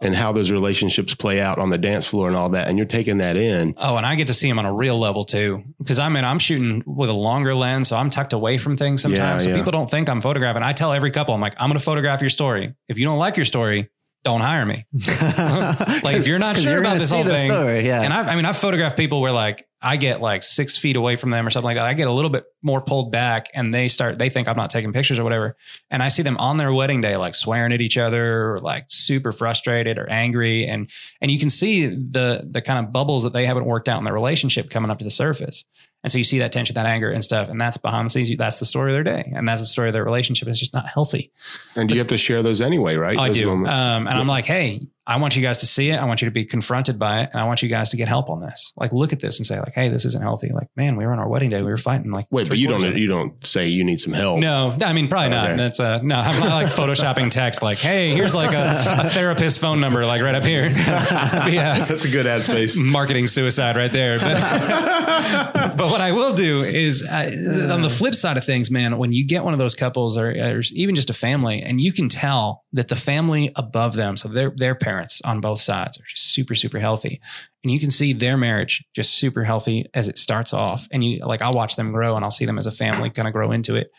and 0.00 0.14
how 0.14 0.32
those 0.32 0.50
relationships 0.50 1.14
play 1.14 1.40
out 1.40 1.58
on 1.58 1.70
the 1.70 1.78
dance 1.78 2.06
floor 2.06 2.28
and 2.28 2.36
all 2.36 2.50
that, 2.50 2.68
and 2.68 2.78
you're 2.78 2.86
taking 2.86 3.18
that 3.18 3.36
in. 3.36 3.74
Oh, 3.76 3.96
and 3.96 4.06
I 4.06 4.14
get 4.14 4.28
to 4.28 4.34
see 4.34 4.48
them 4.48 4.58
on 4.58 4.64
a 4.66 4.72
real 4.72 4.98
level 4.98 5.24
too. 5.24 5.62
Because 5.78 5.98
I 5.98 6.08
mean, 6.08 6.24
I'm 6.24 6.38
shooting 6.38 6.82
with 6.86 7.10
a 7.10 7.14
longer 7.14 7.54
lens, 7.54 7.88
so 7.88 7.96
I'm 7.96 8.10
tucked 8.10 8.32
away 8.32 8.58
from 8.58 8.76
things 8.76 9.02
sometimes. 9.02 9.44
Yeah, 9.44 9.50
so 9.50 9.56
yeah. 9.56 9.56
people 9.56 9.72
don't 9.72 9.90
think 9.90 10.08
I'm 10.08 10.20
photographing. 10.20 10.62
I 10.62 10.72
tell 10.72 10.92
every 10.92 11.10
couple, 11.10 11.34
I'm 11.34 11.40
like, 11.40 11.54
I'm 11.58 11.68
going 11.68 11.78
to 11.78 11.84
photograph 11.84 12.20
your 12.20 12.30
story. 12.30 12.74
If 12.88 12.98
you 12.98 13.04
don't 13.04 13.18
like 13.18 13.36
your 13.36 13.44
story, 13.44 13.90
don't 14.22 14.40
hire 14.40 14.66
me. 14.66 14.86
like 14.92 16.16
if 16.16 16.26
you're 16.26 16.38
not 16.38 16.56
sure 16.56 16.80
about 16.80 16.98
this 16.98 17.10
whole 17.10 17.24
thing, 17.24 17.48
story, 17.50 17.86
yeah. 17.86 18.02
And 18.02 18.12
I've, 18.12 18.28
I 18.28 18.36
mean, 18.36 18.44
I've 18.44 18.56
photographed 18.56 18.96
people 18.96 19.20
where 19.20 19.32
like 19.32 19.66
I 19.80 19.96
get 19.96 20.20
like 20.20 20.42
six 20.42 20.76
feet 20.76 20.96
away 20.96 21.16
from 21.16 21.30
them 21.30 21.46
or 21.46 21.50
something 21.50 21.64
like 21.64 21.76
that. 21.76 21.86
I 21.86 21.94
get 21.94 22.06
a 22.06 22.12
little 22.12 22.30
bit 22.30 22.44
more 22.62 22.82
pulled 22.82 23.10
back 23.10 23.46
and 23.54 23.72
they 23.72 23.88
start, 23.88 24.18
they 24.18 24.28
think 24.28 24.46
I'm 24.46 24.56
not 24.56 24.68
taking 24.68 24.92
pictures 24.92 25.18
or 25.18 25.24
whatever. 25.24 25.56
And 25.90 26.02
I 26.02 26.08
see 26.08 26.22
them 26.22 26.36
on 26.36 26.58
their 26.58 26.70
wedding 26.72 27.00
day, 27.00 27.16
like 27.16 27.34
swearing 27.34 27.72
at 27.72 27.80
each 27.80 27.96
other 27.96 28.52
or 28.52 28.60
like 28.60 28.84
super 28.88 29.32
frustrated 29.32 29.96
or 29.96 30.06
angry. 30.10 30.66
And, 30.66 30.90
and 31.22 31.30
you 31.30 31.38
can 31.38 31.48
see 31.48 31.86
the, 31.86 32.46
the 32.48 32.60
kind 32.60 32.84
of 32.84 32.92
bubbles 32.92 33.22
that 33.22 33.32
they 33.32 33.46
haven't 33.46 33.64
worked 33.64 33.88
out 33.88 33.98
in 33.98 34.04
their 34.04 34.12
relationship 34.12 34.68
coming 34.68 34.90
up 34.90 34.98
to 34.98 35.04
the 35.04 35.10
surface. 35.10 35.64
And 36.02 36.10
so 36.10 36.18
you 36.18 36.24
see 36.24 36.38
that 36.38 36.50
tension, 36.52 36.74
that 36.74 36.86
anger 36.86 37.10
and 37.10 37.22
stuff. 37.22 37.48
And 37.50 37.60
that's 37.60 37.76
behind 37.76 38.06
the 38.06 38.10
scenes. 38.10 38.30
That's 38.36 38.58
the 38.58 38.64
story 38.64 38.90
of 38.90 38.94
their 38.94 39.04
day. 39.04 39.32
And 39.34 39.46
that's 39.46 39.60
the 39.60 39.66
story 39.66 39.88
of 39.88 39.92
their 39.92 40.04
relationship. 40.04 40.48
It's 40.48 40.58
just 40.58 40.72
not 40.72 40.86
healthy. 40.86 41.30
And 41.76 41.90
you 41.90 41.98
have 41.98 42.08
to 42.08 42.18
share 42.18 42.42
those 42.42 42.60
anyway, 42.60 42.96
right? 42.96 43.18
I 43.18 43.30
do. 43.30 43.50
Um, 43.50 43.66
and 43.66 44.08
I'm 44.08 44.26
like, 44.26 44.46
hey, 44.46 44.88
I 45.06 45.18
want 45.18 45.34
you 45.34 45.42
guys 45.42 45.58
to 45.58 45.66
see 45.66 45.90
it. 45.90 45.96
I 45.96 46.04
want 46.04 46.20
you 46.20 46.26
to 46.26 46.32
be 46.32 46.44
confronted 46.44 46.98
by 46.98 47.22
it. 47.22 47.30
And 47.32 47.40
I 47.40 47.44
want 47.44 47.62
you 47.62 47.68
guys 47.68 47.90
to 47.90 47.96
get 47.96 48.06
help 48.06 48.28
on 48.28 48.40
this. 48.40 48.72
Like, 48.76 48.92
look 48.92 49.12
at 49.12 49.20
this 49.20 49.38
and 49.38 49.46
say, 49.46 49.58
like, 49.58 49.72
hey, 49.72 49.88
this 49.88 50.04
isn't 50.04 50.22
healthy. 50.22 50.50
Like, 50.52 50.68
man, 50.76 50.96
we 50.96 51.06
were 51.06 51.12
on 51.12 51.18
our 51.18 51.28
wedding 51.28 51.50
day. 51.50 51.62
We 51.62 51.70
were 51.70 51.76
fighting. 51.76 52.10
Like, 52.10 52.26
Wait, 52.30 52.48
but 52.48 52.58
you 52.58 52.68
don't 52.68 52.96
you 52.96 53.06
don't 53.06 53.44
say 53.46 53.66
you 53.66 53.82
need 53.82 53.98
some 54.00 54.12
help. 54.12 54.38
No, 54.38 54.76
I 54.80 54.92
mean, 54.92 55.08
probably 55.08 55.30
not. 55.30 55.56
That's 55.56 55.80
uh, 55.80 56.00
no, 56.02 56.16
I'm 56.16 56.38
not 56.38 56.50
like 56.50 56.66
photoshopping 56.66 57.30
text. 57.30 57.62
Like, 57.62 57.78
hey, 57.78 58.10
here's 58.10 58.34
like 58.34 58.54
a, 58.54 59.06
a 59.06 59.10
therapist 59.10 59.58
phone 59.58 59.80
number, 59.80 60.04
like 60.04 60.22
right 60.22 60.34
up 60.34 60.44
here. 60.44 60.66
yeah. 60.68 61.84
That's 61.86 62.04
a 62.04 62.10
good 62.10 62.26
ad 62.26 62.42
space. 62.42 62.78
Marketing 62.78 63.26
suicide 63.26 63.76
right 63.76 63.90
there. 63.90 64.18
But, 64.18 65.76
but 65.76 65.90
what 65.90 66.00
I 66.00 66.12
will 66.12 66.34
do 66.34 66.62
is 66.62 67.06
uh, 67.06 67.70
on 67.72 67.82
the 67.82 67.90
flip 67.90 68.14
side 68.14 68.36
of 68.36 68.44
things, 68.44 68.70
man, 68.70 68.98
when 68.98 69.12
you 69.12 69.26
get 69.26 69.44
one 69.44 69.54
of 69.54 69.58
those 69.58 69.74
couples 69.74 70.16
or, 70.16 70.30
or 70.30 70.62
even 70.72 70.94
just 70.94 71.10
a 71.10 71.14
family 71.14 71.62
and 71.62 71.80
you 71.80 71.92
can 71.92 72.08
tell 72.08 72.64
that 72.74 72.88
the 72.88 72.96
family 72.96 73.50
above 73.56 73.96
them, 73.96 74.16
so 74.16 74.28
their, 74.28 74.52
their 74.54 74.74
parents 74.74 74.89
on 75.24 75.40
both 75.40 75.60
sides 75.60 75.98
are 75.98 76.04
just 76.04 76.32
super, 76.32 76.54
super 76.54 76.78
healthy. 76.78 77.20
And 77.62 77.70
you 77.70 77.78
can 77.78 77.90
see 77.90 78.12
their 78.12 78.36
marriage 78.36 78.84
just 78.94 79.14
super 79.14 79.44
healthy 79.44 79.86
as 79.94 80.08
it 80.08 80.18
starts 80.18 80.52
off. 80.52 80.88
And 80.90 81.04
you 81.04 81.24
like, 81.24 81.42
I'll 81.42 81.52
watch 81.52 81.76
them 81.76 81.92
grow 81.92 82.14
and 82.14 82.24
I'll 82.24 82.30
see 82.30 82.46
them 82.46 82.58
as 82.58 82.66
a 82.66 82.72
family 82.72 83.10
kind 83.10 83.28
of 83.28 83.34
grow 83.34 83.52
into 83.52 83.76
it. 83.76 83.90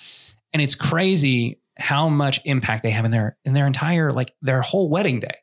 And 0.54 0.62
it's 0.62 0.76
crazy 0.76 1.60
how 1.78 2.10
much 2.10 2.40
impact 2.46 2.84
they 2.84 2.90
have 2.90 3.06
in 3.06 3.12
their, 3.12 3.38
in 3.46 3.54
their 3.54 3.68
entire, 3.68 4.12
like 4.12 4.34
their 4.42 4.62
whole 4.62 4.90
wedding 4.90 5.20
day. 5.20 5.36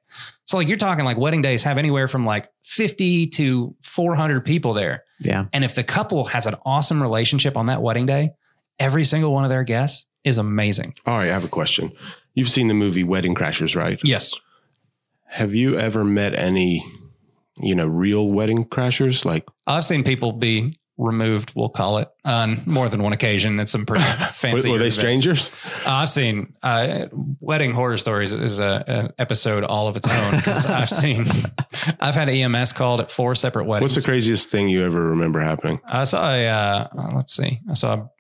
So 0.46 0.56
like 0.56 0.68
you're 0.68 0.76
talking 0.76 1.04
like 1.04 1.18
wedding 1.18 1.42
days 1.42 1.62
have 1.64 1.78
anywhere 1.78 2.08
from 2.08 2.24
like 2.24 2.48
50 2.64 3.28
to 3.28 3.74
400 3.82 4.44
people 4.44 4.72
there. 4.74 5.04
yeah. 5.18 5.46
And 5.52 5.64
if 5.64 5.74
the 5.74 5.84
couple 5.84 6.24
has 6.24 6.46
an 6.46 6.54
awesome 6.64 7.02
relationship 7.02 7.56
on 7.56 7.66
that 7.66 7.82
wedding 7.82 8.06
day, 8.06 8.30
every 8.78 9.04
single 9.04 9.32
one 9.32 9.44
of 9.44 9.50
their 9.50 9.64
guests 9.64 10.06
is 10.24 10.38
amazing. 10.38 10.94
All 11.06 11.16
right, 11.16 11.28
I 11.28 11.32
have 11.32 11.44
a 11.44 11.48
question. 11.48 11.92
You've 12.34 12.48
seen 12.48 12.68
the 12.68 12.74
movie 12.74 13.04
Wedding 13.04 13.34
Crashers, 13.34 13.74
right? 13.74 14.00
Yes. 14.04 14.34
Have 15.28 15.54
you 15.54 15.78
ever 15.78 16.04
met 16.04 16.34
any, 16.34 16.84
you 17.58 17.74
know, 17.74 17.86
real 17.86 18.28
wedding 18.28 18.64
crashers? 18.64 19.24
Like, 19.24 19.46
I've 19.66 19.84
seen 19.84 20.02
people 20.04 20.32
be 20.32 20.78
removed, 20.96 21.52
we'll 21.54 21.68
call 21.68 21.98
it, 21.98 22.08
on 22.24 22.58
more 22.66 22.88
than 22.88 23.02
one 23.04 23.12
occasion. 23.12 23.60
It's 23.60 23.70
some 23.70 23.86
pretty 23.86 24.04
fancy. 24.32 24.68
Were, 24.70 24.78
they 24.78 24.86
events. 24.86 24.94
strangers? 24.96 25.52
Uh, 25.86 25.90
I've 25.90 26.08
seen 26.08 26.54
uh, 26.62 27.06
wedding 27.40 27.72
horror 27.72 27.96
stories 27.98 28.32
is 28.32 28.58
a, 28.58 28.82
an 28.86 29.12
episode 29.18 29.62
all 29.64 29.86
of 29.86 29.96
its 29.96 30.08
own. 30.08 30.40
'cause 30.40 30.66
I've 30.70 30.90
seen, 30.90 31.24
I've 32.00 32.14
had 32.16 32.28
EMS 32.28 32.72
called 32.72 33.00
at 33.00 33.10
four 33.12 33.34
separate 33.36 33.66
weddings. 33.66 33.92
What's 33.92 34.02
the 34.04 34.10
craziest 34.10 34.48
thing 34.48 34.68
you 34.68 34.84
ever 34.84 35.00
remember 35.10 35.38
happening? 35.40 35.78
I 35.86 36.02
saw 36.04 36.32
a, 36.32 36.46
uh, 36.48 36.88
let's 37.14 37.32
see, 37.36 37.60
I 37.70 37.74
saw 37.74 37.94
a 37.94 38.10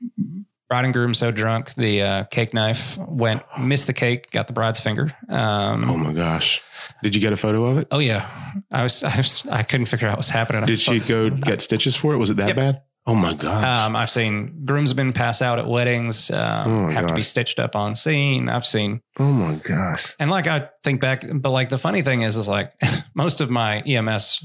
bride 0.68 0.84
and 0.84 0.94
groom 0.94 1.14
so 1.14 1.30
drunk 1.30 1.74
the 1.74 2.02
uh, 2.02 2.24
cake 2.24 2.52
knife 2.54 2.98
went, 2.98 3.42
missed 3.58 3.86
the 3.86 3.92
cake, 3.92 4.30
got 4.30 4.46
the 4.46 4.52
bride's 4.52 4.80
finger. 4.80 5.10
Um, 5.28 5.88
Oh 5.90 5.96
my 5.96 6.12
gosh! 6.12 6.60
Did 7.02 7.14
you 7.14 7.20
get 7.20 7.32
a 7.32 7.36
photo 7.36 7.64
of 7.66 7.78
it? 7.78 7.88
Oh 7.90 7.98
yeah, 7.98 8.28
I 8.70 8.82
was 8.82 9.02
I, 9.04 9.16
was, 9.16 9.46
I 9.50 9.62
couldn't 9.62 9.86
figure 9.86 10.08
out 10.08 10.12
what 10.12 10.18
was 10.18 10.28
happening. 10.28 10.64
Did 10.64 10.80
she 10.80 10.92
was- 10.92 11.08
go 11.08 11.30
get 11.30 11.62
stitches 11.62 11.96
for 11.96 12.14
it? 12.14 12.18
Was 12.18 12.30
it 12.30 12.36
that 12.38 12.48
Yep. 12.48 12.56
bad? 12.56 12.82
Oh 13.06 13.14
my 13.14 13.32
gosh! 13.32 13.64
Um, 13.86 13.96
I've 13.96 14.10
seen 14.10 14.66
groomsmen 14.66 15.14
pass 15.14 15.40
out 15.40 15.58
at 15.58 15.66
weddings, 15.66 16.30
um, 16.30 16.86
Oh 16.86 16.88
have 16.90 17.06
to 17.06 17.14
be 17.14 17.22
stitched 17.22 17.58
up 17.58 17.74
on 17.74 17.94
scene. 17.94 18.50
I've 18.50 18.66
seen, 18.66 19.00
oh 19.18 19.32
my 19.32 19.54
gosh! 19.54 20.14
and 20.20 20.30
like 20.30 20.46
I 20.46 20.68
think 20.84 21.00
back, 21.00 21.24
but 21.32 21.48
like 21.48 21.70
the 21.70 21.78
funny 21.78 22.02
thing 22.02 22.20
is, 22.20 22.36
is 22.36 22.48
like 22.48 22.74
most 23.14 23.40
of 23.40 23.48
my 23.48 23.80
EMS 23.80 24.44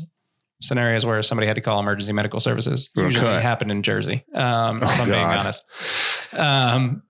scenarios 0.63 1.06
where 1.06 1.21
somebody 1.21 1.45
had 1.47 1.56
to 1.56 1.62
call 1.62 1.80
emergency 1.80 2.13
medical 2.13 2.39
services 2.39 2.89
usually 2.95 3.28
Okay. 3.28 3.41
happened 3.41 3.69
in 3.71 3.84
Jersey. 3.84 4.26
Um, 4.34 4.78
if 4.78 4.84
Oh, 4.84 5.02
I'm 5.02 5.06
being 5.10 5.19
honest. 5.19 5.65
Um, 6.34 7.04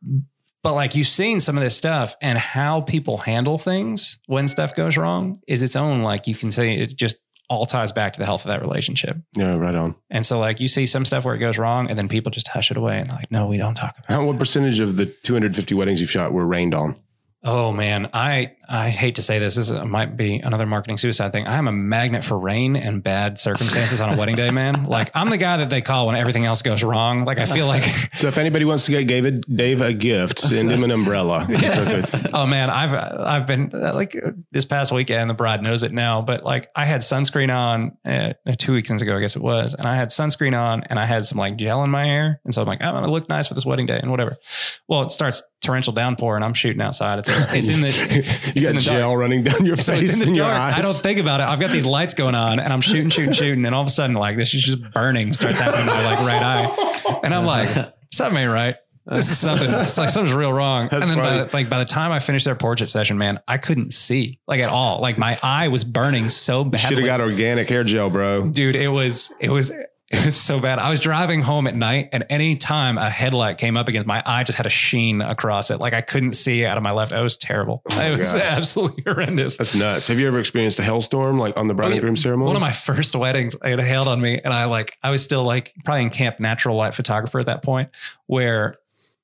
but 0.61 0.73
like 0.73 0.95
you've 0.95 1.07
seen 1.07 1.39
some 1.39 1.57
of 1.57 1.63
this 1.63 1.75
stuff 1.75 2.15
and 2.21 2.37
how 2.37 2.81
people 2.81 3.17
handle 3.17 3.57
things 3.57 4.17
when 4.27 4.47
stuff 4.47 4.75
goes 4.75 4.97
wrong 4.97 5.39
is 5.47 5.61
its 5.61 5.75
own. 5.75 6.03
Like 6.03 6.27
you 6.27 6.35
can 6.35 6.51
say 6.51 6.75
it 6.77 6.95
just 6.97 7.17
all 7.49 7.65
ties 7.65 7.91
back 7.91 8.13
to 8.13 8.19
the 8.19 8.25
health 8.25 8.45
of 8.45 8.49
that 8.49 8.61
relationship. 8.61 9.17
Yeah, 9.35 9.55
right 9.55 9.75
on. 9.75 9.95
And 10.09 10.25
so 10.25 10.39
like 10.39 10.59
you 10.61 10.67
see 10.69 10.85
some 10.85 11.03
stuff 11.05 11.25
where 11.25 11.35
it 11.35 11.39
goes 11.39 11.57
wrong 11.57 11.89
and 11.89 11.97
then 11.97 12.07
people 12.07 12.31
just 12.31 12.47
hush 12.47 12.71
it 12.71 12.77
away 12.77 12.99
and 12.99 13.09
like, 13.09 13.29
no, 13.29 13.47
we 13.47 13.57
don't 13.57 13.75
talk 13.75 13.95
about 13.99 14.23
it. 14.23 14.25
What 14.25 14.39
percentage 14.39 14.79
of 14.79 14.95
the 14.95 15.05
250 15.07 15.75
weddings 15.75 15.99
you've 16.01 16.09
shot 16.11 16.31
were 16.31 16.45
rained 16.45 16.73
on? 16.73 16.95
Oh 17.43 17.73
man, 17.73 18.09
I 18.13 18.53
I 18.67 18.89
hate 18.89 19.15
to 19.15 19.21
say 19.21 19.39
this. 19.39 19.55
This 19.55 19.71
might 19.71 20.15
be 20.15 20.39
another 20.39 20.65
marketing 20.65 20.97
suicide 20.97 21.31
thing. 21.31 21.45
I 21.47 21.57
am 21.57 21.67
a 21.67 21.71
magnet 21.71 22.23
for 22.23 22.37
rain 22.37 22.75
and 22.75 23.03
bad 23.03 23.37
circumstances 23.37 23.99
on 23.99 24.13
a 24.13 24.17
wedding 24.17 24.35
day, 24.35 24.51
man. 24.51 24.85
Like 24.93 25.09
I'm 25.15 25.31
the 25.31 25.37
guy 25.37 25.57
that 25.57 25.71
they 25.71 25.81
call 25.81 26.05
when 26.07 26.15
everything 26.15 26.45
else 26.45 26.61
goes 26.61 26.83
wrong. 26.83 27.25
Like 27.25 27.39
I 27.39 27.47
feel 27.47 27.65
like, 27.65 27.83
So 28.13 28.27
if 28.27 28.37
anybody 28.37 28.63
wants 28.63 28.85
to 28.85 28.91
get 28.91 29.07
David 29.07 29.43
Dave 29.53 29.81
a 29.81 29.91
gift, 29.91 30.37
send 30.37 30.69
him 30.69 30.83
an 30.83 30.91
umbrella. 30.91 31.47
Oh 32.35 32.47
man, 32.47 32.69
I've 32.69 32.93
I've 32.93 33.47
been 33.47 33.71
uh, 33.73 33.93
like 33.93 34.15
uh, 34.15 34.31
this 34.51 34.65
past 34.65 34.91
weekend. 34.91 35.29
The 35.29 35.35
bride 35.35 35.61
knows 35.61 35.83
it 35.83 35.91
now, 35.91 36.21
but 36.21 36.43
like 36.43 36.69
I 36.75 36.83
had 36.85 37.01
sunscreen 37.01 37.53
on 37.53 37.95
uh, 38.05 38.33
two 38.57 38.73
weekends 38.73 39.01
ago, 39.03 39.15
I 39.15 39.19
guess 39.19 39.35
it 39.35 39.41
was, 39.41 39.75
and 39.75 39.87
I 39.87 39.95
had 39.95 40.09
sunscreen 40.09 40.57
on 40.59 40.83
and 40.83 40.97
I 40.97 41.05
had 41.05 41.25
some 41.25 41.37
like 41.37 41.57
gel 41.57 41.83
in 41.83 41.91
my 41.91 42.05
hair, 42.05 42.41
and 42.43 42.53
so 42.53 42.61
I'm 42.61 42.67
like, 42.67 42.81
I'm 42.81 42.93
gonna 42.93 43.11
look 43.11 43.29
nice 43.29 43.47
for 43.47 43.53
this 43.53 43.65
wedding 43.65 43.85
day 43.85 43.99
and 43.99 44.09
whatever. 44.09 44.35
Well, 44.87 45.03
it 45.03 45.11
starts 45.11 45.43
torrential 45.61 45.93
downpour 45.93 46.35
and 46.35 46.43
I'm 46.43 46.53
shooting 46.53 46.81
outside. 46.81 47.19
It's 47.19 47.29
it's 47.29 47.69
in 47.69 47.81
the 47.81 48.52
you 48.55 48.67
in 48.67 48.73
got 48.73 48.79
the 48.79 48.85
dark. 48.85 48.99
gel 48.99 49.17
running 49.17 49.43
down 49.43 49.65
your 49.65 49.75
So 49.83 49.93
face 49.95 50.09
it's 50.09 50.21
in 50.21 50.29
the 50.29 50.39
dark. 50.39 50.59
I 50.59 50.81
don't 50.81 50.95
think 50.95 51.19
about 51.19 51.39
it. 51.39 51.43
I've 51.43 51.59
got 51.59 51.71
these 51.71 51.85
lights 51.85 52.13
going 52.13 52.35
on 52.35 52.59
and 52.59 52.71
I'm 52.71 52.81
shooting, 52.81 53.09
shooting, 53.09 53.33
shooting. 53.33 53.65
And 53.65 53.73
all 53.73 53.81
of 53.81 53.87
a 53.87 53.91
sudden, 53.91 54.15
like 54.15 54.37
this 54.37 54.53
is 54.53 54.63
just 54.63 54.81
burning 54.91 55.33
starts 55.33 55.59
happening 55.59 55.85
to 55.85 55.91
my 55.91 56.15
like 56.15 56.19
right 56.25 56.41
eye. 56.41 57.19
And 57.23 57.33
I'm 57.33 57.45
like, 57.45 57.69
something 58.11 58.41
ain't 58.41 58.51
right. 58.51 58.75
This 59.05 59.29
is 59.29 59.37
something. 59.37 59.69
It's 59.69 59.97
like 59.97 60.09
something's 60.09 60.33
real 60.33 60.53
wrong. 60.53 60.87
That's 60.89 61.03
and 61.03 61.11
then 61.11 61.17
by 61.17 61.35
the, 61.43 61.49
like 61.51 61.69
by 61.69 61.79
the 61.79 61.85
time 61.85 62.13
I 62.13 62.19
finished 62.19 62.45
their 62.45 62.55
portrait 62.55 62.87
session, 62.87 63.17
man, 63.17 63.39
I 63.49 63.57
couldn't 63.57 63.93
see 63.93 64.39
like 64.47 64.61
at 64.61 64.69
all. 64.69 65.01
Like 65.01 65.17
my 65.17 65.37
eye 65.43 65.67
was 65.67 65.83
burning 65.83 66.29
so 66.29 66.63
bad. 66.63 66.79
Should 66.79 66.99
have 66.99 67.05
got 67.05 67.19
organic 67.19 67.67
hair 67.67 67.83
gel, 67.83 68.09
bro. 68.09 68.47
Dude, 68.47 68.77
it 68.77 68.87
was 68.87 69.33
it 69.41 69.49
was 69.49 69.73
it 70.23 70.25
was 70.27 70.39
so 70.39 70.59
bad. 70.59 70.77
I 70.77 70.91
was 70.91 70.99
driving 70.99 71.41
home 71.41 71.65
at 71.65 71.75
night, 71.75 72.09
and 72.11 72.23
any 72.29 72.55
time 72.55 72.99
a 72.99 73.09
headlight 73.09 73.57
came 73.57 73.75
up 73.75 73.87
against 73.87 74.05
my 74.05 74.21
eye, 74.25 74.43
just 74.43 74.57
had 74.57 74.67
a 74.67 74.69
sheen 74.69 75.21
across 75.21 75.71
it. 75.71 75.79
Like 75.79 75.93
I 75.93 76.01
couldn't 76.01 76.33
see 76.33 76.65
out 76.65 76.77
of 76.77 76.83
my 76.83 76.91
left. 76.91 77.11
It 77.11 77.21
was 77.21 77.35
terrible. 77.35 77.81
Oh 77.89 77.99
it 77.99 78.17
was 78.17 78.31
gosh. 78.31 78.41
absolutely 78.41 79.03
horrendous. 79.07 79.57
That's 79.57 79.73
nuts. 79.73 80.07
Have 80.07 80.19
you 80.19 80.27
ever 80.27 80.39
experienced 80.39 80.77
a 80.77 80.83
hailstorm 80.83 81.39
like 81.39 81.57
on 81.57 81.67
the 81.67 81.73
bride 81.73 81.93
and 81.93 82.01
groom 82.01 82.15
ceremony? 82.15 82.47
One 82.47 82.55
of 82.55 82.61
my 82.61 82.71
first 82.71 83.15
weddings, 83.15 83.55
it 83.63 83.79
hailed 83.79 84.07
on 84.07 84.21
me, 84.21 84.39
and 84.43 84.53
I 84.53 84.65
like 84.65 84.97
I 85.01 85.09
was 85.09 85.23
still 85.23 85.43
like 85.43 85.73
probably 85.83 86.03
in 86.03 86.09
camp 86.11 86.39
natural 86.39 86.77
light 86.77 86.93
photographer 86.93 87.39
at 87.39 87.47
that 87.47 87.63
point, 87.63 87.89
where 88.27 88.77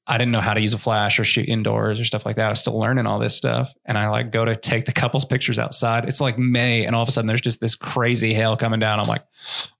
I 0.10 0.18
didn't 0.18 0.32
know 0.32 0.42
how 0.42 0.56
to 0.56 0.60
use 0.60 0.74
a 0.74 0.80
flash 0.80 1.20
or 1.20 1.24
shoot 1.24 1.48
indoors 1.48 2.00
or 2.00 2.04
stuff 2.04 2.26
like 2.26 2.38
that. 2.38 2.48
I 2.48 2.50
was 2.50 2.60
still 2.60 2.78
learning 2.78 3.06
all 3.06 3.20
this 3.20 3.36
stuff, 3.36 3.72
and 3.86 3.96
I 3.96 4.10
like 4.10 4.32
go 4.32 4.44
to 4.44 4.56
take 4.56 4.86
the 4.86 4.92
couples 4.92 5.24
pictures 5.24 5.60
outside. 5.60 6.06
It's 6.06 6.20
like 6.20 6.40
May, 6.40 6.86
and 6.86 6.96
all 6.96 7.04
of 7.04 7.08
a 7.08 7.12
sudden 7.12 7.28
there's 7.28 7.42
just 7.42 7.62
this 7.62 7.76
crazy 7.76 8.34
hail 8.34 8.58
coming 8.58 8.80
down. 8.80 9.00
I'm 9.00 9.08
like, 9.08 9.24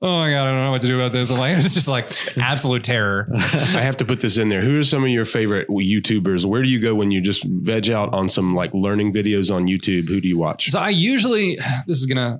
oh 0.04 0.20
my 0.20 0.30
god, 0.30 0.48
I 0.48 0.52
don't 0.52 0.66
know 0.66 0.72
what 0.72 0.84
to 0.84 0.88
do 0.88 1.00
about 1.00 1.14
this. 1.14 1.32
I'm 1.32 1.38
like, 1.40 1.58
it's 1.58 1.74
just 1.74 1.88
like 1.88 2.06
absolute 2.38 2.84
terror. 2.84 3.28
I 3.36 3.82
have 3.82 3.98
to 3.98 4.06
put 4.06 4.22
this 4.22 4.38
in 4.38 4.50
there. 4.50 4.62
Who 4.62 4.80
are 4.80 4.84
some 4.84 5.04
of 5.04 5.10
your 5.10 5.26
favorite 5.26 5.68
YouTubers? 5.68 6.46
Where 6.46 6.62
do 6.62 6.70
you 6.70 6.80
go 6.80 6.94
when 6.94 7.10
you 7.10 7.22
just 7.22 7.44
veg 7.44 7.90
out 7.90 8.14
on 8.14 8.30
some 8.30 8.54
like 8.54 8.72
learning 8.74 9.14
videos 9.14 9.54
on 9.54 9.66
YouTube? 9.66 10.10
Who 10.10 10.22
do 10.22 10.28
you 10.28 10.38
watch? 10.38 10.70
So 10.70 10.80
I 10.80 10.90
usually, 10.90 11.56
this 11.88 11.98
is 11.98 12.06
gonna 12.06 12.40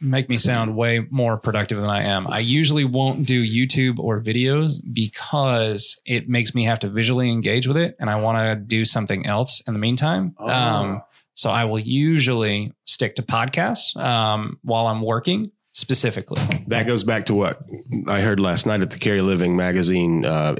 make 0.00 0.28
me 0.28 0.38
sound 0.38 0.76
way 0.76 1.06
more 1.10 1.36
productive 1.36 1.80
than 1.80 1.90
I 1.90 2.04
am. 2.04 2.26
I 2.26 2.38
usually 2.38 2.84
won't 2.84 3.26
do 3.26 3.44
YouTube 3.44 3.98
or 3.98 4.20
videos 4.20 4.80
because 4.92 6.00
it 6.06 6.28
makes 6.28 6.54
me 6.54 6.64
have 6.64 6.78
to 6.80 6.88
visually 6.88 7.30
engage 7.30 7.66
with 7.66 7.76
it, 7.76 7.96
and 7.98 8.08
I 8.08 8.16
want 8.16 8.38
to 8.38 8.54
do 8.54 8.84
something 8.84 9.26
else 9.26 9.62
in 9.66 9.74
the 9.74 9.80
meantime. 9.80 10.34
Oh. 10.38 10.48
Um, 10.48 11.02
so 11.34 11.50
I 11.50 11.66
will 11.66 11.78
usually 11.78 12.72
stick 12.84 13.14
to 13.16 13.22
podcasts 13.22 13.96
um, 13.96 14.58
while 14.62 14.88
I'm 14.88 15.02
working 15.02 15.52
specifically. 15.78 16.40
That 16.66 16.86
goes 16.86 17.04
back 17.04 17.26
to 17.26 17.34
what 17.34 17.62
I 18.06 18.20
heard 18.20 18.40
last 18.40 18.66
night 18.66 18.80
at 18.80 18.90
the 18.90 18.98
Cary 18.98 19.22
Living 19.22 19.56
magazine 19.56 20.24
uh, 20.24 20.56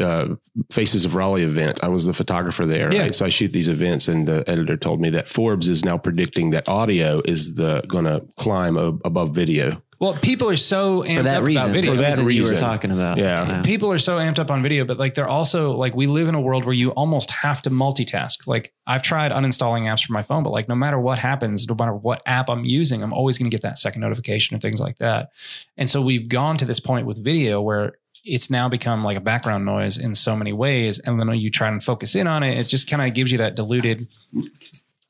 uh, 0.00 0.28
Faces 0.70 1.04
of 1.04 1.14
Raleigh 1.14 1.42
event. 1.42 1.80
I 1.82 1.88
was 1.88 2.04
the 2.06 2.14
photographer 2.14 2.64
there, 2.66 2.92
Yeah. 2.92 3.02
right? 3.02 3.14
So 3.14 3.26
I 3.26 3.28
shoot 3.28 3.52
these 3.52 3.68
events, 3.68 4.08
and 4.08 4.26
the 4.28 4.48
editor 4.48 4.76
told 4.76 5.00
me 5.00 5.10
that 5.10 5.28
Forbes 5.28 5.68
is 5.68 5.84
now 5.84 5.98
predicting 5.98 6.50
that 6.50 6.68
audio 6.68 7.20
is 7.24 7.54
the 7.56 7.82
going 7.88 8.04
to 8.04 8.24
climb 8.36 8.76
above 8.76 9.34
video. 9.34 9.82
Well, 10.00 10.14
people 10.14 10.48
are 10.48 10.56
so 10.56 11.02
amped 11.02 11.18
for 11.18 11.22
that 11.24 11.36
up 11.42 11.44
reason. 11.44 11.62
about 11.62 11.74
video. 11.74 11.90
For 11.90 11.96
the 11.96 12.02
that 12.02 12.16
reason 12.24 12.30
you 12.30 12.44
were 12.44 12.58
talking 12.58 12.90
about. 12.90 13.18
Yeah. 13.18 13.60
people 13.60 13.92
are 13.92 13.98
so 13.98 14.16
amped 14.16 14.38
up 14.38 14.50
on 14.50 14.62
video, 14.62 14.86
but 14.86 14.98
like 14.98 15.12
they're 15.12 15.28
also 15.28 15.72
like 15.72 15.94
we 15.94 16.06
live 16.06 16.26
in 16.26 16.34
a 16.34 16.40
world 16.40 16.64
where 16.64 16.72
you 16.72 16.90
almost 16.92 17.30
have 17.30 17.60
to 17.62 17.70
multitask. 17.70 18.46
Like 18.46 18.72
I've 18.86 19.02
tried 19.02 19.30
uninstalling 19.30 19.82
apps 19.82 20.06
from 20.06 20.14
my 20.14 20.22
phone, 20.22 20.42
but 20.42 20.52
like 20.52 20.70
no 20.70 20.74
matter 20.74 20.98
what 20.98 21.18
happens, 21.18 21.68
no 21.68 21.76
matter 21.78 21.94
what 21.94 22.22
app 22.24 22.48
I'm 22.48 22.64
using, 22.64 23.02
I'm 23.02 23.12
always 23.12 23.36
going 23.36 23.50
to 23.50 23.54
get 23.54 23.60
that 23.60 23.76
second 23.76 24.00
notification 24.00 24.54
and 24.54 24.62
things 24.62 24.80
like 24.80 24.96
that. 24.98 25.32
And 25.76 25.88
so 25.88 26.00
we've 26.00 26.28
gone 26.28 26.56
to 26.56 26.64
this 26.64 26.80
point 26.80 27.06
with 27.06 27.22
video 27.22 27.60
where 27.60 27.98
it's 28.24 28.48
now 28.48 28.70
become 28.70 29.04
like 29.04 29.18
a 29.18 29.20
background 29.20 29.66
noise 29.66 29.98
in 29.98 30.14
so 30.14 30.34
many 30.34 30.54
ways. 30.54 30.98
And 30.98 31.20
then 31.20 31.28
when 31.28 31.38
you 31.38 31.50
try 31.50 31.68
and 31.68 31.82
focus 31.82 32.14
in 32.14 32.26
on 32.26 32.42
it, 32.42 32.56
it 32.56 32.64
just 32.64 32.88
kind 32.88 33.02
of 33.02 33.12
gives 33.12 33.30
you 33.30 33.38
that 33.38 33.54
diluted 33.54 34.08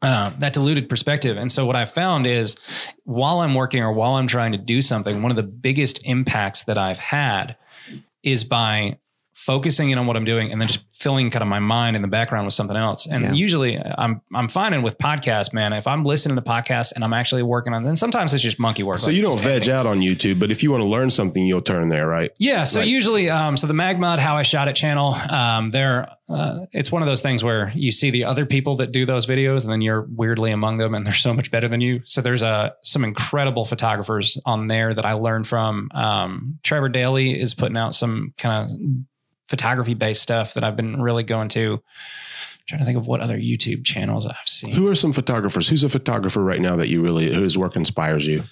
uh, 0.03 0.31
that 0.39 0.53
diluted 0.55 0.89
perspective. 0.89 1.37
And 1.37 1.51
so 1.53 1.67
what 1.67 1.77
I've 1.77 1.91
found 1.93 2.27
is 2.27 2.57
while 3.05 3.41
I'm 3.41 3.55
working 3.55 3.83
or 3.83 3.93
while 3.93 4.15
I'm 4.15 4.27
trying 4.27 4.53
to 4.53 4.59
do 4.59 4.81
something, 4.81 5.23
one 5.23 5.31
of 5.31 5.37
the 5.37 5.43
biggest 5.43 6.01
impacts 6.05 6.65
that 6.65 6.79
I've 6.79 6.99
had 6.99 7.57
is 8.23 8.45
by 8.45 8.99
focusing 9.33 9.89
in 9.89 9.97
on 9.97 10.07
what 10.07 10.17
I'm 10.19 10.27
doing 10.27 10.53
and 10.53 10.61
then 10.61 10.69
just 10.69 10.81
filling 10.93 11.31
kind 11.31 11.41
of 11.43 11.49
my 11.49 11.61
mind 11.61 11.97
in 11.97 12.03
the 12.03 12.09
background 12.09 12.45
with 12.45 12.53
something 12.53 12.77
else. 12.77 13.07
And 13.07 13.23
Yeah. 13.23 13.33
usually 13.33 13.79
I'm 13.79 14.21
I'm 14.35 14.49
finding 14.49 14.83
with 14.83 14.99
podcasts, 14.99 15.55
man, 15.55 15.73
if 15.73 15.87
I'm 15.87 16.05
listening 16.05 16.37
to 16.37 16.43
podcasts 16.43 16.93
and 16.95 17.03
I'm 17.03 17.15
actually 17.15 17.43
working 17.43 17.73
on 17.73 17.83
then 17.83 17.97
sometimes 17.97 18.35
it's 18.35 18.43
just 18.43 18.59
monkey 18.59 18.83
work. 18.83 18.99
So 18.99 19.07
like 19.07 19.17
you 19.17 19.23
don't 19.23 19.41
veg 19.41 19.67
out 19.71 19.87
on 19.87 20.01
YouTube, 20.01 20.39
but 20.41 20.51
if 20.51 20.63
you 20.63 20.71
want 20.71 20.83
to 20.83 20.89
learn 20.89 21.09
something, 21.09 21.43
you'll 21.47 21.63
turn 21.63 21.89
there, 21.89 22.07
right? 22.07 22.33
Yeah. 22.39 22.65
So 22.65 22.81
Like- 22.81 22.89
usually, 22.89 23.31
um, 23.31 23.57
so 23.57 23.67
the 23.67 23.73
Magmod, 23.73 24.19
how 24.19 24.37
I 24.37 24.43
shot 24.43 24.69
it 24.69 24.75
channel, 24.77 25.15
um, 25.31 25.71
there, 25.71 26.09
uh, 26.31 26.67
it's 26.73 26.93
one 26.93 27.03
of 27.03 27.07
those 27.07 27.23
things 27.23 27.43
where 27.43 27.73
you 27.75 27.91
see 27.91 28.11
the 28.11 28.25
other 28.25 28.47
people 28.47 28.77
that 28.77 28.93
do 28.93 29.05
those 29.05 29.27
videos 29.27 29.65
and 29.65 29.73
then 29.73 29.81
you're 29.81 30.07
weirdly 30.15 30.53
among 30.53 30.79
them 30.79 30.95
and 30.95 31.05
they're 31.07 31.13
so 31.13 31.35
much 31.35 31.51
better 31.51 31.69
than 31.69 31.81
you. 31.81 32.03
So 32.05 32.21
there's 32.21 32.43
uh, 32.43 32.71
some 32.83 33.05
incredible 33.05 33.65
photographers 33.65 34.39
on 34.47 34.69
there 34.69 34.95
that 34.95 35.05
I 35.05 35.15
learned 35.15 35.47
from. 35.47 35.89
Um, 35.93 36.59
Trevor 36.63 36.89
Dayley 36.89 37.37
is 37.37 37.55
putting 37.55 37.77
out 37.77 37.95
some 37.95 38.33
kind 38.39 38.71
of 38.71 38.79
photography 39.49 39.95
based 39.95 40.23
stuff 40.23 40.55
that 40.55 40.65
I've 40.65 40.77
been 40.77 41.03
really 41.03 41.25
going 41.25 41.49
to. 41.51 41.83
trying 42.67 42.79
to 42.79 42.85
think 42.85 42.99
of 42.99 43.07
what 43.07 43.21
other 43.21 43.37
YouTube 43.37 43.85
channels 43.85 44.27
I've 44.27 44.37
seen. 44.47 44.75
Who 44.75 44.89
are 44.89 44.95
some 44.95 45.13
photographers? 45.13 45.69
Who's 45.69 45.83
a 45.83 45.89
photographer 45.89 46.43
right 46.43 46.61
now 46.61 46.77
that 46.77 46.89
you 46.89 47.03
really 47.03 47.35
whose 47.35 47.59
work 47.59 47.75
inspires 47.75 48.27
you? 48.27 48.45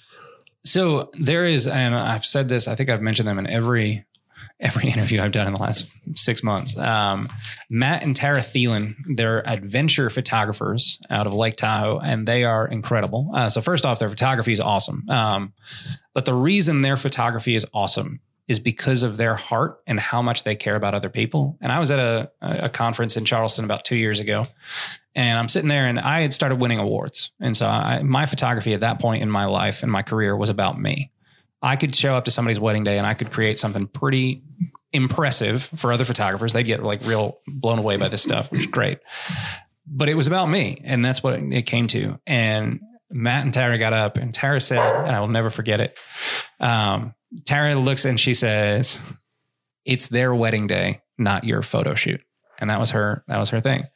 So 0.65 1.09
there 1.13 1.45
is, 1.45 1.67
and 1.67 1.95
I've 1.95 2.25
said 2.25 2.49
this. 2.49 2.67
I 2.67 2.75
think 2.75 2.89
I've 2.89 3.01
mentioned 3.01 3.29
them 3.29 3.39
in 3.39 3.47
every 3.47 4.05
every 4.59 4.89
interview 4.89 5.21
I've 5.21 5.31
done 5.31 5.47
in 5.47 5.53
the 5.53 5.61
last 5.61 5.89
six 6.15 6.43
months. 6.43 6.77
Um, 6.77 7.29
Matt 7.69 8.03
and 8.03 8.15
Tara 8.15 8.39
Theilen, 8.39 8.95
they're 9.15 9.47
adventure 9.47 10.09
photographers 10.09 10.99
out 11.09 11.27
of 11.27 11.33
Lake 11.33 11.55
Tahoe, 11.55 11.99
and 11.99 12.27
they 12.27 12.43
are 12.43 12.67
incredible. 12.67 13.29
Uh, 13.33 13.49
so 13.49 13.61
first 13.61 13.85
off, 13.85 13.99
their 13.99 14.09
photography 14.09 14.53
is 14.53 14.59
awesome. 14.59 15.05
Um, 15.09 15.53
but 16.13 16.25
the 16.25 16.33
reason 16.33 16.81
their 16.81 16.97
photography 16.97 17.55
is 17.55 17.65
awesome 17.73 18.19
is 18.49 18.59
because 18.59 19.03
of 19.03 19.17
their 19.17 19.35
heart 19.35 19.79
and 19.85 19.99
how 19.99 20.23
much 20.23 20.43
they 20.43 20.55
care 20.55 20.75
about 20.75 20.95
other 20.95 21.09
people. 21.09 21.55
And 21.61 21.71
I 21.71 21.79
was 21.79 21.91
at 21.91 21.99
a, 21.99 22.31
a 22.41 22.67
conference 22.67 23.15
in 23.15 23.23
Charleston 23.23 23.63
about 23.63 23.85
two 23.85 23.95
years 23.95 24.19
ago, 24.19 24.47
and 25.13 25.37
I'm 25.37 25.49
sitting 25.49 25.69
there 25.69 25.85
and 25.85 25.99
I 25.99 26.21
had 26.21 26.33
started 26.33 26.55
winning 26.55 26.79
awards. 26.79 27.31
And 27.39 27.55
so 27.55 27.67
I, 27.67 28.01
my 28.01 28.25
photography 28.25 28.73
at 28.73 28.79
that 28.81 28.99
point 28.99 29.21
in 29.21 29.29
my 29.29 29.45
life 29.45 29.83
and 29.83 29.91
my 29.91 30.01
career 30.01 30.35
was 30.35 30.49
about 30.49 30.79
me. 30.79 31.11
I 31.61 31.75
could 31.75 31.95
show 31.95 32.15
up 32.15 32.25
to 32.25 32.31
somebody's 32.31 32.59
wedding 32.59 32.83
day 32.83 32.97
and 32.97 33.05
I 33.05 33.13
could 33.13 33.31
create 33.31 33.57
something 33.57 33.87
pretty 33.87 34.43
impressive 34.93 35.63
for 35.75 35.91
other 35.91 36.05
photographers. 36.05 36.53
They'd 36.53 36.63
get 36.63 36.83
like 36.83 37.05
real 37.05 37.39
blown 37.47 37.79
away 37.79 37.97
by 37.97 38.07
this 38.09 38.23
stuff, 38.23 38.51
which 38.51 38.61
is 38.61 38.67
great. 38.67 38.99
But 39.85 40.09
it 40.09 40.15
was 40.15 40.27
about 40.27 40.45
me, 40.45 40.81
and 40.83 41.03
that's 41.03 41.23
what 41.23 41.39
it 41.39 41.61
came 41.63 41.87
to. 41.87 42.19
And 42.27 42.79
Matt 43.09 43.43
and 43.43 43.53
Tara 43.53 43.77
got 43.79 43.91
up, 43.93 44.17
and 44.17 44.33
Tara 44.33 44.59
said, 44.59 44.77
and 44.77 45.15
I 45.15 45.19
will 45.19 45.27
never 45.27 45.49
forget 45.49 45.81
it. 45.81 45.97
Um, 46.59 47.15
Tara 47.45 47.75
looks 47.75 48.05
and 48.05 48.19
she 48.19 48.33
says, 48.35 49.01
"It's 49.85 50.07
their 50.07 50.33
wedding 50.33 50.67
day, 50.67 51.01
not 51.17 51.43
your 51.43 51.63
photo 51.63 51.95
shoot." 51.95 52.21
And 52.59 52.69
that 52.69 52.79
was 52.79 52.91
her. 52.91 53.23
That 53.27 53.37
was 53.37 53.49
her 53.49 53.61
thing. 53.61 53.87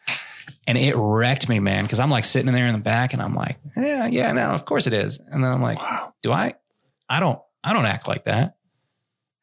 And 0.66 0.78
it 0.78 0.96
wrecked 0.96 1.48
me, 1.50 1.60
man, 1.60 1.84
because 1.84 2.00
I'm 2.00 2.10
like 2.10 2.26
sitting 2.26 2.48
in 2.48 2.54
there 2.56 2.68
in 2.68 2.74
the 2.74 2.80
back, 2.80 3.14
and 3.14 3.22
I'm 3.22 3.36
like, 3.36 3.60
"Yeah, 3.78 4.08
yeah, 4.08 4.32
no, 4.32 4.50
of 4.50 4.66
course 4.66 4.88
it 4.88 4.94
is." 4.94 5.20
And 5.20 5.44
then 5.44 5.52
I'm 5.52 5.62
like, 5.62 5.80
"Do 6.24 6.32
I? 6.32 6.56
I 7.08 7.20
don't. 7.20 7.40
I 7.64 7.74
don't 7.74 7.86
act 7.86 8.08
like 8.08 8.26
that." 8.26 8.56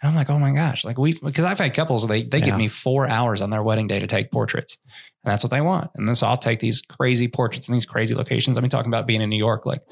And 0.02 0.08
I'm 0.08 0.14
like, 0.16 0.30
"Oh 0.30 0.38
my 0.38 0.52
gosh!" 0.52 0.84
Like 0.84 0.96
we, 0.98 1.12
because 1.12 1.44
I've 1.44 1.58
had 1.58 1.74
couples, 1.74 2.06
they 2.06 2.22
they 2.22 2.38
Yeah. 2.38 2.46
give 2.46 2.56
me 2.56 2.68
four 2.68 3.06
hours 3.06 3.40
on 3.42 3.50
their 3.50 3.62
wedding 3.62 3.86
day 3.86 3.98
to 3.98 4.06
take 4.06 4.30
portraits, 4.32 4.78
and 5.24 5.30
that's 5.32 5.44
what 5.44 5.50
they 5.50 5.60
want. 5.60 5.90
And 5.94 6.08
then 6.08 6.14
so 6.14 6.26
I'll 6.26 6.36
take 6.38 6.58
these 6.58 6.80
crazy 6.80 7.28
portraits 7.28 7.68
in 7.68 7.74
these 7.74 7.84
crazy 7.84 8.14
locations. 8.14 8.56
I 8.56 8.62
mean, 8.62 8.70
talking 8.70 8.90
about 8.90 9.06
being 9.06 9.20
in 9.20 9.28
New 9.28 9.36
York, 9.36 9.66
like 9.66 9.82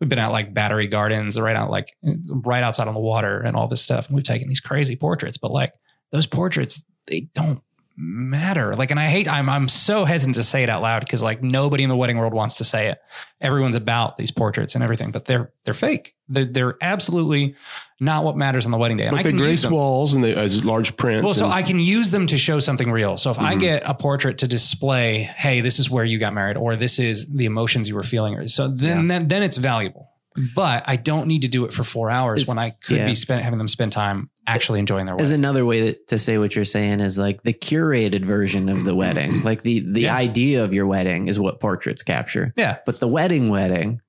we've 0.00 0.08
been 0.10 0.18
out 0.18 0.32
like 0.32 0.52
Battery 0.52 0.86
Gardens, 0.86 1.40
right 1.40 1.56
out 1.56 1.70
like 1.70 1.96
right 2.02 2.62
outside 2.62 2.88
on 2.88 2.94
the 2.94 3.00
water, 3.00 3.40
and 3.40 3.56
all 3.56 3.68
this 3.68 3.80
stuff. 3.82 4.06
And 4.08 4.14
we've 4.16 4.24
taken 4.24 4.48
these 4.48 4.60
crazy 4.60 4.96
portraits, 4.96 5.38
but 5.38 5.50
like 5.50 5.72
those 6.12 6.26
portraits, 6.26 6.84
they 7.06 7.28
don't 7.34 7.62
matter. 8.00 8.74
Like, 8.76 8.92
and 8.92 9.00
I 9.00 9.06
hate, 9.06 9.26
I'm 9.28 9.50
I'm 9.50 9.66
so 9.68 10.04
hesitant 10.04 10.36
to 10.36 10.44
say 10.44 10.62
it 10.62 10.68
out 10.68 10.82
loud 10.82 11.00
because 11.00 11.22
like 11.22 11.42
nobody 11.42 11.82
in 11.82 11.88
the 11.88 11.96
wedding 11.96 12.16
world 12.16 12.32
wants 12.32 12.54
to 12.56 12.64
say 12.64 12.88
it. 12.88 12.98
Everyone's 13.40 13.74
about 13.74 14.16
these 14.16 14.30
portraits 14.30 14.74
and 14.76 14.84
everything, 14.84 15.10
but 15.10 15.24
they're 15.24 15.52
they're 15.64 15.74
fake. 15.74 16.14
They're 16.28 16.46
they're 16.46 16.76
absolutely 16.80 17.56
not 18.00 18.22
what 18.24 18.36
matters 18.36 18.64
on 18.66 18.70
the 18.72 18.78
wedding 18.78 18.96
day. 18.98 19.06
And 19.06 19.16
But 19.16 19.26
I 19.26 19.30
the 19.30 19.36
grace 19.36 19.66
walls 19.66 20.14
and 20.14 20.22
the 20.22 20.38
as 20.38 20.64
large 20.64 20.96
prints. 20.96 21.24
Well, 21.24 21.34
so 21.34 21.46
and- 21.46 21.54
I 21.54 21.62
can 21.62 21.80
use 21.80 22.12
them 22.12 22.28
to 22.28 22.38
show 22.38 22.60
something 22.60 22.90
real. 22.92 23.16
So 23.16 23.30
if 23.32 23.38
I 23.40 23.56
Mhm. 23.56 23.60
get 23.60 23.82
a 23.84 23.94
portrait 23.94 24.38
to 24.38 24.46
display, 24.48 25.22
hey, 25.22 25.60
this 25.60 25.80
is 25.80 25.90
where 25.90 26.04
you 26.04 26.18
got 26.18 26.32
married, 26.32 26.56
or 26.56 26.76
this 26.76 27.00
is 27.00 27.26
the 27.34 27.46
emotions 27.46 27.88
you 27.88 27.96
were 27.96 28.02
feeling, 28.04 28.34
or 28.34 28.46
so 28.46 28.68
then 28.68 29.08
then, 29.08 29.26
then 29.28 29.42
it's 29.42 29.56
valuable. 29.56 30.08
But 30.54 30.84
I 30.86 30.96
don't 30.96 31.26
need 31.26 31.42
to 31.42 31.48
do 31.48 31.64
it 31.64 31.72
for 31.72 31.82
four 31.82 32.10
hours 32.10 32.42
It's- 32.42 32.48
when 32.48 32.58
I 32.58 32.70
could 32.70 32.96
yeah. 32.98 33.06
be 33.06 33.14
spent 33.14 33.42
having 33.42 33.58
them 33.58 33.66
spend 33.68 33.90
time 33.92 34.30
actually 34.46 34.78
enjoying 34.78 35.04
their 35.06 35.16
Is 35.20 35.30
another 35.32 35.64
way 35.64 35.82
that, 35.86 36.06
to 36.08 36.18
say 36.18 36.38
what 36.38 36.54
you're 36.54 36.64
saying 36.64 37.00
is 37.00 37.18
like 37.18 37.42
the 37.42 37.52
curated 37.52 38.24
version 38.24 38.68
of 38.68 38.84
the 38.84 38.94
wedding. 38.94 39.42
Like 39.44 39.62
the 39.62 39.80
the 39.80 40.02
Yeah. 40.02 40.16
idea 40.16 40.62
of 40.62 40.72
your 40.72 40.86
wedding 40.86 41.26
is 41.26 41.38
what 41.40 41.60
portraits 41.60 42.02
capture, 42.02 42.52
Yeah. 42.56 42.76
but 42.86 43.00
the 43.00 43.08
wedding 43.08 43.48
wedding 43.50 44.00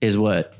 is 0.00 0.18
what 0.18 0.52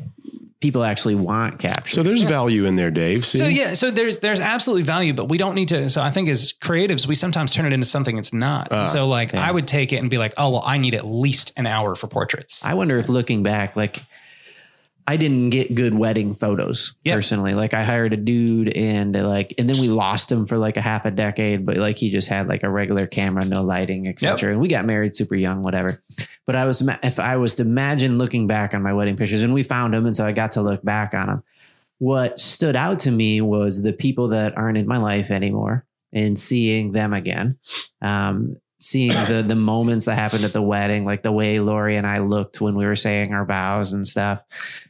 people 0.60 0.82
actually 0.84 1.14
want 1.14 1.58
captured. 1.58 1.96
so 1.96 2.02
there's 2.02 2.22
value 2.22 2.64
in 2.64 2.76
there, 2.76 2.90
Dave. 2.90 3.26
See? 3.26 3.38
So 3.38 3.46
yeah, 3.46 3.74
so 3.74 3.90
there's 3.90 4.20
there's 4.20 4.40
absolutely 4.40 4.84
value, 4.84 5.12
but 5.12 5.28
we 5.28 5.36
don't 5.38 5.54
need 5.54 5.68
to. 5.68 5.90
So 5.90 6.00
I 6.00 6.10
think 6.10 6.28
as 6.30 6.54
creatives, 6.54 7.06
we 7.06 7.14
sometimes 7.14 7.52
turn 7.52 7.66
it 7.66 7.72
into 7.74 7.84
something 7.86 8.16
it's 8.16 8.32
not. 8.32 8.68
Ah, 8.70 8.86
so 8.86 9.06
like 9.08 9.32
yeah. 9.32 9.46
I 9.46 9.50
would 9.50 9.66
take 9.66 9.92
it 9.92 9.96
and 9.96 10.08
be 10.08 10.16
like, 10.18 10.32
oh 10.38 10.50
well, 10.50 10.62
I 10.64 10.78
need 10.78 10.94
at 10.94 11.06
least 11.06 11.52
an 11.56 11.66
hour 11.66 11.94
for 11.94 12.06
portraits. 12.06 12.58
I 12.62 12.72
wonder 12.74 12.96
if 12.96 13.08
looking 13.10 13.42
back, 13.42 13.76
like 13.76 14.02
I 15.08 15.16
didn't 15.16 15.50
get 15.50 15.74
good 15.74 15.94
wedding 15.94 16.34
photos 16.34 16.94
Yeah. 17.04 17.14
personally. 17.14 17.54
Like 17.54 17.74
I 17.74 17.84
hired 17.84 18.12
a 18.12 18.16
dude 18.16 18.76
and 18.76 19.16
uh, 19.16 19.28
like, 19.28 19.54
and 19.56 19.70
then 19.70 19.80
we 19.80 19.88
lost 19.88 20.32
him 20.32 20.46
for 20.46 20.58
like 20.58 20.76
a 20.76 20.80
half 20.80 21.04
a 21.04 21.12
decade, 21.12 21.64
but 21.64 21.76
like 21.76 21.96
he 21.96 22.10
just 22.10 22.28
had 22.28 22.48
like 22.48 22.64
a 22.64 22.70
regular 22.70 23.06
camera, 23.06 23.44
no 23.44 23.62
lighting, 23.62 24.08
etc. 24.08 24.50
And 24.50 24.60
we 24.60 24.66
got 24.66 24.84
married 24.84 25.14
super 25.14 25.36
young, 25.36 25.62
whatever. 25.62 26.02
But 26.44 26.56
I 26.56 26.64
was, 26.66 26.82
if 27.04 27.20
I 27.20 27.36
was 27.36 27.54
to 27.54 27.62
imagine 27.62 28.18
looking 28.18 28.48
back 28.48 28.74
on 28.74 28.82
my 28.82 28.92
wedding 28.94 29.16
pictures 29.16 29.42
and 29.42 29.54
we 29.54 29.62
found 29.62 29.94
him. 29.94 30.06
And 30.06 30.16
so 30.16 30.26
I 30.26 30.32
got 30.32 30.52
to 30.52 30.62
look 30.62 30.82
back 30.84 31.14
on 31.14 31.26
them. 31.28 31.42
What 31.98 32.40
stood 32.40 32.74
out 32.76 32.98
to 33.00 33.10
me 33.10 33.40
was 33.40 33.82
the 33.82 33.92
people 33.92 34.28
that 34.28 34.58
aren't 34.58 34.76
in 34.76 34.86
my 34.88 34.98
life 34.98 35.30
anymore 35.30 35.86
and 36.12 36.38
seeing 36.38 36.92
them 36.92 37.12
again. 37.12 37.58
Um, 38.02 38.56
seeing 38.78 39.12
the 39.26 39.42
the 39.46 39.54
moments 39.56 40.04
that 40.04 40.16
happened 40.16 40.44
at 40.44 40.52
the 40.52 40.62
wedding, 40.62 41.04
like 41.04 41.22
the 41.22 41.32
way 41.32 41.60
Lori 41.60 41.96
and 41.96 42.06
I 42.06 42.18
looked 42.18 42.60
when 42.60 42.74
we 42.76 42.84
were 42.84 42.96
saying 42.96 43.32
our 43.32 43.46
vows 43.46 43.92
and 43.92 44.06
stuff. 44.06 44.42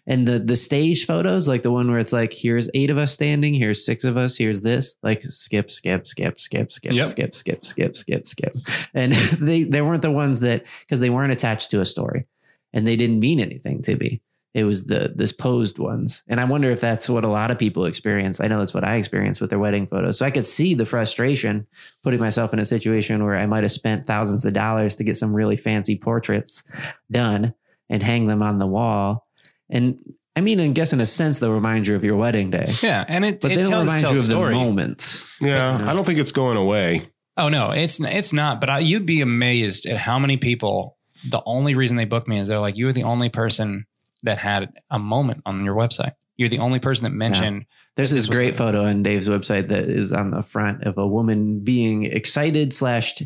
And 0.07 0.27
the 0.27 0.39
the 0.39 0.57
stage 0.57 1.07
photos, 1.07 1.47
like 1.47 1.63
the 1.63 1.71
one 1.71 1.89
where 1.91 1.99
it's 1.99 2.13
like, 2.13 2.33
here's 2.33 2.69
eight 2.75 2.91
of 2.91 2.99
us 2.99 3.13
standing, 3.13 3.55
here's 3.55 3.85
six 3.85 4.05
of 4.05 4.17
us, 4.17 4.37
here's 4.37 4.61
this, 4.61 4.97
like 5.03 5.23
skip, 5.23 5.71
skip, 5.71 6.07
skip, 6.07 6.39
skip, 6.41 6.73
skip, 6.73 6.93
Yep. 6.93 7.07
skip, 7.07 7.35
skip, 7.35 7.65
skip, 7.65 7.97
skip, 7.97 8.27
skip. 8.27 8.57
And 8.95 9.13
they 9.41 9.63
they 9.65 9.83
weren't 9.83 10.03
the 10.03 10.11
ones 10.11 10.41
that 10.41 10.67
because 10.81 11.01
they 11.01 11.11
weren't 11.11 11.33
attached 11.33 11.71
to 11.71 11.81
a 11.81 11.85
story 11.87 12.27
and 12.73 12.87
they 12.87 12.97
didn't 12.97 13.21
mean 13.21 13.41
anything 13.41 13.83
to 13.83 13.97
me. 13.97 14.21
It 14.57 14.65
was 14.65 14.85
the 14.87 15.13
this 15.15 15.33
posed 15.33 15.79
ones. 15.79 16.25
And 16.29 16.41
I 16.41 16.45
wonder 16.45 16.71
if 16.71 16.81
that's 16.81 17.11
what 17.11 17.25
a 17.25 17.29
lot 17.29 17.51
of 17.51 17.59
people 17.59 17.85
experience. 17.85 18.41
I 18.41 18.49
know 18.49 18.59
that's 18.59 18.73
what 18.73 18.85
I 18.85 18.97
experienced 18.97 19.43
with 19.43 19.51
their 19.51 19.59
wedding 19.59 19.87
photos. 19.87 20.19
So 20.19 20.25
I 20.25 20.31
could 20.31 20.47
see 20.47 20.73
the 20.75 20.87
frustration 20.87 21.67
putting 22.03 22.21
myself 22.21 22.55
in 22.55 22.59
a 22.59 22.65
situation 22.65 23.23
where 23.23 23.37
I 23.37 23.45
might 23.45 23.65
have 23.65 23.71
spent 23.73 24.07
thousands 24.07 24.47
of 24.47 24.55
dollars 24.55 24.97
to 24.97 25.05
get 25.05 25.19
some 25.19 25.35
really 25.35 25.57
fancy 25.59 25.97
portraits 25.99 26.65
done 27.11 27.53
and 27.91 28.03
hang 28.03 28.29
them 28.29 28.43
on 28.43 28.59
the 28.59 28.67
wall. 28.67 29.27
And 29.69 29.99
I 30.35 30.41
mean, 30.41 30.59
I 30.59 30.69
guess 30.69 30.93
in 30.95 31.01
a 31.03 31.07
sense, 31.07 31.39
they'll 31.39 31.53
remind 31.53 31.87
you 31.87 31.95
of 31.95 32.03
your 32.05 32.17
wedding 32.17 32.51
day, 32.51 32.73
Yeah, 32.83 33.05
and 33.09 33.25
it, 33.27 33.41
but 33.43 33.51
it 33.53 33.57
they 33.57 33.63
don't 33.63 33.71
tells, 33.71 33.85
remind 33.89 34.01
tells 34.01 34.29
you 34.31 34.39
a 34.39 34.43
of 34.43 34.49
the 34.49 34.55
moments. 34.55 35.33
yeah, 35.41 35.79
I 35.87 35.93
don't 35.93 36.05
think 36.05 36.19
it's 36.19 36.33
going 36.33 36.57
away. 36.57 37.11
Oh 37.37 37.51
no, 37.51 37.73
it's 37.73 38.01
it's 38.01 38.33
not. 38.33 38.61
But 38.61 38.71
I, 38.71 38.79
you'd 38.79 39.05
be 39.05 39.21
amazed 39.21 39.85
at 39.87 39.99
how 39.99 40.19
many 40.19 40.39
people. 40.39 40.97
The 41.29 41.43
only 41.45 41.75
reason 41.75 41.97
they 41.99 42.05
book 42.07 42.27
me 42.27 42.39
is 42.39 42.49
they're 42.49 42.59
like, 42.61 42.77
"You're 42.79 42.93
the 42.95 43.03
only 43.05 43.29
person 43.29 43.87
that 44.27 44.39
had 44.39 44.73
a 44.91 44.99
moment 44.99 45.43
on 45.47 45.65
your 45.65 45.75
website. 45.75 46.13
You're 46.37 46.51
the 46.51 46.59
only 46.59 46.79
person 46.79 47.05
that 47.05 47.13
mentioned." 47.13 47.65
There's 47.97 48.11
This 48.11 48.27
this 48.27 48.27
great 48.27 48.57
photo 48.57 48.85
on 48.85 49.03
Dave's 49.03 49.27
website 49.27 49.69
that 49.69 49.85
is 49.85 50.13
on 50.13 50.31
the 50.31 50.43
front 50.43 50.83
of 50.85 50.99
a 50.99 51.07
woman 51.07 51.61
being 51.61 52.05
excited 52.05 52.75
slash 52.75 53.23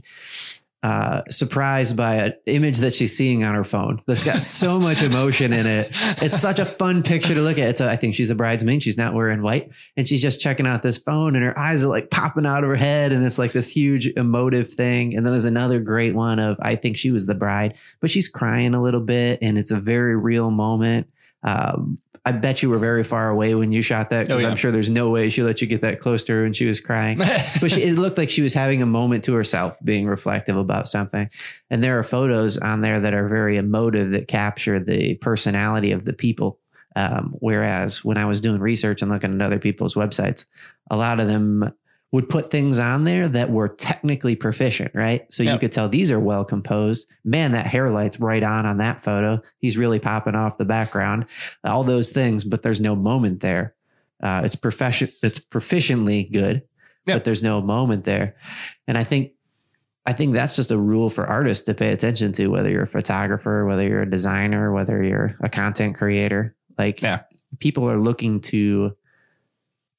uh, 0.83 1.22
surprised 1.28 1.97
by 1.97 2.14
an 2.14 2.35
image 2.47 2.78
that 2.78 2.95
she's 2.95 3.14
seeing 3.14 3.45
on 3.45 3.55
her 3.55 3.64
phone 3.64 4.01
that's 4.07 4.24
got 4.24 4.41
so 4.41 4.78
much 4.81 5.03
emotion 5.03 5.53
in 5.53 5.66
it. 5.66 5.89
It's 6.22 6.41
such 6.41 6.59
a 6.59 6.64
fun 6.64 7.03
picture 7.03 7.35
to 7.35 7.41
look 7.43 7.59
at. 7.59 7.68
It's 7.68 7.81
a, 7.81 7.89
I 7.91 7.97
think 7.97 8.14
she's 8.14 8.31
a 8.31 8.35
bridesmaid. 8.35 8.83
She's 8.83 8.97
not 8.97 9.12
wearing 9.12 9.43
white, 9.43 9.72
and 9.97 10.09
she's 10.09 10.22
just 10.22 10.41
checking 10.41 10.66
out 10.66 10.83
this 10.83 10.99
phone, 10.99 11.37
and 11.37 11.45
her 11.45 11.59
eyes 11.59 11.85
are 11.85 11.89
like 11.89 12.11
popping 12.11 12.47
out 12.47 12.64
of 12.64 12.70
her 12.70 12.76
head, 12.76 13.12
and 13.12 13.24
it's 13.24 13.39
like 13.39 13.53
this 13.53 13.70
huge 13.70 14.07
emotive 14.09 14.72
thing. 14.72 15.14
And 15.14 15.26
then 15.26 15.33
there's 15.33 15.45
another 15.45 15.81
great 15.81 16.14
one 16.14 16.39
of 16.39 16.57
I 16.62 16.76
think 16.76 16.97
she 16.97 17.11
was 17.11 17.26
the 17.26 17.35
bride, 17.35 17.76
but 18.01 18.11
she's 18.11 18.28
crying 18.28 18.74
a 18.74 18.83
little 18.83 19.03
bit, 19.03 19.39
and 19.43 19.59
it's 19.59 19.70
a 19.70 19.81
very 19.81 20.16
real 20.16 20.51
moment. 20.51 21.09
Um, 21.43 21.99
I 22.26 22.32
bet 22.32 22.62
you 22.62 22.68
were 22.68 22.78
very 22.78 23.03
far 23.03 23.30
away 23.30 23.55
when 23.55 23.72
you 23.72 23.80
shot 23.80 24.11
that 24.11 24.26
because 24.26 24.43
Oh, 24.43 24.47
yeah. 24.47 24.51
I'm 24.51 24.57
sure 24.57 24.70
there's 24.70 24.91
no 24.91 25.09
way 25.11 25.30
she 25.30 25.43
let 25.43 25.62
you 25.62 25.66
get 25.66 25.80
that 25.80 26.01
close 26.01 26.22
to 26.24 26.32
her 26.32 26.45
and 26.45 26.55
she 26.55 26.66
was 26.66 26.78
crying. 26.78 27.16
but 27.61 27.70
she, 27.70 27.80
it 27.82 27.95
looked 27.99 28.18
like 28.18 28.28
she 28.28 28.43
was 28.43 28.53
having 28.53 28.82
a 28.82 28.86
moment 28.86 29.24
to 29.24 29.34
herself, 29.34 29.78
being 29.82 30.07
reflective 30.07 30.57
about 30.57 30.86
something. 30.86 31.30
And 31.70 31.82
there 31.82 31.99
are 31.99 32.03
photos 32.03 32.59
on 32.59 32.82
there 32.82 33.01
that 33.01 33.14
are 33.14 33.26
very 33.26 33.57
emotive 33.57 34.11
that 34.11 34.28
capture 34.28 34.78
the 34.78 35.14
personality 35.16 35.93
of 35.93 36.05
the 36.05 36.12
people. 36.12 36.59
Um, 36.95 37.34
whereas 37.38 38.05
when 38.05 38.18
I 38.18 38.26
was 38.26 38.43
doing 38.43 38.61
research 38.61 39.01
and 39.01 39.11
looking 39.11 39.34
at 39.34 39.41
other 39.41 39.59
people's 39.59 39.95
websites, 39.95 40.45
a 40.91 40.97
lot 40.97 41.20
of 41.20 41.26
them 41.26 41.72
would 42.13 42.29
put 42.29 42.51
things 42.51 42.79
on 42.81 43.05
there 43.05 43.29
that 43.29 43.51
were 43.51 43.69
technically 43.69 44.35
proficient, 44.35 44.91
right? 44.95 45.33
So 45.33 45.45
you 45.45 45.57
could 45.59 45.71
tell 45.71 45.89
these 45.89 46.11
are 46.11 46.19
well 46.19 46.45
composed. 46.45 47.09
Man, 47.25 47.53
that 47.53 47.67
hair 47.67 47.89
light's 47.91 48.19
right 48.19 48.43
on 48.43 48.67
on 48.67 48.79
that 48.79 49.01
photo. 49.01 49.41
He's 49.59 49.79
really 49.79 50.01
popping 50.01 50.35
off 50.35 50.59
the 50.59 50.65
background. 50.65 51.27
All 51.63 51.85
those 51.85 52.11
things, 52.11 52.43
but 52.43 52.63
there's 52.63 52.81
no 52.81 52.97
moment 52.97 53.41
there. 53.41 53.75
Uh, 54.21 54.43
it's 54.45 54.57
profession. 54.57 55.09
It's 55.23 55.39
proficiently 55.39 56.31
good, 56.31 56.63
Yep. 57.07 57.17
but 57.17 57.25
there's 57.25 57.45
no 57.45 57.61
moment 57.63 58.03
there. 58.05 58.35
And 58.89 58.99
I 58.99 59.05
think, 59.05 59.31
I 60.05 60.13
think 60.13 60.33
that's 60.35 60.57
just 60.57 60.73
a 60.73 60.77
rule 60.79 61.11
for 61.11 61.25
artists 61.27 61.65
to 61.67 61.75
pay 61.75 61.91
attention 61.93 62.33
to, 62.33 62.49
whether 62.49 62.69
you're 62.71 62.83
a 62.83 62.87
photographer, 62.89 63.65
whether 63.67 63.87
you're 63.87 64.03
a 64.03 64.11
designer, 64.11 64.73
whether 64.73 65.01
you're 65.03 65.37
a 65.41 65.49
content 65.49 65.97
creator. 65.97 66.57
Like, 66.77 67.01
Yeah. 67.03 67.21
people 67.61 67.89
are 67.89 67.99
looking 68.01 68.41
to 68.41 68.97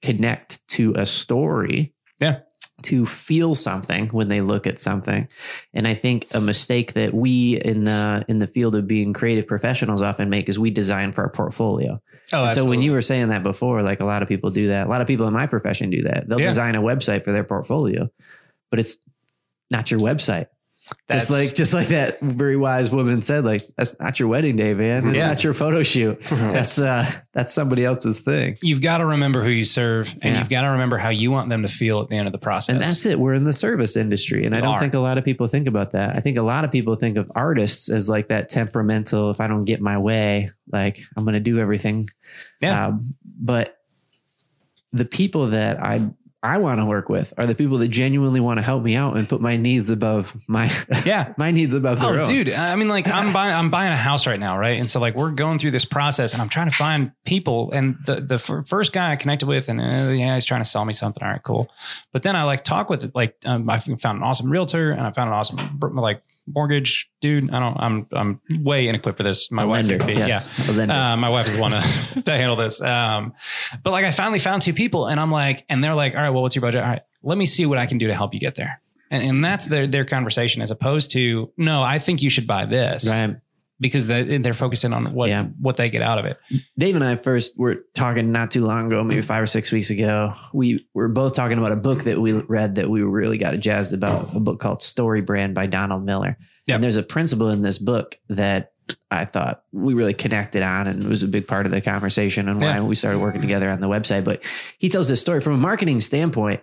connect 0.01 0.67
to 0.69 0.93
a 0.97 1.05
story 1.05 1.93
Yeah. 2.21 2.39
to 2.83 3.05
feel 3.05 3.53
something 3.55 4.07
when 4.09 4.27
they 4.27 4.41
look 4.41 4.65
at 4.65 4.79
something. 4.79 5.27
And 5.73 5.87
i 5.87 5.93
think 5.93 6.27
a 6.33 6.41
mistake 6.41 6.93
that 6.93 7.13
we 7.13 7.57
in 7.59 7.83
the 7.83 8.25
in 8.27 8.39
the 8.39 8.47
field 8.47 8.75
of 8.75 8.87
being 8.87 9.13
creative 9.13 9.47
professionals 9.47 10.01
often 10.01 10.29
make 10.29 10.49
is 10.49 10.57
we 10.57 10.71
design 10.71 11.11
for 11.11 11.23
our 11.23 11.29
portfolio. 11.29 12.01
Oh, 12.33 12.49
so 12.51 12.65
when 12.65 12.81
you 12.81 12.91
were 12.93 13.01
saying 13.01 13.29
that 13.29 13.43
before 13.43 13.81
like 13.83 13.99
a 13.99 14.05
lot 14.05 14.21
of 14.23 14.27
people 14.27 14.49
do 14.51 14.67
that. 14.69 14.87
A 14.87 14.89
lot 14.89 15.01
of 15.01 15.07
people 15.07 15.27
in 15.27 15.33
my 15.33 15.45
profession 15.47 15.89
do 15.89 16.03
that. 16.03 16.27
They'll 16.27 16.39
Yeah. 16.39 16.47
design 16.47 16.75
a 16.75 16.81
website 16.81 17.23
for 17.23 17.31
their 17.31 17.43
portfolio 17.43 18.09
but 18.71 18.79
it's 18.79 18.97
not 19.69 19.91
your 19.91 19.99
website 19.99 20.47
That's- 21.07 21.27
just 21.27 21.31
like 21.31 21.55
just 21.55 21.73
like 21.73 21.87
that 21.87 22.19
very 22.21 22.55
wise 22.55 22.89
woman 22.91 23.21
said 23.21 23.43
like 23.43 23.63
that's 23.77 23.99
not 23.99 24.19
your 24.19 24.29
wedding 24.29 24.55
day 24.55 24.73
man 24.73 25.07
it's 25.07 25.15
Yeah. 25.17 25.27
not 25.27 25.43
your 25.43 25.53
photo 25.53 25.83
shoot 25.83 26.21
that's 26.29 26.79
uh 26.79 27.09
that's 27.33 27.53
somebody 27.53 27.83
else's 27.83 28.19
thing 28.19 28.57
you've 28.61 28.81
got 28.81 28.97
to 28.99 29.05
remember 29.05 29.43
who 29.43 29.49
you 29.49 29.63
serve, 29.65 30.13
and 30.21 30.33
Yeah. 30.33 30.39
you've 30.39 30.49
got 30.49 30.61
to 30.61 30.67
remember 30.69 30.97
how 30.97 31.09
you 31.09 31.29
want 31.31 31.49
them 31.49 31.61
to 31.63 31.67
feel 31.67 32.01
at 32.01 32.09
the 32.09 32.15
end 32.17 32.27
of 32.27 32.31
the 32.33 32.37
process. 32.39 32.73
And 32.73 32.81
that's 32.81 33.05
it. 33.05 33.19
We're 33.19 33.33
in 33.33 33.43
the 33.45 33.53
service 33.53 33.95
industry. 33.95 34.45
And 34.45 34.55
I 34.55 34.59
don't 34.61 34.75
are. 34.75 34.79
think 34.79 34.93
a 34.93 34.99
lot 34.99 35.17
of 35.17 35.23
people 35.25 35.47
think 35.47 35.67
about 35.67 35.91
that. 35.91 36.15
I 36.15 36.19
think 36.19 36.37
a 36.37 36.41
lot 36.41 36.63
of 36.65 36.71
people 36.71 36.95
think 36.95 37.17
of 37.17 37.31
artists 37.35 37.89
as 37.89 38.09
like 38.09 38.27
that 38.27 38.49
temperamental, 38.49 39.31
if 39.31 39.39
I 39.39 39.47
don't 39.47 39.65
get 39.65 39.79
my 39.81 39.97
way, 39.97 40.51
like 40.71 40.99
I'm 41.15 41.23
going 41.23 41.33
to 41.35 41.39
do 41.39 41.59
everything. 41.59 42.09
Yeah. 42.61 42.87
Um, 42.87 43.01
but 43.39 43.77
the 44.93 45.05
people 45.05 45.47
that 45.47 45.81
I 45.81 46.09
I 46.43 46.57
want 46.57 46.79
to 46.79 46.85
work 46.85 47.07
with 47.07 47.33
are 47.37 47.45
the 47.45 47.53
people 47.53 47.77
that 47.77 47.89
genuinely 47.89 48.39
want 48.39 48.57
to 48.57 48.63
help 48.63 48.81
me 48.81 48.95
out 48.95 49.15
and 49.15 49.29
put 49.29 49.41
my 49.41 49.57
needs 49.57 49.91
above 49.91 50.35
my 50.47 50.71
Yeah. 51.05 51.33
my 51.37 51.51
needs 51.51 51.75
above 51.75 51.99
their 51.99 52.15
Oh, 52.15 52.19
own. 52.21 52.25
dude. 52.25 52.49
I 52.49 52.75
mean, 52.75 52.87
like 52.87 53.07
I'm 53.07 53.31
buying, 53.31 53.53
I'm 53.53 53.69
buying 53.69 53.91
a 53.91 53.95
house 53.95 54.25
right 54.25 54.39
now. 54.39 54.57
Right. 54.57 54.79
And 54.79 54.89
so 54.89 54.99
like, 54.99 55.15
we're 55.15 55.29
going 55.31 55.59
through 55.59 55.69
this 55.71 55.85
process 55.85 56.33
and 56.33 56.41
I'm 56.41 56.49
trying 56.49 56.67
to 56.69 56.75
find 56.75 57.11
people 57.25 57.71
and 57.73 57.95
the, 58.07 58.21
the 58.21 58.39
fir- 58.39 58.63
first 58.63 58.91
guy 58.91 59.11
I 59.11 59.17
connected 59.17 59.45
with 59.47 59.69
and 59.69 59.79
uh, 59.79 60.11
yeah, 60.11 60.33
he's 60.33 60.45
trying 60.45 60.61
to 60.63 60.67
sell 60.67 60.83
me 60.83 60.93
something. 60.93 61.21
All 61.23 61.29
right, 61.29 61.43
cool. 61.43 61.69
But 62.11 62.23
then 62.23 62.35
I 62.35 62.43
like 62.43 62.63
talk 62.63 62.89
with 62.89 63.11
like, 63.13 63.35
um, 63.45 63.69
I 63.69 63.77
found 63.77 64.17
an 64.17 64.23
awesome 64.23 64.49
realtor 64.51 64.89
and 64.91 65.01
I 65.01 65.11
found 65.11 65.27
an 65.29 65.35
awesome 65.35 65.59
like 65.93 66.23
mortgage 66.53 67.09
dude. 67.21 67.51
I 67.51 67.59
don't, 67.59 67.77
I'm, 67.79 68.07
I'm 68.13 68.41
way 68.63 68.87
inequipped 68.87 69.17
for 69.17 69.23
this. 69.23 69.51
My 69.51 69.63
A 69.63 69.67
wife, 69.67 69.87
lender, 69.87 70.05
be- 70.05 70.13
yeah. 70.13 70.27
yes, 70.27 70.75
lender. 70.77 70.93
Uh, 70.93 71.17
my 71.17 71.29
wife 71.29 71.47
is 71.47 71.55
the 71.55 71.61
one 71.61 71.71
to, 71.71 72.21
to 72.25 72.31
handle 72.31 72.55
this. 72.55 72.81
Um, 72.81 73.33
but 73.83 73.91
like 73.91 74.05
I 74.05 74.11
finally 74.11 74.39
found 74.39 74.61
two 74.61 74.73
people 74.73 75.07
and 75.07 75.19
I'm 75.19 75.31
like, 75.31 75.65
and 75.69 75.83
they're 75.83 75.95
like, 75.95 76.15
all 76.15 76.21
right, 76.21 76.29
well, 76.29 76.41
what's 76.41 76.55
your 76.55 76.61
budget? 76.61 76.83
All 76.83 76.89
right, 76.89 77.01
let 77.23 77.37
me 77.37 77.45
see 77.45 77.65
what 77.65 77.77
I 77.77 77.85
can 77.85 77.97
do 77.97 78.07
to 78.07 78.13
help 78.13 78.33
you 78.33 78.39
get 78.39 78.55
there. 78.55 78.81
And, 79.09 79.23
and 79.23 79.45
that's 79.45 79.65
their, 79.65 79.87
their 79.87 80.05
conversation 80.05 80.61
as 80.61 80.71
opposed 80.71 81.11
to, 81.11 81.51
no, 81.57 81.81
I 81.83 81.99
think 81.99 82.21
you 82.21 82.29
should 82.29 82.47
buy 82.47 82.65
this 82.65 83.07
right. 83.07 83.35
Because 83.81 84.05
they, 84.05 84.37
they're 84.37 84.53
focused 84.53 84.83
in 84.85 84.93
on 84.93 85.13
what, 85.13 85.27
Yeah. 85.29 85.45
what 85.59 85.75
they 85.75 85.89
get 85.89 86.01
out 86.03 86.19
of 86.19 86.25
it. 86.25 86.37
Dave 86.77 86.95
and 86.95 87.03
I 87.03 87.15
first 87.15 87.57
were 87.57 87.83
talking 87.95 88.31
not 88.31 88.51
too 88.51 88.63
long 88.63 88.85
ago, 88.87 89.03
maybe 89.03 89.23
five 89.23 89.41
or 89.41 89.47
six 89.47 89.71
weeks 89.71 89.89
ago. 89.89 90.33
We 90.53 90.85
were 90.93 91.07
both 91.07 91.33
talking 91.35 91.57
about 91.57 91.71
a 91.71 91.75
book 91.77 92.03
that 92.03 92.19
we 92.19 92.33
read 92.33 92.75
that 92.75 92.89
we 92.91 93.01
really 93.01 93.39
got 93.39 93.59
jazzed 93.59 93.91
about, 93.93 94.35
a 94.35 94.39
book 94.39 94.59
called 94.59 94.81
StoryBrand 94.81 95.55
by 95.55 95.65
Donald 95.65 96.05
Miller. 96.05 96.37
Yep. 96.67 96.75
And 96.75 96.83
there's 96.83 96.97
a 96.97 97.03
principle 97.03 97.49
in 97.49 97.63
this 97.63 97.79
book 97.79 98.19
that 98.29 98.71
I 99.09 99.25
thought 99.25 99.63
we 99.71 99.93
really 99.95 100.13
connected 100.13 100.61
on 100.63 100.85
and 100.87 101.01
it 101.03 101.07
was 101.09 101.23
a 101.23 101.27
big 101.27 101.47
part 101.47 101.65
of 101.65 101.71
the 101.71 101.81
conversation 101.81 102.49
and 102.49 102.61
why 102.61 102.67
Yeah. 102.75 102.81
we 102.83 102.93
started 102.93 103.19
working 103.19 103.41
together 103.41 103.69
on 103.69 103.79
the 103.81 103.87
website. 103.89 104.25
But 104.25 104.43
he 104.77 104.89
tells 104.89 105.07
this 105.09 105.21
story 105.21 105.41
from 105.41 105.53
a 105.53 105.57
marketing 105.57 106.01
standpoint. 106.01 106.61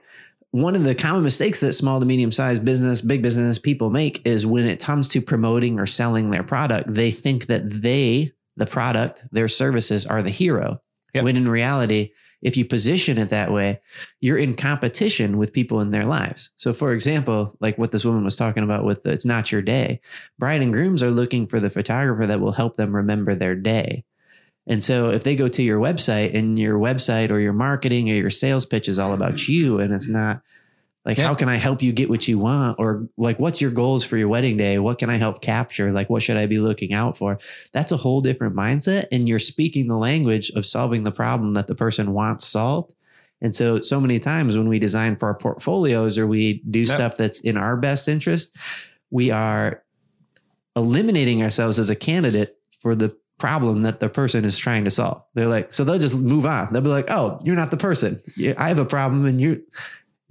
One 0.50 0.74
of 0.74 0.84
the 0.84 0.94
common 0.94 1.24
mistakes 1.24 1.60
that 1.60 1.74
small 1.74 2.00
to 2.00 2.06
medium 2.06 2.32
sized 2.32 2.64
business, 2.64 3.02
big 3.02 3.22
business 3.22 3.58
people 3.58 3.90
make 3.90 4.26
is 4.26 4.46
when 4.46 4.66
it 4.66 4.82
comes 4.82 5.08
to 5.08 5.20
promoting 5.20 5.78
or 5.78 5.84
selling 5.84 6.30
their 6.30 6.42
product, 6.42 6.94
they 6.94 7.10
think 7.10 7.46
that 7.46 7.68
they, 7.70 8.32
the 8.56 8.66
product, 8.66 9.24
their 9.30 9.48
services 9.48 10.06
are 10.06 10.22
the 10.22 10.30
hero. 10.30 10.80
Yep. 11.12 11.24
When 11.24 11.36
in 11.36 11.48
reality, 11.48 12.12
if 12.40 12.56
you 12.56 12.64
position 12.64 13.18
it 13.18 13.30
that 13.30 13.52
way, 13.52 13.80
you're 14.20 14.38
in 14.38 14.54
competition 14.54 15.38
with 15.38 15.52
people 15.52 15.80
in 15.80 15.90
their 15.90 16.04
lives. 16.04 16.50
So, 16.56 16.72
for 16.72 16.92
example, 16.92 17.56
like 17.60 17.76
what 17.76 17.90
this 17.90 18.04
woman 18.04 18.24
was 18.24 18.36
talking 18.36 18.62
about 18.62 18.84
with 18.84 19.02
the, 19.02 19.10
it's 19.10 19.24
not 19.24 19.50
your 19.50 19.62
day, 19.62 20.00
bride 20.38 20.62
and 20.62 20.72
grooms 20.72 21.02
are 21.02 21.10
looking 21.10 21.46
for 21.46 21.60
the 21.60 21.70
photographer 21.70 22.26
that 22.26 22.40
will 22.40 22.52
help 22.52 22.76
them 22.76 22.94
remember 22.94 23.34
their 23.34 23.54
day. 23.54 24.04
And 24.68 24.82
so, 24.82 25.10
if 25.10 25.24
they 25.24 25.34
go 25.34 25.48
to 25.48 25.62
your 25.62 25.80
website 25.80 26.34
and 26.34 26.58
your 26.58 26.78
website 26.78 27.30
or 27.30 27.40
your 27.40 27.52
marketing 27.54 28.10
or 28.10 28.14
your 28.14 28.30
sales 28.30 28.66
pitch 28.66 28.86
is 28.88 28.98
all 28.98 29.12
about 29.14 29.48
you 29.48 29.80
and 29.80 29.92
it's 29.94 30.08
not 30.08 30.42
like, 31.06 31.16
Yeah. 31.16 31.28
how 31.28 31.34
can 31.34 31.48
I 31.48 31.56
help 31.56 31.82
you 31.82 31.90
get 31.92 32.10
what 32.10 32.28
you 32.28 32.38
want? 32.38 32.76
Or 32.78 33.08
like, 33.16 33.38
what's 33.38 33.62
your 33.62 33.70
goals 33.70 34.04
for 34.04 34.18
your 34.18 34.28
wedding 34.28 34.58
day? 34.58 34.78
What 34.78 34.98
can 34.98 35.08
I 35.08 35.16
help 35.16 35.40
capture? 35.40 35.90
Like, 35.90 36.10
what 36.10 36.22
should 36.22 36.36
I 36.36 36.44
be 36.46 36.58
looking 36.58 36.92
out 36.92 37.16
for? 37.16 37.38
That's 37.72 37.92
a 37.92 37.96
whole 37.96 38.20
different 38.20 38.54
mindset. 38.54 39.06
And 39.10 39.26
you're 39.26 39.38
speaking 39.38 39.86
the 39.86 39.96
language 39.96 40.50
of 40.50 40.66
solving 40.66 41.04
the 41.04 41.12
problem 41.12 41.54
that 41.54 41.66
the 41.66 41.74
person 41.74 42.12
wants 42.12 42.46
solved. 42.46 42.92
And 43.40 43.54
so, 43.54 43.80
so 43.80 44.00
many 44.00 44.18
times 44.18 44.58
when 44.58 44.68
we 44.68 44.78
design 44.78 45.16
for 45.16 45.28
our 45.28 45.34
portfolios 45.34 46.18
or 46.18 46.26
we 46.26 46.60
do 46.68 46.80
Yep. 46.80 46.88
stuff 46.88 47.16
that's 47.16 47.40
in 47.40 47.56
our 47.56 47.76
best 47.76 48.06
interest, 48.08 48.54
we 49.10 49.30
are 49.30 49.82
eliminating 50.76 51.42
ourselves 51.42 51.78
as 51.78 51.88
a 51.88 51.96
candidate 51.96 52.56
for 52.80 52.94
the 52.94 53.16
problem 53.38 53.82
that 53.82 54.00
the 54.00 54.08
person 54.08 54.44
is 54.44 54.58
trying 54.58 54.84
to 54.84 54.90
solve. 54.90 55.22
They're 55.34 55.46
like, 55.46 55.72
so 55.72 55.84
they'll 55.84 55.98
just 55.98 56.22
move 56.22 56.44
on. 56.46 56.72
They'll 56.72 56.82
be 56.82 56.88
like, 56.88 57.10
oh, 57.10 57.40
you're 57.44 57.56
not 57.56 57.70
the 57.70 57.76
person. 57.76 58.20
I 58.58 58.68
have 58.68 58.78
a 58.78 58.84
problem 58.84 59.26
and 59.26 59.40
you 59.40 59.62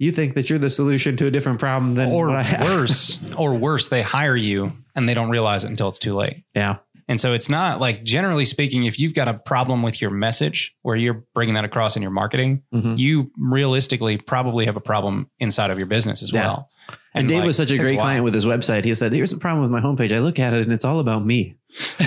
you 0.00 0.12
think 0.12 0.34
that 0.34 0.48
you're 0.48 0.60
the 0.60 0.70
solution 0.70 1.16
to 1.16 1.26
a 1.26 1.30
different 1.30 1.58
problem 1.58 1.96
than 1.96 2.12
Or 2.12 2.28
what 2.28 2.36
I 2.36 2.42
have. 2.42 2.68
worse, 2.68 3.18
or 3.36 3.54
worse, 3.54 3.88
they 3.88 4.00
hire 4.02 4.36
you 4.36 4.72
and 4.94 5.08
they 5.08 5.14
don't 5.14 5.28
realize 5.30 5.64
it 5.64 5.68
until 5.70 5.88
it's 5.88 5.98
too 5.98 6.14
late. 6.14 6.44
Yeah. 6.54 6.76
And 7.08 7.18
so 7.18 7.32
it's 7.32 7.48
not 7.48 7.80
like 7.80 8.04
generally 8.04 8.44
speaking, 8.44 8.84
if 8.84 9.00
you've 9.00 9.14
got 9.14 9.26
a 9.26 9.34
problem 9.34 9.82
with 9.82 10.00
your 10.00 10.10
message 10.12 10.76
where 10.82 10.94
you're 10.94 11.24
bringing 11.34 11.54
that 11.54 11.64
across 11.64 11.96
in 11.96 12.02
your 12.02 12.10
marketing, 12.12 12.62
Mhm. 12.72 12.96
you 12.98 13.32
realistically 13.38 14.18
probably 14.18 14.66
have 14.66 14.76
a 14.76 14.80
problem 14.80 15.28
inside 15.40 15.70
of 15.70 15.78
your 15.78 15.86
business 15.88 16.22
as 16.22 16.30
Yeah. 16.32 16.42
well. 16.46 16.70
And, 17.18 17.28
Dave 17.28 17.38
like, 17.38 17.46
was 17.46 17.56
such 17.56 17.70
a 17.70 17.76
great 17.76 17.96
while. 17.96 18.04
client 18.04 18.24
with 18.24 18.34
his 18.34 18.46
website. 18.46 18.84
He 18.84 18.94
said, 18.94 19.12
here's 19.12 19.30
the 19.30 19.38
problem 19.38 19.62
with 19.62 19.70
my 19.70 19.80
homepage. 19.80 20.12
I 20.14 20.20
look 20.20 20.38
at 20.38 20.52
it 20.52 20.62
and 20.62 20.72
it's 20.72 20.84
all 20.84 21.00
about 21.00 21.24
me. 21.24 21.56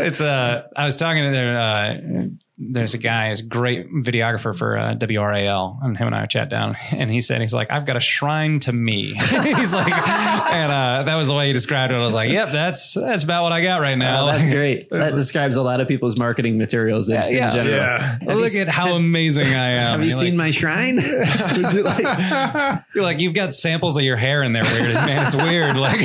it's 0.00 0.20
uh 0.20 0.66
I 0.76 0.84
was 0.84 0.96
talking 0.96 1.22
to 1.24 1.30
there 1.30 1.58
uh 1.58 1.94
there's 2.60 2.92
a 2.94 2.98
guy, 2.98 3.28
he's 3.28 3.40
a 3.40 3.44
great 3.44 3.88
videographer 3.92 4.56
for 4.56 4.76
uh, 4.76 4.92
WRAL, 4.94 5.78
and 5.82 5.96
him 5.96 6.08
and 6.08 6.16
I 6.16 6.26
chat 6.26 6.48
down, 6.50 6.76
and 6.90 7.10
he 7.10 7.20
said 7.20 7.40
he's 7.40 7.54
like, 7.54 7.70
I've 7.70 7.86
got 7.86 7.96
a 7.96 8.00
shrine 8.00 8.58
to 8.60 8.72
me. 8.72 9.14
he's 9.14 9.72
like, 9.72 9.96
and 9.96 10.72
uh, 10.72 11.02
that 11.04 11.16
was 11.16 11.28
the 11.28 11.34
way 11.34 11.46
he 11.46 11.52
described 11.52 11.92
it. 11.92 11.96
I 11.96 12.00
was 12.00 12.14
like, 12.14 12.30
Yep, 12.30 12.50
that's 12.50 12.94
that's 12.94 13.22
about 13.24 13.44
what 13.44 13.52
I 13.52 13.62
got 13.62 13.80
right 13.80 13.96
now. 13.96 14.24
Oh, 14.24 14.26
that's 14.26 14.48
great. 14.48 14.90
That 14.90 15.12
describes 15.12 15.56
a 15.56 15.62
lot 15.62 15.80
of 15.80 15.86
people's 15.88 16.16
marketing 16.18 16.58
materials 16.58 17.08
in, 17.10 17.14
Yeah, 17.16 17.28
yeah. 17.28 17.46
in 17.46 17.52
general. 17.54 17.76
Yeah. 17.76 18.18
Have 18.28 18.36
Look 18.38 18.52
you- 18.52 18.60
at 18.62 18.68
how 18.68 18.94
amazing 18.96 19.46
I 19.46 19.68
am. 19.70 19.90
Have 19.92 20.00
you 20.00 20.06
You're 20.06 20.18
seen 20.18 20.36
like, 20.36 20.46
my 20.46 20.50
shrine? 20.50 20.96
Would 20.96 21.72
you 21.74 21.82
like- 21.82 22.80
You're 22.94 23.04
like 23.04 23.20
you've 23.20 23.34
got 23.34 23.52
samples 23.52 23.96
of 23.96 24.02
your 24.02 24.16
hair 24.16 24.42
in 24.42 24.52
there, 24.52 24.64
weird 24.64 24.94
man. 24.94 25.26
It's 25.26 25.34
weird. 25.36 25.76
Like 25.76 26.00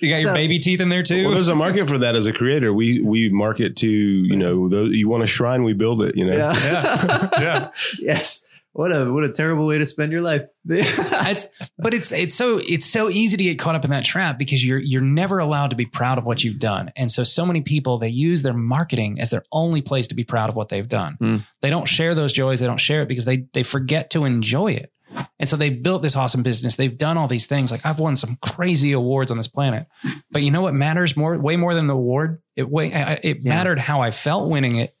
you 0.00 0.10
got 0.10 0.22
your 0.22 0.32
baby 0.34 0.58
teeth 0.58 0.80
in 0.80 0.88
there 0.88 1.02
too. 1.02 1.24
Well, 1.26 1.34
there's 1.34 1.48
a 1.48 1.54
market 1.54 1.88
for 1.88 1.98
that 1.98 2.16
as 2.16 2.26
a 2.26 2.32
creator. 2.32 2.72
We 2.72 3.00
we 3.00 3.28
market 3.28 3.76
to 3.76 3.88
you 3.88 4.36
know 4.36 4.68
those, 4.68 4.94
you 4.96 5.08
want 5.08 5.22
a 5.22 5.26
shrine, 5.26 5.57
we 5.64 5.72
build 5.74 6.02
it. 6.02 6.16
You 6.16 6.26
know. 6.26 6.36
yeah. 6.36 7.28
yeah. 7.40 7.70
yes. 7.98 8.44
What 8.72 8.92
a 8.94 9.10
what 9.12 9.24
a 9.24 9.32
terrible 9.32 9.66
way 9.66 9.78
to 9.78 9.86
spend 9.86 10.12
your 10.12 10.20
life. 10.20 10.42
it's 10.68 11.46
but 11.78 11.94
it's 11.94 12.12
it's 12.12 12.34
so 12.34 12.58
it's 12.58 12.86
so 12.86 13.08
easy 13.10 13.36
to 13.36 13.42
get 13.42 13.58
caught 13.58 13.74
up 13.74 13.84
in 13.84 13.90
that 13.90 14.04
trap 14.04 14.38
because 14.38 14.64
you're 14.64 14.78
you're 14.78 15.00
never 15.02 15.38
allowed 15.38 15.70
to 15.70 15.76
be 15.76 15.86
proud 15.86 16.18
of 16.18 16.26
what 16.26 16.44
you've 16.44 16.58
done 16.60 16.92
and 16.94 17.10
so 17.10 17.24
so 17.24 17.44
many 17.46 17.62
people 17.62 17.98
they 17.98 18.08
use 18.10 18.42
their 18.42 18.52
marketing 18.52 19.18
as 19.20 19.30
their 19.30 19.42
only 19.50 19.80
place 19.82 20.06
to 20.08 20.14
be 20.14 20.22
proud 20.24 20.48
of 20.50 20.54
what 20.56 20.68
they've 20.68 20.88
done 20.88 21.14
Hmm. 21.18 21.36
they 21.62 21.70
don't 21.70 21.88
share 21.88 22.14
those 22.14 22.32
joys 22.32 22.60
they 22.60 22.66
don't 22.66 22.78
share 22.80 23.02
it 23.02 23.08
because 23.08 23.24
they 23.24 23.46
they 23.54 23.62
forget 23.62 24.10
to 24.10 24.24
enjoy 24.26 24.72
it 24.72 24.92
and 25.40 25.48
so 25.48 25.56
they've 25.56 25.82
built 25.82 26.02
this 26.02 26.14
awesome 26.14 26.42
business 26.42 26.76
they've 26.76 26.98
done 26.98 27.16
all 27.16 27.26
these 27.28 27.46
things 27.46 27.70
like 27.72 27.84
i've 27.86 27.98
won 27.98 28.14
some 28.14 28.36
crazy 28.42 28.92
awards 28.92 29.30
on 29.30 29.38
this 29.38 29.48
planet 29.48 29.86
but 30.30 30.42
you 30.42 30.50
know 30.50 30.60
what 30.62 30.74
matters 30.74 31.16
more 31.16 31.38
way 31.40 31.56
more 31.56 31.74
than 31.74 31.86
the 31.86 31.94
award 31.94 32.42
it 32.56 32.68
way 32.68 32.92
I- 32.92 33.18
it 33.22 33.38
Yeah. 33.42 33.48
mattered 33.54 33.78
how 33.78 34.02
i 34.02 34.10
felt 34.10 34.50
winning 34.50 34.76
it 34.76 34.94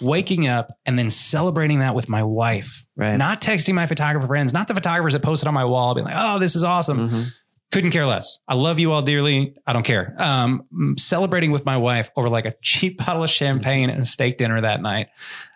waking 0.00 0.46
up 0.46 0.72
and 0.86 0.98
then 0.98 1.10
celebrating 1.10 1.78
that 1.80 1.94
with 1.94 2.08
my 2.08 2.22
wife 2.22 2.84
right. 2.96 3.16
not 3.16 3.40
texting 3.40 3.74
my 3.74 3.86
photographer 3.86 4.26
friends, 4.26 4.52
not 4.52 4.68
the 4.68 4.74
photographers 4.74 5.12
that 5.14 5.20
posted 5.22 5.48
on 5.48 5.54
my 5.54 5.64
wall, 5.64 5.94
being 5.94 6.04
like, 6.04 6.14
"Oh, 6.16 6.38
this 6.38 6.54
is 6.56 6.64
awesome." 6.64 7.08
Mhm. 7.08 7.32
Couldn't 7.70 7.90
care 7.92 8.04
less. 8.06 8.38
I 8.46 8.54
love 8.54 8.78
you 8.78 8.92
all 8.92 9.00
dearly. 9.00 9.54
I 9.66 9.72
don't 9.72 9.82
care. 9.84 10.14
Um, 10.18 10.64
celebrating 10.98 11.52
with 11.52 11.64
my 11.64 11.78
wife 11.78 12.10
over 12.16 12.28
like 12.28 12.44
a 12.44 12.54
cheap 12.62 12.98
bottle 13.06 13.24
of 13.24 13.30
champagne 13.30 13.88
and 13.88 14.02
a 14.02 14.04
steak 14.04 14.36
dinner 14.36 14.60
that 14.60 14.82
night, 14.82 15.08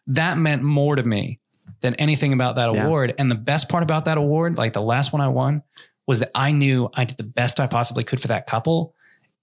that 0.06 0.38
meant 0.38 0.62
more 0.62 0.96
to 0.96 1.02
me 1.02 1.40
than 1.82 1.94
anything 1.96 2.32
about 2.32 2.56
that 2.56 2.72
Yeah. 2.72 2.86
award. 2.86 3.14
And 3.18 3.30
the 3.30 3.34
best 3.34 3.68
part 3.68 3.82
about 3.82 4.06
that 4.06 4.16
award, 4.16 4.56
like 4.56 4.72
the 4.72 4.80
last 4.80 5.12
one 5.12 5.20
I 5.20 5.28
won, 5.28 5.62
was 6.06 6.20
that 6.20 6.30
I 6.34 6.52
knew 6.52 6.88
I 6.94 7.04
did 7.04 7.18
the 7.18 7.22
best 7.24 7.60
I 7.60 7.66
possibly 7.66 8.02
could 8.02 8.20
for 8.20 8.28
that 8.28 8.46
couple. 8.46 8.94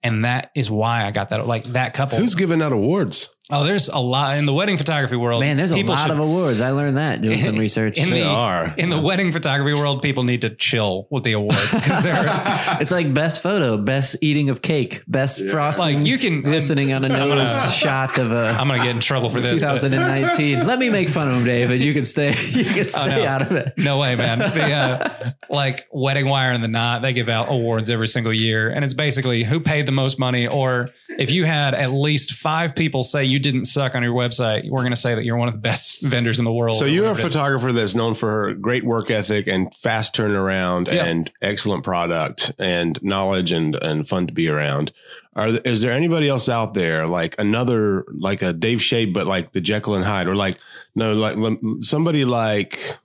And 0.01 0.25
that 0.25 0.49
is 0.55 0.71
why 0.71 1.05
I 1.05 1.11
got 1.11 1.29
that. 1.29 1.45
Like 1.45 1.63
that 1.65 1.93
couple. 1.93 2.17
Who's 2.17 2.35
giving 2.35 2.61
out 2.61 2.71
awards? 2.73 3.33
Oh, 3.55 3.63
there's 3.63 3.87
a 3.89 3.97
lot 3.99 4.37
in 4.37 4.45
the 4.45 4.53
wedding 4.53 4.77
photography 4.77 5.15
world. 5.15 5.41
Man, 5.41 5.57
there's 5.57 5.71
a 5.71 5.81
lot 5.83 5.99
should- 5.99 6.11
of 6.11 6.19
awards. 6.19 6.59
I 6.61 6.71
learned 6.71 6.97
that 6.97 7.21
doing 7.21 7.37
some 7.39 7.55
research. 7.59 7.97
in 7.97 8.09
They 8.09 8.21
the 8.21 8.27
are. 8.27 8.73
in 8.77 8.89
the 8.89 8.99
wedding 8.99 9.31
photography 9.31 9.73
world, 9.79 10.01
people 10.01 10.23
need 10.23 10.41
to 10.41 10.49
chill 10.49 11.07
with 11.09 11.23
the 11.23 11.33
awards 11.33 11.71
because 11.71 12.03
they're 12.03 12.15
it's 12.81 12.91
like 12.91 13.13
best 13.13 13.41
photo, 13.43 13.77
best 13.77 14.17
eating 14.21 14.49
of 14.49 14.61
cake, 14.61 15.03
best 15.07 15.41
frosting, 15.49 15.97
like 15.99 16.07
you 16.07 16.17
can. 16.17 16.41
glistening 16.41 16.93
on 16.93 17.03
a 17.03 17.07
I'm 17.09 17.13
nose 17.29 17.29
gonna- 17.53 17.71
shot 17.71 18.17
of 18.17 18.31
a 18.31 18.55
I'm 18.59 18.67
gonna 18.67 18.83
get 18.83 18.95
in 18.95 18.99
trouble 19.01 19.29
for 19.29 19.39
this. 19.39 19.51
2019. 19.51 20.65
Let 20.65 20.79
me 20.79 20.89
make 20.89 21.09
fun 21.09 21.29
of 21.29 21.37
him, 21.37 21.45
David. 21.45 21.81
you 21.81 21.93
can 21.93 22.05
stay. 22.05 22.33
You 22.53 22.65
can 22.65 22.83
Oh, 22.83 23.07
stay 23.07 23.23
no. 23.23 23.25
out 23.25 23.41
of 23.41 23.51
it. 23.53 23.73
No 23.77 23.99
way, 23.99 24.15
man. 24.15 24.39
The 24.39 24.71
uh, 24.71 25.31
like 25.49 25.89
WeddingWire 25.91 26.53
and 26.55 26.63
the 26.63 26.67
Knot, 26.67 27.01
they 27.01 27.13
give 27.13 27.29
out 27.29 27.49
awards 27.51 27.89
every 27.89 28.07
single 28.07 28.33
year, 28.33 28.69
and 28.69 28.83
it's 28.85 28.93
basically 28.93 29.43
who 29.43 29.59
paid 29.59 29.85
the 29.85 29.91
most 29.91 30.17
money, 30.19 30.47
or 30.47 30.89
if 31.17 31.31
you 31.31 31.43
had 31.45 31.73
at 31.73 31.91
least 31.91 32.33
five 32.33 32.75
people 32.75 33.03
say 33.03 33.25
you 33.25 33.39
didn't 33.43 33.65
suck 33.65 33.93
on 33.95 34.01
your 34.01 34.13
website, 34.15 34.67
we're 34.69 34.79
going 34.79 34.91
to 34.91 34.95
say 34.95 35.13
that 35.13 35.23
you're 35.25 35.37
one 35.37 35.47
of 35.47 35.53
the 35.53 35.59
best 35.59 36.01
vendors 36.01 36.39
in 36.39 36.45
the 36.45 36.51
world. 36.53 36.73
So 36.77 36.85
you're 36.85 37.05
a 37.05 37.09
whatever 37.09 37.19
it 37.19 37.27
is. 37.27 37.33
photographer 37.33 37.71
that's 37.73 37.93
known 37.95 38.15
for 38.15 38.29
her 38.31 38.53
great 38.55 38.83
work 38.83 39.11
ethic 39.11 39.45
and 39.47 39.73
fast 39.75 40.15
turnaround 40.15 40.91
Yeah. 40.91 41.05
and 41.05 41.31
excellent 41.41 41.83
product 41.83 42.53
and 42.57 42.97
knowledge 43.03 43.51
and 43.51 43.75
and 43.75 44.07
fun 44.09 44.25
to 44.27 44.33
be 44.33 44.47
around. 44.49 44.91
Are 45.35 45.47
is 45.47 45.81
there 45.81 45.91
anybody 45.91 46.29
else 46.29 46.47
out 46.49 46.73
there 46.73 47.07
like 47.07 47.35
another 47.39 48.05
like 48.09 48.41
a 48.41 48.53
Dave 48.53 48.81
Shade 48.81 49.13
but 49.13 49.25
like 49.27 49.51
the 49.51 49.61
Jekyll 49.61 49.95
and 49.95 50.05
Hyde 50.05 50.27
or 50.27 50.35
like 50.35 50.57
no 50.95 51.13
like 51.13 51.35
somebody 51.81 52.23
like 52.23 52.97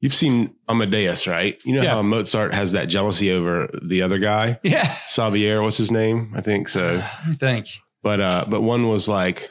you've 0.00 0.12
seen 0.14 0.54
Amadeus 0.68 1.28
right? 1.28 1.60
You 1.64 1.76
know 1.76 1.82
Yeah. 1.82 1.90
how 1.94 2.02
Mozart 2.02 2.52
has 2.52 2.72
that 2.72 2.88
jealousy 2.88 3.30
over 3.30 3.68
the 3.80 4.02
other 4.02 4.18
guy 4.18 4.58
Yeah, 4.64 4.84
Sabier 4.84 5.62
what's 5.62 5.76
his 5.78 5.92
name 5.92 6.32
I 6.34 6.40
think 6.40 6.68
so. 6.68 7.00
I 7.28 7.32
think. 7.34 7.66
But 8.02 8.20
uh 8.20 8.44
but 8.48 8.62
one 8.62 8.88
was 8.88 9.06
like 9.06 9.48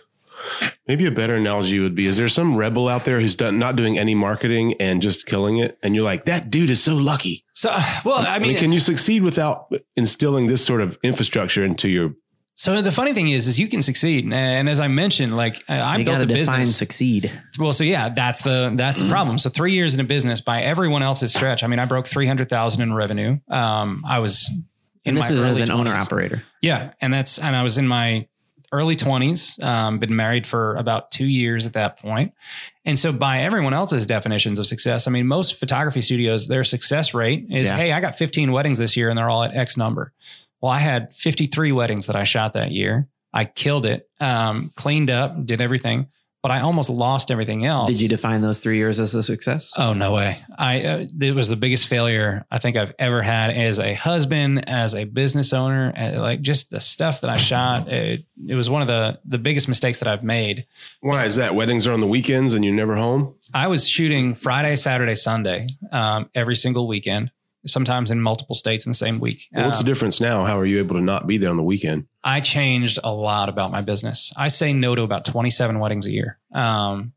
maybe 0.88 1.06
a 1.06 1.12
better 1.12 1.36
analogy 1.36 1.80
would 1.80 1.96
be: 1.96 2.06
Is 2.06 2.18
there 2.18 2.28
some 2.30 2.56
rebel 2.56 2.88
out 2.88 3.06
there 3.06 3.20
who's 3.20 3.36
done 3.36 3.60
not 3.60 3.76
doing 3.76 3.98
any 3.98 4.16
marketing 4.16 4.76
and 4.80 5.02
just 5.02 5.26
killing 5.26 5.58
it, 5.58 5.78
and 5.84 5.96
you're 5.96 6.04
like, 6.04 6.26
that 6.26 6.50
dude 6.50 6.70
is 6.70 6.82
so 6.84 6.96
lucky. 6.96 7.44
So, 7.54 7.70
well, 8.06 8.18
I 8.26 8.36
I 8.36 8.40
mean, 8.40 8.50
mean, 8.50 8.58
can 8.58 8.72
you 8.72 8.80
succeed 8.80 9.22
without 9.24 9.72
instilling 9.96 10.48
this 10.48 10.66
sort 10.66 10.82
of 10.82 10.98
infrastructure 11.04 11.64
into 11.64 11.90
your? 11.90 12.14
so 12.56 12.80
the 12.82 12.92
funny 12.92 13.12
thing 13.14 13.30
is, 13.30 13.48
is 13.48 13.60
you 13.60 13.68
can 13.68 13.82
succeed. 13.82 14.32
And 14.32 14.70
as 14.70 14.80
I 14.80 14.88
mentioned, 14.88 15.36
like 15.36 15.64
I 15.68 15.80
I 15.80 15.98
you 15.98 16.06
built 16.06 16.22
a 16.22 16.26
define 16.28 16.60
business. 16.60 16.76
succeed. 16.78 17.32
Well, 17.58 17.74
so 17.74 17.84
yeah, 17.84 18.10
that's 18.10 18.44
the 18.44 18.72
that's 18.76 19.02
the 19.02 19.10
problem. 19.10 19.40
So 19.40 19.50
three 19.50 19.74
years 19.74 19.96
in 19.96 20.00
a 20.02 20.04
business 20.04 20.42
by 20.42 20.62
everyone 20.62 21.02
else's 21.02 21.34
stretch. 21.34 21.64
I 21.64 21.68
mean, 21.68 21.80
I 21.80 21.86
broke 21.86 22.06
three 22.06 22.28
hundred 22.28 22.50
thousand 22.50 22.84
in 22.84 22.94
revenue. 22.94 23.40
Um, 23.50 24.04
I 24.08 24.20
was 24.20 24.48
in 24.52 24.66
And 25.06 25.18
this 25.18 25.30
my 25.32 25.36
is 25.36 25.44
as 25.44 25.60
an 25.62 25.72
owner 25.72 25.96
operator. 25.96 26.44
Yeah, 26.62 26.94
and 27.02 27.12
that's 27.12 27.40
and 27.40 27.56
I 27.56 27.64
was 27.64 27.80
in 27.80 27.88
my 27.88 28.28
early 28.72 28.96
twenties. 28.96 29.60
Um, 29.62 30.00
been 30.00 30.16
married 30.16 30.48
for 30.48 30.76
about 30.76 31.12
two 31.12 31.26
years 31.26 31.66
at 31.66 31.74
that 31.74 32.00
point, 32.00 32.34
and 32.86 32.98
so 32.98 33.12
by 33.12 33.42
everyone 33.42 33.74
else's 33.74 34.08
definitions 34.08 34.60
of 34.60 34.68
success, 34.68 35.08
I 35.08 35.12
mean, 35.12 35.28
most 35.28 35.60
photography 35.60 36.02
studios 36.02 36.48
their 36.48 36.64
success 36.64 37.14
rate 37.14 37.48
is, 37.50 37.70
Yeah. 37.70 37.78
hey, 37.78 37.92
I 37.92 38.00
got 38.00 38.18
fifteen 38.18 38.52
weddings 38.52 38.78
this 38.78 38.96
year, 38.96 39.10
and 39.10 39.18
they're 39.18 39.30
all 39.30 39.44
at 39.44 39.56
X 39.56 39.78
number. 39.78 40.14
Well, 40.62 40.72
I 40.72 40.80
had 40.80 41.14
fifty 41.16 41.48
three 41.48 41.72
weddings 41.72 42.08
that 42.08 42.16
I 42.16 42.24
shot 42.24 42.54
that 42.54 42.72
year. 42.72 43.08
I 43.34 43.46
killed 43.46 43.86
it, 43.86 44.10
um, 44.20 44.72
cleaned 44.76 45.10
up, 45.10 45.46
did 45.46 45.62
everything, 45.62 46.08
but 46.44 46.52
I 46.52 46.62
almost 46.62 46.90
lost 46.90 47.30
everything 47.32 47.66
else. 47.66 47.88
Did 47.90 48.02
you 48.02 48.10
define 48.10 48.42
those 48.42 48.60
three 48.60 48.78
years 48.78 49.00
as 49.00 49.14
a 49.16 49.22
success? 49.24 49.74
Oh 49.78 49.94
no 49.94 50.14
way! 50.14 50.38
I 50.58 50.82
uh, 50.84 51.06
it 51.20 51.36
was 51.36 51.50
the 51.50 51.56
biggest 51.56 51.88
failure 51.88 52.46
I 52.50 52.58
think 52.58 52.76
I've 52.78 52.94
ever 52.98 53.22
had 53.22 53.52
as 53.52 53.80
a 53.80 53.94
husband, 53.94 54.68
as 54.68 54.96
a 54.96 55.04
business 55.04 55.54
owner. 55.54 55.94
uh, 55.96 56.20
Like 56.20 56.42
just 56.42 56.70
the 56.72 56.80
stuff 56.80 57.22
that 57.22 57.30
I 57.30 57.38
shot, 57.38 57.88
it, 57.90 58.26
it 58.48 58.56
was 58.56 58.70
one 58.70 58.82
of 58.82 58.88
the 58.88 59.20
the 59.26 59.38
biggest 59.38 59.68
mistakes 59.68 60.00
that 60.00 60.08
I've 60.08 60.24
made. 60.24 60.66
Why 61.02 61.26
is 61.26 61.36
that? 61.36 61.54
Weddings 61.56 61.86
are 61.88 61.94
on 61.94 62.02
the 62.02 62.08
weekends 62.08 62.54
and 62.54 62.66
you're 62.66 62.74
never 62.74 62.96
home. 62.96 63.36
I 63.54 63.68
was 63.68 63.88
shooting 63.88 64.34
Friday, 64.34 64.76
Saturday, 64.78 65.16
Sunday, 65.16 65.68
um, 65.92 66.30
every 66.34 66.56
single 66.56 66.88
weekend. 66.88 67.32
Sometimes 67.64 68.10
in 68.10 68.20
multiple 68.20 68.56
states 68.56 68.88
in 68.88 68.90
the 68.90 68.96
same 68.96 69.20
week. 69.20 69.48
Well, 69.54 69.66
what's 69.66 69.78
Um, 69.80 69.86
the 69.86 69.92
difference 69.92 70.20
now? 70.20 70.46
How 70.46 70.58
are 70.58 70.66
you 70.66 70.80
able 70.80 70.96
to 70.96 71.02
not 71.02 71.28
be 71.28 71.38
there 71.38 71.52
on 71.52 71.58
the 71.58 71.64
weekend? 71.64 72.08
I 72.24 72.40
changed 72.40 73.00
a 73.04 73.14
lot 73.14 73.50
about 73.50 73.72
my 73.72 73.82
business. 73.82 74.32
I 74.38 74.48
say 74.50 74.74
no 74.74 74.96
to 74.96 75.02
about 75.02 75.26
twenty 75.26 75.50
seven 75.50 75.80
weddings 75.80 76.06
a 76.06 76.12
year, 76.12 76.38
um, 76.54 77.14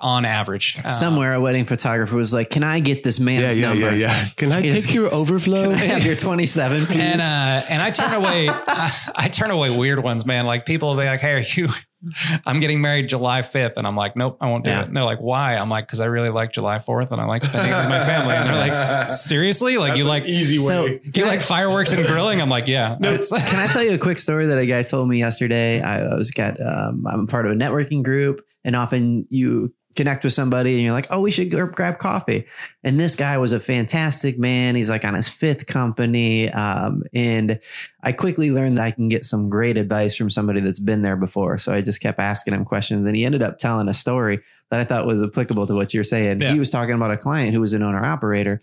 on 0.00 0.24
average. 0.24 0.76
Um, 0.84 0.90
Somewhere 0.90 1.32
a 1.34 1.40
wedding 1.40 1.64
photographer 1.64 2.16
was 2.16 2.32
like, 2.34 2.50
"Can 2.50 2.62
I 2.64 2.80
get 2.80 3.02
this 3.02 3.18
man's 3.20 3.58
number? 3.58 3.94
yeah. 3.96 4.28
Can 4.36 4.52
I 4.52 4.60
Yes. 4.60 4.84
take 4.86 4.94
your 4.94 5.12
overflow? 5.14 5.64
Can 5.64 5.72
I 5.72 5.76
have 5.76 6.04
your 6.04 6.16
27, 6.16 6.86
please?" 6.86 7.00
and 7.00 7.20
uh, 7.20 7.66
and 7.68 7.80
I 7.82 7.90
turn 7.90 8.12
away 8.14 8.48
I, 8.52 8.92
I 9.16 9.28
turn 9.28 9.50
away 9.50 9.74
weird 9.76 10.02
ones, 10.02 10.24
man. 10.26 10.46
Like 10.46 10.66
people 10.66 10.90
will 10.90 10.96
be 11.00 11.06
like, 11.06 11.20
"Hey, 11.20 11.32
are 11.32 11.40
you?" 11.40 11.68
I'm 12.46 12.60
getting 12.60 12.80
married 12.80 13.08
July 13.08 13.40
5th, 13.40 13.76
and 13.76 13.86
I'm 13.86 13.96
like, 13.96 14.16
"Nope, 14.16 14.38
I 14.40 14.48
won't 14.48 14.64
do 14.64 14.70
Yeah. 14.70 14.82
it." 14.82 14.88
And 14.88 14.96
they're 14.96 15.04
like, 15.04 15.20
"Why?" 15.20 15.56
I'm 15.56 15.68
like, 15.68 15.86
"Because 15.86 16.00
I 16.00 16.06
really 16.06 16.30
like 16.30 16.52
July 16.52 16.78
4th, 16.78 17.12
and 17.12 17.20
I 17.20 17.24
like 17.24 17.44
spending 17.44 17.72
it 17.72 17.76
with 17.76 17.88
my 17.88 18.00
family." 18.04 18.34
And 18.34 18.48
they're 18.48 18.68
like, 18.68 19.08
"Seriously? 19.08 19.78
Like 19.78 19.96
you 19.96 20.04
like 20.04 20.24
easy 20.24 20.58
So- 20.58 20.84
way. 20.84 20.98
do 20.98 21.20
you 21.20 21.26
like 21.26 21.40
fireworks 21.40 21.92
and 21.92 22.06
grilling?" 22.06 22.40
I'm 22.40 22.48
like, 22.50 22.68
"Yeah." 22.68 22.96
No, 23.00 23.12
It's- 23.14 23.30
Can 23.50 23.58
I 23.58 23.66
tell 23.66 23.82
you 23.82 23.92
a 23.94 23.98
quick 23.98 24.18
story 24.18 24.46
that 24.46 24.58
a 24.58 24.66
guy 24.66 24.82
told 24.82 25.08
me 25.08 25.18
yesterday? 25.18 25.80
I 25.80 26.14
was 26.14 26.30
got 26.30 26.60
um, 26.60 27.04
I'm 27.06 27.26
part 27.26 27.46
of 27.46 27.52
a 27.52 27.54
networking 27.54 28.02
group, 28.02 28.40
and 28.64 28.74
often 28.76 29.26
you 29.30 29.72
connect 29.94 30.24
with 30.24 30.32
somebody 30.32 30.74
and 30.74 30.82
you're 30.82 30.92
like, 30.92 31.06
oh, 31.10 31.20
we 31.20 31.30
should 31.30 31.50
go 31.50 31.66
grab 31.66 31.98
coffee. 31.98 32.46
And 32.82 32.98
this 32.98 33.14
guy 33.14 33.38
was 33.38 33.52
a 33.52 33.60
fantastic 33.60 34.38
man. 34.38 34.74
He's 34.74 34.90
like 34.90 35.04
on 35.04 35.14
his 35.14 35.28
fifth 35.28 35.66
company. 35.66 36.50
Um, 36.50 37.04
and 37.14 37.60
I 38.02 38.12
quickly 38.12 38.50
learned 38.50 38.78
that 38.78 38.84
I 38.84 38.90
can 38.90 39.08
get 39.08 39.24
some 39.24 39.48
great 39.48 39.78
advice 39.78 40.16
from 40.16 40.30
somebody 40.30 40.60
that's 40.60 40.80
been 40.80 41.02
there 41.02 41.16
before. 41.16 41.58
So 41.58 41.72
I 41.72 41.80
just 41.80 42.00
kept 42.00 42.18
asking 42.18 42.54
him 42.54 42.64
questions 42.64 43.06
and 43.06 43.16
he 43.16 43.24
ended 43.24 43.42
up 43.42 43.58
telling 43.58 43.88
a 43.88 43.94
story 43.94 44.40
that 44.70 44.80
I 44.80 44.84
thought 44.84 45.06
was 45.06 45.22
applicable 45.22 45.66
to 45.66 45.74
what 45.74 45.94
you're 45.94 46.04
saying. 46.04 46.40
Yeah. 46.40 46.52
He 46.52 46.58
was 46.58 46.70
talking 46.70 46.94
about 46.94 47.10
a 47.10 47.16
client 47.16 47.54
who 47.54 47.60
was 47.60 47.72
an 47.72 47.82
owner 47.82 48.04
operator 48.04 48.60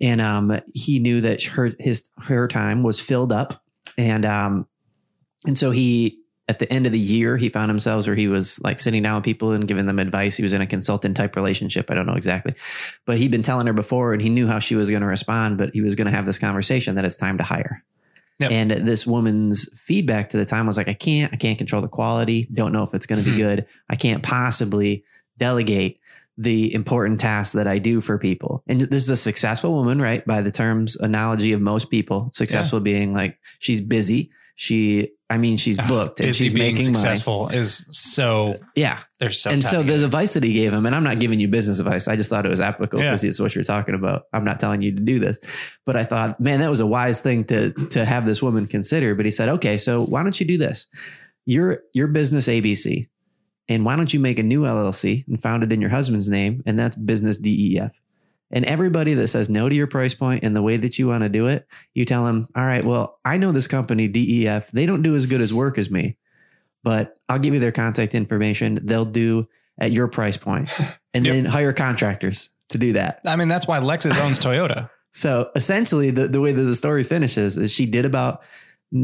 and 0.00 0.20
um, 0.20 0.60
he 0.74 0.98
knew 0.98 1.20
that 1.20 1.42
her, 1.44 1.70
his, 1.78 2.10
her 2.18 2.48
time 2.48 2.82
was 2.82 2.98
filled 3.00 3.32
up. 3.32 3.62
And, 3.96 4.24
um, 4.24 4.66
and 5.46 5.56
so 5.56 5.70
he, 5.70 6.23
at 6.48 6.58
the 6.58 6.70
end 6.72 6.86
of 6.86 6.92
the 6.92 6.98
year, 6.98 7.36
he 7.36 7.48
found 7.48 7.70
himself 7.70 8.06
where 8.06 8.14
he 8.14 8.28
was 8.28 8.60
like 8.62 8.78
sitting 8.78 9.02
down 9.02 9.16
with 9.16 9.24
people 9.24 9.52
and 9.52 9.66
giving 9.66 9.86
them 9.86 9.98
advice. 9.98 10.36
He 10.36 10.42
was 10.42 10.52
in 10.52 10.60
a 10.60 10.66
consultant 10.66 11.16
type 11.16 11.36
relationship. 11.36 11.90
I 11.90 11.94
don't 11.94 12.06
know 12.06 12.14
exactly, 12.16 12.54
but 13.06 13.18
he'd 13.18 13.30
been 13.30 13.42
telling 13.42 13.66
her 13.66 13.72
before 13.72 14.12
and 14.12 14.20
he 14.20 14.28
knew 14.28 14.46
how 14.46 14.58
she 14.58 14.74
was 14.74 14.90
going 14.90 15.00
to 15.02 15.06
respond, 15.08 15.56
but 15.58 15.70
he 15.72 15.80
was 15.80 15.94
going 15.94 16.06
to 16.06 16.12
have 16.14 16.26
this 16.26 16.38
conversation 16.38 16.96
that 16.96 17.04
it's 17.04 17.16
time 17.16 17.38
to 17.38 17.44
hire. 17.44 17.82
Yep. 18.40 18.50
And 18.50 18.70
this 18.72 19.06
woman's 19.06 19.68
feedback 19.78 20.30
to 20.30 20.36
the 20.36 20.44
time 20.44 20.66
was 20.66 20.76
like, 20.76 20.88
I 20.88 20.92
can't, 20.94 21.32
I 21.32 21.36
can't 21.36 21.56
control 21.56 21.80
the 21.80 21.88
quality. 21.88 22.48
Don't 22.52 22.72
know 22.72 22.82
if 22.82 22.92
it's 22.92 23.06
going 23.06 23.22
to 23.22 23.24
be 23.24 23.30
Hmm. 23.30 23.42
good. 23.42 23.66
I 23.88 23.96
can't 23.96 24.22
possibly 24.22 25.04
delegate 25.38 26.00
the 26.36 26.74
important 26.74 27.20
tasks 27.20 27.52
that 27.52 27.68
I 27.68 27.78
do 27.78 28.00
for 28.00 28.18
people. 28.18 28.64
And 28.66 28.80
this 28.80 29.04
is 29.04 29.08
a 29.08 29.16
successful 29.16 29.72
woman, 29.72 30.02
right? 30.02 30.26
By 30.26 30.40
the 30.40 30.50
terms 30.50 30.96
analogy 30.96 31.52
of 31.52 31.60
most 31.60 31.90
people, 31.90 32.30
successful 32.34 32.80
being 32.80 33.12
like 33.14 33.38
she's 33.60 33.80
busy. 33.80 34.30
She, 34.56 35.10
I 35.28 35.36
mean, 35.36 35.56
she's 35.56 35.78
booked 35.78 36.20
and 36.20 36.32
she's 36.34 36.54
being 36.54 36.74
making 36.74 36.92
money. 36.92 36.94
successful 36.94 37.48
is 37.48 37.84
so 37.90 38.50
uh, 38.52 38.56
Yeah. 38.76 39.00
they're 39.18 39.32
so 39.32 39.50
and 39.50 39.64
so 39.64 39.82
the 39.82 40.04
advice 40.04 40.34
that 40.34 40.44
he 40.44 40.52
gave 40.52 40.72
him, 40.72 40.86
and 40.86 40.94
I'm 40.94 41.02
not 41.02 41.18
giving 41.18 41.40
you 41.40 41.48
business 41.48 41.80
advice. 41.80 42.06
I 42.06 42.14
just 42.14 42.30
thought 42.30 42.46
it 42.46 42.50
was 42.50 42.60
applicable 42.60 43.02
Yeah. 43.02 43.10
because 43.10 43.24
it's 43.24 43.40
what 43.40 43.54
you're 43.56 43.64
talking 43.64 43.96
about. 43.96 44.22
I'm 44.32 44.44
not 44.44 44.60
telling 44.60 44.80
you 44.82 44.94
to 44.94 45.02
do 45.02 45.18
this, 45.18 45.40
but 45.84 45.96
I 45.96 46.04
thought, 46.04 46.38
man, 46.38 46.60
that 46.60 46.70
was 46.70 46.78
a 46.78 46.86
wise 46.86 47.20
thing 47.20 47.42
to 47.46 47.72
to 47.90 48.04
have 48.04 48.26
this 48.26 48.40
woman 48.42 48.68
consider. 48.68 49.16
But 49.16 49.26
he 49.26 49.32
said, 49.32 49.48
okay, 49.48 49.76
so 49.76 50.04
why 50.04 50.22
don't 50.22 50.38
you 50.38 50.46
do 50.46 50.56
this? 50.56 50.86
Your 51.46 51.80
your 51.92 52.06
business 52.06 52.46
ABC, 52.46 53.08
and 53.68 53.84
why 53.84 53.96
don't 53.96 54.14
you 54.14 54.20
make 54.20 54.38
a 54.38 54.42
new 54.44 54.62
LLC 54.62 55.26
and 55.26 55.40
found 55.40 55.64
it 55.64 55.72
in 55.72 55.80
your 55.80 55.90
husband's 55.90 56.28
name, 56.28 56.62
and 56.64 56.78
that's 56.78 56.94
business 56.94 57.38
DEF. 57.38 57.90
And 58.50 58.64
everybody 58.64 59.14
that 59.14 59.28
says 59.28 59.48
no 59.48 59.68
to 59.68 59.74
your 59.74 59.86
price 59.86 60.14
point 60.14 60.44
and 60.44 60.54
the 60.54 60.62
way 60.62 60.76
that 60.76 60.98
you 60.98 61.08
want 61.08 61.22
to 61.22 61.28
do 61.28 61.46
it, 61.48 61.66
you 61.92 62.04
tell 62.04 62.24
them, 62.24 62.46
all 62.54 62.64
right, 62.64 62.84
well, 62.84 63.18
I 63.24 63.36
know 63.36 63.52
this 63.52 63.66
company 63.66 64.06
DEF. 64.06 64.70
They 64.70 64.86
don't 64.86 65.02
do 65.02 65.14
as 65.16 65.26
good 65.26 65.40
as 65.40 65.52
work 65.52 65.76
as 65.78 65.90
me, 65.90 66.16
but 66.84 67.18
I'll 67.28 67.38
give 67.38 67.54
you 67.54 67.60
their 67.60 67.72
contact 67.72 68.14
information. 68.14 68.78
They'll 68.82 69.04
do 69.06 69.48
at 69.78 69.90
your 69.90 70.06
price 70.08 70.36
point, 70.36 70.68
and 71.14 71.26
Yep. 71.26 71.34
then 71.34 71.44
hire 71.46 71.72
contractors 71.72 72.50
to 72.68 72.78
do 72.78 72.92
that. 72.92 73.20
I 73.26 73.34
mean, 73.36 73.48
that's 73.48 73.66
why 73.66 73.80
Lexus 73.80 74.18
owns 74.24 74.38
Toyota. 74.40 74.90
So 75.16 75.48
essentially, 75.54 76.10
the, 76.10 76.26
the 76.26 76.40
way 76.40 76.50
that 76.50 76.60
the 76.60 76.74
story 76.74 77.04
finishes 77.04 77.56
is 77.56 77.70
she 77.72 77.86
did 77.86 78.04
about, 78.04 78.42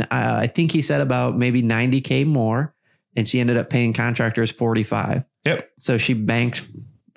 uh, 0.01 0.07
I 0.11 0.49
think 0.49 0.73
he 0.73 0.83
said 0.83 1.01
about 1.01 1.39
maybe 1.39 1.63
90K 1.63 2.27
more, 2.27 2.75
and 3.15 3.29
she 3.29 3.39
ended 3.39 3.57
up 3.57 3.71
paying 3.71 3.93
contractors 3.93 4.51
45. 4.51 5.25
Yep. 5.45 5.71
So 5.79 5.99
she 5.99 6.15
banked 6.15 6.69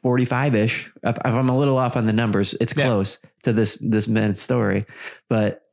45 0.04 0.54
ish. 0.56 0.92
If, 1.04 1.18
if 1.18 1.26
I'm 1.26 1.50
a 1.50 1.58
little 1.58 1.78
off 1.78 1.98
on 1.98 2.06
the 2.06 2.14
numbers, 2.14 2.54
it's 2.62 2.76
Yeah. 2.78 2.84
close 2.86 3.18
to 3.44 3.54
this, 3.54 3.78
this 3.82 4.08
man's 4.08 4.42
story. 4.42 4.84
But 5.30 5.64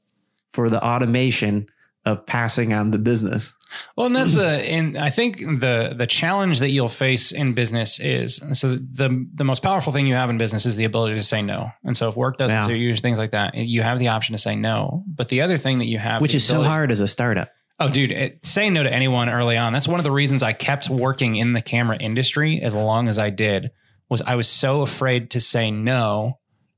for 0.53 0.69
the 0.71 0.83
automation 0.83 1.67
of 2.07 2.25
passing 2.25 2.73
on 2.73 2.91
the 2.93 2.99
business, 2.99 3.53
Well, 3.95 4.07
and 4.07 4.17
that's 4.17 4.33
the 4.35 4.49
and 4.49 4.97
I 4.97 5.11
think 5.11 5.39
the 5.61 5.93
the 5.95 6.07
challenge 6.07 6.61
that 6.61 6.71
you'll 6.71 6.89
face 6.89 7.31
in 7.31 7.53
business 7.53 8.01
is 8.01 8.41
so 8.53 8.77
the 8.77 9.27
the 9.35 9.45
most 9.45 9.63
powerful 9.63 9.93
thing 9.93 10.07
you 10.07 10.15
have 10.15 10.31
in 10.31 10.39
business 10.39 10.65
is 10.65 10.77
the 10.77 10.85
ability 10.85 11.17
to 11.17 11.23
say 11.23 11.43
no. 11.43 11.71
And 11.85 11.95
so 11.95 12.09
if 12.09 12.17
work 12.17 12.39
doesn't 12.39 12.57
Yeah. 12.57 12.67
suit 12.67 12.79
you, 12.79 12.97
things 12.97 13.19
like 13.19 13.33
that, 13.33 13.55
you 13.55 13.83
have 13.83 13.99
the 13.99 14.09
option 14.09 14.33
to 14.35 14.39
say 14.41 14.57
no. 14.57 15.05
But 15.07 15.29
the 15.29 15.43
other 15.43 15.59
thing 15.59 15.79
that 15.81 15.87
you 15.87 15.99
have, 15.99 16.23
which 16.23 16.35
is 16.35 16.43
so 16.43 16.63
hard 16.63 16.91
as 16.91 17.01
a 17.01 17.07
startup. 17.07 17.51
Oh, 17.79 17.89
dude, 17.91 18.13
it, 18.13 18.45
saying 18.45 18.73
no 18.73 18.83
to 18.83 18.93
anyone 18.93 19.29
early 19.29 19.57
on. 19.59 19.73
That's 19.75 19.89
one 19.89 20.01
of 20.01 20.05
the 20.05 20.11
reasons 20.13 20.43
I 20.43 20.53
kept 20.53 20.89
working 20.91 21.37
in 21.37 21.53
the 21.53 21.63
camera 21.63 21.97
industry 21.99 22.61
as 22.63 22.75
long 22.75 23.09
as 23.09 23.19
I 23.19 23.29
did. 23.31 23.71
Was 24.11 24.21
I 24.23 24.35
was 24.35 24.49
so 24.49 24.83
afraid 24.83 25.31
to 25.31 25.41
say 25.41 25.71
no 25.71 26.35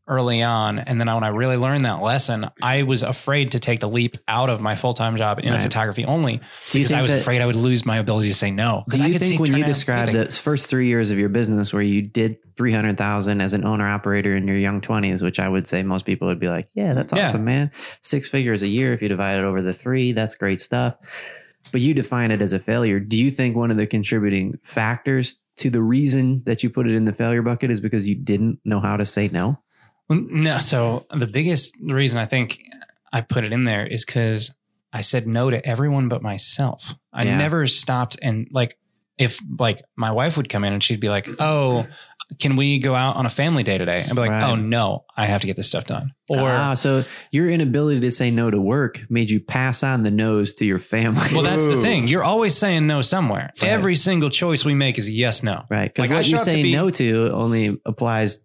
early 0.09 0.43
on, 0.43 0.79
and 0.81 1.01
then 1.01 1.07
when 1.07 1.23
I 1.25 1.29
really 1.29 1.57
learned 1.57 1.85
that 1.87 2.03
lesson, 2.03 2.51
I 2.61 2.83
was 2.83 3.03
afraid 3.03 3.53
to 3.53 3.61
take 3.61 3.79
the 3.81 3.89
leap 3.89 4.17
out 4.29 4.51
of 4.51 4.61
my 4.61 4.75
full 4.75 4.93
time 4.95 5.17
job 5.17 5.39
in 5.39 5.51
Right. 5.53 5.61
photography 5.63 6.05
only 6.05 6.41
because 6.73 6.93
I 6.93 7.01
was 7.01 7.11
that- 7.11 7.21
afraid 7.21 7.41
I 7.41 7.47
would 7.47 7.57
lose 7.57 7.87
my 7.87 7.97
ability 7.99 8.29
to 8.29 8.35
say 8.35 8.51
no. 8.51 8.85
Do 8.91 9.03
you 9.03 9.13
could 9.13 9.23
think 9.23 9.41
when 9.41 9.55
you 9.57 9.63
out 9.63 9.67
describe 9.69 10.09
anything. 10.09 10.25
the 10.27 10.33
first 10.33 10.69
three 10.69 10.87
years 10.89 11.11
of 11.11 11.19
your 11.19 11.29
business 11.31 11.73
where 11.73 11.83
you 11.83 12.03
did 12.03 12.37
300,000 12.57 13.41
as 13.41 13.55
an 13.55 13.65
owner 13.65 13.89
operator 13.89 14.37
in 14.37 14.47
your 14.47 14.59
young 14.59 14.81
20s, 14.81 15.23
which 15.23 15.39
I 15.41 15.49
would 15.49 15.67
say 15.67 15.83
most 15.85 16.05
people 16.05 16.29
would 16.29 16.41
be 16.41 16.49
like, 16.49 16.69
yeah, 16.75 16.93
that's 16.95 17.13
Yeah. 17.15 17.25
awesome, 17.25 17.45
man. 17.45 17.71
Six 18.03 18.29
figures 18.29 18.63
a 18.63 18.69
year. 18.69 18.93
If 18.93 19.01
you 19.03 19.09
divide 19.09 19.39
it 19.39 19.45
over 19.45 19.63
the 19.63 19.73
three, 19.73 20.13
that's 20.13 20.35
great 20.35 20.61
stuff. 20.61 20.97
But 21.71 21.81
you 21.81 21.95
define 21.95 22.33
it 22.33 22.43
as 22.43 22.53
a 22.53 22.59
failure. 22.59 23.01
Do 23.01 23.17
you 23.17 23.31
think 23.31 23.57
one 23.57 23.71
of 23.71 23.77
the 23.79 23.87
contributing 23.87 24.59
factors 24.63 25.37
to 25.57 25.71
the 25.71 25.83
reason 25.83 26.43
that 26.47 26.63
you 26.63 26.71
put 26.71 26.87
it 26.89 26.95
in 26.95 27.05
the 27.05 27.13
failure 27.13 27.43
bucket 27.43 27.71
is 27.71 27.81
because 27.81 28.09
you 28.09 28.15
didn't 28.15 28.59
know 28.65 28.81
how 28.81 28.97
to 28.97 29.05
say 29.07 29.29
no? 29.29 29.59
Well, 30.09 30.21
No, 30.31 30.59
so 30.59 31.07
the 31.15 31.27
biggest 31.27 31.77
reason 31.83 32.19
I 32.21 32.27
think 32.27 32.63
I 33.13 33.21
put 33.21 33.45
it 33.45 33.53
in 33.53 33.65
there 33.65 33.87
is 33.87 34.05
because 34.05 34.55
I 34.93 35.01
said 35.03 35.27
no 35.27 35.51
to 35.51 35.65
everyone 35.67 36.09
but 36.09 36.23
myself. 36.23 36.95
I 37.13 37.25
Yeah. 37.25 37.39
never 37.39 37.67
stopped 37.67 38.17
and 38.23 38.49
like 38.51 38.79
if 39.19 39.39
like 39.59 39.83
my 39.95 40.11
wife 40.11 40.37
would 40.37 40.49
come 40.49 40.65
in 40.65 40.73
and 40.73 40.83
she'd 40.83 40.99
be 41.01 41.11
like, 41.11 41.29
"Oh, 41.39 41.87
can 42.39 42.57
we 42.57 42.79
go 42.79 42.95
out 42.95 43.17
on 43.17 43.27
a 43.27 43.29
family 43.31 43.63
day 43.63 43.79
today? 43.79 44.01
And 44.07 44.15
be 44.15 44.21
like, 44.23 44.31
Right. 44.31 44.51
oh 44.51 44.55
no, 44.57 45.05
I 45.17 45.27
have 45.27 45.41
to 45.43 45.47
get 45.47 45.57
this 45.57 45.67
stuff 45.69 45.85
done. 45.87 46.13
Or 46.29 46.49
ah, 46.49 46.75
so 46.75 47.05
your 47.31 47.51
inability 47.51 48.01
to 48.01 48.11
say 48.11 48.31
no 48.31 48.51
to 48.51 48.61
work 48.61 49.01
made 49.11 49.31
you 49.31 49.41
pass 49.41 49.83
on 49.83 50.03
the 50.03 50.11
no's 50.11 50.55
to 50.55 50.65
your 50.65 50.79
family. 50.79 51.21
well, 51.33 51.43
that's 51.43 51.65
the 51.67 51.81
thing. 51.83 52.09
You're 52.09 52.25
always 52.25 52.57
saying 52.57 52.87
no 52.87 53.01
somewhere. 53.03 53.53
Right. 53.61 53.71
Every 53.71 53.95
single 53.97 54.31
choice 54.31 54.65
we 54.65 54.75
make 54.75 54.99
is 54.99 55.09
a 55.09 55.13
yes, 55.13 55.43
no. 55.43 55.65
right. 55.69 55.93
Because 55.93 56.09
Like, 56.09 56.17
what 56.17 56.25
you 56.27 56.37
show 56.37 56.43
up 56.43 56.45
to 56.47 56.53
say 56.53 56.63
be- 56.63 56.73
no 56.73 56.91
to 56.91 57.31
only 57.33 57.81
applies 57.85 58.39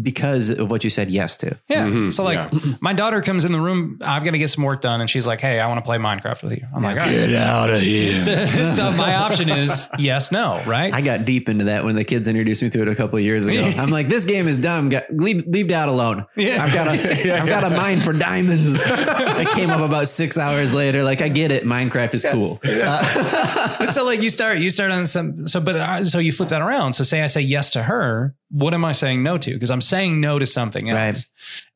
because 0.00 0.48
of 0.50 0.70
what 0.70 0.84
you 0.84 0.90
said 0.90 1.10
yes 1.10 1.36
to. 1.38 1.58
Yeah. 1.68 1.86
Mhm. 1.86 2.12
So 2.12 2.24
like 2.24 2.50
my 2.80 2.92
daughter 2.92 3.20
comes 3.20 3.44
in 3.44 3.52
the 3.52 3.60
room, 3.60 3.98
I've 4.02 4.24
got 4.24 4.30
to 4.30 4.38
get 4.38 4.48
some 4.48 4.64
work 4.64 4.80
done. 4.80 5.00
And 5.00 5.10
she's 5.10 5.26
like, 5.26 5.40
Hey, 5.40 5.60
I 5.60 5.66
want 5.68 5.78
to 5.78 5.84
play 5.84 5.98
Minecraft 5.98 6.42
with 6.42 6.52
you. 6.52 6.66
I'm 6.74 6.82
like, 6.82 6.98
all 6.98 7.06
right. 7.06 7.12
Get 7.28 7.34
out 7.34 7.68
of 7.70 7.82
here. 7.82 8.16
So, 8.16 8.46
so 8.70 8.90
my 8.92 9.14
option 9.16 9.50
is 9.50 9.88
yes, 9.98 10.32
no, 10.32 10.62
right? 10.66 10.94
I 10.94 11.02
got 11.02 11.24
deep 11.26 11.48
into 11.48 11.64
that 11.64 11.84
when 11.84 11.94
the 11.96 12.04
kids 12.04 12.26
introduced 12.28 12.62
me 12.62 12.70
to 12.70 12.82
it 12.82 12.88
a 12.88 12.94
couple 12.94 13.18
of 13.18 13.24
years 13.24 13.46
ago. 13.48 13.60
I'm 13.76 13.90
like, 13.90 14.08
this 14.08 14.24
game 14.24 14.48
is 14.48 14.56
dumb. 14.56 14.88
Got, 14.88 15.10
leave 15.10 15.44
leave 15.46 15.68
dad 15.68 15.88
alone. 15.88 16.24
Yeah. 16.36 16.62
I've 16.62 16.72
got 16.72 16.86
a 16.86 16.92
I've 17.40 17.48
got 17.48 17.64
a 17.64 17.70
mind 17.70 18.02
for 18.02 18.12
diamonds. 18.12 18.82
I 18.86 19.44
came 19.54 19.68
up 19.70 19.80
about 19.80 20.08
six 20.08 20.38
hours 20.38 20.72
later. 20.74 21.02
Like 21.02 21.20
I 21.20 21.28
get 21.28 21.52
it. 21.52 21.64
Minecraft 21.64 22.14
is 22.14 22.24
cool. 22.30 22.60
Uh, 22.64 23.76
but 23.78 23.92
so 23.92 24.04
like 24.06 24.22
you 24.22 24.30
start 24.30 24.58
you 24.58 24.70
start 24.70 24.90
on 24.90 25.06
some 25.06 25.46
so 25.46 25.60
but 25.60 25.76
uh, 25.76 26.04
so 26.04 26.18
you 26.18 26.32
flip 26.32 26.48
that 26.48 26.62
around 26.62 26.92
so 26.94 27.04
say 27.04 27.22
i 27.22 27.26
say 27.26 27.40
yes 27.40 27.72
to 27.72 27.82
her 27.82 28.34
what 28.50 28.72
am 28.72 28.84
i 28.84 28.92
saying 28.92 29.22
no 29.22 29.36
to 29.36 29.52
because 29.52 29.70
i'm 29.70 29.80
saying 29.86 30.20
no 30.20 30.38
to 30.38 30.46
something 30.46 30.88
else 30.88 30.96
Right. 30.96 31.26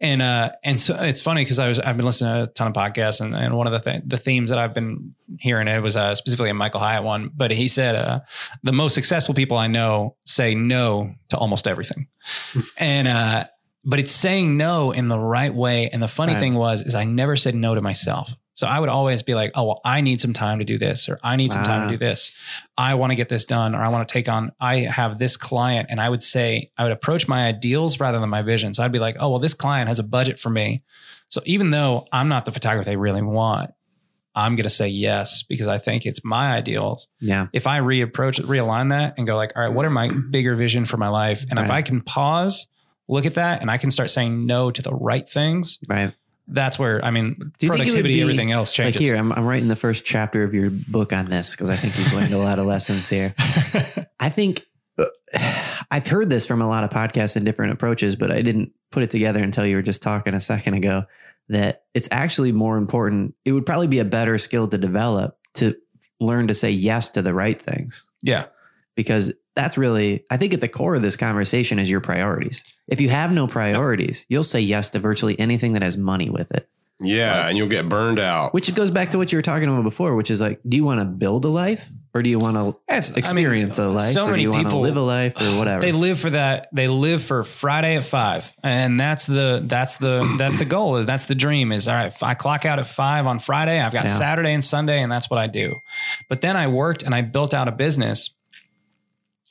and 0.01 0.23
uh 0.23 0.53
and 0.65 0.81
so 0.81 0.95
it's 1.03 1.21
funny 1.21 1.43
because 1.43 1.59
i 1.59 1.69
was 1.69 1.79
i've 1.81 1.97
been 1.97 2.07
listening 2.07 2.33
to 2.35 2.43
a 2.45 2.47
ton 2.47 2.69
of 2.69 2.73
podcasts 2.73 3.21
and, 3.21 3.35
and 3.35 3.57
one 3.57 3.67
of 3.67 3.73
the 3.73 3.79
th- 3.91 4.03
the 4.07 4.17
themes 4.19 4.51
that 4.51 4.59
i've 4.59 4.73
been 4.75 5.15
hearing 5.39 5.69
it 5.69 5.83
was 5.83 5.97
uh, 5.97 6.15
specifically 6.15 6.51
a 6.51 6.55
michael 6.55 6.81
hyatt 6.81 7.05
one 7.05 7.31
but 7.35 7.51
he 7.51 7.69
said 7.69 7.95
uh 7.95 8.21
the 8.63 8.73
most 8.73 8.95
successful 8.95 9.35
people 9.35 9.57
i 9.57 9.67
know 9.67 10.17
say 10.25 10.55
no 10.55 11.15
to 11.29 11.37
almost 11.37 11.67
everything 11.67 12.07
and 12.79 13.07
uh 13.09 13.45
but 13.85 13.99
it's 14.01 14.11
saying 14.11 14.57
no 14.57 14.91
in 14.91 15.09
the 15.09 15.19
right 15.19 15.55
way 15.55 15.89
and 15.91 16.03
the 16.03 16.09
funny 16.09 16.33
Right. 16.33 16.41
thing 16.41 16.55
was 16.55 16.83
is 16.83 16.95
i 16.95 17.05
never 17.05 17.37
said 17.37 17.55
no 17.55 17.75
to 17.75 17.81
myself 17.83 18.35
so 18.57 18.67
i 18.67 18.81
would 18.81 18.89
always 18.89 19.23
be 19.23 19.35
like 19.35 19.53
oh 19.55 19.65
well 19.65 19.81
i 19.85 20.01
need 20.01 20.21
some 20.21 20.33
time 20.33 20.59
to 20.59 20.65
do 20.65 20.77
this 20.79 21.09
or 21.09 21.17
i 21.23 21.37
need 21.37 21.53
some 21.53 21.63
time 21.65 21.83
Ah. 21.83 21.85
to 21.87 21.91
do 21.93 21.99
this 21.99 22.33
I 22.79 22.95
want 22.97 23.11
to 23.13 23.17
get 23.17 23.31
this 23.31 23.47
done 23.47 23.75
or 23.75 23.81
I 23.81 23.89
want 23.89 24.07
to 24.07 24.13
take 24.13 24.29
on, 24.29 24.53
I 24.61 24.81
have 24.81 25.19
this 25.19 25.39
client. 25.39 25.87
And 25.91 25.99
I 25.99 26.11
would 26.11 26.23
say, 26.23 26.73
I 26.77 26.83
would 26.83 26.93
approach 26.93 27.27
my 27.27 27.47
ideals 27.47 27.99
rather 28.01 28.19
than 28.21 28.29
my 28.29 28.43
vision. 28.43 28.75
So 28.75 28.83
I'd 28.85 28.93
be 28.93 28.99
like, 28.99 29.17
oh, 29.19 29.31
well, 29.31 29.39
this 29.39 29.55
client 29.55 29.89
has 29.89 29.99
a 29.99 30.03
budget 30.03 30.39
for 30.39 30.51
me. 30.51 30.83
So 31.29 31.41
even 31.47 31.71
though 31.71 32.07
I'm 32.13 32.29
not 32.29 32.45
the 32.45 32.53
photographer 32.53 32.85
they 32.85 32.97
really 32.99 33.23
want, 33.23 33.71
I'm 34.35 34.57
going 34.57 34.65
to 34.65 34.69
say 34.83 34.89
yes 34.89 35.43
because 35.43 35.69
I 35.69 35.79
think 35.79 36.05
it's 36.05 36.23
my 36.23 36.53
ideals. 36.53 37.09
yeah. 37.19 37.47
If 37.55 37.67
I 37.67 37.79
reapproach 37.81 38.39
it, 38.39 38.45
realign 38.45 38.91
that 38.91 39.15
and 39.17 39.27
go 39.27 39.37
like, 39.37 39.53
all 39.57 39.63
right, 39.63 39.73
what 39.73 39.87
are 39.87 39.91
my 39.91 40.11
bigger 40.31 40.55
vision 40.55 40.85
for 40.85 40.99
my 40.99 41.09
life? 41.09 41.47
And 41.49 41.59
if 41.59 41.71
I 41.71 41.81
can 41.81 42.03
pause, 42.03 42.67
look 43.09 43.25
at 43.25 43.35
that, 43.37 43.63
and 43.63 43.71
I 43.71 43.79
can 43.79 43.91
start 43.91 44.11
saying 44.11 44.45
no 44.45 44.71
to 44.71 44.83
the 44.83 44.93
right 44.95 45.27
things, 45.27 45.79
Right. 45.89 46.13
That's 46.49 46.79
where, 46.79 47.05
I 47.05 47.11
mean, 47.11 47.35
Do 47.35 47.41
you 47.41 47.49
think 47.49 47.53
it 47.53 47.59
would 47.61 47.77
productivity, 47.79 48.15
be- 48.15 48.21
everything 48.23 48.53
else 48.53 48.79
Like 48.79 48.95
here, 48.95 49.17
I'm, 49.17 49.33
I'm 49.33 49.45
writing 49.45 49.69
the 49.69 49.77
first 49.77 50.05
chapter 50.05 50.45
of 50.45 50.55
your 50.55 50.71
book 50.71 51.13
on 51.13 51.29
this 51.29 51.53
because 51.53 51.71
I 51.71 51.77
think 51.77 51.99
you've 51.99 52.13
learned 52.13 52.33
a 52.33 52.39
lot 52.39 52.59
of 52.59 52.67
lessons 52.67 53.09
here. 53.09 53.35
I 54.21 54.29
think 54.29 54.65
uh, 54.99 55.05
I've 55.91 56.07
heard 56.07 56.31
this 56.31 56.47
from 56.47 56.63
a 56.63 56.69
lot 56.69 56.85
of 56.85 56.91
podcasts 56.91 57.37
and 57.37 57.45
different 57.45 57.73
approaches, 57.73 58.17
but 58.17 58.31
I 58.31 58.43
didn't 58.43 58.73
put 58.93 59.03
it 59.03 59.11
together 59.11 59.43
until 59.43 59.67
you 59.67 59.77
were 59.77 59.83
just 59.83 60.03
talking 60.03 60.35
a 60.35 60.41
second 60.41 60.75
ago 60.75 61.05
that 61.49 61.83
it's 61.95 62.09
actually 62.11 62.53
more 62.53 62.77
important. 62.77 63.35
It 63.45 63.53
would 63.53 63.67
probably 63.67 63.89
be 63.89 63.99
a 63.99 64.05
better 64.05 64.39
skill 64.39 64.69
to 64.69 64.79
develop 64.79 65.39
to 65.55 65.77
learn 66.21 66.47
to 66.49 66.55
say 66.55 66.71
yes 66.71 67.11
to 67.11 67.23
the 67.23 67.35
right 67.35 67.61
things 67.61 68.09
yeah. 68.23 68.47
because 68.95 69.33
that's 69.57 69.77
really, 69.77 70.25
I 70.31 70.37
think 70.37 70.55
at 70.55 70.61
the 70.61 70.69
core 70.69 70.95
of 70.95 71.03
this 71.03 71.17
conversation 71.17 71.81
is 71.81 71.91
your 71.91 72.01
priorities. 72.01 72.63
If 72.87 73.01
you 73.01 73.09
have 73.09 73.33
no 73.33 73.49
priorities, 73.49 74.25
you'll 74.29 74.45
say 74.45 74.61
yes 74.61 74.91
to 74.91 75.01
virtually 75.01 75.39
anything 75.41 75.73
that 75.73 75.83
has 75.83 75.97
money 75.97 76.31
with 76.31 76.53
it. 76.53 76.69
Yeah, 76.99 77.49
and 77.49 77.59
you'll 77.59 77.69
get 77.69 77.91
burned 77.91 78.19
out. 78.19 78.55
Which 78.55 78.75
goes 78.75 78.91
back 78.91 79.11
to 79.11 79.19
what 79.19 79.31
you 79.31 79.37
were 79.37 79.43
talking 79.43 79.69
about 79.69 79.83
before, 79.83 80.15
which 80.15 80.31
is 80.31 80.41
like, 80.41 80.61
do 80.67 80.79
you 80.79 80.85
want 80.85 81.01
to 81.01 81.05
build 81.05 81.45
a 81.45 81.49
life 81.49 81.91
or 82.15 82.23
do 82.23 82.31
you 82.31 82.39
want 82.39 82.57
to 82.57 82.75
It's, 82.89 83.11
I 83.11 83.13
mean, 83.13 83.19
experience 83.19 83.79
a 83.79 83.89
life? 83.89 84.15
So 84.15 84.23
or 84.23 84.27
do 84.29 84.31
many 84.31 84.43
you 84.45 84.51
want 84.51 84.63
to 84.63 84.69
people 84.69 84.81
live 84.81 84.97
a 84.97 85.03
life 85.03 85.39
or 85.39 85.59
whatever? 85.59 85.83
They 85.83 85.93
live 85.93 86.19
for 86.19 86.31
that. 86.31 86.69
They 86.73 86.89
live 86.89 87.23
for 87.23 87.45
Friday 87.45 87.97
at 87.97 88.05
five, 88.05 88.51
and 88.63 88.99
that's 88.99 89.27
the 89.27 89.63
that's 89.67 89.99
the 89.99 90.37
that's 90.39 90.59
the 90.59 90.65
goal. 90.65 91.05
That's 91.05 91.27
the 91.27 91.35
dream. 91.35 91.71
Is 91.71 91.87
all 91.87 91.95
right. 91.97 92.07
If 92.07 92.23
I 92.23 92.33
clock 92.33 92.65
out 92.65 92.79
at 92.79 92.87
five 92.87 93.27
on 93.27 93.41
Friday. 93.41 93.79
I've 93.79 93.93
got 93.93 94.05
Yeah. 94.05 94.13
Saturday 94.13 94.55
and 94.55 94.65
Sunday, 94.65 95.03
and 95.03 95.13
that's 95.13 95.29
what 95.29 95.39
I 95.39 95.49
do. 95.49 95.75
But 96.31 96.41
then 96.41 96.57
I 96.57 96.69
worked 96.69 97.03
and 97.03 97.15
I 97.15 97.21
built 97.21 97.53
out 97.53 97.69
a 97.69 97.73
business, 97.73 98.31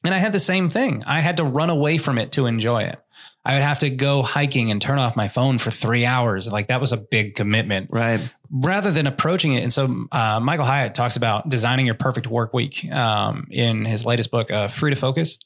and 0.06 0.14
I 0.14 0.20
had 0.20 0.34
the 0.34 0.40
same 0.40 0.70
thing. 0.70 1.04
I 1.06 1.20
had 1.20 1.38
to 1.38 1.44
run 1.44 1.70
away 1.70 1.98
from 1.98 2.18
it 2.18 2.34
to 2.34 2.46
enjoy 2.46 2.84
it. 2.84 3.00
I 3.48 3.54
would 3.54 3.62
have 3.62 3.80
to 3.80 3.92
go 3.92 4.24
hiking 4.24 4.72
and 4.72 4.82
turn 4.82 4.98
off 4.98 5.16
my 5.16 5.28
phone 5.28 5.60
for 5.60 5.70
three 5.70 6.04
hours. 6.04 6.52
Like 6.52 6.68
that 6.68 6.82
was 6.82 6.92
a 6.92 6.98
big 6.98 7.36
commitment 7.36 7.90
right. 7.92 8.20
rather 8.50 8.90
than 8.90 9.06
approaching 9.06 9.54
it. 9.54 9.62
And 9.62 9.72
so 9.72 10.08
uh, 10.12 10.40
Michael 10.42 10.66
Hyatt 10.66 10.96
talks 10.96 11.16
about 11.16 11.48
designing 11.48 11.86
your 11.86 11.94
perfect 11.94 12.26
work 12.26 12.56
week 12.56 12.92
um, 12.92 13.48
in 13.52 13.86
his 13.86 14.04
latest 14.04 14.32
book, 14.32 14.50
uh, 14.50 14.68
Free 14.68 14.90
to 14.90 14.96
Focus. 14.96 15.38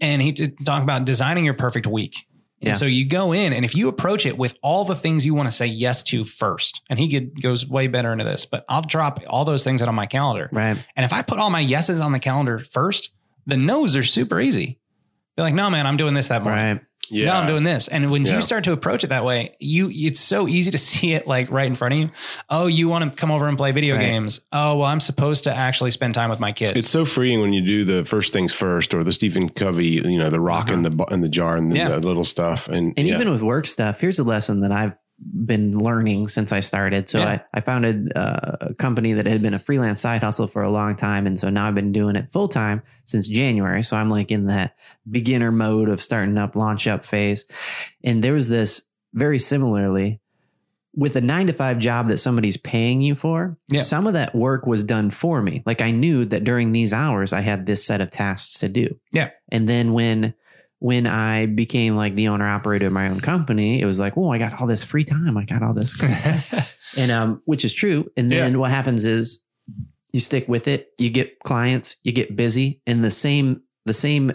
And 0.00 0.22
he 0.22 0.32
did 0.32 0.64
talk 0.64 0.82
about 0.82 1.04
designing 1.04 1.44
your 1.44 1.54
perfect 1.54 1.86
week. 1.86 2.26
And 2.62 2.68
Yeah. 2.68 2.72
so 2.72 2.86
you 2.86 3.06
go 3.06 3.32
in, 3.32 3.52
and 3.52 3.66
if 3.66 3.74
you 3.74 3.88
approach 3.88 4.24
it 4.24 4.38
with 4.38 4.56
all 4.62 4.86
the 4.86 4.94
things 4.94 5.26
you 5.26 5.34
want 5.34 5.46
to 5.46 5.54
say 5.54 5.66
yes 5.66 6.02
to 6.04 6.24
first, 6.24 6.80
and 6.88 6.98
he 6.98 7.10
could, 7.10 7.42
goes 7.42 7.66
way 7.66 7.86
better 7.86 8.12
into 8.12 8.24
this, 8.24 8.46
but 8.46 8.64
I'll 8.66 8.80
drop 8.80 9.20
all 9.28 9.44
those 9.44 9.62
things 9.62 9.82
out 9.82 9.88
on 9.88 9.94
my 9.94 10.06
calendar. 10.06 10.48
Right. 10.52 10.76
And 10.96 11.04
if 11.04 11.12
I 11.12 11.20
put 11.20 11.38
all 11.38 11.50
my 11.50 11.60
yeses 11.60 12.00
on 12.00 12.12
the 12.12 12.18
calendar 12.18 12.58
first, 12.58 13.10
the 13.46 13.56
no's 13.56 13.96
are 13.96 14.02
super 14.02 14.40
easy. 14.40 14.78
Be 15.36 15.42
like, 15.42 15.54
no, 15.54 15.68
man, 15.70 15.86
I'm 15.86 15.96
doing 15.98 16.14
this 16.14 16.28
that 16.28 16.42
morning. 16.42 16.64
Right. 16.76 16.80
Yeah, 17.08 17.26
No, 17.26 17.32
I'm 17.34 17.46
doing 17.46 17.62
this. 17.62 17.86
And 17.88 18.10
when 18.10 18.24
Yeah. 18.24 18.36
you 18.36 18.42
start 18.42 18.64
to 18.64 18.72
approach 18.72 19.04
it 19.04 19.08
that 19.08 19.24
way, 19.24 19.54
you 19.60 19.90
it's 19.92 20.18
so 20.18 20.48
easy 20.48 20.70
to 20.72 20.78
see 20.90 21.12
it 21.12 21.26
like 21.26 21.50
right 21.50 21.68
in 21.68 21.76
front 21.76 21.92
of 21.94 22.00
you. 22.00 22.10
Oh, 22.48 22.66
you 22.66 22.88
want 22.88 23.04
to 23.12 23.16
come 23.16 23.30
over 23.30 23.46
and 23.46 23.56
play 23.56 23.70
video 23.70 23.94
Right. 23.96 24.00
games. 24.06 24.40
Oh, 24.50 24.76
well, 24.76 24.88
I'm 24.88 24.98
supposed 24.98 25.44
to 25.44 25.54
actually 25.54 25.90
spend 25.92 26.14
time 26.14 26.30
with 26.30 26.40
my 26.40 26.52
kids. 26.52 26.76
It's 26.76 26.88
so 26.88 27.04
freeing 27.04 27.40
when 27.40 27.52
you 27.52 27.60
do 27.64 27.84
the 27.84 28.04
first 28.06 28.32
things 28.32 28.52
first, 28.54 28.92
or 28.94 29.04
the 29.04 29.12
Stephen 29.12 29.50
Covey, 29.50 30.00
you 30.04 30.18
know, 30.18 30.30
the 30.30 30.40
rock 30.40 30.68
in 30.68 30.74
uh-huh. 30.76 30.82
the 30.82 30.90
bu- 30.90 31.14
in 31.14 31.20
the 31.20 31.28
jar 31.28 31.54
and 31.56 31.70
the, 31.70 31.76
Yeah. 31.76 31.88
the 31.90 32.00
little 32.00 32.24
stuff, 32.24 32.66
and, 32.68 32.94
And 32.96 33.06
yeah. 33.06 33.14
even 33.14 33.30
with 33.30 33.42
work 33.42 33.66
stuff, 33.66 34.00
here's 34.00 34.18
a 34.18 34.24
lesson 34.24 34.60
that 34.60 34.72
I've 34.72 34.96
been 35.18 35.76
learning 35.78 36.28
since 36.28 36.52
I 36.52 36.60
started. 36.60 37.08
So 37.08 37.18
Yeah. 37.18 37.28
I, 37.28 37.44
I 37.54 37.60
founded 37.60 38.12
uh, 38.14 38.56
a 38.60 38.74
company 38.74 39.14
that 39.14 39.26
had 39.26 39.42
been 39.42 39.54
a 39.54 39.58
freelance 39.58 40.00
side 40.00 40.22
hustle 40.22 40.46
for 40.46 40.62
a 40.62 40.70
long 40.70 40.94
time. 40.94 41.26
And 41.26 41.38
so 41.38 41.48
now 41.48 41.66
I've 41.66 41.74
been 41.74 41.92
doing 41.92 42.16
it 42.16 42.30
full 42.30 42.48
time 42.48 42.82
since 43.04 43.26
January. 43.26 43.82
So 43.82 43.96
I'm 43.96 44.10
like 44.10 44.30
in 44.30 44.46
that 44.46 44.76
beginner 45.10 45.50
mode 45.50 45.88
of 45.88 46.02
starting 46.02 46.36
up, 46.36 46.54
launch 46.54 46.86
up 46.86 47.04
phase. 47.04 47.46
And 48.04 48.22
there 48.22 48.34
was 48.34 48.48
this 48.48 48.82
very 49.14 49.38
similarly 49.38 50.20
with 50.94 51.16
a 51.16 51.20
nine 51.20 51.46
to 51.46 51.52
five 51.52 51.78
job 51.78 52.08
that 52.08 52.18
somebody's 52.18 52.56
paying 52.56 53.00
you 53.02 53.14
for. 53.14 53.56
Yeah. 53.68 53.82
Some 53.82 54.06
of 54.06 54.14
that 54.14 54.34
work 54.34 54.66
was 54.66 54.82
done 54.82 55.10
for 55.10 55.40
me. 55.42 55.62
Like 55.66 55.82
I 55.82 55.90
knew 55.90 56.24
that 56.26 56.44
during 56.44 56.72
these 56.72 56.92
hours, 56.92 57.32
I 57.32 57.40
had 57.40 57.66
this 57.66 57.84
set 57.84 58.00
of 58.00 58.10
tasks 58.10 58.60
to 58.60 58.68
do. 58.68 58.98
Yeah. 59.12 59.30
And 59.50 59.68
then 59.68 59.92
when 59.92 60.34
when 60.78 61.06
I 61.06 61.46
became 61.46 61.96
like 61.96 62.14
the 62.14 62.28
owner 62.28 62.46
operator 62.46 62.86
of 62.86 62.92
my 62.92 63.08
own 63.08 63.20
company, 63.20 63.80
it 63.80 63.86
was 63.86 63.98
like, 63.98 64.16
oh, 64.16 64.30
I 64.30 64.38
got 64.38 64.60
all 64.60 64.66
this 64.66 64.84
free 64.84 65.04
time. 65.04 65.36
I 65.36 65.44
got 65.44 65.62
all 65.62 65.74
this. 65.74 65.94
And 66.96 67.10
um, 67.10 67.42
which 67.44 67.64
is 67.64 67.74
true. 67.74 68.10
And 68.16 68.30
then 68.32 68.58
what 68.58 68.70
happens 68.70 69.04
is 69.04 69.42
you 70.12 70.20
stick 70.20 70.48
with 70.48 70.66
it, 70.68 70.88
you 70.98 71.10
get 71.10 71.38
clients, 71.40 71.96
you 72.02 72.12
get 72.12 72.36
busy, 72.36 72.80
and 72.86 73.04
the 73.04 73.10
same, 73.10 73.62
the 73.84 73.92
same, 73.92 74.32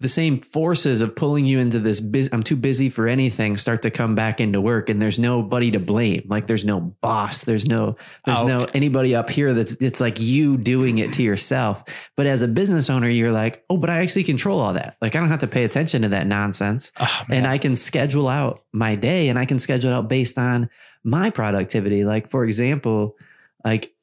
the 0.00 0.08
same 0.08 0.40
forces 0.40 1.00
of 1.00 1.14
pulling 1.14 1.46
you 1.46 1.58
into 1.60 1.78
this 1.78 2.00
bus 2.00 2.28
I'm 2.32 2.42
too 2.42 2.56
busy 2.56 2.90
for 2.90 3.06
anything 3.06 3.56
start 3.56 3.82
to 3.82 3.90
come 3.90 4.14
back 4.14 4.40
into 4.40 4.60
work 4.60 4.90
and 4.90 5.00
there's 5.00 5.18
nobody 5.18 5.70
to 5.70 5.78
blame. 5.78 6.24
Like 6.26 6.46
there's 6.46 6.64
no 6.64 6.80
boss, 6.80 7.44
there's 7.44 7.66
no 7.68 7.96
there's 8.26 8.42
Oh, 8.42 8.46
no 8.46 8.64
anybody 8.74 9.14
up 9.14 9.30
here 9.30 9.54
that's 9.54 9.76
it's 9.76 10.00
like 10.00 10.20
you 10.20 10.56
doing 10.56 10.98
it 10.98 11.12
to 11.14 11.22
yourself. 11.22 11.84
But 12.16 12.26
as 12.26 12.42
a 12.42 12.48
business 12.48 12.90
owner, 12.90 13.08
you're 13.08 13.32
like, 13.32 13.64
"Oh, 13.70 13.76
but 13.76 13.88
I 13.88 13.98
actually 13.98 14.24
control 14.24 14.60
all 14.60 14.74
that. 14.74 14.96
Like 15.00 15.16
I 15.16 15.20
don't 15.20 15.30
have 15.30 15.40
to 15.40 15.46
pay 15.46 15.64
attention 15.64 16.02
to 16.02 16.08
that 16.08 16.26
nonsense." 16.26 16.92
Oh, 16.98 17.22
and 17.30 17.46
I 17.46 17.58
can 17.58 17.76
schedule 17.76 18.28
out 18.28 18.64
my 18.72 18.96
day 18.96 19.28
and 19.28 19.38
I 19.38 19.44
can 19.44 19.58
schedule 19.58 19.90
it 19.90 19.94
out 19.94 20.08
based 20.08 20.38
on 20.38 20.68
my 21.04 21.30
productivity. 21.30 22.04
Like, 22.04 22.30
for 22.30 22.44
example, 22.44 23.16
like 23.64 23.94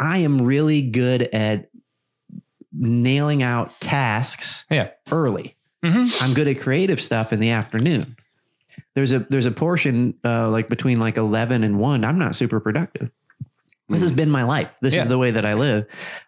I 0.00 0.18
am 0.18 0.40
really 0.40 0.80
good 0.82 1.22
at 1.22 1.68
nailing 2.72 3.42
out 3.42 3.78
tasks 3.80 4.64
Yeah. 4.70 4.90
early. 5.10 5.56
Mhm. 5.84 6.22
I'm 6.22 6.34
good 6.34 6.48
at 6.48 6.60
creative 6.60 7.00
stuff 7.00 7.32
in 7.32 7.40
the 7.40 7.50
afternoon. 7.50 8.16
There's 8.94 9.12
a 9.12 9.20
there's 9.30 9.46
a 9.46 9.50
portion 9.50 10.14
uh, 10.24 10.48
like 10.50 10.68
between 10.68 10.98
like 11.00 11.16
11 11.16 11.64
and 11.64 11.78
1 11.78 12.04
I'm 12.04 12.18
not 12.18 12.34
super 12.34 12.60
productive. 12.60 13.10
This 13.88 14.02
has 14.02 14.12
been 14.12 14.30
my 14.30 14.44
life. 14.44 14.76
This 14.80 14.94
Yeah. 14.94 15.02
is 15.02 15.08
the 15.08 15.18
way 15.18 15.32
that 15.32 15.44
I 15.44 15.54
live. 15.54 15.86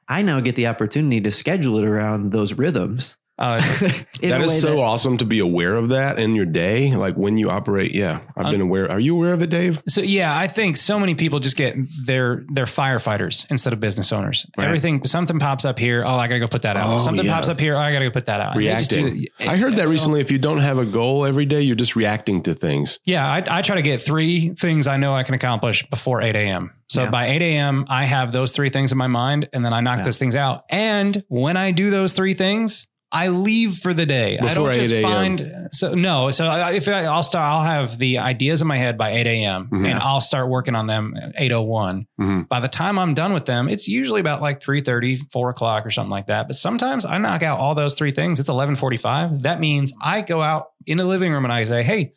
I 0.08 0.22
now 0.22 0.40
get 0.40 0.56
the 0.56 0.66
opportunity 0.66 1.20
to 1.20 1.30
schedule 1.30 1.78
it 1.78 1.84
around 1.84 2.32
those 2.32 2.54
rhythms 2.54 3.16
Uh, 3.38 3.56
that 4.20 4.40
is 4.42 4.60
so 4.60 4.80
awesome 4.80 5.16
to 5.18 5.24
be 5.24 5.38
aware 5.38 5.74
of 5.76 5.88
that 5.88 6.18
in 6.18 6.34
your 6.34 6.44
day. 6.46 6.94
Like 6.94 7.16
when 7.16 7.38
you 7.38 7.50
operate. 7.50 7.94
Yeah. 7.94 8.20
I've 8.36 8.50
been 8.50 8.60
aware. 8.60 8.90
Are 8.90 9.00
you 9.00 9.16
aware 9.16 9.32
of 9.32 9.42
it, 9.42 9.50
Dave? 9.50 9.82
So 9.88 10.00
yeah, 10.00 10.36
I 10.38 10.46
think 10.46 10.76
so 10.76 11.00
many 11.00 11.14
people 11.14 11.40
just 11.40 11.56
get 11.56 11.74
they're 12.04 12.44
they're 12.52 12.66
firefighters 12.66 13.46
instead 13.50 13.72
of 13.72 13.80
business 13.80 14.12
owners. 14.12 14.46
Right. 14.56 14.66
Everything 14.66 15.04
something 15.06 15.38
pops 15.38 15.64
up 15.64 15.78
here. 15.78 16.04
Oh, 16.06 16.16
I 16.16 16.28
gotta 16.28 16.40
go 16.40 16.48
put 16.48 16.62
that 16.62 16.76
out. 16.76 16.88
Oh, 16.88 16.98
something 16.98 17.24
yeah. 17.26 17.34
pops 17.34 17.48
up 17.48 17.58
here. 17.58 17.74
Oh, 17.74 17.80
I 17.80 17.92
gotta 17.92 18.04
go 18.04 18.10
put 18.10 18.26
that 18.26 18.40
out. 18.40 18.54
And 18.54 18.64
they 18.64 18.72
just 18.76 18.90
do 18.90 19.04
Reacting. 19.04 19.26
it. 19.40 19.48
I 19.48 19.56
heard 19.56 19.76
that 19.76 19.88
recently. 19.88 20.20
If 20.20 20.30
you 20.30 20.38
don't 20.38 20.58
have 20.58 20.78
a 20.78 20.84
goal 20.86 21.24
every 21.24 21.46
day, 21.46 21.62
you're 21.62 21.74
just 21.76 21.96
reacting 21.96 22.42
to 22.44 22.54
things. 22.54 22.98
Yeah, 23.04 23.26
I, 23.26 23.42
I 23.48 23.62
try 23.62 23.76
to 23.76 23.82
get 23.82 24.00
three 24.02 24.50
things 24.50 24.86
I 24.86 24.98
know 24.98 25.14
I 25.14 25.22
can 25.24 25.34
accomplish 25.34 25.88
before 25.88 26.20
8 26.22 26.36
a.m. 26.36 26.72
So 26.88 27.04
Yeah. 27.04 27.10
by 27.10 27.26
8 27.28 27.40
a.m., 27.42 27.86
I 27.88 28.04
have 28.04 28.32
those 28.32 28.52
three 28.52 28.68
things 28.68 28.92
in 28.92 28.98
my 28.98 29.06
mind 29.06 29.48
and 29.52 29.64
then 29.64 29.72
I 29.72 29.80
knock 29.80 29.98
Yeah. 29.98 30.04
those 30.04 30.18
things 30.18 30.36
out. 30.36 30.64
And 30.68 31.24
when 31.28 31.56
I 31.56 31.70
do 31.70 31.88
those 31.90 32.12
three 32.12 32.34
things, 32.34 32.86
I 33.14 33.28
leave 33.28 33.74
for 33.76 33.92
the 33.92 34.06
day. 34.06 34.38
I 34.38 34.54
don't 34.54 34.64
just 34.74 34.90
find 35.02 35.68
so 35.70 35.92
no. 35.94 36.30
So 36.30 36.46
I- 36.48 36.72
if 36.72 36.88
I, 36.88 37.04
I'll 37.04 37.22
start, 37.22 37.44
I'll 37.44 37.62
have 37.62 37.98
the 37.98 38.18
ideas 38.18 38.62
in 38.62 38.66
my 38.68 38.76
head 38.78 38.96
by 38.96 39.10
8 39.10 39.26
a.m. 39.26 39.68
Mhm. 39.70 39.86
and 39.86 39.98
I'll 40.00 40.22
start 40.22 40.48
working 40.48 40.74
on 40.74 40.86
them 40.86 41.14
at 41.20 41.34
8:01. 41.38 42.06
Mhm. 42.18 42.48
By 42.48 42.60
the 42.60 42.68
time 42.68 42.98
I'm 42.98 43.12
done 43.12 43.34
with 43.34 43.44
them, 43.44 43.68
it's 43.68 43.86
usually 43.86 44.20
about 44.22 44.40
like 44.40 44.60
3:30, 44.60 45.16
4 45.30 45.50
o'clock 45.50 45.84
or 45.84 45.90
something 45.90 46.10
like 46.10 46.26
that. 46.28 46.46
But 46.46 46.56
sometimes 46.56 47.04
I 47.04 47.18
knock 47.18 47.42
out 47.42 47.58
all 47.60 47.74
those 47.74 47.94
three 47.94 48.12
things. 48.12 48.40
It's 48.40 48.48
11:45. 48.48 49.42
That 49.42 49.60
means 49.60 49.92
I 50.02 50.22
go 50.22 50.40
out 50.40 50.68
in 50.86 50.96
the 50.98 51.04
living 51.04 51.32
room 51.32 51.44
and 51.44 51.52
I 51.52 51.64
say, 51.64 51.82
"Hey, 51.82 52.12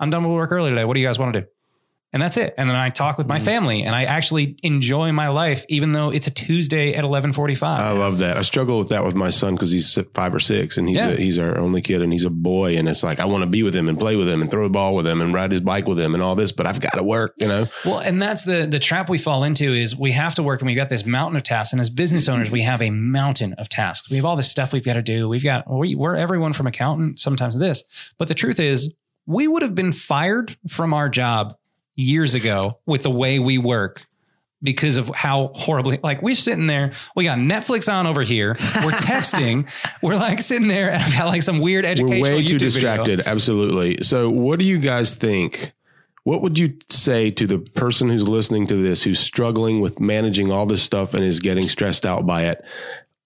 I'm 0.00 0.08
done 0.10 0.24
with 0.24 0.32
work 0.32 0.52
early 0.52 0.70
today. 0.70 0.84
What 0.86 0.94
do 0.94 1.00
you 1.00 1.06
guys 1.06 1.18
want 1.18 1.34
to 1.34 1.42
do?" 1.42 1.46
And 2.12 2.20
that's 2.20 2.36
it. 2.36 2.54
And 2.58 2.68
then 2.68 2.74
I 2.76 2.88
talk 2.90 3.18
with 3.18 3.28
my 3.28 3.36
Mm-hmm. 3.36 3.44
family 3.44 3.82
and 3.84 3.94
I 3.94 4.02
actually 4.04 4.56
enjoy 4.64 5.12
my 5.12 5.28
life, 5.28 5.64
even 5.68 5.92
though 5.92 6.10
it's 6.10 6.26
a 6.26 6.30
Tuesday 6.32 6.88
at 6.88 7.04
1145. 7.04 7.80
I 7.80 7.92
love 7.92 8.18
that. 8.18 8.36
I 8.36 8.42
struggle 8.42 8.78
with 8.80 8.88
that 8.88 9.04
with 9.04 9.14
my 9.14 9.30
son 9.30 9.54
because 9.54 9.70
he's 9.70 9.96
five 10.12 10.34
or 10.34 10.40
six 10.40 10.76
and 10.76 10.88
he's 10.88 10.98
Yeah. 10.98 11.10
a, 11.10 11.16
he's 11.16 11.38
our 11.38 11.56
only 11.56 11.80
kid 11.82 12.02
and 12.02 12.12
he's 12.12 12.24
a 12.24 12.30
boy 12.30 12.76
and 12.76 12.88
it's 12.88 13.04
like 13.04 13.20
I 13.20 13.26
want 13.26 13.42
to 13.42 13.46
be 13.46 13.62
with 13.62 13.76
him 13.76 13.88
and 13.88 13.96
play 13.98 14.16
with 14.16 14.28
him 14.28 14.42
and 14.42 14.50
throw 14.50 14.66
a 14.66 14.68
ball 14.68 14.96
with 14.96 15.06
him 15.06 15.22
and 15.22 15.32
ride 15.32 15.52
his 15.52 15.60
bike 15.60 15.86
with 15.86 16.00
him 16.00 16.14
and 16.14 16.22
all 16.22 16.34
this, 16.34 16.50
but 16.50 16.66
I've 16.66 16.80
got 16.80 16.94
to 16.94 17.02
work. 17.04 17.34
You 17.38 17.46
know, 17.46 17.66
Well, 17.84 17.98
and 18.00 18.20
that's 18.20 18.44
the 18.44 18.66
the 18.66 18.80
trap 18.80 19.08
we 19.08 19.18
fall 19.18 19.44
into 19.44 19.72
is 19.72 19.96
we 19.96 20.10
have 20.10 20.34
to 20.34 20.42
work 20.42 20.60
and 20.60 20.66
we've 20.66 20.76
got 20.76 20.88
this 20.88 21.06
mountain 21.06 21.36
of 21.36 21.44
tasks. 21.44 21.72
And 21.72 21.80
as 21.80 21.90
business 21.90 22.28
owners, 22.28 22.50
we 22.50 22.62
have 22.62 22.82
a 22.82 22.90
mountain 22.90 23.52
of 23.54 23.68
tasks. 23.68 24.10
We 24.10 24.16
have 24.16 24.24
all 24.24 24.34
this 24.36 24.50
stuff 24.50 24.72
we've 24.72 24.84
got 24.84 24.94
to 24.94 25.02
do. 25.02 25.28
We've 25.28 25.44
got 25.44 25.70
we, 25.72 25.94
we're 25.94 26.16
everyone 26.16 26.54
from 26.54 26.66
accountant, 26.66 27.20
sometimes 27.20 27.56
this. 27.56 27.84
But 28.18 28.26
the 28.26 28.34
truth 28.34 28.58
is, 28.58 28.92
we 29.26 29.46
would 29.46 29.62
have 29.62 29.76
been 29.76 29.92
fired 29.92 30.56
from 30.68 30.92
our 30.92 31.08
job 31.08 31.54
years 31.96 32.34
ago 32.34 32.78
with 32.86 33.02
the 33.02 33.10
way 33.10 33.38
we 33.38 33.58
work 33.58 34.04
because 34.62 34.98
of 34.98 35.10
how 35.14 35.50
horribly 35.54 35.98
like 36.02 36.20
we're 36.20 36.34
sitting 36.34 36.66
there 36.66 36.92
we 37.16 37.24
got 37.24 37.38
netflix 37.38 37.90
on 37.90 38.06
over 38.06 38.22
here 38.22 38.50
we're 38.84 38.90
texting 38.90 39.66
we're 40.02 40.14
like 40.14 40.40
sitting 40.40 40.68
there 40.68 40.90
and 40.90 41.02
i've 41.02 41.16
got 41.16 41.26
like 41.26 41.42
some 41.42 41.60
weird 41.60 41.86
educational 41.86 42.20
we're 42.20 42.36
way 42.36 42.44
YouTube 42.50 42.58
too 42.58 42.58
video. 42.58 42.68
distracted. 42.68 43.20
Absolutely. 43.26 44.02
So, 44.02 44.30
what 44.30 44.58
do 44.58 44.64
you 44.64 44.78
guys 44.78 45.14
think? 45.14 45.72
What 46.24 46.42
would 46.42 46.58
you 46.58 46.76
say 46.90 47.30
to 47.30 47.46
the 47.46 47.58
person 47.58 48.08
who's 48.08 48.28
listening 48.28 48.66
to 48.68 48.82
this, 48.82 49.02
who's 49.02 49.18
struggling 49.18 49.80
with 49.80 50.00
managing 50.00 50.52
all 50.52 50.66
this 50.66 50.82
stuff 50.82 51.14
and 51.14 51.24
is 51.24 51.40
getting 51.40 51.68
stressed 51.68 52.04
out 52.04 52.26
by 52.26 52.44
it? 52.44 52.62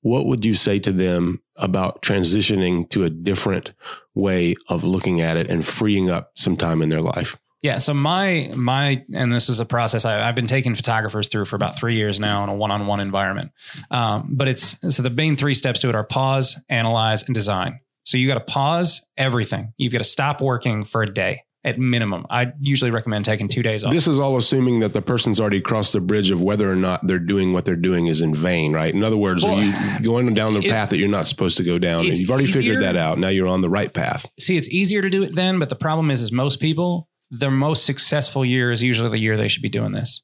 What 0.03 0.27
would 0.27 0.45
you 0.45 0.55
say 0.55 0.79
to 0.81 0.93
them 0.93 1.43
about 1.57 2.03
transitioning 2.03 2.89
to 2.91 3.05
a 3.05 3.11
different 3.11 3.73
way 4.15 4.55
of 4.69 4.85
looking 4.85 5.21
at 5.21 5.37
it 5.37 5.51
and 5.51 5.67
freeing 5.67 6.09
up 6.09 6.33
some 6.35 6.57
time 6.57 6.83
in 6.83 6.89
their 6.89 7.03
life? 7.03 7.37
Yeah. 7.65 7.79
So 7.79 7.95
my 7.95 8.53
my 8.55 9.03
and 9.15 9.33
this 9.33 9.49
is 9.49 9.59
a 9.59 9.65
process 9.65 10.05
I, 10.05 10.29
I've 10.29 10.35
been 10.35 10.47
taking 10.47 10.75
photographers 10.75 11.29
through 11.29 11.47
for 11.47 11.57
about 11.57 11.79
three 11.79 11.95
years 11.95 12.21
now 12.21 12.45
in 12.45 12.51
a 12.51 12.55
one-on-one 12.55 13.01
environment. 13.01 13.53
Um, 13.91 14.29
but 14.33 14.49
it's 14.49 14.95
so 14.95 15.03
the 15.03 15.09
main 15.09 15.35
three 15.37 15.55
steps 15.55 15.81
to 15.81 15.89
it 15.89 15.95
are 15.95 16.05
pause, 16.05 16.63
analyze, 16.69 17.23
and 17.23 17.35
design. 17.35 17.81
So 18.03 18.19
you 18.19 18.29
got 18.29 18.35
to 18.35 18.53
pause 18.53 19.07
everything. 19.17 19.73
You've 19.79 19.95
got 19.95 20.01
to 20.01 20.05
stop 20.05 20.43
working 20.43 20.85
for 20.85 21.03
a 21.03 21.07
day 21.07 21.41
at 21.65 21.79
minimum. 21.79 22.27
I 22.29 22.53
usually 22.61 22.91
recommend 22.91 23.25
taking 23.25 23.49
two 23.49 23.63
days 23.63 23.83
off. 23.83 23.95
This 23.95 24.07
is 24.07 24.19
all 24.19 24.37
assuming 24.37 24.81
that 24.81 24.93
the 24.93 25.01
person's 25.01 25.41
already 25.41 25.63
crossed 25.63 25.95
the 25.95 26.01
bridge 26.03 26.31
of 26.31 26.43
whether 26.43 26.71
or 26.71 26.77
not 26.77 27.07
they're 27.07 27.19
doing 27.19 27.55
what 27.55 27.65
they're 27.65 27.77
doing 27.77 28.09
is 28.09 28.21
in 28.21 28.35
vain, 28.35 28.75
right? 28.75 28.93
In 28.93 29.03
other 29.03 29.17
words, 29.17 29.43
Well, 29.43 29.55
are 29.55 29.63
you 29.63 30.05
going 30.05 30.35
down 30.35 30.53
the 30.53 30.61
path 30.61 30.91
that 30.91 30.99
you're 30.99 31.09
not 31.09 31.27
supposed 31.27 31.57
to 31.57 31.65
go 31.65 31.79
down? 31.79 32.05
You've 32.05 32.31
already 32.31 32.47
figured 32.47 32.83
that 32.83 32.97
out. 32.97 33.19
Now 33.19 33.29
you're 33.29 33.49
on 33.49 33.63
the 33.63 33.71
right 33.71 33.91
path. 33.91 34.27
See, 34.39 34.59
it's 34.59 34.69
easier 34.69 35.01
to 35.01 35.09
do 35.09 35.23
it 35.23 35.35
then, 35.35 35.59
but 35.59 35.71
the 35.71 35.77
problem 35.77 36.11
is, 36.11 36.21
is 36.21 36.31
most 36.31 36.61
people, 36.61 37.09
their 37.39 37.51
most 37.51 37.85
successful 37.87 38.45
year 38.45 38.71
is 38.71 38.83
usually 38.83 39.11
the 39.11 39.19
year 39.19 39.37
they 39.37 39.49
should 39.49 39.63
be 39.63 39.69
doing 39.69 39.93
this. 39.93 40.23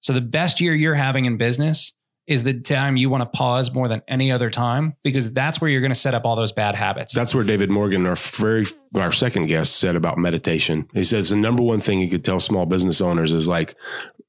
So 0.00 0.12
the 0.12 0.20
best 0.20 0.60
year 0.60 0.74
you're 0.74 0.94
having 0.94 1.24
in 1.26 1.36
business 1.36 1.92
is 2.26 2.44
the 2.44 2.54
time 2.54 2.96
you 2.96 3.10
want 3.10 3.20
to 3.22 3.26
pause 3.36 3.72
more 3.74 3.88
than 3.88 4.00
any 4.06 4.30
other 4.30 4.48
time 4.48 4.94
because 5.02 5.32
that's 5.32 5.60
where 5.60 5.68
you're 5.68 5.80
going 5.80 5.92
to 5.92 5.98
set 5.98 6.14
up 6.14 6.24
all 6.24 6.36
those 6.36 6.52
bad 6.52 6.74
habits. 6.76 7.12
That's 7.12 7.34
where 7.34 7.42
David 7.44 7.68
Morgan, 7.68 8.06
our 8.06 8.14
very 8.16 8.64
our 8.94 9.10
second 9.12 9.46
guest, 9.46 9.74
said 9.76 9.96
about 9.96 10.18
meditation. 10.18 10.88
He 10.94 11.02
says 11.04 11.30
the 11.30 11.36
number 11.36 11.62
one 11.64 11.80
thing 11.80 11.98
he 12.00 12.08
could 12.08 12.24
tell 12.24 12.38
small 12.40 12.64
business 12.64 13.00
owners 13.00 13.32
is 13.32 13.48
like 13.48 13.74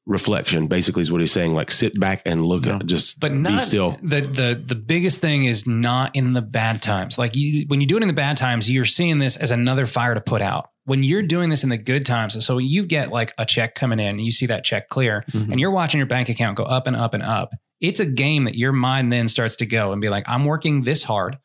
reflection. 0.06 0.68
Basically, 0.68 1.02
is 1.02 1.12
what 1.12 1.22
he's 1.22 1.32
saying. 1.32 1.54
Like 1.54 1.72
sit 1.72 2.00
back 2.00 2.24
and 2.26 2.46
look 2.46 2.66
Yeah. 2.66 2.78
at 2.78 2.86
just 2.88 3.20
but 3.20 3.32
be 3.32 3.58
still. 3.60 3.92
the 4.02 4.22
the 4.22 4.62
the 4.66 4.76
biggest 4.76 5.22
thing 5.22 5.46
is 5.46 5.68
not 5.68 6.16
in 6.16 6.34
the 6.34 6.42
bad 6.42 6.82
times. 6.82 7.18
Like 7.18 7.36
you, 7.36 7.66
when 7.68 7.80
you 7.80 7.88
do 7.88 7.98
it 7.98 8.02
in 8.02 8.08
the 8.08 8.14
bad 8.14 8.38
times, 8.38 8.70
you're 8.70 8.86
seeing 8.86 9.20
this 9.20 9.38
as 9.38 9.52
another 9.52 9.86
fire 9.86 10.14
to 10.16 10.22
put 10.22 10.42
out. 10.42 10.70
When 10.86 11.04
you're 11.04 11.24
doing 11.24 11.50
this 11.50 11.64
in 11.64 11.70
the 11.70 11.78
good 11.78 12.06
times, 12.06 12.44
so 12.46 12.58
you 12.58 12.86
get 12.86 13.10
like 13.12 13.34
a 13.38 13.46
check 13.46 13.74
coming 13.76 14.00
in, 14.00 14.20
you 14.20 14.32
see 14.32 14.46
that 14.48 14.64
check 14.66 14.90
clear, 14.90 15.24
Mhm. 15.32 15.52
and 15.52 15.60
you're 15.60 15.72
watching 15.72 15.98
your 15.98 16.08
bank 16.08 16.28
account 16.30 16.58
go 16.58 16.64
up 16.64 16.88
and 16.88 16.96
up 16.96 17.14
and 17.14 17.24
up. 17.24 17.54
It's 17.80 18.00
a 18.00 18.06
game 18.06 18.44
that 18.46 18.56
your 18.56 18.72
mind 18.74 19.12
then 19.12 19.28
starts 19.28 19.56
to 19.58 19.66
go 19.66 19.92
and 19.94 20.02
be 20.02 20.10
like, 20.10 20.28
I'm 20.28 20.46
working 20.46 20.84
this 20.84 21.04
hard, 21.04 21.38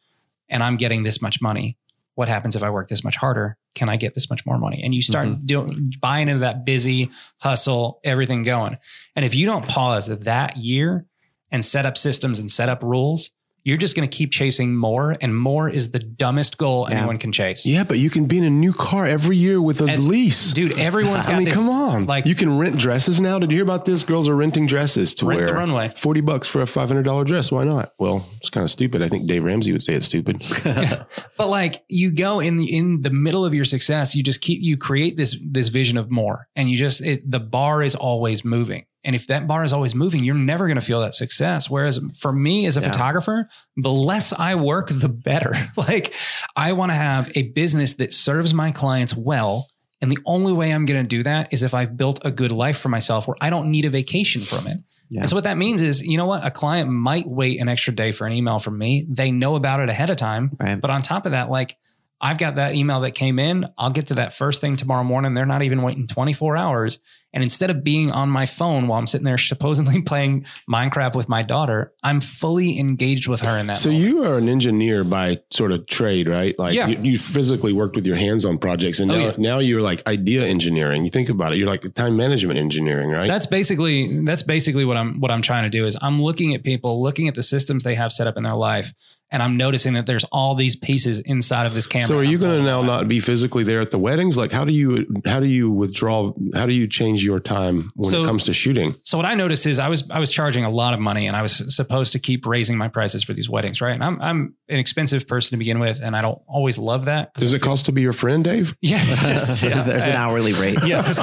and 0.49 0.63
I'm 0.63 0.77
getting 0.77 1.03
this 1.05 1.23
much 1.23 1.41
money. 1.41 1.77
What 2.15 2.29
happens 2.29 2.57
if 2.57 2.65
I 2.65 2.71
work 2.71 2.89
this 2.89 3.05
much 3.05 3.15
harder? 3.17 3.57
Can 3.77 3.89
I 3.89 3.97
get 3.97 4.15
this 4.15 4.29
much 4.29 4.45
more 4.45 4.59
money? 4.59 4.83
And 4.83 4.93
you 4.93 5.03
start 5.03 5.47
doing 5.47 5.93
buying 6.01 6.29
into 6.29 6.41
that 6.41 6.65
busy 6.65 7.11
hustle, 7.39 8.01
everything 8.03 8.43
going. 8.43 8.77
And 9.15 9.25
if 9.25 9.37
you 9.37 9.47
don't 9.47 9.69
pause 9.69 10.09
that 10.09 10.57
year 10.57 11.07
and 11.53 11.65
set 11.65 11.87
up 11.87 11.97
systems 11.97 12.41
and 12.41 12.51
set 12.51 12.69
up 12.69 12.83
rules, 12.83 13.31
you're 13.69 13.77
just 13.77 13.95
going 13.95 14.09
to 14.09 14.17
keep 14.17 14.33
chasing 14.33 14.75
more, 14.75 15.15
and 15.21 15.37
more 15.37 15.69
is 15.69 15.91
the 15.91 15.99
dumbest 15.99 16.59
goal 16.59 16.87
Yeah. 16.89 16.99
anyone 16.99 17.19
can 17.19 17.31
chase. 17.33 17.67
Yeah, 17.67 17.85
but 17.85 17.99
you 17.99 18.11
can 18.11 18.27
be 18.27 18.39
in 18.39 18.45
a 18.45 18.51
new 18.51 18.73
car 18.73 19.07
every 19.07 19.37
year 19.37 19.61
with 19.61 19.81
a 19.81 19.85
lease. 19.85 20.53
Dude, 20.53 20.79
everyone's 20.79 21.27
got 21.27 21.35
I 21.35 21.39
mean, 21.39 21.45
this. 21.47 21.57
come 21.57 21.69
on. 21.69 22.07
like- 22.07 22.27
you 22.27 22.35
can 22.35 22.59
rent 22.59 22.79
dresses 22.79 23.21
now. 23.21 23.39
Did 23.39 23.51
you 23.51 23.57
hear 23.59 23.65
about 23.65 23.85
this? 23.85 24.03
Girls 24.03 24.29
are 24.29 24.35
renting 24.37 24.67
dresses 24.67 25.15
to 25.17 25.27
Rent 25.27 25.39
wear 25.39 25.47
the 25.47 25.55
runway. 25.55 25.93
Forty 25.97 26.21
bucks 26.21 26.49
for 26.49 26.63
a 26.63 26.67
five 26.67 26.89
hundred 26.89 27.03
dollar 27.05 27.25
dress. 27.25 27.53
Why 27.53 27.65
not? 27.65 27.93
Well, 27.99 28.27
it's 28.39 28.51
kind 28.51 28.65
of 28.65 28.71
stupid. 28.71 29.03
I 29.03 29.09
think 29.09 29.29
Dave 29.29 29.45
Ramsey 29.45 29.73
would 29.73 29.83
say 29.83 29.95
it's 29.95 30.07
stupid. 30.07 30.43
But 31.37 31.49
like 31.49 31.83
you 31.89 32.11
go 32.11 32.41
in 32.41 32.57
the 32.57 32.77
in 32.77 33.03
the 33.03 33.11
middle 33.11 33.45
of 33.45 33.55
your 33.55 33.65
success, 33.65 34.15
you 34.15 34.23
just 34.23 34.41
keep 34.41 34.61
you 34.63 34.77
create 34.77 35.17
this 35.17 35.39
this 35.45 35.69
vision 35.69 35.97
of 35.97 36.11
more, 36.11 36.49
and 36.57 36.69
you 36.69 36.77
just 36.77 37.01
it, 37.01 37.29
the 37.31 37.39
bar 37.41 37.83
is 37.83 37.95
always 37.95 38.45
moving. 38.45 38.85
And 39.05 39.15
if 39.15 39.29
that 39.29 39.47
bar 39.47 39.63
is 39.65 39.73
always 39.73 39.95
moving, 39.95 40.25
you're 40.25 40.35
never 40.35 40.67
going 40.67 40.75
to 40.77 40.81
feel 40.85 41.01
that 41.01 41.15
success. 41.15 41.71
Whereas 41.71 42.01
for 42.19 42.33
me 42.33 42.67
as 42.67 42.77
a 42.77 42.81
Yeah. 42.81 42.89
photographer, 42.89 43.49
the 43.77 43.91
less 43.93 44.33
I 44.33 44.57
work, 44.57 44.89
the 44.91 45.09
better. 45.09 45.55
like 45.77 46.15
I 46.57 46.73
want 46.73 46.91
to 46.91 46.97
have 46.97 47.31
a 47.35 47.45
business 47.51 47.95
that 47.95 48.13
serves 48.13 48.53
my 48.53 48.71
clients 48.73 49.15
well. 49.17 49.69
And 50.01 50.11
the 50.13 50.19
only 50.27 50.53
way 50.53 50.73
I'm 50.73 50.85
going 50.87 51.03
to 51.03 51.09
do 51.09 51.23
that 51.25 51.53
is 51.53 51.63
if 51.63 51.75
I've 51.75 51.97
built 51.97 52.21
a 52.25 52.31
good 52.31 52.53
life 52.53 52.79
for 52.79 52.89
myself 52.89 53.27
where 53.27 53.37
I 53.41 53.51
don't 53.51 53.71
need 53.71 53.85
a 53.85 53.91
vacation 53.91 54.43
from 54.43 54.67
it. 54.67 54.79
Yeah. 55.11 55.21
And 55.21 55.31
so 55.31 55.37
what 55.37 55.45
that 55.45 55.57
means 55.59 55.81
is, 55.81 56.03
you 56.03 56.17
know 56.19 56.27
what? 56.27 56.45
A 56.45 56.51
client 56.51 56.91
might 56.91 57.27
wait 57.27 57.61
an 57.61 57.69
extra 57.69 57.95
day 57.95 58.13
for 58.13 58.27
an 58.27 58.33
email 58.33 58.59
from 58.59 58.77
me. 58.79 59.07
They 59.09 59.31
know 59.31 59.57
about 59.57 59.81
it 59.81 59.89
ahead 59.89 60.11
of 60.11 60.17
time. 60.19 60.57
Right. 60.61 60.81
But 60.81 60.91
on 60.91 61.03
top 61.03 61.25
of 61.25 61.33
that, 61.33 61.51
like 61.51 61.77
I've 62.21 62.39
got 62.39 62.57
that 62.57 62.75
email 62.75 63.01
that 63.03 63.13
came 63.13 63.39
in. 63.39 63.67
I'll 63.79 63.91
get 63.91 64.09
to 64.09 64.15
that 64.15 64.33
first 64.35 64.61
thing 64.61 64.75
tomorrow 64.77 65.05
morning. 65.05 65.35
They're 65.35 65.47
not 65.47 65.63
even 65.63 65.83
waiting 65.83 66.07
24 66.09 66.57
hours. 66.57 66.99
And 67.33 67.43
instead 67.45 67.69
of 67.71 67.85
being 67.85 68.11
on 68.11 68.29
my 68.31 68.47
phone 68.47 68.89
while 68.89 68.99
I'm 68.99 69.07
sitting 69.07 69.25
there 69.27 69.37
supposedly 69.39 70.03
playing 70.07 70.47
Minecraft 70.69 71.15
with 71.15 71.29
my 71.29 71.43
daughter, 71.43 71.93
I'm 72.03 72.21
fully 72.21 72.79
engaged 72.81 73.29
with 73.29 73.43
her 73.43 73.57
in 73.59 73.67
that. 73.69 73.77
So 73.77 73.91
moment. 73.91 74.09
you 74.09 74.25
are 74.25 74.39
an 74.39 74.49
engineer 74.49 75.05
by 75.05 75.41
sort 75.53 75.71
of 75.71 75.87
trade, 75.87 76.27
right? 76.29 76.59
Like 76.59 76.75
Yeah. 76.75 76.89
you, 76.89 76.99
you 77.13 77.19
physically 77.19 77.73
worked 77.73 77.95
with 77.95 78.07
your 78.07 78.17
hands 78.17 78.45
on 78.45 78.59
projects, 78.59 78.99
and 78.99 79.13
Oh, 79.13 79.17
yeah. 79.17 79.33
now 79.39 79.59
you're 79.59 79.83
like 79.83 80.05
idea 80.09 80.45
engineering. 80.47 81.05
You 81.05 81.11
think 81.11 81.29
about 81.29 81.53
it, 81.53 81.59
you're 81.59 81.69
like 81.69 81.83
time 81.95 82.17
management 82.17 82.59
engineering, 82.59 83.11
right? 83.11 83.29
That's 83.29 83.47
basically 83.47 84.25
that's 84.25 84.43
basically 84.43 84.85
what 84.87 84.97
I'm 84.97 85.21
what 85.21 85.31
I'm 85.31 85.43
trying 85.43 85.65
to 85.65 85.71
do 85.71 85.85
is 85.87 85.97
I'm 86.01 86.21
looking 86.23 86.55
at 86.55 86.65
people, 86.65 87.01
looking 87.03 87.29
at 87.29 87.35
the 87.35 87.43
systems 87.45 87.85
they 87.85 87.95
have 87.95 88.11
set 88.11 88.27
up 88.27 88.37
in 88.39 88.43
their 88.43 88.55
life, 88.57 88.93
and 89.31 89.43
I'm 89.43 89.57
noticing 89.57 89.95
that 89.95 90.07
there's 90.07 90.25
all 90.25 90.55
these 90.55 90.75
pieces 90.77 91.21
inside 91.21 91.67
of 91.67 91.75
this 91.75 91.87
camera. 91.87 92.07
so 92.09 92.19
are 92.19 92.25
you 92.25 92.39
going 92.39 92.59
to 92.59 92.65
now 92.65 92.83
not 92.83 93.09
be 93.09 93.21
physically 93.21 93.65
there 93.65 93.81
at 93.81 93.91
the 93.91 93.99
weddings? 93.99 94.37
Like 94.37 94.53
how 94.53 94.65
do 94.65 94.73
you 94.73 95.07
how 95.27 95.41
do 95.41 95.47
you 95.47 95.71
withdraw? 95.71 96.33
How 96.55 96.67
do 96.67 96.73
you 96.75 96.87
change 96.89 97.23
your 97.25 97.41
time 97.41 97.91
when 97.95 98.11
So- 98.11 98.23
it 98.23 98.27
comes 98.27 98.45
to 98.45 98.53
shooting? 98.53 98.97
So 99.03 99.17
what 99.19 99.27
I 99.27 99.35
noticed 99.35 99.67
is 99.67 99.79
I 99.79 99.89
was 99.89 100.09
I 100.11 100.19
was 100.21 100.31
charging 100.31 100.65
a 100.65 100.71
lot 100.71 100.95
of 100.95 101.01
money 101.01 101.27
and 101.27 101.37
I 101.37 101.43
was 101.43 101.75
supposed 101.75 102.13
to 102.13 102.19
keep 102.19 102.47
raising 102.47 102.77
my 102.79 102.89
prices 102.89 103.23
for 103.23 103.33
these 103.35 103.49
weddings, 103.51 103.81
right? 103.81 103.95
And 103.95 104.03
I'm 104.03 104.21
I'm 104.23 104.55
an 104.69 104.79
expensive 104.79 105.27
person 105.27 105.51
to 105.53 105.57
begin 105.57 105.79
with, 105.79 106.03
and 106.03 106.15
I 106.15 106.21
don't 106.23 106.41
always 106.47 106.77
love 106.79 107.07
that. 107.07 107.33
Does 107.35 107.53
it 107.55 107.59
feel- 107.61 107.69
cost 107.71 107.87
to 107.87 107.93
be 107.93 108.03
your 108.03 108.13
friend, 108.13 108.45
Dave? 108.45 108.75
Yes. 108.83 109.63
yeah. 109.69 109.83
There's 109.83 110.07
an 110.07 110.17
hourly 110.17 110.53
rate. 110.55 110.79
Yes. 110.87 111.19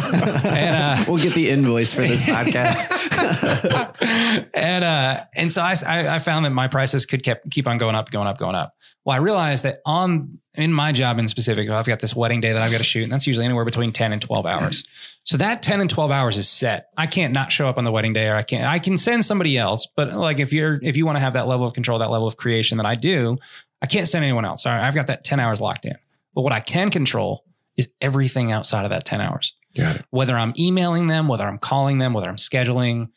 and 0.45 0.75
uh, 0.75 1.03
we'll 1.07 1.21
get 1.21 1.33
the 1.33 1.49
invoice 1.49 1.93
for 1.93 2.01
this 2.01 2.21
podcast. 2.21 2.91
and 4.53 4.83
uh, 4.83 5.23
and 5.33 5.51
so 5.51 5.61
I, 5.61 5.75
I 5.87 6.15
I 6.15 6.19
found 6.19 6.45
that 6.45 6.51
my 6.51 6.67
prices 6.67 7.05
could 7.05 7.23
keep 7.23 7.37
keep 7.51 7.67
on 7.67 7.77
going 7.77 7.94
up, 7.95 8.11
going 8.11 8.27
up, 8.27 8.37
going 8.37 8.55
up. 8.55 8.73
Well, 9.03 9.15
I 9.15 9.19
realized 9.19 9.63
that 9.63 9.79
on 9.85 10.39
in 10.55 10.71
my 10.71 10.91
job 10.91 11.19
in 11.19 11.27
specific, 11.27 11.69
I've 11.69 11.85
got 11.85 11.99
this 11.99 12.15
wedding 12.15 12.39
day 12.41 12.53
that 12.53 12.61
I've 12.61 12.71
got 12.71 12.77
to 12.77 12.83
shoot, 12.83 13.03
and 13.03 13.11
that's 13.11 13.27
usually 13.27 13.45
anywhere 13.45 13.65
between 13.65 13.91
ten 13.91 14.13
and 14.13 14.21
twelve 14.21 14.45
hours. 14.45 14.83
So 15.27 15.37
that 15.37 15.63
ten 15.63 15.81
and 15.81 15.89
twelve 15.89 16.11
hours 16.11 16.37
is 16.37 16.47
set. 16.47 16.89
I 16.95 17.07
can't 17.07 17.33
not 17.33 17.51
show 17.51 17.67
up 17.67 17.79
on 17.79 17.83
the 17.83 17.91
wedding 17.91 18.13
day, 18.13 18.29
or 18.29 18.35
I 18.35 18.43
can't. 18.43 18.63
I 18.69 18.77
can 18.77 18.95
send 18.95 19.25
somebody 19.25 19.57
else, 19.57 19.87
but 19.95 20.13
like 20.13 20.37
if 20.37 20.53
you're 20.53 20.77
if 20.83 20.95
you 20.95 21.03
want 21.03 21.15
to 21.15 21.19
have 21.19 21.33
that 21.33 21.47
level 21.47 21.65
of 21.65 21.73
control, 21.73 21.97
that 21.97 22.11
level 22.11 22.27
of 22.27 22.37
creation 22.37 22.77
that 22.77 22.85
I 22.85 22.93
do, 22.93 23.39
I 23.81 23.87
can't 23.87 24.07
send 24.07 24.23
anyone 24.23 24.45
else. 24.45 24.67
All 24.67 24.71
right, 24.71 24.85
I've 24.85 24.93
got 24.93 25.07
that 25.07 25.25
ten 25.25 25.39
hours 25.39 25.59
locked 25.59 25.85
in. 25.85 25.95
But 26.35 26.41
what 26.41 26.53
I 26.53 26.59
can 26.59 26.91
control 26.91 27.43
is 27.75 27.91
everything 28.01 28.51
outside 28.51 28.83
of 28.83 28.91
that 28.91 29.03
ten 29.03 29.19
hours 29.19 29.55
Got 29.75 29.95
it. 29.95 30.05
whether 30.11 30.35
I'm 30.35 30.53
emailing 30.59 31.07
them, 31.07 31.27
whether 31.27 31.45
I'm 31.47 31.57
calling 31.57 31.97
them, 31.97 32.13
whether 32.13 32.29
I'm 32.29 32.35
scheduling, 32.35 33.09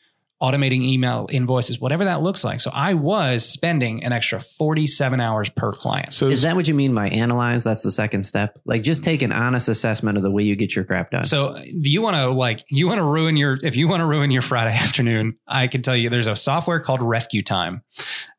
automating 0.43 0.83
email 0.83 1.27
invoices, 1.31 1.81
whatever 1.81 2.05
that 2.05 2.23
looks 2.23 2.45
like. 2.45 2.61
So 2.61 2.71
I 2.73 2.95
was 2.95 3.45
spending 3.45 4.05
an 4.05 4.13
extra 4.13 4.39
47 4.39 5.21
hours 5.21 5.49
per 5.51 5.73
client. 5.73 6.15
So 6.15 6.29
Is 6.29 6.43
that 6.43 6.55
what 6.55 6.69
you 6.69 6.75
mean 6.75 6.95
by 6.95 7.09
analyze? 7.09 7.65
That's 7.65 7.83
the 7.83 7.91
second 7.91 8.23
step. 8.23 8.59
Like 8.65 8.83
just 8.83 9.03
take 9.03 9.23
an 9.23 9.33
honest 9.33 9.69
assessment 9.69 10.17
of 10.17 10.23
the 10.23 10.31
way 10.31 10.45
you 10.45 10.55
get 10.55 10.77
your 10.77 10.85
crap 10.85 11.11
done. 11.11 11.25
So 11.25 11.49
uh, 11.49 11.63
you 11.65 12.03
want 12.03 12.17
to 12.17 12.29
like 12.29 12.65
you 12.69 12.87
want 12.87 12.99
to 12.99 13.05
ruin 13.05 13.37
your 13.37 13.59
if 13.63 13.77
you 13.77 13.89
want 13.89 14.01
to 14.01 14.07
ruin 14.07 14.31
your 14.31 14.43
Friday 14.43 14.75
afternoon, 14.83 15.37
I 15.47 15.67
can 15.67 15.83
tell 15.83 15.97
you 15.97 16.09
there's 16.09 16.27
a 16.27 16.37
software 16.37 16.81
called 16.81 17.01
RescueTime, 17.01 17.83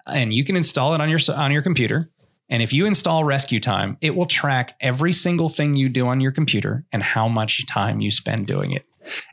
and 0.07 0.33
you 0.33 0.43
can 0.43 0.55
install 0.55 0.93
it 0.95 1.01
on 1.01 1.09
your 1.09 1.19
on 1.35 1.51
your 1.51 1.61
computer. 1.61 2.09
And 2.51 2.63
if 2.63 2.73
you 2.73 2.87
install 2.87 3.23
RescueTime, 3.23 3.97
it 4.01 4.15
will 4.15 4.25
track 4.25 4.75
every 4.81 5.13
single 5.13 5.49
thing 5.49 5.75
you 5.75 5.87
do 5.87 6.07
on 6.07 6.19
your 6.19 6.31
computer 6.31 6.83
and 6.91 7.03
how 7.03 7.27
much 7.27 7.63
time 7.67 8.01
you 8.01 8.09
spend 8.09 8.47
doing 8.47 8.71
it. 8.71 8.85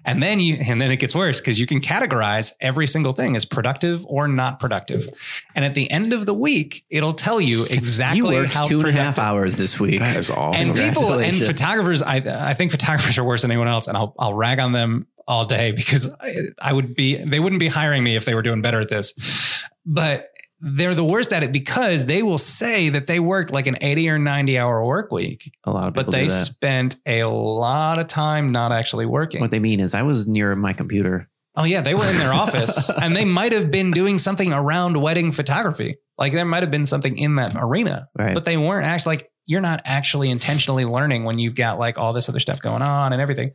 And 0.05 0.23
then 0.23 0.41
you 0.41 0.59
and 0.61 0.81
then 0.81 0.91
it 0.91 0.97
gets 0.97 1.15
worse 1.15 1.41
because 1.41 1.59
you 1.59 1.67
can 1.67 1.81
categorize 1.81 2.53
every 2.61 2.87
single 2.87 3.13
thing 3.13 3.37
as 3.37 3.45
productive 3.45 4.05
or 4.07 4.29
not 4.29 4.61
productive. 4.61 5.09
And 5.55 5.65
at 5.65 5.75
the 5.75 5.91
end 5.91 6.13
of 6.13 6.27
the 6.27 6.35
week, 6.35 6.85
it'll 6.91 7.15
tell 7.15 7.41
you 7.41 7.65
exactly 7.71 8.19
you 8.19 8.27
worked 8.27 8.55
how 8.55 8.65
two 8.65 8.81
and 8.81 8.89
a 8.89 8.93
half 8.93 9.19
hours 9.19 9.57
this 9.57 9.79
week. 9.79 10.01
that 10.01 10.17
is 10.17 10.31
awesome. 10.31 10.71
and 10.71 10.79
people 10.79 11.13
and 11.15 11.37
photographers, 11.37 12.03
I 12.03 12.17
I 12.27 12.55
think 12.55 12.71
photographers 12.71 13.19
are 13.19 13.25
worse 13.25 13.43
than 13.43 13.51
anyone 13.51 13.69
else, 13.69 13.87
and 13.87 13.97
I'll 13.97 14.15
I'll 14.19 14.35
rag 14.35 14.59
on 14.59 14.73
them 14.73 15.07
all 15.29 15.45
day 15.45 15.73
because 15.77 16.13
I, 16.21 16.37
I 16.61 16.73
would 16.73 16.95
be 16.95 17.17
they 17.17 17.41
wouldn't 17.41 17.61
be 17.61 17.69
hiring 17.69 18.05
me 18.05 18.17
if 18.17 18.25
they 18.25 18.35
were 18.35 18.43
doing 18.43 18.63
better 18.63 18.81
at 18.81 18.89
this, 18.89 19.65
but 19.85 20.31
they're 20.61 20.95
the 20.95 21.05
worst 21.05 21.33
at 21.33 21.43
it 21.43 21.53
because 21.53 22.07
they 22.07 22.23
will 22.23 22.39
say 22.39 22.89
that 22.89 23.07
they 23.07 23.21
worked 23.21 23.53
like 23.53 23.67
an 23.67 23.77
80 23.81 24.09
or 24.11 24.19
90 24.19 24.59
hour 24.59 24.85
work 24.85 25.13
week, 25.13 25.53
A 25.65 25.71
lot 25.71 25.87
of 25.89 25.95
people 25.95 26.11
but 26.11 26.13
they 26.13 26.29
spent 26.29 26.97
a 27.07 27.25
lot 27.25 27.99
of 27.99 28.07
time 28.07 28.53
not 28.53 28.73
actually 28.73 29.07
working. 29.07 29.41
What 29.41 29.51
they 29.51 29.59
mean 29.59 29.81
is 29.81 29.95
I 29.95 30.03
was 30.03 30.27
near 30.27 30.57
my 30.57 30.73
computer. 30.73 31.29
Oh 31.59 31.65
yeah, 31.65 31.81
they 31.81 31.95
were 31.95 32.07
in 32.07 32.17
their 32.19 32.33
office 32.33 32.89
and 33.03 33.15
they 33.17 33.25
might 33.25 33.53
have 33.53 33.71
been 33.71 33.91
doing 33.91 34.19
something 34.19 34.53
around 34.53 34.97
wedding 35.01 35.33
photography. 35.33 35.97
Like 36.19 36.33
there 36.33 36.45
might 36.45 36.63
have 36.63 36.71
been 36.71 36.87
something 36.87 37.17
in 37.19 37.35
that 37.37 37.55
arena, 37.57 38.09
Right. 38.19 38.35
but 38.35 38.45
they 38.45 38.57
weren't 38.57 38.87
actually 38.87 39.17
like 39.17 39.31
you're 39.47 39.61
not 39.61 39.81
actually 39.85 40.31
intentionally 40.31 40.85
learning 40.85 41.25
when 41.25 41.39
you've 41.39 41.55
got 41.55 41.79
like 41.79 41.99
all 41.99 42.13
this 42.13 42.29
other 42.29 42.41
stuff 42.41 42.61
going 42.61 42.83
on 42.83 43.13
and 43.13 43.23
everything. 43.23 43.53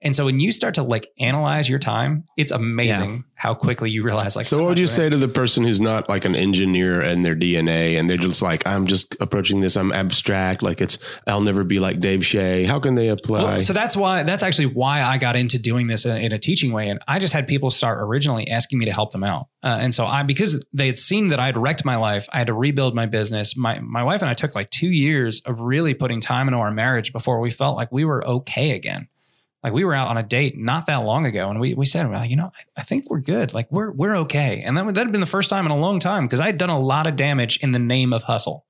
And 0.00 0.16
so 0.16 0.24
when 0.24 0.40
you 0.40 0.52
start 0.52 0.74
to 0.74 0.82
like 0.82 1.06
analyze 1.20 1.68
your 1.68 1.78
time, 1.78 2.24
it's 2.36 2.50
amazing 2.50 3.24
how 3.34 3.54
quickly 3.54 3.90
you 3.90 4.02
realize 4.02 4.36
like 4.36 4.46
So 4.46 4.56
what 4.56 4.62
not 4.62 4.68
would 4.70 4.78
you 4.78 4.86
doing 4.86 4.96
say 4.96 5.10
to 5.10 5.16
the 5.18 5.28
person 5.28 5.64
who's 5.64 5.80
not 5.80 6.08
like 6.08 6.24
an 6.24 6.34
engineer 6.34 7.00
and 7.00 7.24
their 7.24 7.36
DNA 7.36 7.98
and 7.98 8.08
they're 8.08 8.16
just 8.16 8.40
like, 8.40 8.66
I'm 8.66 8.86
just 8.86 9.16
approaching 9.20 9.60
this, 9.60 9.76
I'm 9.76 9.92
abstract, 9.92 10.62
like 10.62 10.80
it's 10.80 10.98
I'll 11.26 11.42
never 11.42 11.62
be 11.62 11.78
like 11.78 11.98
Dave 11.98 12.24
Shay. 12.24 12.64
How 12.64 12.80
can 12.80 12.94
they 12.94 13.08
apply? 13.08 13.42
Well, 13.42 13.60
so 13.60 13.72
that's 13.74 13.96
why 13.96 14.22
that's 14.22 14.42
actually 14.42 14.66
why 14.66 15.02
I 15.02 15.18
got 15.18 15.36
into 15.36 15.58
doing 15.58 15.88
this 15.88 16.06
in, 16.06 16.16
in 16.16 16.32
a 16.32 16.38
teaching 16.38 16.72
way, 16.72 16.88
and 16.88 17.00
I 17.06 17.18
just 17.18 17.34
had 17.34 17.46
people 17.46 17.70
start 17.70 17.98
originally 18.00 18.48
asking 18.48 18.78
me 18.78 18.86
to 18.86 18.92
help 18.92 19.12
them 19.12 19.24
out, 19.24 19.48
uh, 19.64 19.78
and 19.80 19.94
so 19.94 20.04
I 20.04 20.22
because 20.22 20.62
they 20.74 20.86
had 20.86 20.98
seen 20.98 21.28
that 21.28 21.40
I 21.40 21.46
had 21.46 21.56
wrecked 21.56 21.86
my 21.86 21.96
life, 21.96 22.28
I 22.30 22.36
had 22.36 22.48
to 22.48 22.52
rebuild 22.52 22.94
my 22.94 23.06
business. 23.06 23.56
My 23.56 23.80
my 23.80 24.04
wife 24.04 24.20
and 24.20 24.28
I 24.28 24.34
took 24.34 24.54
like 24.54 24.70
two 24.70 24.90
years 24.90 25.40
of 25.40 25.58
really 25.58 25.94
putting 25.94 26.20
time 26.20 26.48
into 26.48 26.58
our 26.58 26.70
marriage 26.70 27.14
before 27.14 27.40
we 27.40 27.48
felt 27.48 27.74
like 27.74 27.90
we 27.90 28.04
were 28.04 28.22
okay 28.26 28.72
again. 28.72 29.08
Like 29.62 29.72
we 29.72 29.84
were 29.84 29.94
out 29.94 30.08
on 30.08 30.18
a 30.18 30.22
date 30.22 30.58
not 30.58 30.86
that 30.88 30.98
long 30.98 31.24
ago, 31.24 31.48
and 31.48 31.58
we 31.58 31.72
we 31.72 31.86
said, 31.86 32.10
well, 32.10 32.26
you 32.26 32.36
know, 32.36 32.50
I, 32.54 32.80
I 32.80 32.82
think 32.82 33.08
we're 33.08 33.20
good. 33.20 33.54
Like 33.54 33.72
we're 33.72 33.90
we're 33.90 34.16
okay, 34.16 34.62
and 34.62 34.76
that 34.76 34.84
that 34.92 35.00
had 35.00 35.12
been 35.12 35.22
the 35.22 35.26
first 35.26 35.48
time 35.48 35.64
in 35.64 35.72
a 35.72 35.78
long 35.78 35.98
time 35.98 36.26
because 36.26 36.40
I 36.40 36.46
had 36.46 36.58
done 36.58 36.68
a 36.68 36.78
lot 36.78 37.06
of 37.06 37.16
damage 37.16 37.56
in 37.62 37.72
the 37.72 37.78
name 37.78 38.12
of 38.12 38.22
hustle. 38.22 38.66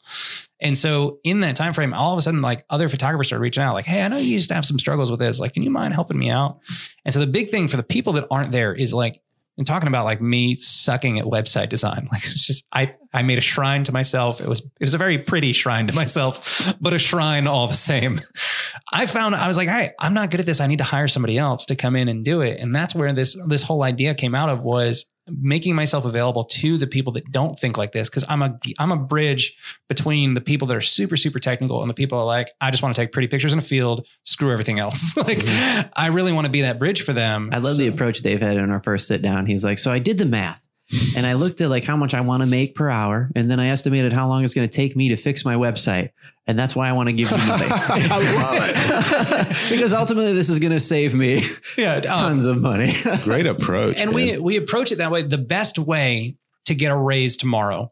And 0.60 0.78
so 0.78 1.18
in 1.24 1.40
that 1.40 1.56
time 1.56 1.72
frame, 1.72 1.92
all 1.92 2.12
of 2.12 2.18
a 2.20 2.22
sudden, 2.22 2.40
like 2.40 2.64
other 2.70 2.88
photographers 2.88 3.26
started 3.26 3.42
reaching 3.42 3.64
out, 3.64 3.74
like, 3.74 3.86
"Hey, 3.86 4.00
I 4.00 4.06
know 4.06 4.18
you 4.18 4.30
used 4.30 4.48
to 4.50 4.54
have 4.54 4.64
some 4.64 4.78
struggles 4.78 5.10
with 5.10 5.18
this. 5.18 5.40
Like, 5.40 5.54
can 5.54 5.64
you 5.64 5.70
mind 5.70 5.92
helping 5.92 6.20
me 6.20 6.30
out?" 6.30 6.60
And 7.04 7.12
so 7.12 7.18
the 7.18 7.26
big 7.26 7.48
thing 7.48 7.66
for 7.66 7.76
the 7.76 7.82
people 7.82 8.12
that 8.12 8.28
aren't 8.30 8.52
there 8.52 8.72
is 8.72 8.94
like, 8.94 9.20
and 9.56 9.66
talking 9.66 9.88
about 9.88 10.04
like 10.04 10.20
me 10.20 10.54
sucking 10.54 11.18
at 11.18 11.24
website 11.24 11.68
design. 11.68 12.08
Like, 12.14 12.22
it's 12.24 12.46
just 12.46 12.64
I 12.72 12.94
I 13.12 13.22
made 13.22 13.38
a 13.38 13.40
shrine 13.40 13.82
to 13.84 13.92
myself. 13.92 14.40
It 14.40 14.46
was 14.46 14.60
it 14.60 14.80
was 14.80 14.94
a 14.94 14.98
very 14.98 15.18
pretty 15.18 15.52
shrine 15.52 15.86
to 15.88 15.94
myself, 16.02 16.74
but 16.80 16.94
a 16.94 16.98
shrine 16.98 17.46
all 17.46 17.66
the 17.66 17.74
same. 17.74 18.20
I 18.92 19.06
found 19.06 19.34
I 19.34 19.48
was 19.48 19.56
like, 19.56 19.68
"Hey, 19.68 19.90
I'm 19.98 20.14
not 20.14 20.30
good 20.30 20.40
at 20.40 20.46
this. 20.46 20.60
I 20.60 20.66
need 20.66 20.78
to 20.78 20.84
hire 20.84 21.08
somebody 21.08 21.38
else 21.38 21.64
to 21.66 21.76
come 21.76 21.96
in 21.96 22.08
and 22.08 22.24
do 22.24 22.40
it." 22.40 22.60
And 22.60 22.74
that's 22.74 22.94
where 22.94 23.12
this 23.12 23.36
this 23.48 23.62
whole 23.62 23.82
idea 23.82 24.14
came 24.14 24.34
out 24.34 24.48
of 24.48 24.62
was 24.62 25.06
making 25.28 25.74
myself 25.74 26.04
available 26.04 26.44
to 26.44 26.76
the 26.76 26.86
people 26.86 27.12
that 27.12 27.30
don't 27.32 27.58
think 27.58 27.78
like 27.78 27.92
this 27.92 28.10
because 28.10 28.24
I'm 28.28 28.42
a 28.42 28.58
I'm 28.78 28.92
a 28.92 28.96
bridge 28.96 29.56
between 29.88 30.34
the 30.34 30.40
people 30.40 30.68
that 30.68 30.76
are 30.76 30.82
super 30.82 31.16
super 31.16 31.38
technical 31.38 31.80
and 31.80 31.88
the 31.88 31.94
people 31.94 32.18
are 32.18 32.24
like 32.24 32.50
I 32.60 32.70
just 32.70 32.82
want 32.82 32.94
to 32.94 33.00
take 33.00 33.12
pretty 33.12 33.28
pictures 33.28 33.52
in 33.52 33.58
a 33.58 33.62
field 33.62 34.06
screw 34.22 34.52
everything 34.52 34.78
else 34.78 35.16
like 35.16 35.38
mm-hmm. 35.38 35.88
I 35.94 36.08
really 36.08 36.32
want 36.32 36.44
to 36.44 36.50
be 36.50 36.60
that 36.62 36.78
bridge 36.78 37.02
for 37.02 37.14
them 37.14 37.48
I 37.52 37.58
love 37.58 37.76
the 37.78 37.86
So- 37.86 37.94
approach 37.94 38.20
Dave 38.20 38.42
had 38.42 38.56
in 38.56 38.70
our 38.70 38.82
first 38.82 39.08
sit 39.08 39.22
down. 39.22 39.46
He's 39.46 39.64
like, 39.64 39.78
so 39.78 39.90
I 39.90 39.98
did 39.98 40.18
the 40.18 40.24
math 40.24 40.66
and 41.16 41.26
I 41.26 41.32
looked 41.34 41.60
at 41.60 41.70
like 41.70 41.84
how 41.84 41.96
much 41.96 42.14
I 42.14 42.20
want 42.20 42.42
to 42.42 42.46
make 42.46 42.74
per 42.74 42.90
hour. 42.90 43.30
And 43.34 43.50
then 43.50 43.60
I 43.60 43.68
estimated 43.68 44.12
how 44.12 44.28
long 44.28 44.44
it's 44.44 44.54
going 44.54 44.68
to 44.68 44.76
take 44.76 44.96
me 44.96 45.08
to 45.08 45.16
fix 45.16 45.44
my 45.44 45.54
website. 45.54 46.10
And 46.46 46.58
that's 46.58 46.76
why 46.76 46.88
I 46.88 46.92
want 46.92 47.08
to 47.08 47.14
give 47.14 47.30
you 47.30 47.36
money. 47.38 47.64
I 47.70 48.18
love 48.36 48.68
it. 48.68 49.70
because 49.70 49.94
ultimately 49.94 50.32
this 50.34 50.48
is 50.50 50.58
going 50.58 50.72
to 50.72 50.80
save 50.80 51.14
me 51.14 51.42
yeah 51.78 51.94
um, 51.96 52.02
tons 52.02 52.46
of 52.46 52.60
money. 52.60 52.92
Great 53.24 53.46
approach. 53.46 53.98
and 53.98 54.10
man. 54.10 54.14
we 54.14 54.38
we 54.38 54.56
approach 54.56 54.92
it 54.92 54.96
that 54.98 55.10
way 55.10 55.22
the 55.22 55.38
best 55.38 55.78
way 55.78 56.36
to 56.66 56.74
get 56.74 56.90
a 56.90 56.96
raise 56.96 57.36
tomorrow 57.38 57.90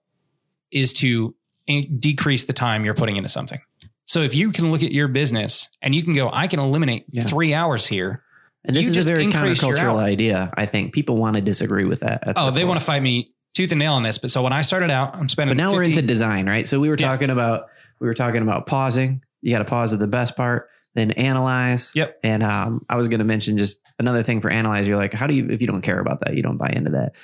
is 0.70 0.92
to 0.94 1.34
in- 1.66 1.98
decrease 1.98 2.44
the 2.44 2.52
time 2.52 2.84
you're 2.84 2.94
putting 2.94 3.16
into 3.16 3.28
something 3.28 3.60
so 4.06 4.20
if 4.20 4.34
you 4.34 4.50
can 4.52 4.70
look 4.72 4.82
at 4.82 4.90
your 4.92 5.06
business 5.08 5.68
and 5.80 5.94
you 5.94 6.02
can 6.02 6.14
go 6.14 6.28
i 6.32 6.46
can 6.46 6.58
eliminate 6.60 7.04
Yeah. 7.10 7.22
three 7.24 7.54
hours 7.54 7.86
here 7.86 8.22
And 8.64 8.76
this 8.76 8.84
You 8.92 8.98
is 8.98 9.06
a 9.06 9.08
very 9.08 9.24
increase 9.24 9.62
your 9.62 9.74
countercultural 9.76 9.96
idea. 9.98 10.50
I 10.56 10.66
think 10.66 10.92
people 10.92 11.16
want 11.16 11.36
to 11.36 11.42
disagree 11.42 11.84
with 11.84 12.00
that. 12.00 12.22
oh 12.36 12.46
the 12.46 12.50
they 12.52 12.60
core. 12.62 12.68
want 12.68 12.80
to 12.80 12.86
fight 12.86 13.02
me 13.02 13.28
tooth 13.54 13.70
and 13.72 13.78
nail 13.78 13.94
on 13.94 14.02
this 14.02 14.18
but 14.18 14.30
so 14.30 14.42
when 14.42 14.52
i 14.52 14.62
started 14.62 14.90
out 14.90 15.14
i'm 15.14 15.28
spending 15.28 15.56
But 15.56 15.62
now 15.62 15.72
we're 15.72 15.82
into 15.84 16.02
design, 16.02 16.46
right? 16.48 16.66
So 16.66 16.80
we 16.80 16.88
were 16.88 16.96
Yeah. 16.98 17.06
talking 17.08 17.30
about 17.30 17.66
we 18.02 18.08
were 18.08 18.14
talking 18.14 18.42
about 18.42 18.66
pausing. 18.66 19.22
You 19.40 19.52
got 19.52 19.60
to 19.60 19.64
pause 19.64 19.94
at 19.94 20.00
the 20.00 20.06
best 20.06 20.36
part, 20.36 20.68
then 20.94 21.12
analyze. 21.12 21.92
Yep. 21.94 22.18
And 22.22 22.42
um, 22.42 22.84
I 22.88 22.96
was 22.96 23.08
going 23.08 23.20
to 23.20 23.24
mention 23.24 23.56
just 23.56 23.78
another 23.98 24.22
thing 24.22 24.40
for 24.40 24.50
analyze. 24.50 24.86
You're 24.86 24.96
like, 24.98 25.14
how 25.14 25.26
do 25.26 25.34
you 25.34 25.48
if 25.48 25.60
you 25.60 25.66
don't 25.66 25.82
care 25.82 25.98
about 26.00 26.20
that, 26.20 26.36
you 26.36 26.42
don't 26.42 26.58
buy 26.58 26.70
into 26.74 26.90
that. 26.92 27.14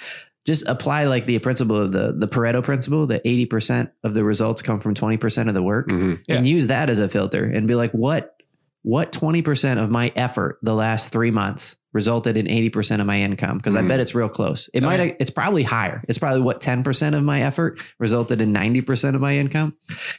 Just 0.46 0.66
apply 0.66 1.04
like 1.04 1.26
the 1.26 1.38
principle 1.40 1.76
of 1.76 1.92
the 1.92 2.12
the 2.16 2.26
Pareto 2.28 2.62
principle 2.62 3.06
that 3.08 3.22
80% 3.24 3.90
of 4.04 4.14
the 4.14 4.24
results 4.24 4.62
come 4.62 4.80
from 4.80 4.94
20% 4.94 5.48
of 5.48 5.54
the 5.54 5.62
work 5.62 5.88
Mhm. 5.90 6.22
Yeah. 6.26 6.36
and 6.36 6.46
use 6.46 6.68
that 6.68 6.88
as 6.88 7.00
a 7.00 7.08
filter 7.08 7.44
and 7.44 7.68
be 7.68 7.74
like, 7.74 7.90
what 7.92 8.37
what 8.82 9.12
20% 9.12 9.82
of 9.82 9.90
my 9.90 10.12
effort 10.16 10.58
the 10.62 10.74
last 10.74 11.10
three 11.12 11.30
months 11.30 11.76
resulted 11.92 12.36
in 12.36 12.46
80% 12.46 13.00
of 13.00 13.06
my 13.06 13.20
income? 13.20 13.56
Because 13.58 13.74
I 13.76 13.82
Mhm. 13.82 13.88
bet 13.88 14.00
it's 14.00 14.14
real 14.14 14.28
close. 14.28 14.68
It 14.72 14.82
Oh, 14.82 14.86
might, 14.86 15.00
yeah. 15.00 15.12
it's 15.18 15.30
probably 15.30 15.62
higher. 15.64 16.02
It's 16.08 16.18
probably 16.18 16.42
what 16.42 16.60
10% 16.60 17.14
of 17.16 17.22
my 17.24 17.42
effort 17.42 17.80
resulted 17.98 18.40
in 18.40 18.52
90% 18.52 19.14
of 19.16 19.20
my 19.20 19.36
income. 19.36 19.74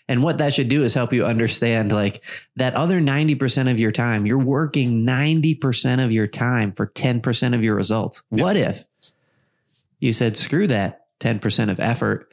And 0.08 0.22
what 0.22 0.40
that 0.40 0.54
should 0.54 0.68
do 0.68 0.84
is 0.84 0.94
help 0.94 1.14
you 1.14 1.26
understand 1.26 1.92
like 1.92 2.24
that 2.58 2.74
other 2.76 3.00
90% 3.00 3.70
of 3.70 3.80
your 3.80 3.92
time, 3.92 4.26
you're 4.26 4.38
working 4.38 5.06
90% 5.06 6.02
of 6.04 6.12
your 6.12 6.28
time 6.28 6.74
for 6.74 6.86
10% 6.88 7.54
of 7.56 7.64
your 7.64 7.76
results. 7.76 8.24
Yeah. 8.32 8.44
What 8.44 8.58
if 8.58 8.84
you 10.00 10.12
said, 10.14 10.36
screw 10.38 10.68
that 10.68 11.06
10% 11.20 11.70
of 11.70 11.80
effort 11.80 12.29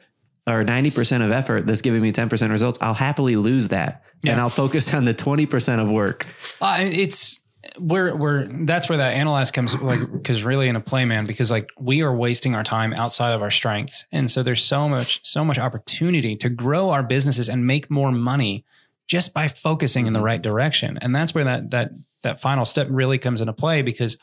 or 0.47 0.63
90% 0.63 1.23
of 1.23 1.31
effort 1.31 1.67
that's 1.67 1.81
giving 1.81 2.01
me 2.01 2.11
10% 2.11 2.49
results? 2.49 2.79
I'll 2.81 2.93
happily 2.93 3.35
lose 3.35 3.67
that. 3.69 4.03
And 4.25 4.41
I'll 4.41 4.49
focus 4.49 4.93
on 4.93 5.05
the 5.05 5.13
20% 5.13 5.81
of 5.81 5.91
work. 5.91 6.25
Uh, 6.59 6.77
it's 6.79 7.39
we're 7.79 8.15
we're 8.15 8.47
that's 8.65 8.89
where 8.89 8.97
that 8.97 9.13
analyze 9.13 9.51
comes 9.51 9.79
like 9.81 9.99
because 10.11 10.43
really 10.43 10.67
in 10.67 10.75
a 10.75 10.81
play 10.81 11.05
man 11.05 11.25
because 11.25 11.51
like 11.51 11.69
we 11.79 12.01
are 12.01 12.15
wasting 12.15 12.55
our 12.55 12.63
time 12.63 12.93
outside 12.93 13.33
of 13.33 13.41
our 13.41 13.51
strengths 13.51 14.05
and 14.11 14.29
so 14.31 14.41
there's 14.41 14.63
so 14.63 14.87
much 14.87 15.19
so 15.23 15.43
much 15.43 15.59
opportunity 15.59 16.35
to 16.35 16.49
grow 16.49 16.89
our 16.89 17.03
businesses 17.03 17.49
and 17.49 17.67
make 17.67 17.89
more 17.89 18.11
money 18.11 18.65
just 19.07 19.33
by 19.33 19.47
focusing 19.47 20.07
in 20.07 20.13
the 20.13 20.21
right 20.21 20.41
direction 20.41 20.97
and 21.01 21.15
that's 21.15 21.33
where 21.33 21.43
that 21.43 21.71
that 21.71 21.91
that 22.27 22.39
final 22.39 22.65
step 22.65 22.87
really 22.89 23.17
comes 23.17 23.41
into 23.41 23.53
play 23.53 23.81
because 23.81 24.17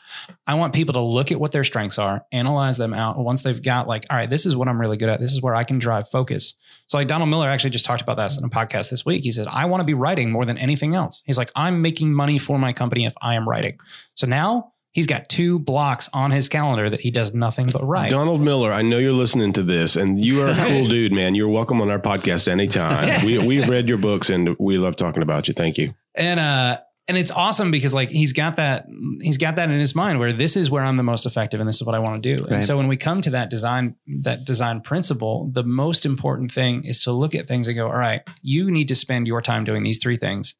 I 0.47 0.55
want 0.55 0.73
people 0.73 0.93
to 0.93 1.01
look 1.01 1.31
at 1.31 1.39
what 1.39 1.51
their 1.51 1.63
strengths 1.63 1.99
are, 1.99 2.23
analyze 2.31 2.77
them 2.77 2.93
out. 2.93 3.17
Once 3.17 3.41
they've 3.41 3.61
got 3.61 3.87
like, 3.87 4.05
all 4.09 4.17
right, 4.17 4.29
this 4.29 4.45
is 4.45 4.55
what 4.55 4.67
I'm 4.67 4.79
really 4.79 4.97
good 4.97 5.09
at. 5.09 5.19
This 5.19 5.33
is 5.33 5.41
where 5.41 5.55
I 5.55 5.63
can 5.63 5.79
drive 5.79 6.07
focus. 6.07 6.53
So 6.87 6.97
like 6.97 7.07
Donald 7.07 7.29
Miller 7.29 7.47
actually 7.47 7.71
just 7.71 7.85
talked 7.85 8.01
about 8.01 8.17
that 8.17 8.37
in 8.37 8.43
a 8.43 8.49
podcast 8.49 8.91
this 8.91 9.05
week. 9.05 9.23
He 9.23 9.31
said, 9.31 9.47
I 9.47 9.65
want 9.65 9.81
to 9.81 9.85
be 9.85 9.93
writing 9.93 10.31
more 10.31 10.45
than 10.45 10.57
anything 10.57 10.95
else. 10.95 11.23
He's 11.25 11.37
like, 11.37 11.51
I'm 11.55 11.81
making 11.81 12.13
money 12.13 12.37
for 12.37 12.59
my 12.59 12.73
company 12.73 13.05
if 13.05 13.15
I 13.21 13.35
am 13.35 13.49
writing. 13.49 13.79
So 14.13 14.27
now 14.27 14.73
he's 14.95 15.07
got 15.07 15.27
two 15.27 15.59
blocks 15.59 16.09
on 16.13 16.31
his 16.31 16.47
calendar 16.47 16.89
that 16.89 17.01
he 17.01 17.11
does 17.11 17.33
nothing 17.33 17.67
but 17.67 17.85
write. 17.85 18.11
Donald 18.11 18.41
Miller, 18.41 18.71
I 18.71 18.81
know 18.81 18.97
you're 18.97 19.13
listening 19.13 19.51
to 19.53 19.63
this, 19.63 19.95
and 19.95 20.23
you 20.23 20.41
are 20.41 20.49
a 20.49 20.55
cool 20.55 20.87
dude, 20.89 21.11
man. 21.11 21.35
You're 21.35 21.49
welcome 21.49 21.81
on 21.81 21.91
our 21.91 21.99
podcast 21.99 22.47
anytime. 22.47 23.25
we 23.25 23.37
we've 23.37 23.67
read 23.67 23.89
your 23.89 23.97
books, 23.97 24.29
and 24.29 24.55
we 24.57 24.77
love 24.77 24.95
talking 24.95 25.21
about 25.21 25.47
you. 25.47 25.53
Thank 25.53 25.77
you. 25.77 25.93
and 26.15 26.39
uh 26.39 26.79
and 27.07 27.17
it's 27.17 27.31
awesome 27.31 27.71
because 27.71 27.93
like 27.93 28.09
he's 28.09 28.33
got 28.33 28.55
that 28.55 28.87
he's 29.21 29.37
got 29.37 29.57
that 29.57 29.69
in 29.69 29.77
his 29.77 29.93
mind 29.95 30.19
where 30.19 30.33
this 30.33 30.55
is 30.55 30.71
where 30.71 30.83
I'm 30.83 30.95
the 30.95 31.03
most 31.03 31.25
effective 31.25 31.59
and 31.59 31.67
this 31.67 31.75
is 31.75 31.83
what 31.83 31.95
I 31.95 31.99
want 31.99 32.21
to 32.21 32.35
do. 32.35 32.43
Right. 32.43 32.53
And 32.53 32.63
so 32.63 32.77
when 32.77 32.87
we 32.87 32.97
come 32.97 33.21
to 33.21 33.29
that 33.31 33.49
design 33.49 33.95
that 34.21 34.45
design 34.45 34.81
principle, 34.81 35.49
the 35.53 35.63
most 35.63 36.05
important 36.05 36.51
thing 36.51 36.83
is 36.83 37.01
to 37.03 37.11
look 37.11 37.35
at 37.35 37.47
things 37.47 37.67
and 37.67 37.75
go, 37.75 37.87
all 37.87 37.93
right, 37.97 38.21
you 38.41 38.71
need 38.71 38.87
to 38.87 38.95
spend 38.95 39.27
your 39.27 39.41
time 39.41 39.63
doing 39.63 39.83
these 39.83 39.99
three 39.99 40.17
things. 40.17 40.55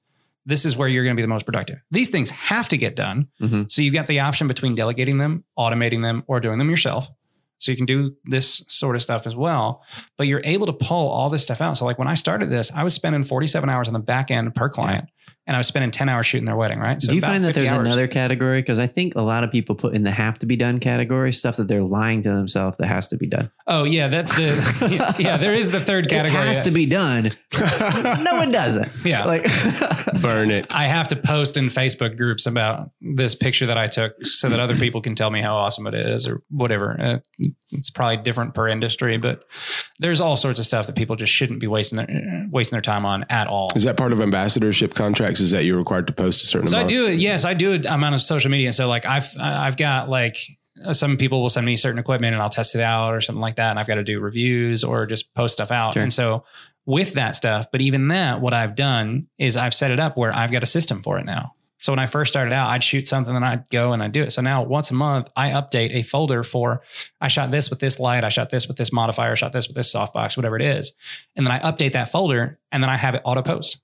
This 0.46 0.66
is 0.66 0.78
where 0.78 0.88
you're 0.88 1.04
going 1.04 1.16
to 1.16 1.20
be 1.20 1.24
the 1.24 1.28
most 1.28 1.46
productive. 1.48 1.80
These 1.90 2.10
things 2.10 2.30
have 2.30 2.68
to 2.70 2.78
get 2.78 2.96
done. 2.96 3.28
Mhm. 3.42 3.72
So 3.72 3.82
you've 3.82 3.96
got 3.96 4.06
the 4.06 4.20
option 4.20 4.48
between 4.48 4.76
delegating 4.76 5.18
them, 5.18 5.44
automating 5.58 6.04
them, 6.04 6.24
or 6.28 6.40
doing 6.40 6.60
them 6.60 6.70
yourself. 6.70 7.10
So 7.58 7.72
you 7.72 7.78
can 7.78 7.88
do 7.88 8.16
this 8.26 8.64
sort 8.68 8.96
of 8.96 9.02
stuff 9.02 9.26
as 9.26 9.36
well, 9.36 9.82
but 10.18 10.28
you're 10.28 10.42
able 10.44 10.68
to 10.68 10.74
pull 10.74 11.08
all 11.08 11.30
this 11.30 11.42
stuff 11.42 11.62
out. 11.62 11.78
So 11.78 11.86
like 11.86 11.98
when 11.98 12.08
I 12.08 12.14
started 12.14 12.50
this, 12.52 12.72
I 12.76 12.84
was 12.84 12.94
spending 12.94 13.24
47 13.24 13.70
hours 13.70 13.88
on 13.88 13.94
the 13.94 14.00
back 14.00 14.30
end 14.30 14.54
per 14.54 14.70
client 14.70 15.10
and 15.48 15.56
I 15.56 15.60
was 15.60 15.68
spending 15.68 15.92
10 15.92 16.10
hours 16.10 16.26
shooting 16.26 16.46
their 16.46 16.56
wedding, 16.56 16.80
right? 16.80 17.00
So 17.02 17.08
Do 17.08 17.16
you 17.16 17.22
find 17.22 17.44
that 17.46 17.54
there's 17.54 17.70
hours. 17.72 17.80
another 17.80 18.08
category? 18.08 18.60
Because 18.62 18.80
I 18.80 18.88
think 18.88 19.16
a 19.16 19.22
lot 19.22 19.44
of 19.44 19.52
people 19.52 19.76
put 19.76 19.94
in 19.96 20.04
the 20.04 20.12
have 20.12 20.40
to 20.40 20.46
be 20.46 20.56
done 20.56 20.80
category 20.80 21.32
stuff 21.34 21.58
that 21.58 21.68
they're 21.68 21.84
lying 21.84 22.22
to 22.24 22.30
themselves 22.30 22.78
that 22.78 22.88
has 22.88 23.08
to 23.10 23.18
be 23.18 23.28
done. 23.28 23.52
Oh 23.68 23.84
yeah, 23.84 24.08
that's 24.08 24.36
the 24.36 25.16
yeah. 25.20 25.38
There 25.38 25.54
is 25.54 25.72
the 25.72 25.80
third 25.80 26.10
category. 26.10 26.42
It 26.42 26.46
has 26.46 26.62
to 26.62 26.72
be 26.72 26.86
done. 26.86 27.32
no 28.24 28.36
one 28.38 28.52
does 28.52 28.78
it. 28.78 28.90
Yeah. 29.06 29.24
Like 29.26 29.44
Burn 30.22 30.50
it. 30.50 30.74
I 30.74 30.86
have 30.86 31.08
to 31.10 31.16
post 31.16 31.58
in 31.58 31.68
Facebook 31.68 32.18
groups 32.18 32.48
about 32.48 32.90
this 33.02 33.36
picture 33.36 33.68
that 33.68 33.78
I 33.78 33.86
took 33.86 34.14
so 34.26 34.50
that 34.50 34.60
other 34.60 34.76
people 34.76 35.00
can 35.00 35.14
tell 35.14 35.30
me 35.30 35.42
how 35.42 35.56
awesome 35.56 35.86
it 35.86 35.94
is 35.94 36.28
or 36.28 36.42
whatever. 36.50 36.96
Uh, 37.00 37.18
it's 37.72 37.92
probably 37.92 38.18
different 38.18 38.56
per 38.56 38.68
industry, 38.68 39.18
but 39.18 39.44
there's 40.00 40.20
all 40.20 40.36
sorts 40.36 40.58
of 40.60 40.66
stuff 40.66 40.88
that 40.88 40.96
people 40.96 41.16
just 41.16 41.32
shouldn't 41.32 41.60
be 41.60 41.68
wasting 41.68 41.98
their 41.98 42.48
wasting 42.50 42.76
their 42.76 42.82
time 42.82 43.06
on 43.06 43.26
at 43.30 43.48
all. 43.48 43.72
Is 43.76 43.84
that 43.84 43.96
part 43.96 44.12
of 44.12 44.20
ambassadorship 44.22 44.96
contracts? 44.96 45.35
Is 45.40 45.52
that 45.52 45.66
you're 45.66 45.78
required 45.78 46.08
to 46.08 46.14
post 46.14 46.44
a 46.44 46.46
certain 46.46 46.68
So 46.68 46.78
I 46.78 46.84
do 46.84 47.08
it. 47.08 47.20
Yes, 47.20 47.46
I 47.46 47.54
do 47.54 47.74
it. 47.74 47.90
I'm 47.90 48.04
on 48.04 48.18
social 48.20 48.52
media. 48.52 48.74
So 48.74 48.88
like 48.88 49.06
I've 49.06 49.36
I've 49.40 49.78
got 49.78 50.10
like 50.10 50.38
some 50.92 51.18
people 51.18 51.42
will 51.42 51.50
send 51.50 51.66
me 51.66 51.78
certain 51.78 52.00
equipment 52.00 52.34
and 52.34 52.42
I'll 52.42 52.50
test 52.50 52.76
it 52.76 52.82
out 52.82 53.14
or 53.14 53.22
something 53.22 53.42
like 53.42 53.56
that. 53.56 53.72
And 53.72 53.80
I've 53.80 53.88
got 53.88 53.96
to 53.96 54.04
do 54.04 54.20
reviews 54.20 54.84
or 54.84 55.06
just 55.06 55.34
post 55.34 55.54
stuff 55.54 55.72
out. 55.72 55.94
Sure. 55.94 56.02
And 56.02 56.12
so 56.12 56.44
with 56.86 57.14
that 57.14 57.36
stuff, 57.36 57.68
but 57.72 57.82
even 57.82 58.10
that, 58.10 58.42
what 58.42 58.54
I've 58.54 58.76
done 58.76 59.28
is 59.38 59.58
I've 59.58 59.74
set 59.74 59.92
it 59.92 60.00
up 60.00 60.18
where 60.18 60.36
I've 60.36 60.52
got 60.52 60.64
a 60.64 60.68
system 60.68 61.02
for 61.02 61.18
it 61.18 61.26
now. 61.26 61.54
So 61.78 61.92
when 61.92 62.00
I 62.00 62.08
first 62.08 62.32
started 62.32 62.54
out, 62.54 62.70
I'd 62.70 62.84
shoot 62.84 63.06
something 63.06 63.36
and 63.36 63.46
I'd 63.46 63.70
go 63.70 63.94
and 63.94 64.02
I'd 64.02 64.12
do 64.12 64.24
it. 64.24 64.32
So 64.32 64.42
now 64.42 64.64
once 64.64 64.92
a 64.92 64.94
month, 64.94 65.30
I 65.36 65.52
update 65.52 65.94
a 65.94 66.04
folder 66.04 66.42
for 66.42 66.82
I 67.22 67.28
shot 67.28 67.52
this 67.52 67.70
with 67.70 67.80
this 67.80 68.00
light, 68.00 68.24
I 68.24 68.30
shot 68.30 68.50
this 68.50 68.68
with 68.68 68.78
this 68.78 68.92
modifier, 68.92 69.32
I 69.32 69.36
shot 69.36 69.52
this 69.52 69.68
with 69.68 69.76
this 69.76 69.94
softbox, 69.94 70.36
whatever 70.38 70.56
it 70.56 70.64
is. 70.64 70.94
And 71.36 71.46
then 71.46 71.52
I 71.52 71.60
update 71.60 71.92
that 71.92 72.10
folder 72.10 72.60
and 72.72 72.82
then 72.82 72.90
I 72.90 72.98
have 72.98 73.16
it 73.16 73.22
auto 73.24 73.42
post. 73.42 73.82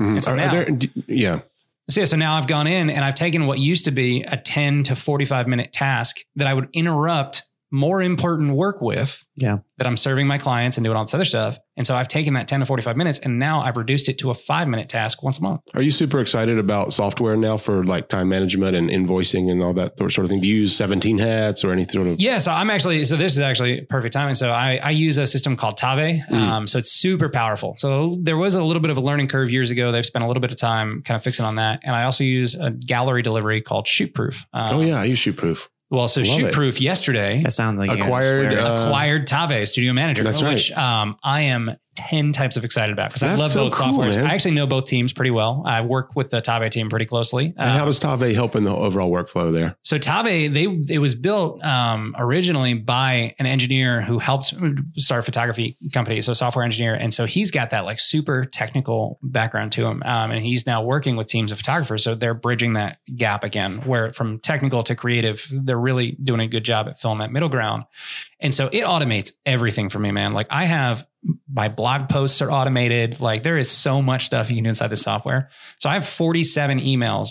Mhm. 0.00 0.14
And 0.14 0.24
so 0.24 0.30
Are- 0.32 0.34
are 0.34 0.36
now- 0.38 0.50
there- 0.50 0.64
d- 0.70 0.90
yeah. 1.08 1.40
So 1.88 2.00
yeah, 2.00 2.04
so 2.06 2.16
now 2.16 2.36
I've 2.36 2.46
gone 2.46 2.66
in 2.68 2.88
and 2.88 3.04
I've 3.04 3.16
taken 3.16 3.46
what 3.46 3.58
used 3.58 3.84
to 3.86 3.90
be 3.90 4.22
a 4.22 4.36
10 4.36 4.84
to 4.84 4.94
45 4.94 5.48
minute 5.48 5.72
task 5.72 6.18
that 6.36 6.46
I 6.46 6.54
would 6.54 6.68
interrupt 6.72 7.42
more 7.72 8.02
important 8.02 8.54
work 8.54 8.80
with 8.80 9.24
Yeah. 9.36 9.58
that 9.78 9.86
I'm 9.86 9.96
serving 9.96 10.26
my 10.26 10.38
clients 10.38 10.76
and 10.76 10.84
doing 10.84 10.96
all 10.96 11.04
this 11.04 11.14
other 11.14 11.24
stuff. 11.24 11.56
And 11.76 11.86
so 11.86 11.94
I've 11.94 12.08
taken 12.08 12.34
that 12.34 12.46
10 12.48 12.60
to 12.60 12.66
45 12.66 12.96
minutes 12.96 13.20
and 13.20 13.38
now 13.38 13.60
I've 13.60 13.76
reduced 13.76 14.08
it 14.08 14.18
to 14.18 14.30
a 14.30 14.34
five 14.34 14.68
minute 14.68 14.88
task 14.88 15.22
once 15.22 15.38
a 15.38 15.42
month. 15.42 15.60
Are 15.74 15.80
you 15.80 15.90
super 15.92 16.20
excited 16.20 16.58
about 16.58 16.92
software 16.92 17.36
now 17.36 17.56
for 17.56 17.84
like 17.84 18.08
time 18.08 18.28
management 18.28 18.76
and 18.76 18.90
invoicing 18.90 19.50
and 19.50 19.62
all 19.62 19.72
that 19.74 19.96
sort 19.98 20.18
of 20.18 20.28
thing? 20.28 20.40
Do 20.40 20.48
you 20.48 20.56
use 20.56 20.76
17 20.76 21.18
hats 21.18 21.64
or 21.64 21.72
any 21.72 21.86
sort 21.86 22.08
of? 22.08 22.20
Yeah. 22.20 22.38
So 22.38 22.50
I'm 22.50 22.68
actually, 22.70 23.04
so 23.04 23.16
this 23.16 23.32
is 23.34 23.38
actually 23.40 23.82
perfect 23.82 24.12
timing. 24.12 24.34
So 24.34 24.50
I, 24.50 24.80
I 24.82 24.90
use 24.90 25.16
a 25.16 25.26
system 25.26 25.56
called 25.56 25.76
Tave. 25.78 26.20
Mm. 26.28 26.34
Um, 26.36 26.66
so 26.66 26.78
it's 26.78 26.90
super 26.92 27.28
powerful. 27.28 27.76
So 27.78 28.18
there 28.20 28.36
was 28.36 28.56
a 28.56 28.64
little 28.64 28.82
bit 28.82 28.90
of 28.90 28.96
a 28.98 29.00
learning 29.00 29.28
curve 29.28 29.50
years 29.50 29.70
ago. 29.70 29.92
They've 29.92 30.04
spent 30.04 30.24
a 30.24 30.28
little 30.28 30.40
bit 30.42 30.50
of 30.50 30.58
time 30.58 31.02
kind 31.02 31.16
of 31.16 31.22
fixing 31.22 31.46
on 31.46 31.54
that. 31.54 31.80
And 31.84 31.94
I 31.96 32.02
also 32.04 32.24
use 32.24 32.56
a 32.56 32.70
gallery 32.72 33.22
delivery 33.22 33.62
called 33.62 33.86
Shootproof. 33.86 34.44
Um, 34.52 34.76
Oh 34.76 34.80
yeah, 34.82 35.00
I 35.00 35.04
use 35.04 35.18
Shootproof. 35.20 35.68
Well, 35.90 36.08
so. 36.08 36.22
Shootproof 36.22 36.80
yesterday 36.80 37.42
that 37.42 37.50
sounds 37.52 37.80
like 37.80 37.90
Acquired, 37.98 38.54
uh, 38.54 38.76
acquired 38.80 39.26
Tave 39.26 39.68
Studio 39.68 39.92
Manager, 39.92 40.22
That's 40.22 40.42
right. 40.42 40.54
which 40.54 40.70
um, 40.72 41.16
I 41.22 41.42
am 41.42 41.76
10 42.08 42.32
types 42.32 42.56
of 42.56 42.64
excited 42.64 42.92
about 42.92 43.10
because 43.10 43.22
I 43.22 43.34
love 43.34 43.50
so 43.50 43.64
both 43.64 43.74
cool, 43.74 43.86
softwares. 43.98 44.16
man. 44.16 44.26
I 44.26 44.34
actually 44.34 44.52
know 44.52 44.66
both 44.66 44.86
teams 44.86 45.12
pretty 45.12 45.30
well. 45.30 45.62
I 45.66 45.82
work 45.82 46.14
with 46.16 46.30
the 46.30 46.40
Tave 46.40 46.70
team 46.70 46.88
pretty 46.88 47.04
closely. 47.04 47.46
And 47.56 47.70
how 47.70 47.80
Um, 47.80 47.86
does 47.86 48.00
Tave 48.00 48.34
help 48.34 48.56
in 48.56 48.64
the 48.64 48.74
overall 48.74 49.10
workflow 49.10 49.52
there? 49.52 49.76
so 49.82 49.98
Tave, 49.98 50.52
they 50.52 50.64
it 50.88 50.98
was 50.98 51.14
built 51.14 51.62
um, 51.64 52.14
originally 52.18 52.74
by 52.74 53.34
an 53.38 53.46
engineer 53.46 54.02
who 54.02 54.18
helped 54.18 54.54
start 54.96 55.20
a 55.20 55.22
photography 55.22 55.76
company, 55.92 56.20
so 56.22 56.32
software 56.32 56.64
engineer, 56.64 56.94
and 56.94 57.12
so 57.12 57.26
he's 57.26 57.50
got 57.50 57.70
that 57.70 57.84
like 57.84 58.00
super 58.00 58.44
technical 58.44 59.18
background 59.22 59.72
to 59.72 59.86
him, 59.86 60.02
um, 60.04 60.30
and 60.30 60.44
he's 60.44 60.66
now 60.66 60.82
working 60.82 61.16
with 61.16 61.26
teams 61.26 61.50
of 61.52 61.58
photographers. 61.58 62.02
So 62.04 62.14
they're 62.14 62.34
bridging 62.34 62.74
that 62.74 62.98
gap 63.16 63.44
again, 63.44 63.78
where 63.86 64.12
from 64.12 64.38
technical 64.38 64.82
to 64.84 64.94
creative, 64.94 65.46
they're 65.52 65.78
really 65.78 66.12
doing 66.22 66.40
a 66.40 66.46
good 66.46 66.64
job 66.64 66.88
at 66.88 66.98
filling 66.98 67.18
that 67.18 67.32
middle 67.32 67.48
ground. 67.48 67.84
And 68.40 68.54
so 68.54 68.68
it 68.68 68.84
automates 68.84 69.32
everything 69.44 69.88
for 69.88 69.98
me, 69.98 70.12
man. 70.12 70.32
Like 70.32 70.46
I 70.50 70.64
have 70.64 71.06
my 71.52 71.68
blog 71.68 72.08
posts 72.08 72.40
are 72.40 72.50
automated. 72.50 73.20
Like 73.20 73.42
there 73.42 73.58
is 73.58 73.70
so 73.70 74.00
much 74.00 74.24
stuff 74.26 74.50
you 74.50 74.56
can 74.56 74.64
do 74.64 74.70
inside 74.70 74.88
the 74.88 74.96
software. 74.96 75.50
So 75.78 75.88
I 75.90 75.94
have 75.94 76.06
47 76.06 76.80
emails 76.80 77.28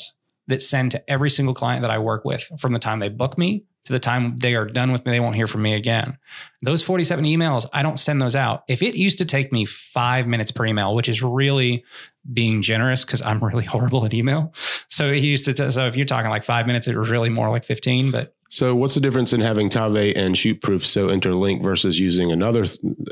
that 0.48 0.62
send 0.62 0.92
to 0.92 1.10
every 1.10 1.30
single 1.30 1.54
client 1.54 1.82
that 1.82 1.92
I 1.92 2.00
work 2.00 2.26
with 2.26 2.42
from 2.60 2.74
the 2.74 2.80
time 2.80 3.00
they 3.00 3.10
book 3.10 3.38
me 3.38 3.66
to 3.86 3.94
the 3.94 4.00
time 4.00 4.38
they 4.38 4.56
are 4.56 4.66
done 4.66 4.92
with 4.92 5.06
me. 5.06 5.12
They 5.12 5.20
won't 5.20 5.36
hear 5.36 5.48
from 5.48 5.62
me 5.62 5.74
again. 5.74 6.18
Those 6.62 6.84
47 6.84 7.26
emails, 7.26 7.66
I 7.74 7.82
don't 7.82 7.98
send 7.98 8.22
those 8.22 8.36
out. 8.36 8.64
If 8.68 8.84
it 8.84 8.96
used 8.96 9.18
to 9.20 9.26
take 9.26 9.52
me 9.52 9.66
five 9.66 10.28
minutes 10.28 10.52
per 10.52 10.66
email, 10.66 10.94
which 10.96 11.10
is 11.10 11.24
really 11.24 11.84
being 12.32 12.62
generous 12.62 13.06
because 13.06 13.22
I'm 13.22 13.44
really 13.44 13.64
horrible 13.66 14.06
at 14.06 14.14
email. 14.14 14.54
So 14.90 15.12
it 15.12 15.24
used 15.24 15.46
to, 15.46 15.54
t- 15.54 15.72
so 15.72 15.88
if 15.88 15.96
you're 15.96 16.06
talking 16.06 16.30
like 16.30 16.44
five 16.44 16.68
minutes, 16.68 16.88
it 16.88 16.98
was 16.98 17.10
really 17.10 17.30
more 17.30 17.50
like 17.50 17.64
15, 17.64 18.12
but 18.12 18.36
So 18.50 18.76
what's 18.76 18.96
the 18.96 19.00
difference 19.00 19.32
in 19.32 19.42
having 19.42 19.70
Tave 19.70 20.14
and 20.16 20.36
Shootproof 20.36 20.84
so 20.84 21.10
interlinked 21.10 21.64
versus 21.64 22.00
using 22.00 22.32
another 22.32 22.64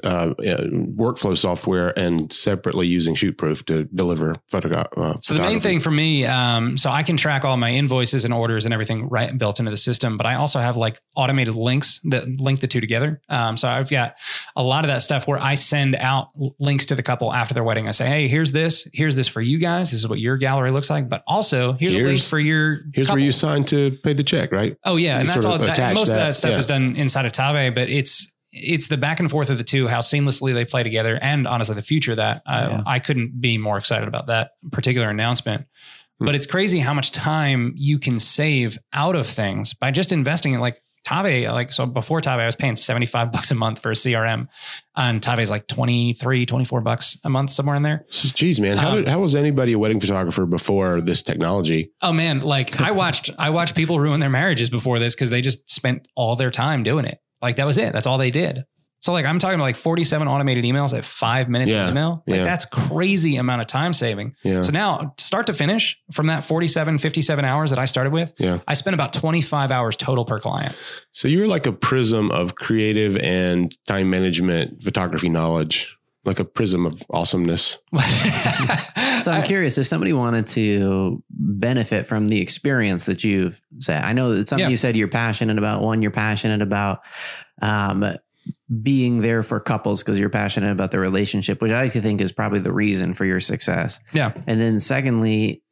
uh, 0.04 0.08
uh, 0.08 0.34
workflow 0.96 1.38
software 1.38 1.98
and 1.98 2.34
separately 2.34 2.88
using 2.88 3.14
Shootproof 3.14 3.66
to 3.68 3.84
deliver 3.86 4.36
photo? 4.50 4.82
Uh, 4.98 5.18
So 5.22 5.36
the 5.36 5.42
main 5.42 5.60
thing 5.60 5.80
for 5.80 5.92
me, 5.92 6.26
um, 6.26 6.76
so 6.78 6.90
I 6.90 7.04
can 7.04 7.18
track 7.18 7.46
all 7.46 7.56
my 7.56 7.72
invoices 7.72 8.26
and 8.26 8.34
orders 8.34 8.66
and 8.66 8.74
everything 8.74 9.10
right 9.10 9.36
built 9.38 9.60
into 9.60 9.70
the 9.70 9.78
system, 9.78 10.18
but 10.18 10.26
I 10.26 10.36
also 10.36 10.60
have 10.60 10.76
like 10.76 11.00
automated 11.16 11.56
links 11.56 12.00
that 12.06 12.42
link 12.42 12.60
the 12.60 12.68
two 12.68 12.82
together. 12.82 13.22
Um, 13.30 13.58
so 13.58 13.68
I've 13.68 13.90
got 13.90 14.16
a 14.56 14.64
lot 14.64 14.86
of 14.86 14.90
that 14.90 15.04
stuff 15.04 15.28
where 15.28 15.40
I 15.40 15.54
send 15.56 15.96
out 15.96 16.30
links 16.60 16.88
to 16.88 16.96
the 16.96 17.04
couple 17.04 17.32
after 17.32 17.54
their 17.54 17.64
wedding. 17.64 17.88
I 17.88 17.92
say, 17.92 18.08
hey, 18.08 18.28
here's 18.28 18.54
this, 18.54 18.88
here's 18.92 19.16
this 19.16 19.28
for 19.28 19.42
you 19.42 19.60
guys. 19.60 19.92
This 19.92 20.00
is 20.00 20.08
what 20.08 20.20
your 20.20 20.38
gallery 20.38 20.72
looks 20.72 20.90
like, 20.90 21.08
but 21.08 21.24
also 21.28 21.74
here's, 21.74 21.94
a 21.94 22.00
link 22.00 22.22
for 22.24 22.40
your. 22.40 22.80
Here's 22.96 23.08
couple. 23.08 23.20
where 23.20 23.26
you 23.26 23.32
sign 23.32 23.66
to 23.66 23.92
pay 24.04 24.14
the 24.14 24.24
check, 24.24 24.52
right? 24.52 24.76
Oh 24.84 24.96
yeah, 24.96 25.27
and 25.30 25.36
that's 25.36 25.46
all. 25.46 25.58
That, 25.58 25.94
most 25.94 26.10
of 26.10 26.16
that, 26.16 26.26
that 26.26 26.36
stuff 26.36 26.52
yeah. 26.52 26.58
is 26.58 26.68
done 26.68 26.96
inside 26.96 27.26
of 27.26 27.32
Tave, 27.32 27.76
but 27.76 27.90
it's 27.90 28.32
it's 28.52 28.88
the 28.88 28.98
back 28.98 29.20
and 29.20 29.30
forth 29.30 29.50
of 29.50 29.58
the 29.58 29.64
two, 29.64 29.88
how 29.88 30.00
seamlessly 30.00 30.54
they 30.54 30.66
play 30.66 30.84
together, 30.84 31.20
and 31.22 31.48
honestly, 31.48 31.76
the 31.76 31.82
future 31.82 32.16
that 32.16 32.42
I, 32.46 32.62
Yeah. 32.62 32.84
I 32.86 33.00
couldn't 33.00 33.40
be 33.40 33.58
more 33.58 33.78
excited 33.78 34.08
about 34.08 34.28
that 34.28 34.52
particular 34.72 35.10
announcement. 35.10 35.66
Hmm. 36.20 36.26
But 36.26 36.36
it's 36.36 36.46
crazy 36.46 36.80
how 36.80 36.94
much 36.94 37.12
time 37.12 37.74
you 37.76 38.00
can 38.00 38.20
save 38.20 38.78
out 38.94 39.16
of 39.16 39.28
things 39.28 39.74
by 39.74 39.92
just 39.92 40.12
investing 40.12 40.54
in 40.54 40.60
like 40.60 40.82
Tave. 41.08 41.52
Like 41.52 41.72
so, 41.72 41.86
before 41.86 42.22
Tave, 42.22 42.40
I 42.40 42.46
was 42.46 42.56
paying 42.56 42.76
seventy 42.76 43.06
five 43.06 43.32
bucks 43.32 43.52
a 43.52 43.56
month 43.56 43.82
for 43.82 43.92
a 43.92 43.96
CRM, 43.96 44.48
and 44.96 45.22
Tave 45.22 45.40
is 45.40 45.50
like 45.52 45.68
23, 45.68 46.46
24 46.46 46.82
bucks 46.82 47.18
a 47.24 47.30
month 47.30 47.52
somewhere 47.52 47.76
in 47.76 47.84
there. 47.84 48.06
Jeez, 48.12 48.60
man, 48.60 48.78
how 48.78 48.90
Um, 48.92 48.96
did 48.98 49.08
how 49.08 49.20
was 49.20 49.36
anybody 49.36 49.74
a 49.74 49.80
wedding 49.80 50.00
photographer 50.00 50.46
before 50.46 51.02
this 51.02 51.22
technology? 51.24 51.92
Oh 52.02 52.14
man, 52.14 52.40
like 52.42 52.82
I 52.82 52.92
watched 53.04 53.30
I 53.40 53.50
watched 53.52 53.76
people 53.76 54.00
ruin 54.00 54.20
their 54.20 54.30
marriages 54.30 54.70
before 54.70 55.00
this 55.00 55.16
because 55.16 55.30
they 55.30 55.42
just 55.42 55.70
spent 55.70 56.08
all 56.16 56.36
their 56.36 56.52
time 56.52 56.84
doing 56.84 57.06
it. 57.06 57.20
Like 57.42 57.56
that 57.58 57.66
was 57.66 57.78
it. 57.78 57.94
That's 57.94 58.08
all 58.08 58.18
they 58.18 58.32
did. 58.32 58.64
So 59.00 59.12
like 59.12 59.26
I'm 59.26 59.38
talking 59.40 59.56
about 59.56 59.66
like 59.66 59.76
47 59.76 60.28
automated 60.28 60.64
emails 60.66 60.98
at 60.98 61.06
five 61.06 61.50
minutes 61.50 61.72
Yeah, 61.72 61.86
of 61.86 61.92
email. 61.92 62.24
Like 62.28 62.38
yeah. 62.38 62.44
that's 62.44 62.66
crazy 62.66 63.36
amount 63.38 63.62
of 63.62 63.68
time 63.68 63.94
saving. 63.94 64.36
Yeah, 64.44 64.62
So 64.62 64.72
now 64.72 65.14
start 65.18 65.48
to 65.48 65.54
finish 65.54 66.00
from 66.12 66.28
that 66.28 66.44
47, 66.44 66.98
57 66.98 67.46
hours 67.46 67.70
that 67.70 67.80
I 67.80 67.86
started 67.86 68.12
with, 68.12 68.34
yeah. 68.40 68.60
I 68.68 68.74
spent 68.74 68.96
about 68.96 69.14
25 69.14 69.70
hours 69.72 69.96
total 69.96 70.26
per 70.26 70.40
client. 70.40 70.76
So 71.12 71.28
you're 71.28 71.48
like 71.48 71.68
a 71.68 71.72
prism 71.72 72.32
of 72.32 72.56
creative 72.56 73.16
and 73.18 73.76
time 73.88 74.10
management 74.10 74.84
photography 74.84 75.30
knowledge. 75.30 75.94
like 76.26 76.40
a 76.40 76.46
prism 76.46 76.86
of 76.86 77.02
awesomeness. 77.10 77.78
So 79.22 79.32
I'm 79.32 79.42
curious 79.44 79.80
if 79.80 79.88
somebody 79.88 80.14
wanted 80.14 80.46
to 80.48 81.24
benefit 81.32 82.06
from 82.06 82.28
the 82.28 82.40
experience 82.40 83.06
that 83.08 83.24
you've 83.24 83.60
said. 83.80 84.04
I 84.04 84.14
know 84.14 84.36
that 84.36 84.48
something 84.48 84.66
Yeah. 84.66 84.70
you 84.70 84.78
said 84.78 84.96
you're 84.96 85.08
passionate 85.08 85.58
about. 85.58 85.82
One, 85.82 86.04
you're 86.04 86.12
passionate 86.12 86.62
about 86.62 87.00
um, 87.62 88.06
being 88.82 89.22
there 89.22 89.44
for 89.44 89.60
couples 89.60 90.04
because 90.04 90.20
you're 90.20 90.30
passionate 90.30 90.72
about 90.72 90.92
the 90.92 91.00
relationship, 91.00 91.62
which 91.62 91.72
I 91.72 91.84
like 91.84 91.94
to 91.94 92.02
think 92.02 92.22
is 92.22 92.32
probably 92.32 92.60
the 92.60 92.74
reason 92.74 93.14
for 93.14 93.26
your 93.26 93.40
success. 93.40 94.00
Yeah. 94.14 94.34
And 94.48 94.60
then 94.60 94.80
secondly, 94.80 95.64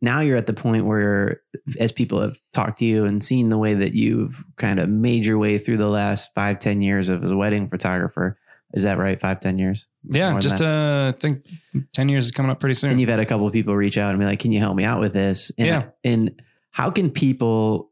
now 0.00 0.20
you're 0.20 0.36
at 0.36 0.46
the 0.46 0.52
point 0.52 0.84
where, 0.84 1.42
as 1.78 1.92
people 1.92 2.20
have 2.20 2.36
talked 2.52 2.78
to 2.78 2.84
you 2.84 3.04
and 3.04 3.22
seen 3.22 3.50
the 3.50 3.58
way 3.58 3.74
that 3.74 3.94
you've 3.94 4.44
kind 4.56 4.80
of 4.80 4.88
made 4.88 5.24
your 5.24 5.38
way 5.38 5.58
through 5.58 5.76
the 5.76 5.88
last 5.88 6.34
five, 6.34 6.58
ten 6.58 6.82
years 6.82 7.08
of 7.08 7.22
as 7.22 7.30
a 7.30 7.36
wedding 7.36 7.68
photographer. 7.68 8.36
Is 8.74 8.82
that 8.82 8.98
right? 8.98 9.20
Five, 9.20 9.38
ten 9.40 9.58
years? 9.58 9.86
yeah, 10.08 10.40
just 10.40 10.60
uh, 10.60 11.12
I 11.14 11.20
think 11.20 11.46
ten 11.92 12.08
years 12.08 12.24
is 12.24 12.30
coming 12.32 12.50
up 12.50 12.58
pretty 12.58 12.74
soon. 12.74 12.90
and 12.90 12.98
you've 12.98 13.10
had 13.10 13.20
a 13.20 13.26
couple 13.26 13.46
of 13.46 13.52
people 13.52 13.76
reach 13.76 13.96
out 13.96 14.10
and 14.10 14.18
be 14.18 14.24
like, 14.26 14.40
"Can 14.40 14.50
you 14.50 14.58
help 14.58 14.74
me 14.74 14.82
out 14.82 14.98
with 14.98 15.12
this?" 15.12 15.52
And, 15.56 15.68
Yeah. 15.68 15.82
And 16.02 16.42
how 16.70 16.90
can 16.90 17.10
people 17.10 17.91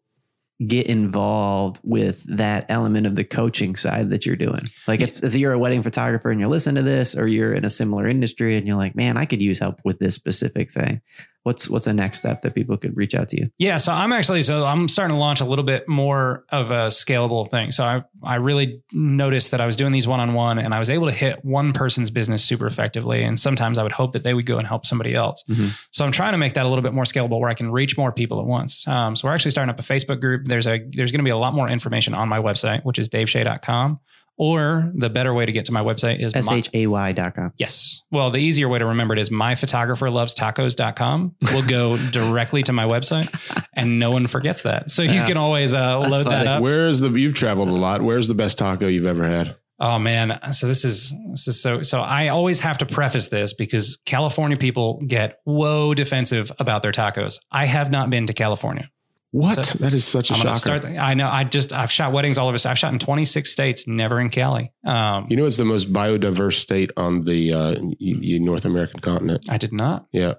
get 0.67 0.87
involved 0.87 1.81
with 1.83 2.23
that 2.25 2.67
element 2.69 3.07
of 3.07 3.15
the 3.15 3.25
coaching 3.25 3.77
side 3.77 4.11
that 4.11 4.27
you're 4.27 4.37
doing? 4.37 4.63
Like, 4.87 5.01
if, 5.01 5.23
if 5.25 5.35
you're 5.35 5.53
a 5.53 5.59
wedding 5.59 5.83
photographer 5.83 6.31
and 6.31 6.41
you're 6.41 6.51
listening 6.51 6.85
to 6.85 6.91
this, 6.91 7.17
or 7.17 7.27
you're 7.27 7.55
in 7.55 7.65
a 7.65 7.71
similar 7.71 8.07
industry 8.07 8.57
and 8.57 8.67
you're 8.67 8.77
like, 8.77 8.95
"Man, 8.95 9.17
I 9.17 9.25
could 9.25 9.43
use 9.43 9.59
help 9.59 9.81
with 9.85 9.99
this 9.99 10.15
specific 10.15 10.71
thing," 10.71 11.01
what's 11.45 11.69
what's 11.71 11.87
the 11.87 11.93
next 11.93 12.19
step 12.19 12.43
that 12.43 12.55
people 12.55 12.77
could 12.77 12.97
reach 12.97 13.15
out 13.15 13.29
to 13.29 13.37
you? 13.39 13.51
Yeah, 13.59 13.79
so 13.79 13.93
I'm 13.93 14.13
actually 14.13 14.43
so 14.43 14.65
I'm 14.67 14.89
starting 14.89 15.15
to 15.15 15.19
launch 15.21 15.41
a 15.41 15.45
little 15.45 15.65
bit 15.65 15.89
more 15.89 16.45
of 16.51 16.71
a 16.71 16.89
scalable 16.89 17.49
thing. 17.49 17.71
So 17.71 17.85
I 17.85 18.03
I 18.23 18.37
really 18.37 18.83
noticed 18.93 19.51
that 19.53 19.61
I 19.61 19.67
was 19.67 19.77
doing 19.77 19.93
these 19.93 20.07
one 20.07 20.21
on 20.21 20.35
one, 20.35 20.59
and 20.59 20.75
I 20.75 20.79
was 20.79 20.91
able 20.91 21.07
to 21.07 21.13
hit 21.13 21.45
one 21.45 21.73
person's 21.73 22.11
business 22.11 22.45
super 22.45 22.67
effectively. 22.67 23.23
And 23.23 23.39
sometimes 23.39 23.79
I 23.79 23.83
would 23.83 23.93
hope 23.93 24.13
that 24.13 24.23
they 24.23 24.35
would 24.35 24.47
go 24.47 24.59
and 24.59 24.67
help 24.67 24.85
somebody 24.85 25.15
else. 25.15 25.43
Mhm. 25.49 25.79
So 25.91 26.05
I'm 26.05 26.13
trying 26.13 26.33
to 26.33 26.39
make 26.39 26.53
that 26.55 26.67
a 26.67 26.69
little 26.69 26.83
bit 26.83 26.93
more 26.93 27.05
scalable, 27.05 27.41
where 27.41 27.49
I 27.51 27.55
can 27.55 27.71
reach 27.71 27.97
more 27.97 28.13
people 28.13 28.39
at 28.41 28.47
once. 28.47 28.87
Um, 28.87 29.17
so 29.17 29.27
we're 29.29 29.35
actually 29.35 29.53
starting 29.53 29.71
up 29.71 29.81
a 29.81 29.83
Facebook 29.83 30.21
group. 30.21 30.47
There's 30.47 30.67
a 30.67 30.81
there's 30.91 31.11
going 31.11 31.21
to 31.21 31.25
be 31.25 31.31
a 31.31 31.37
lot 31.39 31.55
more 31.55 31.69
information 31.71 32.15
on 32.15 32.29
my 32.29 32.39
website, 32.39 32.85
which 32.85 32.99
is 32.99 33.09
daveshay.com. 33.09 33.99
Or 34.43 34.91
the 34.95 35.11
better 35.11 35.35
way 35.35 35.45
to 35.45 35.53
get 35.53 35.67
to 35.67 35.73
my 35.73 35.83
website 35.83 36.19
is 36.25 36.35
S 36.35 36.47
my- 36.49 36.57
H 36.57 36.71
A 36.73 36.87
Y 36.87 37.13
dot 37.13 37.35
com. 37.35 37.53
Yes. 37.59 38.01
Well, 38.11 38.31
the 38.31 38.39
easier 38.39 38.71
way 38.71 38.79
to 38.79 38.87
remember 38.87 39.13
it 39.13 39.21
is 39.21 39.29
myphotographerlovestacos.com 39.29 41.35
We'll 41.53 41.67
go 41.67 41.97
directly 42.11 42.63
to 42.63 42.73
my 42.73 42.87
website 42.87 43.29
and 43.75 43.99
no 43.99 44.11
one 44.11 44.27
forgets 44.27 44.63
that. 44.63 44.91
So 44.91 45.03
you 45.03 45.11
Yeah. 45.13 45.27
can 45.27 45.37
always 45.37 45.75
uh, 45.75 45.99
That's 46.01 46.11
load 46.11 46.27
that 46.29 46.47
up. 46.47 46.63
Where's 46.63 47.01
the 47.01 47.11
you've 47.11 47.35
traveled 47.35 47.69
a 47.69 47.73
lot? 47.73 48.01
Where's 48.03 48.29
the 48.29 48.35
best 48.35 48.57
taco 48.57 48.87
you've 48.87 49.05
ever 49.07 49.29
had? 49.29 49.57
Oh 49.79 49.99
man. 49.99 50.39
So 50.53 50.67
this 50.67 50.85
is 50.87 51.13
this 51.33 51.47
is 51.49 51.63
so 51.63 51.83
so 51.83 52.01
I 52.01 52.29
always 52.29 52.61
have 52.63 52.79
to 52.79 52.87
preface 52.87 53.29
this 53.29 53.53
because 53.55 53.99
California 54.07 54.57
people 54.57 55.03
get 55.07 55.39
whoa 55.45 55.93
defensive 55.95 56.51
about 56.59 56.81
their 56.83 56.93
tacos. 56.93 57.37
I 57.53 57.67
have 57.67 57.91
not 57.91 58.09
been 58.11 58.27
to 58.27 58.33
California. 58.33 58.89
What? 59.33 59.65
So- 59.65 59.79
that 59.79 59.95
is 59.95 60.05
such 60.05 60.31
a 60.31 60.35
I'm 60.35 60.41
shocker. 60.41 60.59
start 60.59 60.85
I 60.87 61.15
know 61.15 61.29
I 61.29 61.45
just 61.45 61.73
I've 61.73 61.91
shot 61.93 62.13
weddings 62.13 62.37
all 62.39 62.49
over 62.49 62.59
I've 62.69 62.79
shot 62.79 62.93
in 62.93 62.99
26 62.99 63.51
states, 63.51 63.87
never 63.87 64.19
in 64.21 64.29
Cali. 64.29 64.73
Um 64.85 65.27
you 65.31 65.37
know, 65.37 65.47
it's 65.47 65.57
the 65.57 65.65
most 65.65 65.93
biodiverse 65.93 66.55
state 66.55 66.91
on 66.97 67.25
the 67.25 67.53
uh, 67.53 67.75
y- 67.81 67.95
y- 68.01 68.39
North 68.39 68.65
American 68.65 69.01
continent. 69.01 69.45
I 69.49 69.57
did 69.57 69.73
not. 69.73 70.07
Yeah, 70.13 70.35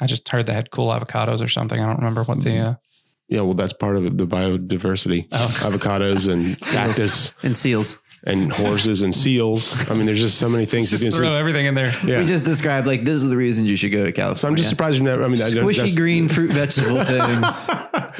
I 0.00 0.06
just 0.06 0.28
heard 0.28 0.46
they 0.46 0.52
had 0.52 0.70
cool 0.70 0.88
avocados 0.88 1.42
or 1.42 1.48
something. 1.48 1.80
I 1.80 1.86
don't 1.86 1.96
remember 1.98 2.22
what 2.24 2.42
the 2.42 2.58
uh, 2.58 2.74
yeah. 3.28 3.40
Well, 3.40 3.54
that's 3.54 3.72
part 3.72 3.96
of 3.96 4.02
the 4.18 4.26
biodiversity. 4.26 5.28
Oh. 5.32 5.36
Avocados 5.70 6.30
and 6.30 6.58
cactus 6.72 7.32
And 7.42 7.56
seals. 7.56 7.98
And 8.24 8.52
horses 8.52 9.02
and 9.02 9.14
seals. 9.14 9.90
I 9.90 9.94
mean, 9.94 10.06
there's 10.06 10.18
just 10.18 10.38
so 10.38 10.48
many 10.48 10.64
things 10.64 10.92
you 10.92 10.98
just 10.98 11.10
can 11.10 11.18
throw 11.18 11.30
see. 11.30 11.36
everything 11.38 11.66
in 11.66 11.74
there. 11.74 11.92
Yeah. 12.04 12.20
We 12.20 12.26
just 12.26 12.44
described 12.44 12.86
like 12.86 13.04
those 13.04 13.24
are 13.24 13.28
the 13.28 13.36
reasons 13.36 13.68
you 13.70 13.76
should 13.76 13.90
go 13.92 14.04
to 14.04 14.12
California. 14.12 14.36
so 14.36 14.48
I'm 14.48 14.56
just 14.56 14.68
surprised 14.68 14.98
you 14.98 15.04
never. 15.04 15.24
I 15.24 15.28
mean, 15.28 15.42
I 15.42 15.50
don't- 15.50 15.64
squishy 15.64 15.76
that's- 15.76 15.94
green 15.96 16.28
fruit 16.28 16.52
vegetable 16.52 17.04
things 17.04 17.68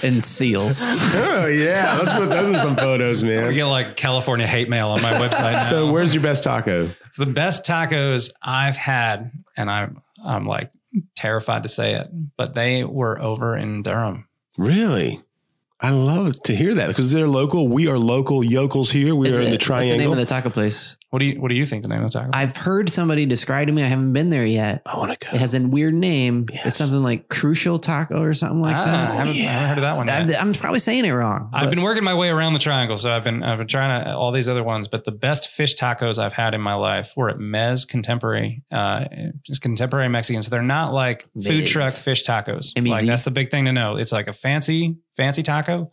and 0.02 0.22
seals. 0.22 0.82
Oh 0.84 1.46
yeah, 1.46 1.96
let's 1.98 2.16
put 2.18 2.28
those 2.28 2.48
in 2.48 2.56
some 2.56 2.76
photos, 2.76 3.22
man. 3.22 3.48
We 3.48 3.54
get 3.54 3.64
like 3.66 3.96
California 3.96 4.46
hate 4.46 4.68
mail 4.68 4.88
on 4.88 5.02
my 5.02 5.12
website. 5.14 5.52
Now. 5.54 5.58
So, 5.60 5.92
where's 5.92 6.12
your 6.14 6.22
best 6.22 6.44
taco? 6.44 6.92
it's 7.06 7.16
the 7.18 7.26
best 7.26 7.64
tacos 7.66 8.32
I've 8.42 8.76
had, 8.76 9.30
and 9.56 9.70
I'm 9.70 9.98
I'm 10.24 10.44
like 10.44 10.70
terrified 11.14 11.62
to 11.64 11.68
say 11.68 11.94
it, 11.94 12.08
but 12.36 12.54
they 12.54 12.84
were 12.84 13.20
over 13.20 13.56
in 13.56 13.82
Durham. 13.82 14.26
Really? 14.58 15.20
I 15.84 15.90
love 15.90 16.40
to 16.44 16.54
hear 16.54 16.76
that 16.76 16.86
because 16.88 17.10
they're 17.10 17.28
local. 17.28 17.66
We 17.66 17.88
are 17.88 17.98
local 17.98 18.44
yokels 18.44 18.90
here. 18.92 19.16
We 19.16 19.28
Is 19.28 19.34
are 19.36 19.42
in 19.42 19.48
it- 19.52 19.60
the 19.60 19.72
What's 19.72 19.88
the 19.88 19.96
name 19.96 20.12
of 20.12 20.16
the 20.16 20.24
taco 20.24 20.48
place? 20.48 20.96
What 21.10 21.22
do 21.22 21.28
you 21.28 21.40
What 21.42 21.48
do 21.48 21.54
you 21.56 21.66
think 21.66 21.82
the 21.82 21.88
name 21.90 22.02
of 22.04 22.10
the 22.12 22.18
taco? 22.20 22.30
Place? 22.30 22.40
I've 22.42 22.56
heard 22.56 22.88
somebody 22.88 23.26
describe 23.26 23.66
to 23.66 23.72
me. 23.72 23.82
I 23.82 23.86
haven't 23.86 24.12
been 24.14 24.30
there 24.30 24.46
yet. 24.46 24.82
I 24.86 24.96
want 24.96 25.18
to 25.18 25.26
go. 25.26 25.34
It 25.34 25.40
has 25.40 25.54
a 25.54 25.60
weird 25.60 25.92
name. 25.92 26.46
Yes. 26.50 26.66
It's 26.68 26.76
something 26.76 27.02
like 27.02 27.28
Crucial 27.28 27.78
Taco 27.80 28.22
or 28.22 28.32
something 28.32 28.60
like 28.60 28.74
Ah, 28.76 28.82
I, 28.82 28.84
that. 28.86 29.14
haven't, 29.16 29.34
I 29.34 29.38
haven't 29.40 29.68
heard 29.68 29.78
of 29.78 29.82
that 29.82 29.96
one 29.96 30.06
yet. 30.06 30.38
I, 30.38 30.40
am 30.40 30.54
probably 30.54 30.78
saying 30.78 31.04
it 31.04 31.10
wrong. 31.10 31.50
I've 31.52 31.64
but 31.66 31.70
been 31.74 31.82
working 31.82 32.04
my 32.04 32.14
way 32.14 32.30
around 32.30 32.52
the 32.54 32.58
triangle, 32.60 32.96
so 32.96 33.12
I've 33.12 33.24
been 33.24 33.42
I've 33.42 33.58
been 33.58 33.66
trying 33.66 34.04
to 34.04 34.14
all 34.14 34.30
these 34.30 34.48
other 34.48 34.62
ones, 34.62 34.86
but 34.88 35.04
the 35.04 35.12
best 35.12 35.48
fish 35.48 35.74
tacos 35.74 36.18
I've 36.18 36.32
had 36.32 36.54
in 36.54 36.60
my 36.62 36.74
life 36.74 37.12
were 37.16 37.28
at 37.28 37.36
Mez 37.38 37.86
Contemporary, 37.86 38.62
uh, 38.70 39.04
just 39.44 39.60
contemporary 39.60 40.08
Mexican. 40.08 40.42
So 40.42 40.48
they're 40.50 40.62
not 40.62 40.94
like 40.94 41.26
food 41.34 41.64
Mez. 41.64 41.66
truck 41.66 41.92
fish 41.92 42.24
tacos. 42.24 42.72
M 42.76 42.86
E 42.86 42.90
Z? 42.90 42.94
Like 43.00 43.06
that's 43.06 43.24
the 43.24 43.30
big 43.32 43.50
thing 43.50 43.64
to 43.66 43.72
know. 43.72 43.96
It's 43.96 44.12
like 44.12 44.28
a 44.28 44.32
fancy 44.32 44.96
fancy 45.16 45.42
taco, 45.42 45.92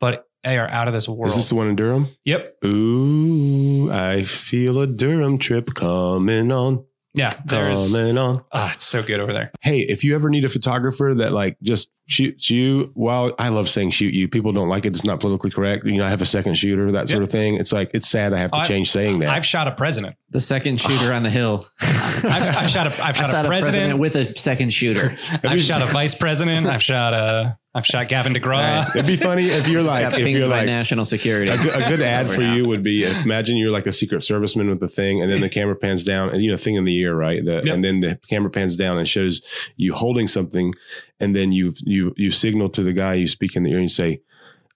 but 0.00 0.28
they 0.42 0.58
are 0.58 0.68
out 0.68 0.88
of 0.88 0.94
this 0.94 1.08
world. 1.08 1.30
Is 1.30 1.36
this 1.36 1.48
the 1.48 1.54
one 1.54 1.68
in 1.68 1.76
Durham? 1.76 2.08
yep. 2.24 2.56
Ooh, 2.64 3.90
I 3.90 4.24
feel 4.24 4.80
a 4.80 4.86
Durham 4.86 5.38
trip 5.38 5.74
coming 5.74 6.52
on, 6.52 6.84
Yeah. 7.14 7.34
There's. 7.44 7.92
coming 7.92 8.18
on. 8.18 8.44
Ah, 8.52 8.72
it's 8.74 8.84
so 8.84 9.02
good 9.02 9.20
over 9.20 9.32
there. 9.32 9.52
Hey, 9.62 9.80
if 9.80 10.04
you 10.04 10.14
ever 10.14 10.28
need 10.28 10.44
a 10.44 10.48
photographer 10.48 11.14
that 11.16 11.32
like 11.32 11.56
just 11.62 11.90
shoots 12.06 12.50
you, 12.50 12.92
well, 12.94 13.32
I 13.38 13.48
love 13.48 13.70
saying 13.70 13.90
shoot 13.92 14.12
you. 14.12 14.28
People 14.28 14.52
don't 14.52 14.68
like 14.68 14.84
it. 14.84 14.92
It's 14.94 15.04
not 15.04 15.20
politically 15.20 15.50
correct. 15.50 15.86
You 15.86 15.96
know, 15.98 16.04
I 16.04 16.10
have 16.10 16.20
a 16.22 16.26
second 16.26 16.54
shooter, 16.54 16.92
that 16.92 17.08
sort 17.08 17.22
of 17.22 17.30
thing. 17.30 17.54
It's 17.54 17.72
like 17.72 17.90
it's 17.94 18.08
sad 18.08 18.32
I 18.34 18.38
have 18.38 18.50
to 18.50 18.58
I- 18.58 18.66
change 18.66 18.90
saying 18.90 19.20
that. 19.20 19.30
I've 19.30 19.46
shot 19.46 19.68
a 19.68 19.72
president. 19.72 20.16
The 20.34 20.40
second 20.40 20.80
shooter 20.80 21.12
on 21.12 21.22
the 21.22 21.30
hill. 21.30 21.64
I've, 21.80 22.56
I've 22.56 22.68
shot 22.68 22.88
a 22.88 22.90
I've 23.04 23.16
I 23.16 23.22
shot, 23.22 23.30
shot 23.30 23.44
a 23.46 23.48
president. 23.48 24.00
with 24.00 24.16
a 24.16 24.36
second 24.36 24.72
shooter. 24.72 25.12
I've 25.44 25.60
shot 25.60 25.80
a 25.80 25.86
vice 25.86 26.16
president. 26.16 26.66
I've 26.66 26.82
shot 26.82 27.14
a 27.14 27.56
I've 27.72 27.86
shot 27.86 28.08
Gavin 28.08 28.34
DeGraw. 28.34 28.96
It'd 28.96 29.06
be 29.06 29.14
funny 29.14 29.44
if 29.44 29.68
you're 29.68 29.84
like 29.84 30.12
if 30.12 30.28
you're 30.28 30.48
like 30.48 30.66
national 30.66 31.04
security. 31.04 31.52
a 31.52 31.56
good, 31.56 31.74
a 31.82 31.88
good 31.88 32.02
ad 32.14 32.28
for 32.28 32.40
now. 32.40 32.54
you 32.54 32.66
would 32.66 32.82
be 32.82 33.04
if, 33.04 33.24
imagine 33.24 33.56
you're 33.56 33.70
like 33.70 33.86
a 33.86 33.92
secret 33.92 34.22
serviceman 34.22 34.68
with 34.68 34.80
the 34.80 34.88
thing 34.88 35.22
and 35.22 35.30
then 35.30 35.40
the 35.40 35.48
camera 35.48 35.76
pans 35.76 36.02
down 36.02 36.30
and 36.30 36.42
you 36.42 36.50
know 36.50 36.56
thing 36.56 36.74
in 36.74 36.84
the 36.84 36.96
ear 36.98 37.14
right 37.14 37.44
the, 37.44 37.62
Yep. 37.64 37.66
and 37.74 37.84
then 37.84 38.00
the 38.00 38.18
camera 38.28 38.50
pans 38.50 38.74
down 38.74 38.98
and 38.98 39.08
shows 39.08 39.40
you 39.76 39.94
holding 39.94 40.26
something 40.26 40.74
and 41.20 41.34
then 41.36 41.52
you 41.52 41.74
you 41.78 42.12
you 42.16 42.32
signal 42.32 42.68
to 42.70 42.82
the 42.82 42.92
guy 42.92 43.14
you 43.14 43.28
speak 43.28 43.54
in 43.54 43.62
the 43.62 43.70
ear 43.70 43.76
and 43.76 43.84
you 43.84 43.88
say 43.88 44.20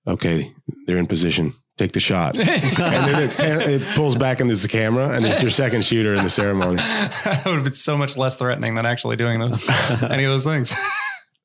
okay 0.06 0.52
they're 0.86 0.98
in 0.98 1.06
position 1.08 1.52
take 1.78 1.92
the 1.92 2.00
shot. 2.00 2.34
And 2.38 3.04
then 3.08 3.30
it, 3.30 3.82
it 3.82 3.94
pulls 3.94 4.16
back 4.16 4.40
and 4.40 4.48
there's 4.50 4.62
the 4.62 4.68
camera 4.68 5.10
and 5.10 5.24
it's 5.24 5.40
your 5.42 5.50
second 5.50 5.84
shooter 5.84 6.14
in 6.14 6.22
the 6.22 6.30
ceremony. 6.30 6.76
That 7.24 7.42
would 7.46 7.54
have 7.56 7.64
been 7.64 7.72
so 7.72 7.96
much 7.96 8.16
less 8.16 8.36
threatening 8.36 8.74
than 8.74 8.86
actually 8.86 9.16
doing 9.16 9.38
those 9.40 9.68
any 10.10 10.24
of 10.24 10.30
those 10.30 10.44
things. 10.44 10.74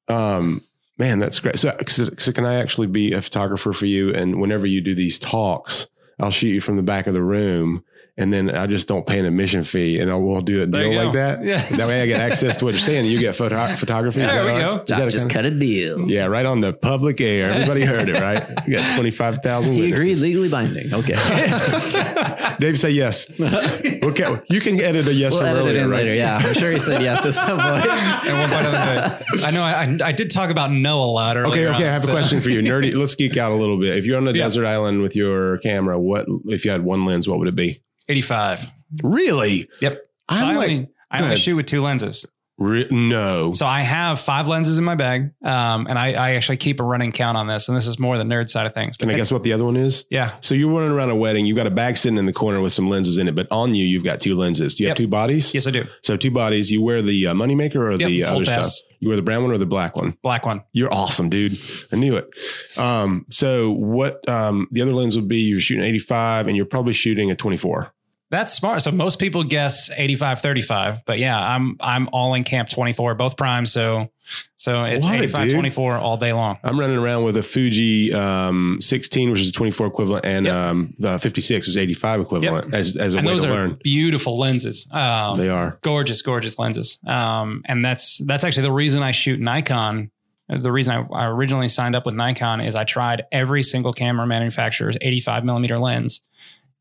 um 0.08 0.62
man 0.98 1.20
that's 1.20 1.40
great. 1.40 1.58
So, 1.58 1.76
so 1.88 2.10
so 2.18 2.32
can 2.32 2.46
i 2.46 2.56
actually 2.56 2.88
be 2.88 3.14
a 3.14 3.22
photographer 3.22 3.74
for 3.74 3.86
you? 3.86 4.12
And 4.12 4.40
whenever 4.42 4.68
you 4.68 4.82
do 4.82 4.96
these 4.96 5.20
talks 5.20 5.88
i'll 6.20 6.32
shoot 6.32 6.50
you 6.50 6.62
from 6.62 6.76
the 6.76 6.84
back 6.84 7.08
of 7.08 7.14
the 7.14 7.24
room 7.24 7.84
and 8.15 8.31
then 8.31 8.52
I 8.56 8.68
just 8.68 8.88
don't 8.88 9.06
pay 9.07 9.18
an 9.19 9.26
admission 9.26 9.64
fee, 9.64 9.99
and 9.99 10.11
I 10.11 10.15
will 10.15 10.41
do 10.41 10.61
a 10.61 10.68
deal 10.68 10.94
like 11.03 11.14
that. 11.14 11.44
Yes. 11.44 11.76
That 11.77 11.90
way, 11.90 12.02
I 12.03 12.06
get 12.06 12.19
access 12.22 12.57
to 12.57 12.65
what 12.65 12.73
you're 12.76 12.81
saying. 12.81 13.06
You 13.06 13.19
get 13.19 13.35
photo- 13.35 13.68
photography. 13.77 14.18
Is 14.18 14.23
There 14.23 14.44
that 14.44 14.53
we 14.53 14.60
go. 14.60 14.76
Is 14.76 14.90
that 14.90 14.98
Josh 14.99 15.07
a 15.07 15.10
just 15.11 15.30
kind 15.30 15.34
cut 15.34 15.45
a 15.45 15.52
deal. 15.52 16.10
yeah, 16.10 16.26
right 16.26 16.45
on 16.45 16.61
the 16.61 16.73
public 16.73 17.19
air. 17.22 17.49
Everybody 17.49 17.84
heard 17.85 18.10
it, 18.10 18.22
right? 18.22 18.44
You 18.68 18.76
got 18.77 18.95
twenty 18.95 19.10
five 19.11 19.40
thousand. 19.41 19.73
He 19.73 19.91
agreed, 19.91 20.18
legally 20.18 20.49
binding. 20.49 20.94
Okay. 20.94 21.14
Dave, 22.60 22.77
say 22.80 22.91
yes. 22.91 23.27
Okay, 23.40 24.41
you 24.49 24.61
can 24.61 24.80
edit 24.80 25.07
a 25.07 25.14
yes 25.14 25.34
we'll 25.34 25.41
from 25.41 25.49
edit 25.49 25.61
earlier, 25.68 25.80
it 25.81 25.84
in 25.85 25.90
right? 25.90 25.98
later. 25.98 26.14
Yeah, 26.14 26.38
I'm 26.38 26.53
sure 26.53 26.69
he 26.69 26.80
said 26.80 27.02
yes 27.02 27.26
at 27.26 27.34
some 27.34 27.60
point. 27.60 27.85
At 28.23 28.40
one 28.40 28.49
point 28.49 28.65
of 28.65 28.72
the 28.72 29.38
day. 29.38 29.44
I 29.45 29.52
know 29.52 29.61
I, 29.64 29.72
I, 29.84 30.10
I 30.10 30.11
did 30.11 30.30
talk 30.31 30.49
about 30.49 30.72
no 30.72 31.02
a 31.03 31.06
lot 31.06 31.35
Okay, 31.38 31.45
earlier. 31.65 31.68
okay. 31.69 31.76
on, 31.84 31.90
I 31.90 31.91
have 31.94 32.02
so- 32.02 32.10
a 32.10 32.14
question 32.14 32.41
for 32.41 32.49
you, 32.49 32.61
nerdy. 32.61 32.94
Let's 32.95 33.15
geek 33.15 33.38
out 33.38 33.52
a 33.52 33.56
little 33.56 33.80
bit. 33.80 33.98
If 33.98 34.06
you're 34.06 34.18
on 34.18 34.27
a 34.27 34.31
Yeah. 34.31 34.44
desert 34.44 34.65
island 34.65 35.02
with 35.02 35.15
your 35.15 35.57
camera, 35.60 35.99
what 35.99 36.26
if 36.45 36.64
you 36.65 36.72
had 36.72 36.84
one 36.84 37.06
lens? 37.06 37.27
What 37.27 37.40
would 37.40 37.48
it 37.48 37.56
be? 37.56 37.81
85. 38.10 38.72
Really? 39.04 39.70
Yep. 39.82 39.94
So 39.94 40.00
I'm 40.30 40.44
I 40.44 40.56
like- 40.58 40.70
only, 40.70 40.88
I 41.12 41.18
go 41.20 41.24
only 41.26 41.36
shoot 41.38 41.56
with 41.56 41.66
two 41.68 41.82
lenses. 41.82 42.26
Re- 42.60 42.88
no. 42.92 43.52
So 43.54 43.66
I 43.66 43.82
have 43.82 44.20
five 44.20 44.48
lenses 44.48 44.78
in 44.78 44.84
my 44.84 44.94
bag. 44.94 45.32
Um, 45.44 45.88
and 45.90 45.98
I, 45.98 46.14
I 46.14 46.32
actually 46.36 46.58
keep 46.58 46.80
a 46.80 46.84
running 46.84 47.12
count 47.12 47.36
on 47.36 47.48
this. 47.48 47.68
And 47.68 47.76
this 47.76 47.88
is 47.88 47.98
more 47.98 48.16
the 48.18 48.24
nerd 48.24 48.48
side 48.48 48.68
of 48.68 48.74
things. 48.74 48.96
Can 48.96 49.10
I 49.10 49.16
guess 49.16 49.32
what 49.32 49.42
the 49.42 49.54
other 49.54 49.66
one 49.66 49.76
is? 49.76 50.06
Yeah. 50.12 50.34
So 50.42 50.54
you're 50.54 50.72
running 50.72 50.92
around 50.92 51.10
a 51.10 51.16
wedding. 51.16 51.48
You've 51.48 51.58
got 51.58 51.66
a 51.66 51.72
bag 51.72 51.98
sitting 51.98 52.18
in 52.20 52.28
the 52.28 52.32
corner 52.34 52.62
with 52.62 52.72
some 52.72 52.90
lenses 52.90 53.18
in 53.18 53.28
it, 53.28 53.34
but 53.34 53.48
on 53.52 53.74
you, 53.74 53.86
you've 53.86 54.04
got 54.04 54.22
two 54.22 54.36
lenses. 54.38 54.76
Do 54.76 54.84
you 54.84 54.90
have 54.90 54.98
two 54.98 55.08
bodies? 55.08 55.52
Yes, 55.54 55.66
I 55.66 55.72
do. 55.72 55.86
So 56.04 56.16
two 56.16 56.30
bodies. 56.32 56.72
You 56.72 56.84
wear 56.84 57.02
the 57.02 57.28
uh, 57.28 57.34
moneymaker 57.34 57.76
or 57.78 57.92
Yep, 57.94 58.08
the 58.08 58.24
other 58.24 58.46
fast. 58.46 58.78
stuff? 58.78 58.90
You 59.00 59.08
wear 59.10 59.18
the 59.18 59.24
brown 59.24 59.42
one 59.44 59.52
or 59.52 59.58
the 59.58 59.66
black 59.66 59.96
one? 59.98 60.16
Black 60.22 60.46
one. 60.46 60.64
You're 60.72 60.94
awesome, 60.94 61.30
dude. 61.30 61.52
I 61.92 61.96
knew 61.98 62.16
it. 62.18 62.30
Um, 62.78 63.26
so 63.32 63.72
what 63.72 64.28
um, 64.30 64.68
the 64.72 64.82
other 64.84 64.94
lens 64.94 65.16
would 65.18 65.28
be? 65.28 65.40
You're 65.40 65.60
shooting 65.60 65.84
85, 65.84 66.48
and 66.48 66.56
you're 66.56 66.66
probably 66.68 66.94
shooting 66.94 67.30
a 67.32 67.36
24. 67.36 67.93
That's 68.34 68.52
smart. 68.54 68.82
So 68.82 68.92
most 68.92 69.20
people 69.20 69.44
guess 69.44 69.90
85 69.96 70.42
35, 70.42 71.06
but 71.06 71.20
yeah, 71.20 71.40
I'm 71.40 71.78
I'm 71.80 72.10
all 72.12 72.34
in 72.34 72.44
camp 72.44 72.70
24, 72.70 73.16
both 73.16 73.38
primes. 73.38 73.72
So 73.72 74.10
so 74.56 74.86
it's 74.86 75.06
What, 75.06 75.16
85 75.16 75.44
dude? 75.44 75.52
24 75.54 75.98
all 75.98 76.18
day 76.18 76.34
long. 76.34 76.58
I'm 76.64 76.80
running 76.80 76.98
around 76.98 77.24
with 77.26 77.38
a 77.38 77.44
Fuji 77.44 78.12
um, 78.14 78.78
16, 78.82 79.30
which 79.32 79.42
is 79.42 79.50
a 79.50 79.52
24 79.52 79.86
equivalent, 79.88 80.26
and 80.26 80.46
Yep. 80.48 80.56
um, 80.56 80.94
the 80.98 81.20
56 81.20 81.68
is 81.68 81.78
85 81.78 82.22
equivalent 82.22 82.74
as, 82.74 82.96
as 82.96 83.14
a 83.14 83.18
And 83.20 83.28
way 83.28 83.34
those 83.34 83.44
to 83.44 83.50
are 83.52 83.54
learn. 83.54 83.78
beautiful 83.84 84.40
lenses. 84.40 84.88
Um, 84.92 85.38
They 85.38 85.50
are. 85.50 85.78
gorgeous, 85.82 86.22
gorgeous 86.22 86.58
lenses. 86.58 86.98
Um, 87.06 87.62
and 87.66 87.84
that's 87.86 88.18
that's 88.26 88.44
actually 88.44 88.64
the 88.64 88.72
reason 88.72 89.04
I 89.04 89.12
shoot 89.12 89.40
Nikon. 89.40 90.10
The 90.50 90.72
reason 90.72 90.94
I, 91.14 91.16
I 91.16 91.28
originally 91.28 91.68
signed 91.68 91.96
up 91.96 92.06
with 92.06 92.16
Nikon 92.16 92.62
is 92.62 92.76
I 92.76 92.84
tried 92.86 93.24
every 93.32 93.62
single 93.64 93.94
camera 93.94 94.26
manufacturer's 94.26 94.98
85 95.02 95.46
millimeter 95.46 95.80
lens, 95.80 96.22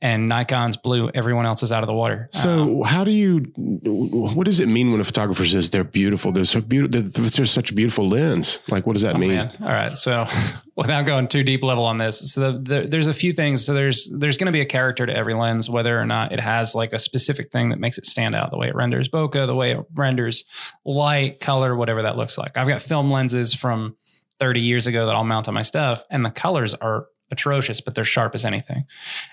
and 0.02 0.28
Nikon's 0.28 0.76
blew 0.76 1.10
everyone 1.14 1.46
else's 1.46 1.70
out 1.70 1.82
of 1.82 1.86
the 1.86 1.94
water. 1.94 2.28
So, 2.32 2.62
Um, 2.62 2.80
how 2.82 3.04
do 3.04 3.12
you? 3.12 3.38
What 3.56 4.44
does 4.44 4.58
it 4.60 4.66
mean 4.66 4.90
when 4.90 5.00
a 5.00 5.04
photographer 5.04 5.46
says 5.46 5.70
they're 5.70 5.84
beautiful? 5.84 6.32
They're 6.32 6.44
so 6.44 6.60
beautiful. 6.60 7.00
There's 7.00 7.50
such 7.50 7.70
a 7.70 7.74
beautiful 7.74 8.08
lens. 8.08 8.58
Like, 8.68 8.84
what 8.86 8.94
does 8.94 9.02
that 9.02 9.14
Oh, 9.14 9.18
mean? 9.18 9.30
man. 9.30 9.52
All 9.62 9.68
right. 9.68 9.92
So 9.96 10.26
without 10.76 11.06
going 11.06 11.28
too 11.28 11.44
deep 11.44 11.62
level 11.62 11.84
on 11.84 11.98
this, 11.98 12.32
so 12.32 12.52
the, 12.52 12.58
the, 12.58 12.88
there's 12.88 13.06
a 13.06 13.14
few 13.14 13.32
things. 13.32 13.64
So 13.64 13.74
there's 13.74 14.10
there's 14.12 14.36
going 14.36 14.46
to 14.46 14.52
be 14.52 14.60
a 14.60 14.66
character 14.66 15.06
to 15.06 15.16
every 15.16 15.34
lens, 15.34 15.70
whether 15.70 15.98
or 15.98 16.04
not 16.04 16.32
it 16.32 16.40
has 16.40 16.74
like 16.74 16.92
a 16.92 16.98
specific 16.98 17.50
thing 17.52 17.68
that 17.70 17.78
makes 17.78 17.96
it 17.96 18.04
stand 18.04 18.34
out. 18.34 18.50
The 18.50 18.58
way 18.58 18.68
it 18.68 18.74
renders 18.74 19.08
bokeh, 19.08 19.46
the 19.46 19.54
way 19.54 19.70
it 19.72 19.80
renders 19.94 20.44
light, 20.84 21.38
color, 21.40 21.76
whatever 21.76 22.02
that 22.02 22.16
looks 22.16 22.36
like. 22.36 22.56
I've 22.56 22.68
got 22.68 22.82
film 22.82 23.10
lenses 23.10 23.54
from 23.54 23.96
30 24.40 24.60
years 24.60 24.88
ago 24.88 25.06
that 25.06 25.14
I'll 25.14 25.22
mount 25.22 25.46
on 25.46 25.54
my 25.54 25.62
stuff, 25.62 26.02
and 26.10 26.24
the 26.24 26.30
colors 26.30 26.74
are 26.74 27.06
atrocious, 27.32 27.80
but 27.80 27.96
they're 27.96 28.04
sharp 28.04 28.34
as 28.34 28.44
anything. 28.44 28.84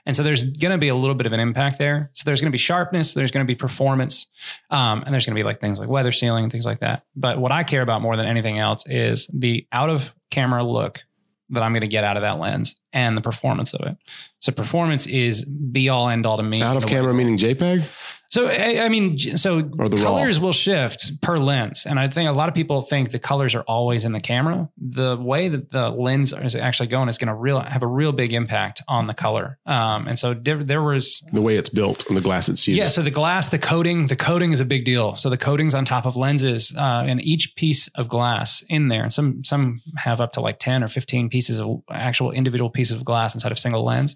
And 0.05 0.15
so 0.15 0.23
there's 0.23 0.43
going 0.43 0.71
to 0.71 0.77
be 0.79 0.87
a 0.87 0.95
little 0.95 1.13
bit 1.13 1.27
of 1.27 1.33
an 1.33 1.39
impact 1.39 1.77
there. 1.77 2.09
So 2.13 2.23
there's 2.25 2.41
going 2.41 2.49
to 2.49 2.51
be 2.51 2.57
sharpness, 2.57 3.13
there's 3.13 3.29
going 3.29 3.45
to 3.45 3.47
be 3.47 3.55
performance, 3.55 4.27
um, 4.71 5.03
and 5.05 5.13
there's 5.13 5.25
going 5.25 5.35
to 5.35 5.39
be 5.39 5.43
like 5.43 5.59
things 5.59 5.79
like 5.79 5.89
weather 5.89 6.11
sealing 6.11 6.43
and 6.43 6.51
things 6.51 6.65
like 6.65 6.79
that. 6.79 7.03
But 7.15 7.37
what 7.37 7.51
I 7.51 7.63
care 7.63 7.83
about 7.83 8.01
more 8.01 8.15
than 8.15 8.25
anything 8.25 8.57
else 8.57 8.83
is 8.87 9.27
the 9.27 9.67
out 9.71 9.89
of 9.89 10.15
camera 10.31 10.63
look 10.63 11.03
that 11.49 11.61
I'm 11.61 11.73
going 11.73 11.81
to 11.81 11.87
get 11.87 12.03
out 12.03 12.15
of 12.15 12.21
that 12.23 12.39
lens 12.39 12.75
and 12.93 13.15
the 13.15 13.21
performance 13.21 13.73
of 13.73 13.85
it. 13.87 13.97
So 14.39 14.51
performance 14.51 15.05
is 15.05 15.45
be 15.45 15.89
all 15.89 16.09
end 16.09 16.25
all 16.25 16.37
to 16.37 16.43
me. 16.43 16.61
Out 16.61 16.77
of 16.77 16.85
camera 16.85 17.13
meaning 17.13 17.37
JPEG 17.37 17.83
So 18.29 18.47
I, 18.47 18.85
I 18.85 18.89
mean, 18.89 19.17
so 19.17 19.57
or 19.79 19.89
the 19.89 19.97
raw? 19.97 20.03
colors 20.03 20.39
will 20.39 20.53
shift 20.53 21.19
per 21.21 21.37
lens, 21.39 21.85
and 21.89 21.99
I 21.99 22.07
think 22.07 22.29
a 22.29 22.31
lot 22.31 22.47
of 22.47 22.53
people 22.53 22.81
think 22.81 23.09
the 23.09 23.17
colors 23.19 23.55
are 23.55 23.63
always 23.63 24.05
in 24.05 24.11
the 24.11 24.19
camera. 24.19 24.69
The 24.77 25.17
way 25.17 25.49
that 25.49 25.71
the 25.71 25.89
lens 25.89 26.31
is 26.31 26.55
actually 26.55 26.87
going 26.87 27.09
is 27.09 27.17
going 27.17 27.29
to 27.29 27.33
real 27.33 27.59
have 27.59 27.81
a 27.81 27.87
real 27.87 28.11
big 28.11 28.31
impact 28.31 28.83
on 28.87 29.07
the 29.07 29.15
color. 29.15 29.57
Um, 29.65 30.07
and 30.07 30.17
so 30.17 30.35
there, 30.35 30.63
there 30.63 30.81
was 30.83 31.23
The 31.33 31.41
way 31.41 31.57
it's 31.57 31.69
built 31.69 32.07
and 32.07 32.15
the 32.15 32.21
glass 32.21 32.49
it's 32.49 32.67
used. 32.67 32.77
yeah, 32.77 32.87
so 32.87 33.01
the 33.01 33.11
glass, 33.11 33.49
the 33.49 33.57
coating, 33.59 34.07
the 34.07 34.15
coating 34.15 34.51
is 34.51 34.61
a 34.61 34.65
big 34.65 34.85
deal. 34.85 35.15
So 35.15 35.29
the 35.29 35.37
coatings 35.37 35.73
on 35.73 35.83
top 35.85 36.05
of 36.05 36.15
lenses, 36.15 36.73
uh, 36.77 37.03
and 37.07 37.19
each 37.21 37.55
piece 37.55 37.87
of 37.95 38.07
glass 38.09 38.63
in 38.69 38.89
there, 38.89 39.01
and 39.01 39.11
some 39.11 39.43
some 39.43 39.81
have 39.97 40.21
up 40.21 40.33
to 40.33 40.39
like 40.39 40.59
ten 40.59 40.83
or 40.83 40.87
fifteen 40.87 41.29
pieces 41.29 41.59
of 41.59 41.81
actual 41.91 42.31
individual 42.31 42.69
pieces 42.79 42.95
of 42.95 43.03
glass 43.03 43.33
inside 43.35 43.51
of 43.51 43.59
single 43.59 43.83
lens. 43.83 44.15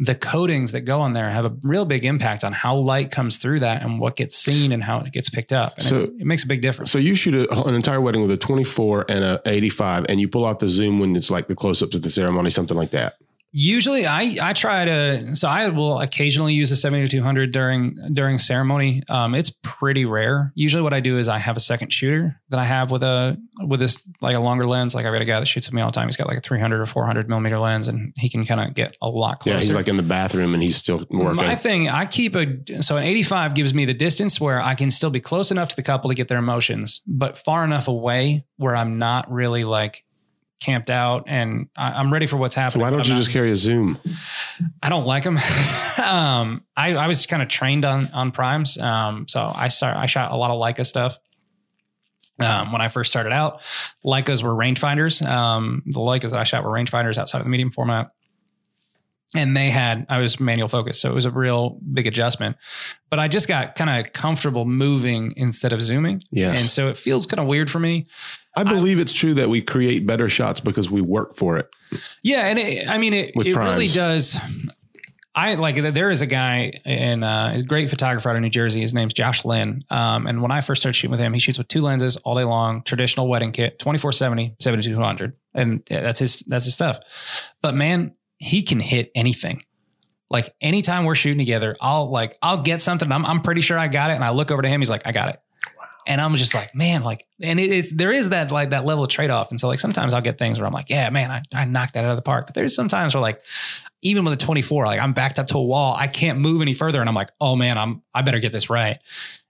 The 0.00 0.16
coatings 0.16 0.72
that 0.72 0.80
go 0.80 1.00
on 1.00 1.12
there 1.12 1.30
have 1.30 1.44
a 1.44 1.54
real 1.62 1.84
big 1.84 2.04
impact 2.04 2.42
on 2.42 2.52
how 2.52 2.74
light 2.76 3.12
comes 3.12 3.38
through 3.38 3.60
that 3.60 3.82
and 3.82 4.00
what 4.00 4.16
gets 4.16 4.36
seen 4.36 4.72
and 4.72 4.82
how 4.82 4.98
it 5.00 5.12
gets 5.12 5.30
picked 5.30 5.52
up. 5.52 5.74
And 5.76 5.86
So- 5.86 6.00
it, 6.00 6.10
it 6.18 6.26
makes 6.26 6.42
a 6.42 6.48
big 6.48 6.60
difference. 6.60 6.90
So 6.90 6.98
you 6.98 7.14
shoot 7.14 7.34
a, 7.34 7.62
an 7.68 7.74
entire 7.74 8.00
wedding 8.00 8.22
with 8.22 8.32
a 8.32 8.36
24 8.36 9.04
and 9.08 9.22
a 9.24 9.40
85, 9.44 10.06
and 10.08 10.20
you 10.20 10.26
pull 10.26 10.44
out 10.44 10.58
the 10.58 10.68
zoom 10.68 10.98
when 10.98 11.14
it's 11.14 11.30
like 11.30 11.46
the 11.46 11.54
close-ups 11.54 11.94
at 11.94 12.02
the 12.02 12.10
ceremony, 12.10 12.50
something 12.50 12.76
like 12.76 12.90
that. 12.90 13.14
Usually, 13.52 14.06
I 14.06 14.36
I 14.40 14.52
try 14.52 14.84
to. 14.84 15.34
So 15.34 15.48
I 15.48 15.68
will 15.68 16.00
occasionally 16.00 16.54
use 16.54 16.70
a 16.70 16.76
seventy 16.76 17.06
two 17.08 17.22
hundred 17.22 17.52
during 17.52 17.96
during 18.12 18.38
ceremony. 18.38 19.02
Um, 19.08 19.34
it's 19.34 19.50
pretty 19.62 20.04
rare. 20.04 20.52
Usually, 20.54 20.82
what 20.82 20.92
I 20.92 21.00
do 21.00 21.18
is 21.18 21.26
I 21.26 21.38
have 21.38 21.56
a 21.56 21.60
second 21.60 21.92
shooter 21.92 22.40
that 22.50 22.60
I 22.60 22.64
have 22.64 22.92
with 22.92 23.02
a 23.02 23.36
with 23.60 23.80
this 23.80 23.98
like 24.20 24.36
a 24.36 24.40
longer 24.40 24.66
lens. 24.66 24.94
Like 24.94 25.04
I've 25.04 25.12
got 25.12 25.22
a 25.22 25.24
guy 25.24 25.40
that 25.40 25.46
shoots 25.46 25.66
with 25.66 25.74
me 25.74 25.82
all 25.82 25.88
the 25.88 25.92
time. 25.92 26.06
He's 26.06 26.16
got 26.16 26.28
like 26.28 26.38
a 26.38 26.40
three 26.40 26.60
hundred 26.60 26.80
or 26.80 26.86
four 26.86 27.06
hundred 27.06 27.28
millimeter 27.28 27.58
lens, 27.58 27.88
and 27.88 28.12
he 28.16 28.28
can 28.28 28.46
kind 28.46 28.60
of 28.60 28.74
get 28.74 28.96
a 29.02 29.08
lot 29.08 29.40
closer. 29.40 29.56
Yeah, 29.56 29.62
he's 29.62 29.74
like 29.74 29.88
in 29.88 29.96
the 29.96 30.04
bathroom 30.04 30.54
and 30.54 30.62
he's 30.62 30.76
still 30.76 31.04
working. 31.10 31.36
My 31.36 31.56
thing, 31.56 31.88
I 31.88 32.06
keep 32.06 32.36
a 32.36 32.82
so 32.82 32.96
an 32.96 33.02
85 33.02 33.54
gives 33.54 33.74
me 33.74 33.84
the 33.84 33.94
distance 33.94 34.40
where 34.40 34.60
I 34.60 34.76
can 34.76 34.92
still 34.92 35.10
be 35.10 35.20
close 35.20 35.50
enough 35.50 35.70
to 35.70 35.76
the 35.76 35.82
couple 35.82 36.08
to 36.08 36.14
get 36.14 36.28
their 36.28 36.38
emotions, 36.38 37.02
but 37.06 37.36
far 37.36 37.64
enough 37.64 37.88
away 37.88 38.44
where 38.58 38.76
I'm 38.76 38.98
not 38.98 39.30
really 39.30 39.64
like 39.64 40.04
camped 40.60 40.90
out 40.90 41.24
and 41.26 41.68
I, 41.76 41.92
I'm 41.92 42.12
ready 42.12 42.26
for 42.26 42.36
what's 42.36 42.54
happening. 42.54 42.84
so 42.84 42.90
why 42.90 42.96
don't 42.96 43.06
you 43.06 43.14
not- 43.14 43.20
just 43.20 43.30
carry 43.30 43.50
a 43.50 43.56
zoom? 43.56 43.98
I 44.82 44.88
don't 44.88 45.06
like 45.06 45.24
them. 45.24 45.36
um, 46.04 46.64
I, 46.76 46.94
I 46.94 47.08
was 47.08 47.26
kind 47.26 47.42
of 47.42 47.48
trained 47.48 47.84
on 47.84 48.06
on 48.12 48.30
primes. 48.30 48.78
Um, 48.78 49.26
so 49.26 49.50
I 49.54 49.68
start 49.68 49.96
I 49.96 50.06
shot 50.06 50.32
a 50.32 50.36
lot 50.36 50.50
of 50.50 50.60
Leica 50.60 50.86
stuff. 50.86 51.18
Um, 52.38 52.72
when 52.72 52.80
I 52.80 52.88
first 52.88 53.10
started 53.10 53.32
out, 53.34 53.60
Leicas 54.04 54.42
were 54.42 54.54
rangefinders. 54.54 55.20
Um, 55.26 55.82
the 55.84 56.00
Leicas 56.00 56.30
that 56.30 56.38
I 56.38 56.44
shot 56.44 56.64
were 56.64 56.70
rangefinders 56.70 57.18
outside 57.18 57.38
of 57.38 57.44
the 57.44 57.50
medium 57.50 57.70
format. 57.70 58.12
And 59.36 59.54
they 59.56 59.68
had, 59.68 60.06
I 60.08 60.18
was 60.18 60.40
manual 60.40 60.66
focus. 60.66 61.00
So 61.00 61.10
it 61.10 61.14
was 61.14 61.26
a 61.26 61.30
real 61.30 61.78
big 61.92 62.06
adjustment. 62.06 62.56
But 63.10 63.18
I 63.18 63.28
just 63.28 63.46
got 63.46 63.76
kind 63.76 63.90
of 63.90 64.12
comfortable 64.12 64.64
moving 64.64 65.34
instead 65.36 65.72
of 65.72 65.80
zooming. 65.80 66.22
Yes. 66.32 66.58
And 66.58 66.68
so 66.68 66.88
it 66.88 66.96
feels 66.96 67.26
kind 67.26 67.40
of 67.40 67.46
weird 67.46 67.70
for 67.70 67.78
me. 67.78 68.06
I 68.56 68.64
believe 68.64 68.98
it's 68.98 69.12
true 69.12 69.34
that 69.34 69.48
we 69.48 69.62
create 69.62 70.06
better 70.06 70.28
shots 70.28 70.60
because 70.60 70.90
we 70.90 71.00
work 71.00 71.36
for 71.36 71.56
it. 71.56 71.68
Yeah, 72.22 72.46
and 72.46 72.58
it, 72.58 72.88
I 72.88 72.98
mean, 72.98 73.14
it, 73.14 73.36
With 73.36 73.46
it 73.46 73.56
really 73.56 73.86
does. 73.86 74.38
I 75.34 75.54
like 75.54 75.76
there 75.76 76.10
is 76.10 76.22
a 76.22 76.26
guy 76.26 76.72
in 76.84 77.22
uh, 77.22 77.52
a 77.56 77.62
great 77.62 77.88
photographer 77.88 78.28
out 78.28 78.36
of 78.36 78.42
New 78.42 78.50
Jersey. 78.50 78.80
His 78.80 78.92
name's 78.92 79.14
Josh 79.14 79.44
Lynn. 79.44 79.84
Um, 79.88 80.26
and 80.26 80.42
when 80.42 80.50
I 80.50 80.60
first 80.60 80.82
started 80.82 80.94
shooting 80.94 81.12
with 81.12 81.20
him, 81.20 81.32
he 81.32 81.38
shoots 81.38 81.56
with 81.56 81.68
two 81.68 81.80
lenses 81.80 82.16
all 82.18 82.34
day 82.34 82.42
long, 82.42 82.82
traditional 82.82 83.28
wedding 83.28 83.52
kit, 83.52 83.78
2470, 83.78 84.56
7200. 84.58 85.36
And 85.54 85.82
yeah, 85.88 86.00
that's 86.00 86.18
his, 86.18 86.40
that's 86.40 86.64
his 86.64 86.74
stuff. 86.74 87.52
But 87.62 87.74
man, 87.74 88.14
he 88.38 88.62
can 88.62 88.80
hit 88.80 89.12
anything. 89.14 89.62
Like 90.30 90.52
anytime 90.60 91.04
we're 91.04 91.14
shooting 91.14 91.38
together, 91.38 91.76
I'll 91.80 92.10
like, 92.10 92.36
I'll 92.42 92.62
get 92.62 92.80
something. 92.80 93.10
I'm, 93.10 93.24
I'm 93.24 93.40
pretty 93.40 93.60
sure 93.60 93.78
I 93.78 93.86
got 93.86 94.10
it. 94.10 94.14
And 94.14 94.24
I 94.24 94.30
look 94.30 94.50
over 94.50 94.62
to 94.62 94.68
him. 94.68 94.80
He's 94.80 94.90
like, 94.90 95.06
I 95.06 95.12
got 95.12 95.30
it. 95.30 95.40
And 96.10 96.20
I'm 96.20 96.34
just 96.34 96.56
like, 96.56 96.74
man, 96.74 97.04
like, 97.04 97.24
and 97.40 97.60
it 97.60 97.70
is, 97.70 97.92
there 97.92 98.10
is 98.10 98.30
that 98.30 98.50
like 98.50 98.70
that 98.70 98.84
level 98.84 99.04
of 99.04 99.10
trade 99.10 99.30
off. 99.30 99.50
And 99.50 99.60
so 99.60 99.68
like 99.68 99.78
sometimes 99.78 100.12
I'll 100.12 100.20
get 100.20 100.38
things 100.38 100.58
where 100.58 100.66
I'm 100.66 100.72
like, 100.72 100.90
yeah, 100.90 101.08
man, 101.08 101.30
I, 101.30 101.42
I 101.54 101.64
knocked 101.66 101.94
that 101.94 102.04
out 102.04 102.10
of 102.10 102.16
the 102.16 102.22
park. 102.22 102.48
But 102.48 102.56
there's 102.56 102.74
sometimes 102.74 103.14
where 103.14 103.20
like, 103.20 103.44
even 104.02 104.24
with 104.24 104.34
a 104.34 104.36
24, 104.36 104.86
like 104.86 104.98
I'm 104.98 105.12
backed 105.12 105.38
up 105.38 105.46
to 105.46 105.58
a 105.58 105.62
wall, 105.62 105.94
I 105.96 106.08
can't 106.08 106.40
move 106.40 106.62
any 106.62 106.72
further. 106.72 106.98
And 106.98 107.08
I'm 107.08 107.14
like, 107.14 107.30
oh 107.40 107.54
man, 107.54 107.78
I'm, 107.78 108.02
I 108.12 108.22
better 108.22 108.40
get 108.40 108.50
this 108.50 108.68
right. 108.68 108.98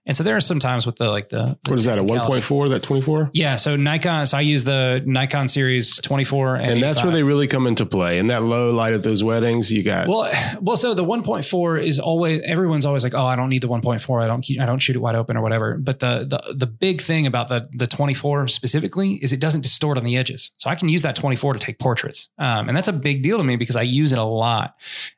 And 0.05 0.17
so 0.17 0.23
there 0.23 0.35
are 0.35 0.41
some 0.41 0.59
times 0.59 0.85
with 0.85 0.95
the 0.95 1.09
like 1.11 1.29
the, 1.29 1.57
the 1.63 1.71
What 1.71 1.77
is 1.77 1.85
that? 1.85 1.99
A 1.99 2.03
1.4? 2.03 2.69
That 2.69 2.81
24? 2.81 3.29
Yeah. 3.33 3.55
So 3.55 3.75
Nikon, 3.75 4.25
so 4.25 4.37
I 4.37 4.41
use 4.41 4.63
the 4.63 5.03
Nikon 5.05 5.47
series 5.47 5.97
24 5.97 6.55
and, 6.55 6.71
And 6.71 6.83
that's 6.83 7.03
where 7.03 7.11
they 7.11 7.21
really 7.21 7.47
come 7.47 7.67
into 7.67 7.85
play. 7.85 8.17
In 8.17 8.27
that 8.27 8.41
low 8.41 8.71
light 8.71 8.93
at 8.93 9.03
those 9.03 9.23
weddings, 9.23 9.71
you 9.71 9.83
got 9.83 10.07
Well, 10.07 10.31
well, 10.59 10.75
so 10.75 10.95
the 10.95 11.05
1.4 11.05 11.83
is 11.83 11.99
always 11.99 12.41
everyone's 12.45 12.85
always 12.85 13.03
like, 13.03 13.13
oh, 13.13 13.25
I 13.25 13.35
don't 13.35 13.49
need 13.49 13.61
the 13.61 13.67
1.4. 13.69 14.23
I 14.23 14.27
don't 14.27 14.41
keep, 14.41 14.59
I 14.59 14.65
don't 14.65 14.79
shoot 14.79 14.95
it 14.95 14.99
wide 14.99 15.15
open 15.15 15.37
or 15.37 15.41
whatever. 15.41 15.77
But 15.77 15.99
the 15.99 16.25
the 16.27 16.53
the 16.55 16.67
big 16.67 17.01
thing 17.01 17.27
about 17.27 17.49
the 17.49 17.69
the 17.71 17.85
24 17.87 18.47
specifically 18.47 19.13
is 19.13 19.31
it 19.33 19.39
doesn't 19.39 19.61
distort 19.61 19.97
on 19.97 20.03
the 20.03 20.17
edges. 20.17 20.51
So 20.57 20.69
I 20.69 20.75
can 20.75 20.89
use 20.89 21.03
that 21.03 21.15
24 21.15 21.53
to 21.53 21.59
take 21.59 21.77
portraits, 21.77 22.29
um, 22.39 22.67
and 22.67 22.75
that's 22.75 22.87
a 22.87 22.93
big 22.93 23.21
deal 23.21 23.37
to 23.37 23.43
me 23.43 23.55
because 23.55 23.75
I 23.75 23.83
use 23.83 24.11
it 24.11 24.17
a 24.19 24.23
lot. 24.23 24.75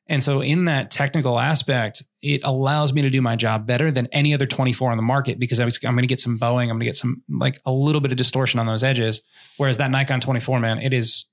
And 0.07 0.23
so 0.23 0.41
in 0.41 0.65
that 0.65 0.91
technical 0.91 1.39
aspect, 1.39 2.03
it 2.21 2.41
allows 2.43 2.91
me 2.93 3.01
to 3.03 3.09
do 3.09 3.21
my 3.21 3.35
job 3.35 3.65
better 3.65 3.89
than 3.89 4.07
any 4.11 4.33
other 4.33 4.45
24 4.45 4.91
on 4.91 4.97
the 4.97 5.03
market 5.03 5.39
because 5.39 5.59
I 5.59 5.65
was, 5.65 5.79
I'm 5.85 5.93
going 5.93 6.03
to 6.03 6.07
get 6.07 6.19
some 6.19 6.37
bowing, 6.37 6.69
I'm 6.69 6.75
going 6.75 6.81
to 6.81 6.85
get 6.85 6.95
some 6.95 7.23
like 7.29 7.61
a 7.65 7.71
little 7.71 8.01
bit 8.01 8.11
of 8.11 8.17
distortion 8.17 8.59
on 8.59 8.65
those 8.65 8.83
edges. 8.83 9.21
Whereas 9.57 9.77
that 9.77 9.91
Nikon 9.91 10.19
24, 10.19 10.59
man, 10.59 10.79
it 10.79 10.93
is 10.93 11.25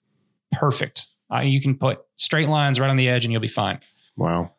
perfect. 0.53 1.07
Uh, 1.33 1.41
you 1.41 1.61
can 1.61 1.77
put 1.77 2.01
straight 2.17 2.49
lines 2.49 2.79
right 2.79 2.91
on 2.91 2.97
the 2.97 3.09
edge 3.09 3.25
and 3.25 3.33
you'll 3.33 3.41
be 3.41 3.49
fine. 3.49 3.81
wow. 4.17 4.53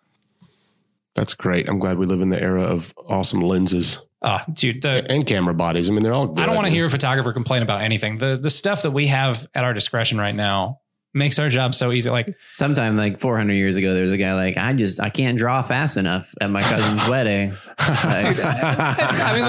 That's 1.13 1.33
great. 1.33 1.67
I'm 1.67 1.77
glad 1.77 1.97
we 1.97 2.05
live 2.05 2.21
in 2.21 2.29
the 2.29 2.41
era 2.41 2.63
of 2.63 2.93
awesome 3.05 3.41
lenses 3.41 4.01
Oh, 4.23 4.39
dude, 4.53 4.83
the 4.83 5.03
and 5.09 5.25
camera 5.25 5.53
bodies. 5.53 5.89
I 5.89 5.93
mean, 5.93 6.03
they're 6.03 6.13
all 6.13 6.27
good. 6.27 6.39
I 6.39 6.45
don't 6.45 6.55
want 6.55 6.67
to 6.67 6.73
hear 6.73 6.85
a 6.85 6.89
photographer 6.89 7.33
complain 7.33 7.63
about 7.63 7.81
anything. 7.81 8.19
The 8.19 8.37
the 8.37 8.51
stuff 8.51 8.83
that 8.83 8.91
we 8.91 9.07
have 9.07 9.47
at 9.55 9.63
our 9.63 9.73
discretion 9.73 10.19
right 10.19 10.35
now 10.35 10.79
makes 11.13 11.39
our 11.39 11.49
job 11.49 11.75
so 11.75 11.91
easy. 11.91 12.09
Like, 12.09 12.35
Sometime 12.51 12.95
like 12.95 13.19
400 13.19 13.53
years 13.53 13.77
ago, 13.77 13.93
there's 13.93 14.11
a 14.11 14.17
guy 14.17 14.33
like, 14.33 14.57
I 14.57 14.73
just, 14.73 14.99
I 14.99 15.09
can't 15.09 15.37
draw 15.37 15.61
fast 15.61 15.97
enough 15.97 16.33
at 16.39 16.49
my 16.49 16.61
cousin's 16.61 17.07
wedding. 17.09 17.53
Like, 17.87 18.37
I 18.39 19.33
mean, 19.33 19.41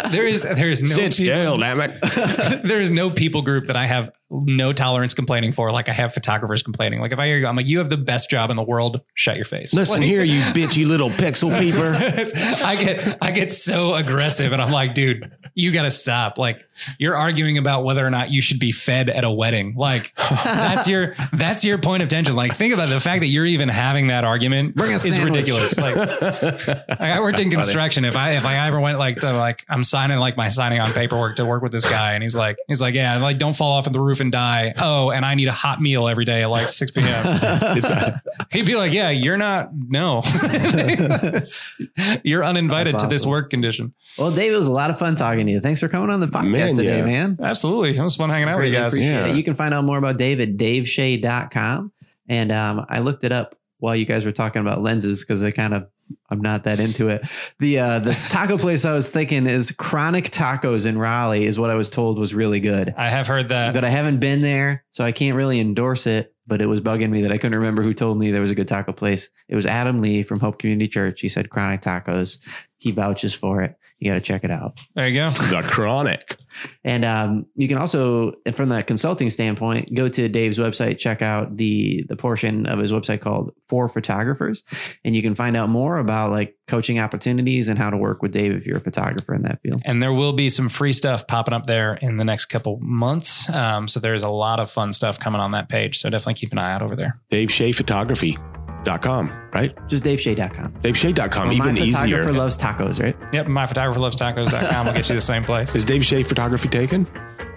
like 0.00 0.12
there 0.12 0.26
is 0.26 0.42
there 0.42 0.70
is 0.70 0.82
no 0.82 0.88
Sit 0.88 1.16
people- 1.16 1.34
still, 1.34 1.58
damn 1.58 1.80
it. 1.80 2.00
there 2.64 2.80
is 2.80 2.90
no 2.90 3.10
people 3.10 3.42
group 3.42 3.64
that 3.64 3.76
I 3.76 3.86
have 3.86 4.12
no 4.30 4.72
tolerance 4.72 5.12
complaining 5.14 5.52
for. 5.52 5.70
Like 5.72 5.88
I 5.88 5.92
have 5.92 6.14
photographers 6.14 6.62
complaining. 6.62 7.00
Like 7.00 7.12
if 7.12 7.18
I 7.18 7.26
hear 7.26 7.38
you, 7.38 7.46
I'm 7.46 7.56
like, 7.56 7.66
you 7.66 7.78
have 7.78 7.90
the 7.90 7.96
best 7.96 8.30
job 8.30 8.50
in 8.50 8.56
the 8.56 8.62
world. 8.62 9.00
Shut 9.14 9.36
your 9.36 9.44
face. 9.44 9.74
Listen 9.74 10.00
Like, 10.00 10.04
here, 10.08 10.22
you 10.22 10.40
bitchy 10.52 10.86
little 10.86 11.10
pixel 11.10 11.56
peeper. 11.58 11.94
I 12.64 12.76
get 12.76 13.18
I 13.22 13.30
get 13.32 13.50
so 13.50 13.94
aggressive, 13.94 14.52
and 14.52 14.60
I'm 14.62 14.70
like, 14.70 14.94
dude, 14.94 15.30
you 15.54 15.72
got 15.72 15.82
to 15.82 15.90
stop. 15.90 16.38
Like 16.38 16.66
you're 16.98 17.16
arguing 17.16 17.58
about 17.58 17.84
whether 17.84 18.06
or 18.06 18.10
not 18.10 18.30
you 18.30 18.40
should 18.40 18.60
be 18.60 18.72
fed 18.72 19.10
at 19.10 19.24
a 19.24 19.30
wedding. 19.30 19.74
Like 19.76 20.12
that's 20.16 20.86
your 20.88 21.14
that's 21.32 21.64
your 21.64 21.78
point 21.78 22.02
of 22.02 22.08
tension. 22.08 22.34
Like 22.36 22.54
think 22.54 22.72
about 22.74 22.88
the 22.88 23.00
fact 23.00 23.20
that 23.20 23.28
you're 23.28 23.46
even 23.46 23.68
having 23.68 24.08
that 24.08 24.24
argument 24.24 24.74
Bring 24.76 24.92
is 24.92 25.02
sandwich. 25.02 25.34
ridiculous. 25.34 25.76
Like 25.76 25.96
like, 25.96 27.00
I 27.00 27.19
worked 27.20 27.38
in 27.38 27.50
construction. 27.50 28.04
If 28.04 28.16
I 28.16 28.32
if 28.32 28.44
I 28.44 28.66
ever 28.66 28.80
went 28.80 28.98
like 28.98 29.20
to 29.20 29.32
like 29.32 29.64
I'm 29.68 29.84
signing 29.84 30.18
like 30.18 30.36
my 30.36 30.48
signing 30.48 30.80
on 30.80 30.92
paperwork 30.92 31.36
to 31.36 31.44
work 31.44 31.62
with 31.62 31.72
this 31.72 31.88
guy, 31.88 32.12
and 32.14 32.22
he's 32.22 32.36
like 32.36 32.58
he's 32.68 32.80
like 32.80 32.94
yeah 32.94 33.16
like 33.18 33.38
don't 33.38 33.56
fall 33.56 33.72
off 33.72 33.86
of 33.86 33.92
the 33.92 34.00
roof 34.00 34.20
and 34.20 34.32
die. 34.32 34.74
Oh, 34.78 35.10
and 35.10 35.24
I 35.24 35.34
need 35.34 35.48
a 35.48 35.52
hot 35.52 35.80
meal 35.80 36.08
every 36.08 36.24
day 36.24 36.42
at 36.42 36.50
like 36.50 36.68
6 36.68 36.90
p.m. 36.92 38.14
He'd 38.52 38.66
be 38.66 38.76
like, 38.76 38.92
yeah, 38.92 39.10
you're 39.10 39.36
not 39.36 39.70
no, 39.74 40.22
you're 42.24 42.44
uninvited 42.44 42.94
That's 42.94 43.02
to 43.04 43.08
this 43.08 43.26
work 43.26 43.50
condition. 43.50 43.94
well, 44.18 44.30
Dave, 44.30 44.52
it 44.52 44.56
was 44.56 44.68
a 44.68 44.72
lot 44.72 44.90
of 44.90 44.98
fun 44.98 45.14
talking 45.14 45.46
to 45.46 45.52
you. 45.52 45.60
Thanks 45.60 45.80
for 45.80 45.88
coming 45.88 46.10
on 46.10 46.20
the 46.20 46.26
podcast 46.26 46.50
Man, 46.50 46.76
today, 46.76 46.98
yeah. 46.98 47.04
man. 47.04 47.38
Absolutely, 47.40 47.96
it 47.96 48.02
was 48.02 48.16
fun 48.16 48.30
hanging 48.30 48.48
out 48.48 48.56
with 48.58 48.66
you 48.66 48.70
Greatly 48.72 48.84
guys. 48.84 48.94
appreciate 48.94 49.12
Yeah. 49.12 49.26
it. 49.32 49.36
You 49.36 49.42
can 49.42 49.54
find 49.54 49.74
out 49.74 49.84
more 49.84 49.98
about 49.98 50.16
Dave 50.18 50.40
at 50.40 50.56
daveshay.com. 50.56 51.92
And 52.28 52.52
um, 52.52 52.86
I 52.88 53.00
looked 53.00 53.24
it 53.24 53.32
up 53.32 53.56
while 53.80 53.96
you 53.96 54.04
guys 54.04 54.24
were 54.24 54.32
talking 54.32 54.62
about 54.62 54.82
lenses 54.82 55.24
because 55.24 55.42
I 55.42 55.50
kind 55.50 55.74
of 55.74 55.88
I'm 56.28 56.40
not 56.40 56.64
that 56.64 56.80
into 56.80 57.08
it. 57.08 57.24
The 57.58 57.78
uh, 57.78 57.98
the 57.98 58.12
taco 58.30 58.58
place 58.58 58.84
I 58.84 58.94
was 58.94 59.08
thinking 59.08 59.46
is 59.46 59.70
Chronic 59.72 60.26
Tacos 60.26 60.86
in 60.86 60.98
Raleigh 60.98 61.44
is 61.44 61.58
what 61.58 61.70
I 61.70 61.76
was 61.76 61.88
told 61.88 62.18
was 62.18 62.34
really 62.34 62.60
good. 62.60 62.94
I 62.96 63.08
have 63.08 63.26
heard 63.26 63.48
that. 63.50 63.74
But 63.74 63.84
I 63.84 63.90
haven't 63.90 64.18
been 64.18 64.40
there, 64.40 64.84
so 64.90 65.04
I 65.04 65.12
can't 65.12 65.36
really 65.36 65.60
endorse 65.60 66.06
it. 66.06 66.34
But 66.46 66.60
it 66.60 66.66
was 66.66 66.80
bugging 66.80 67.10
me 67.10 67.20
that 67.22 67.30
I 67.30 67.38
couldn't 67.38 67.58
remember 67.58 67.82
who 67.82 67.94
told 67.94 68.18
me 68.18 68.32
there 68.32 68.40
was 68.40 68.50
a 68.50 68.56
good 68.56 68.66
taco 68.66 68.92
place. 68.92 69.30
It 69.48 69.54
was 69.54 69.66
Adam 69.66 70.00
Lee 70.00 70.24
from 70.24 70.40
Hope 70.40 70.58
Community 70.58 70.88
Church. 70.88 71.20
He 71.20 71.28
said 71.28 71.48
Chronic 71.48 71.80
Tacos. 71.80 72.38
He 72.80 72.92
vouches 72.92 73.34
for 73.34 73.62
it. 73.62 73.76
You 73.98 74.10
got 74.10 74.14
to 74.14 74.22
check 74.22 74.44
it 74.44 74.50
out. 74.50 74.72
There 74.94 75.06
you 75.06 75.20
go. 75.20 75.30
the 75.50 75.62
chronic. 75.62 76.38
And 76.82 77.04
um, 77.04 77.46
you 77.54 77.68
can 77.68 77.76
also, 77.76 78.32
from 78.54 78.70
the 78.70 78.82
consulting 78.82 79.28
standpoint, 79.28 79.94
go 79.94 80.08
to 80.08 80.28
Dave's 80.30 80.58
website, 80.58 80.96
check 80.98 81.20
out 81.20 81.58
the 81.58 82.04
the 82.08 82.16
portion 82.16 82.64
of 82.64 82.78
his 82.78 82.92
website 82.92 83.20
called 83.20 83.52
For 83.68 83.88
Photographers, 83.88 84.64
and 85.04 85.14
you 85.14 85.20
can 85.20 85.34
find 85.34 85.56
out 85.56 85.68
more 85.68 85.98
about 85.98 86.30
like 86.30 86.56
coaching 86.66 86.98
opportunities 86.98 87.68
and 87.68 87.78
how 87.78 87.90
to 87.90 87.96
work 87.98 88.22
with 88.22 88.32
Dave 88.32 88.52
if 88.52 88.66
you're 88.66 88.78
a 88.78 88.80
photographer 88.80 89.34
in 89.34 89.42
that 89.42 89.60
field. 89.60 89.82
And 89.84 90.00
there 90.02 90.12
will 90.12 90.32
be 90.32 90.48
some 90.48 90.70
free 90.70 90.94
stuff 90.94 91.26
popping 91.26 91.52
up 91.52 91.66
there 91.66 91.94
in 91.94 92.16
the 92.16 92.24
next 92.24 92.46
couple 92.46 92.78
months. 92.80 93.54
Um, 93.54 93.86
so 93.86 94.00
there's 94.00 94.22
a 94.22 94.30
lot 94.30 94.60
of 94.60 94.70
fun 94.70 94.94
stuff 94.94 95.18
coming 95.18 95.40
on 95.40 95.50
that 95.50 95.68
page. 95.68 95.98
So 95.98 96.08
definitely 96.08 96.34
keep 96.34 96.52
an 96.52 96.58
eye 96.58 96.72
out 96.72 96.80
over 96.80 96.96
there. 96.96 97.20
Dave 97.28 97.52
Shay 97.52 97.72
Photography. 97.72 98.38
Dot 98.84 99.02
com, 99.02 99.30
right? 99.52 99.76
Just 99.88 100.04
DaveShay.com. 100.04 100.72
DaveShay.com, 100.82 101.48
Well, 101.48 101.52
even 101.56 101.76
easier. 101.78 101.90
my 101.92 102.02
photographer 102.02 102.28
easier. 102.30 102.32
loves 102.40 102.56
tacos, 102.58 103.02
right? 103.02 103.16
Yep, 103.32 103.46
myphotographerlovestacos.com 103.46 104.86
will 104.86 104.92
get 104.94 105.08
you 105.08 105.14
the 105.14 105.20
same 105.20 105.44
place. 105.50 105.74
Is 105.74 105.84
Dave 105.84 106.04
Shay 106.04 106.22
Photography 106.22 106.68
taken? 106.68 107.06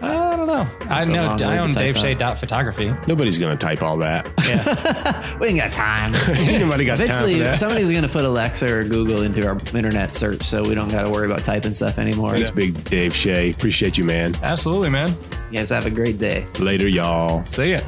I 0.01 0.35
don't 0.35 0.47
know. 0.47 0.67
I 0.81 1.05
That's 1.05 1.09
a 1.09 1.13
know 1.13 1.23
I 1.47 1.57
own 1.59 1.71
to 1.71 1.77
type 1.79 1.95
out. 1.95 2.03
daveshay.photography. 2.03 2.93
Nobody's 3.07 3.37
going 3.39 3.57
to 3.57 3.65
type 3.65 3.81
all 3.81 3.95
that. 3.99 4.29
Yeah. 4.45 5.37
we 5.39 5.47
ain't 5.47 5.59
got 5.59 5.71
time. 5.71 6.11
Nobody 6.59 6.83
got 6.83 6.97
time 6.97 7.05
Eventually, 7.05 7.39
that. 7.39 7.57
somebody's 7.57 7.89
going 7.89 8.03
to 8.03 8.09
put 8.09 8.25
Alexa 8.25 8.69
or 8.79 8.83
Google 8.83 9.21
into 9.21 9.47
our 9.47 9.57
internet 9.73 10.13
search, 10.13 10.43
so 10.43 10.61
we 10.61 10.75
don't 10.75 10.89
got 10.89 11.03
to 11.03 11.09
worry 11.09 11.25
about 11.25 11.45
typing 11.45 11.73
stuff 11.73 11.99
anymore. 11.99 12.31
Thanks, 12.35 12.49
Big 12.49 12.83
Dave 12.83 13.15
Shay. 13.15 13.51
Appreciate 13.51 13.97
you, 13.97 14.03
man. 14.03 14.35
Absolutely, 14.43 14.89
man. 14.89 15.09
You 15.49 15.59
guys 15.59 15.69
have 15.69 15.85
a 15.85 15.89
great 15.91 16.17
day. 16.17 16.45
Later, 16.59 16.89
y'all. 16.89 17.45
See 17.45 17.71
ya. 17.71 17.79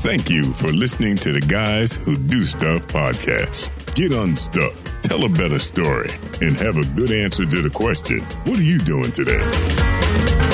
Thank 0.00 0.30
you 0.30 0.54
for 0.54 0.68
listening 0.68 1.16
to 1.18 1.32
the 1.32 1.42
Guys 1.42 1.94
Who 1.94 2.16
Do 2.16 2.42
Stuff 2.42 2.86
podcast. 2.86 3.68
Get 3.94 4.12
unstuck, 4.12 4.72
tell 5.02 5.26
a 5.26 5.28
better 5.28 5.58
story, 5.58 6.08
and 6.40 6.56
have 6.56 6.78
a 6.78 6.86
good 6.96 7.10
answer 7.10 7.44
to 7.44 7.60
the 7.60 7.68
question 7.68 8.20
What 8.44 8.58
are 8.58 8.62
you 8.62 8.78
doing 8.78 9.12
today? 9.12 10.49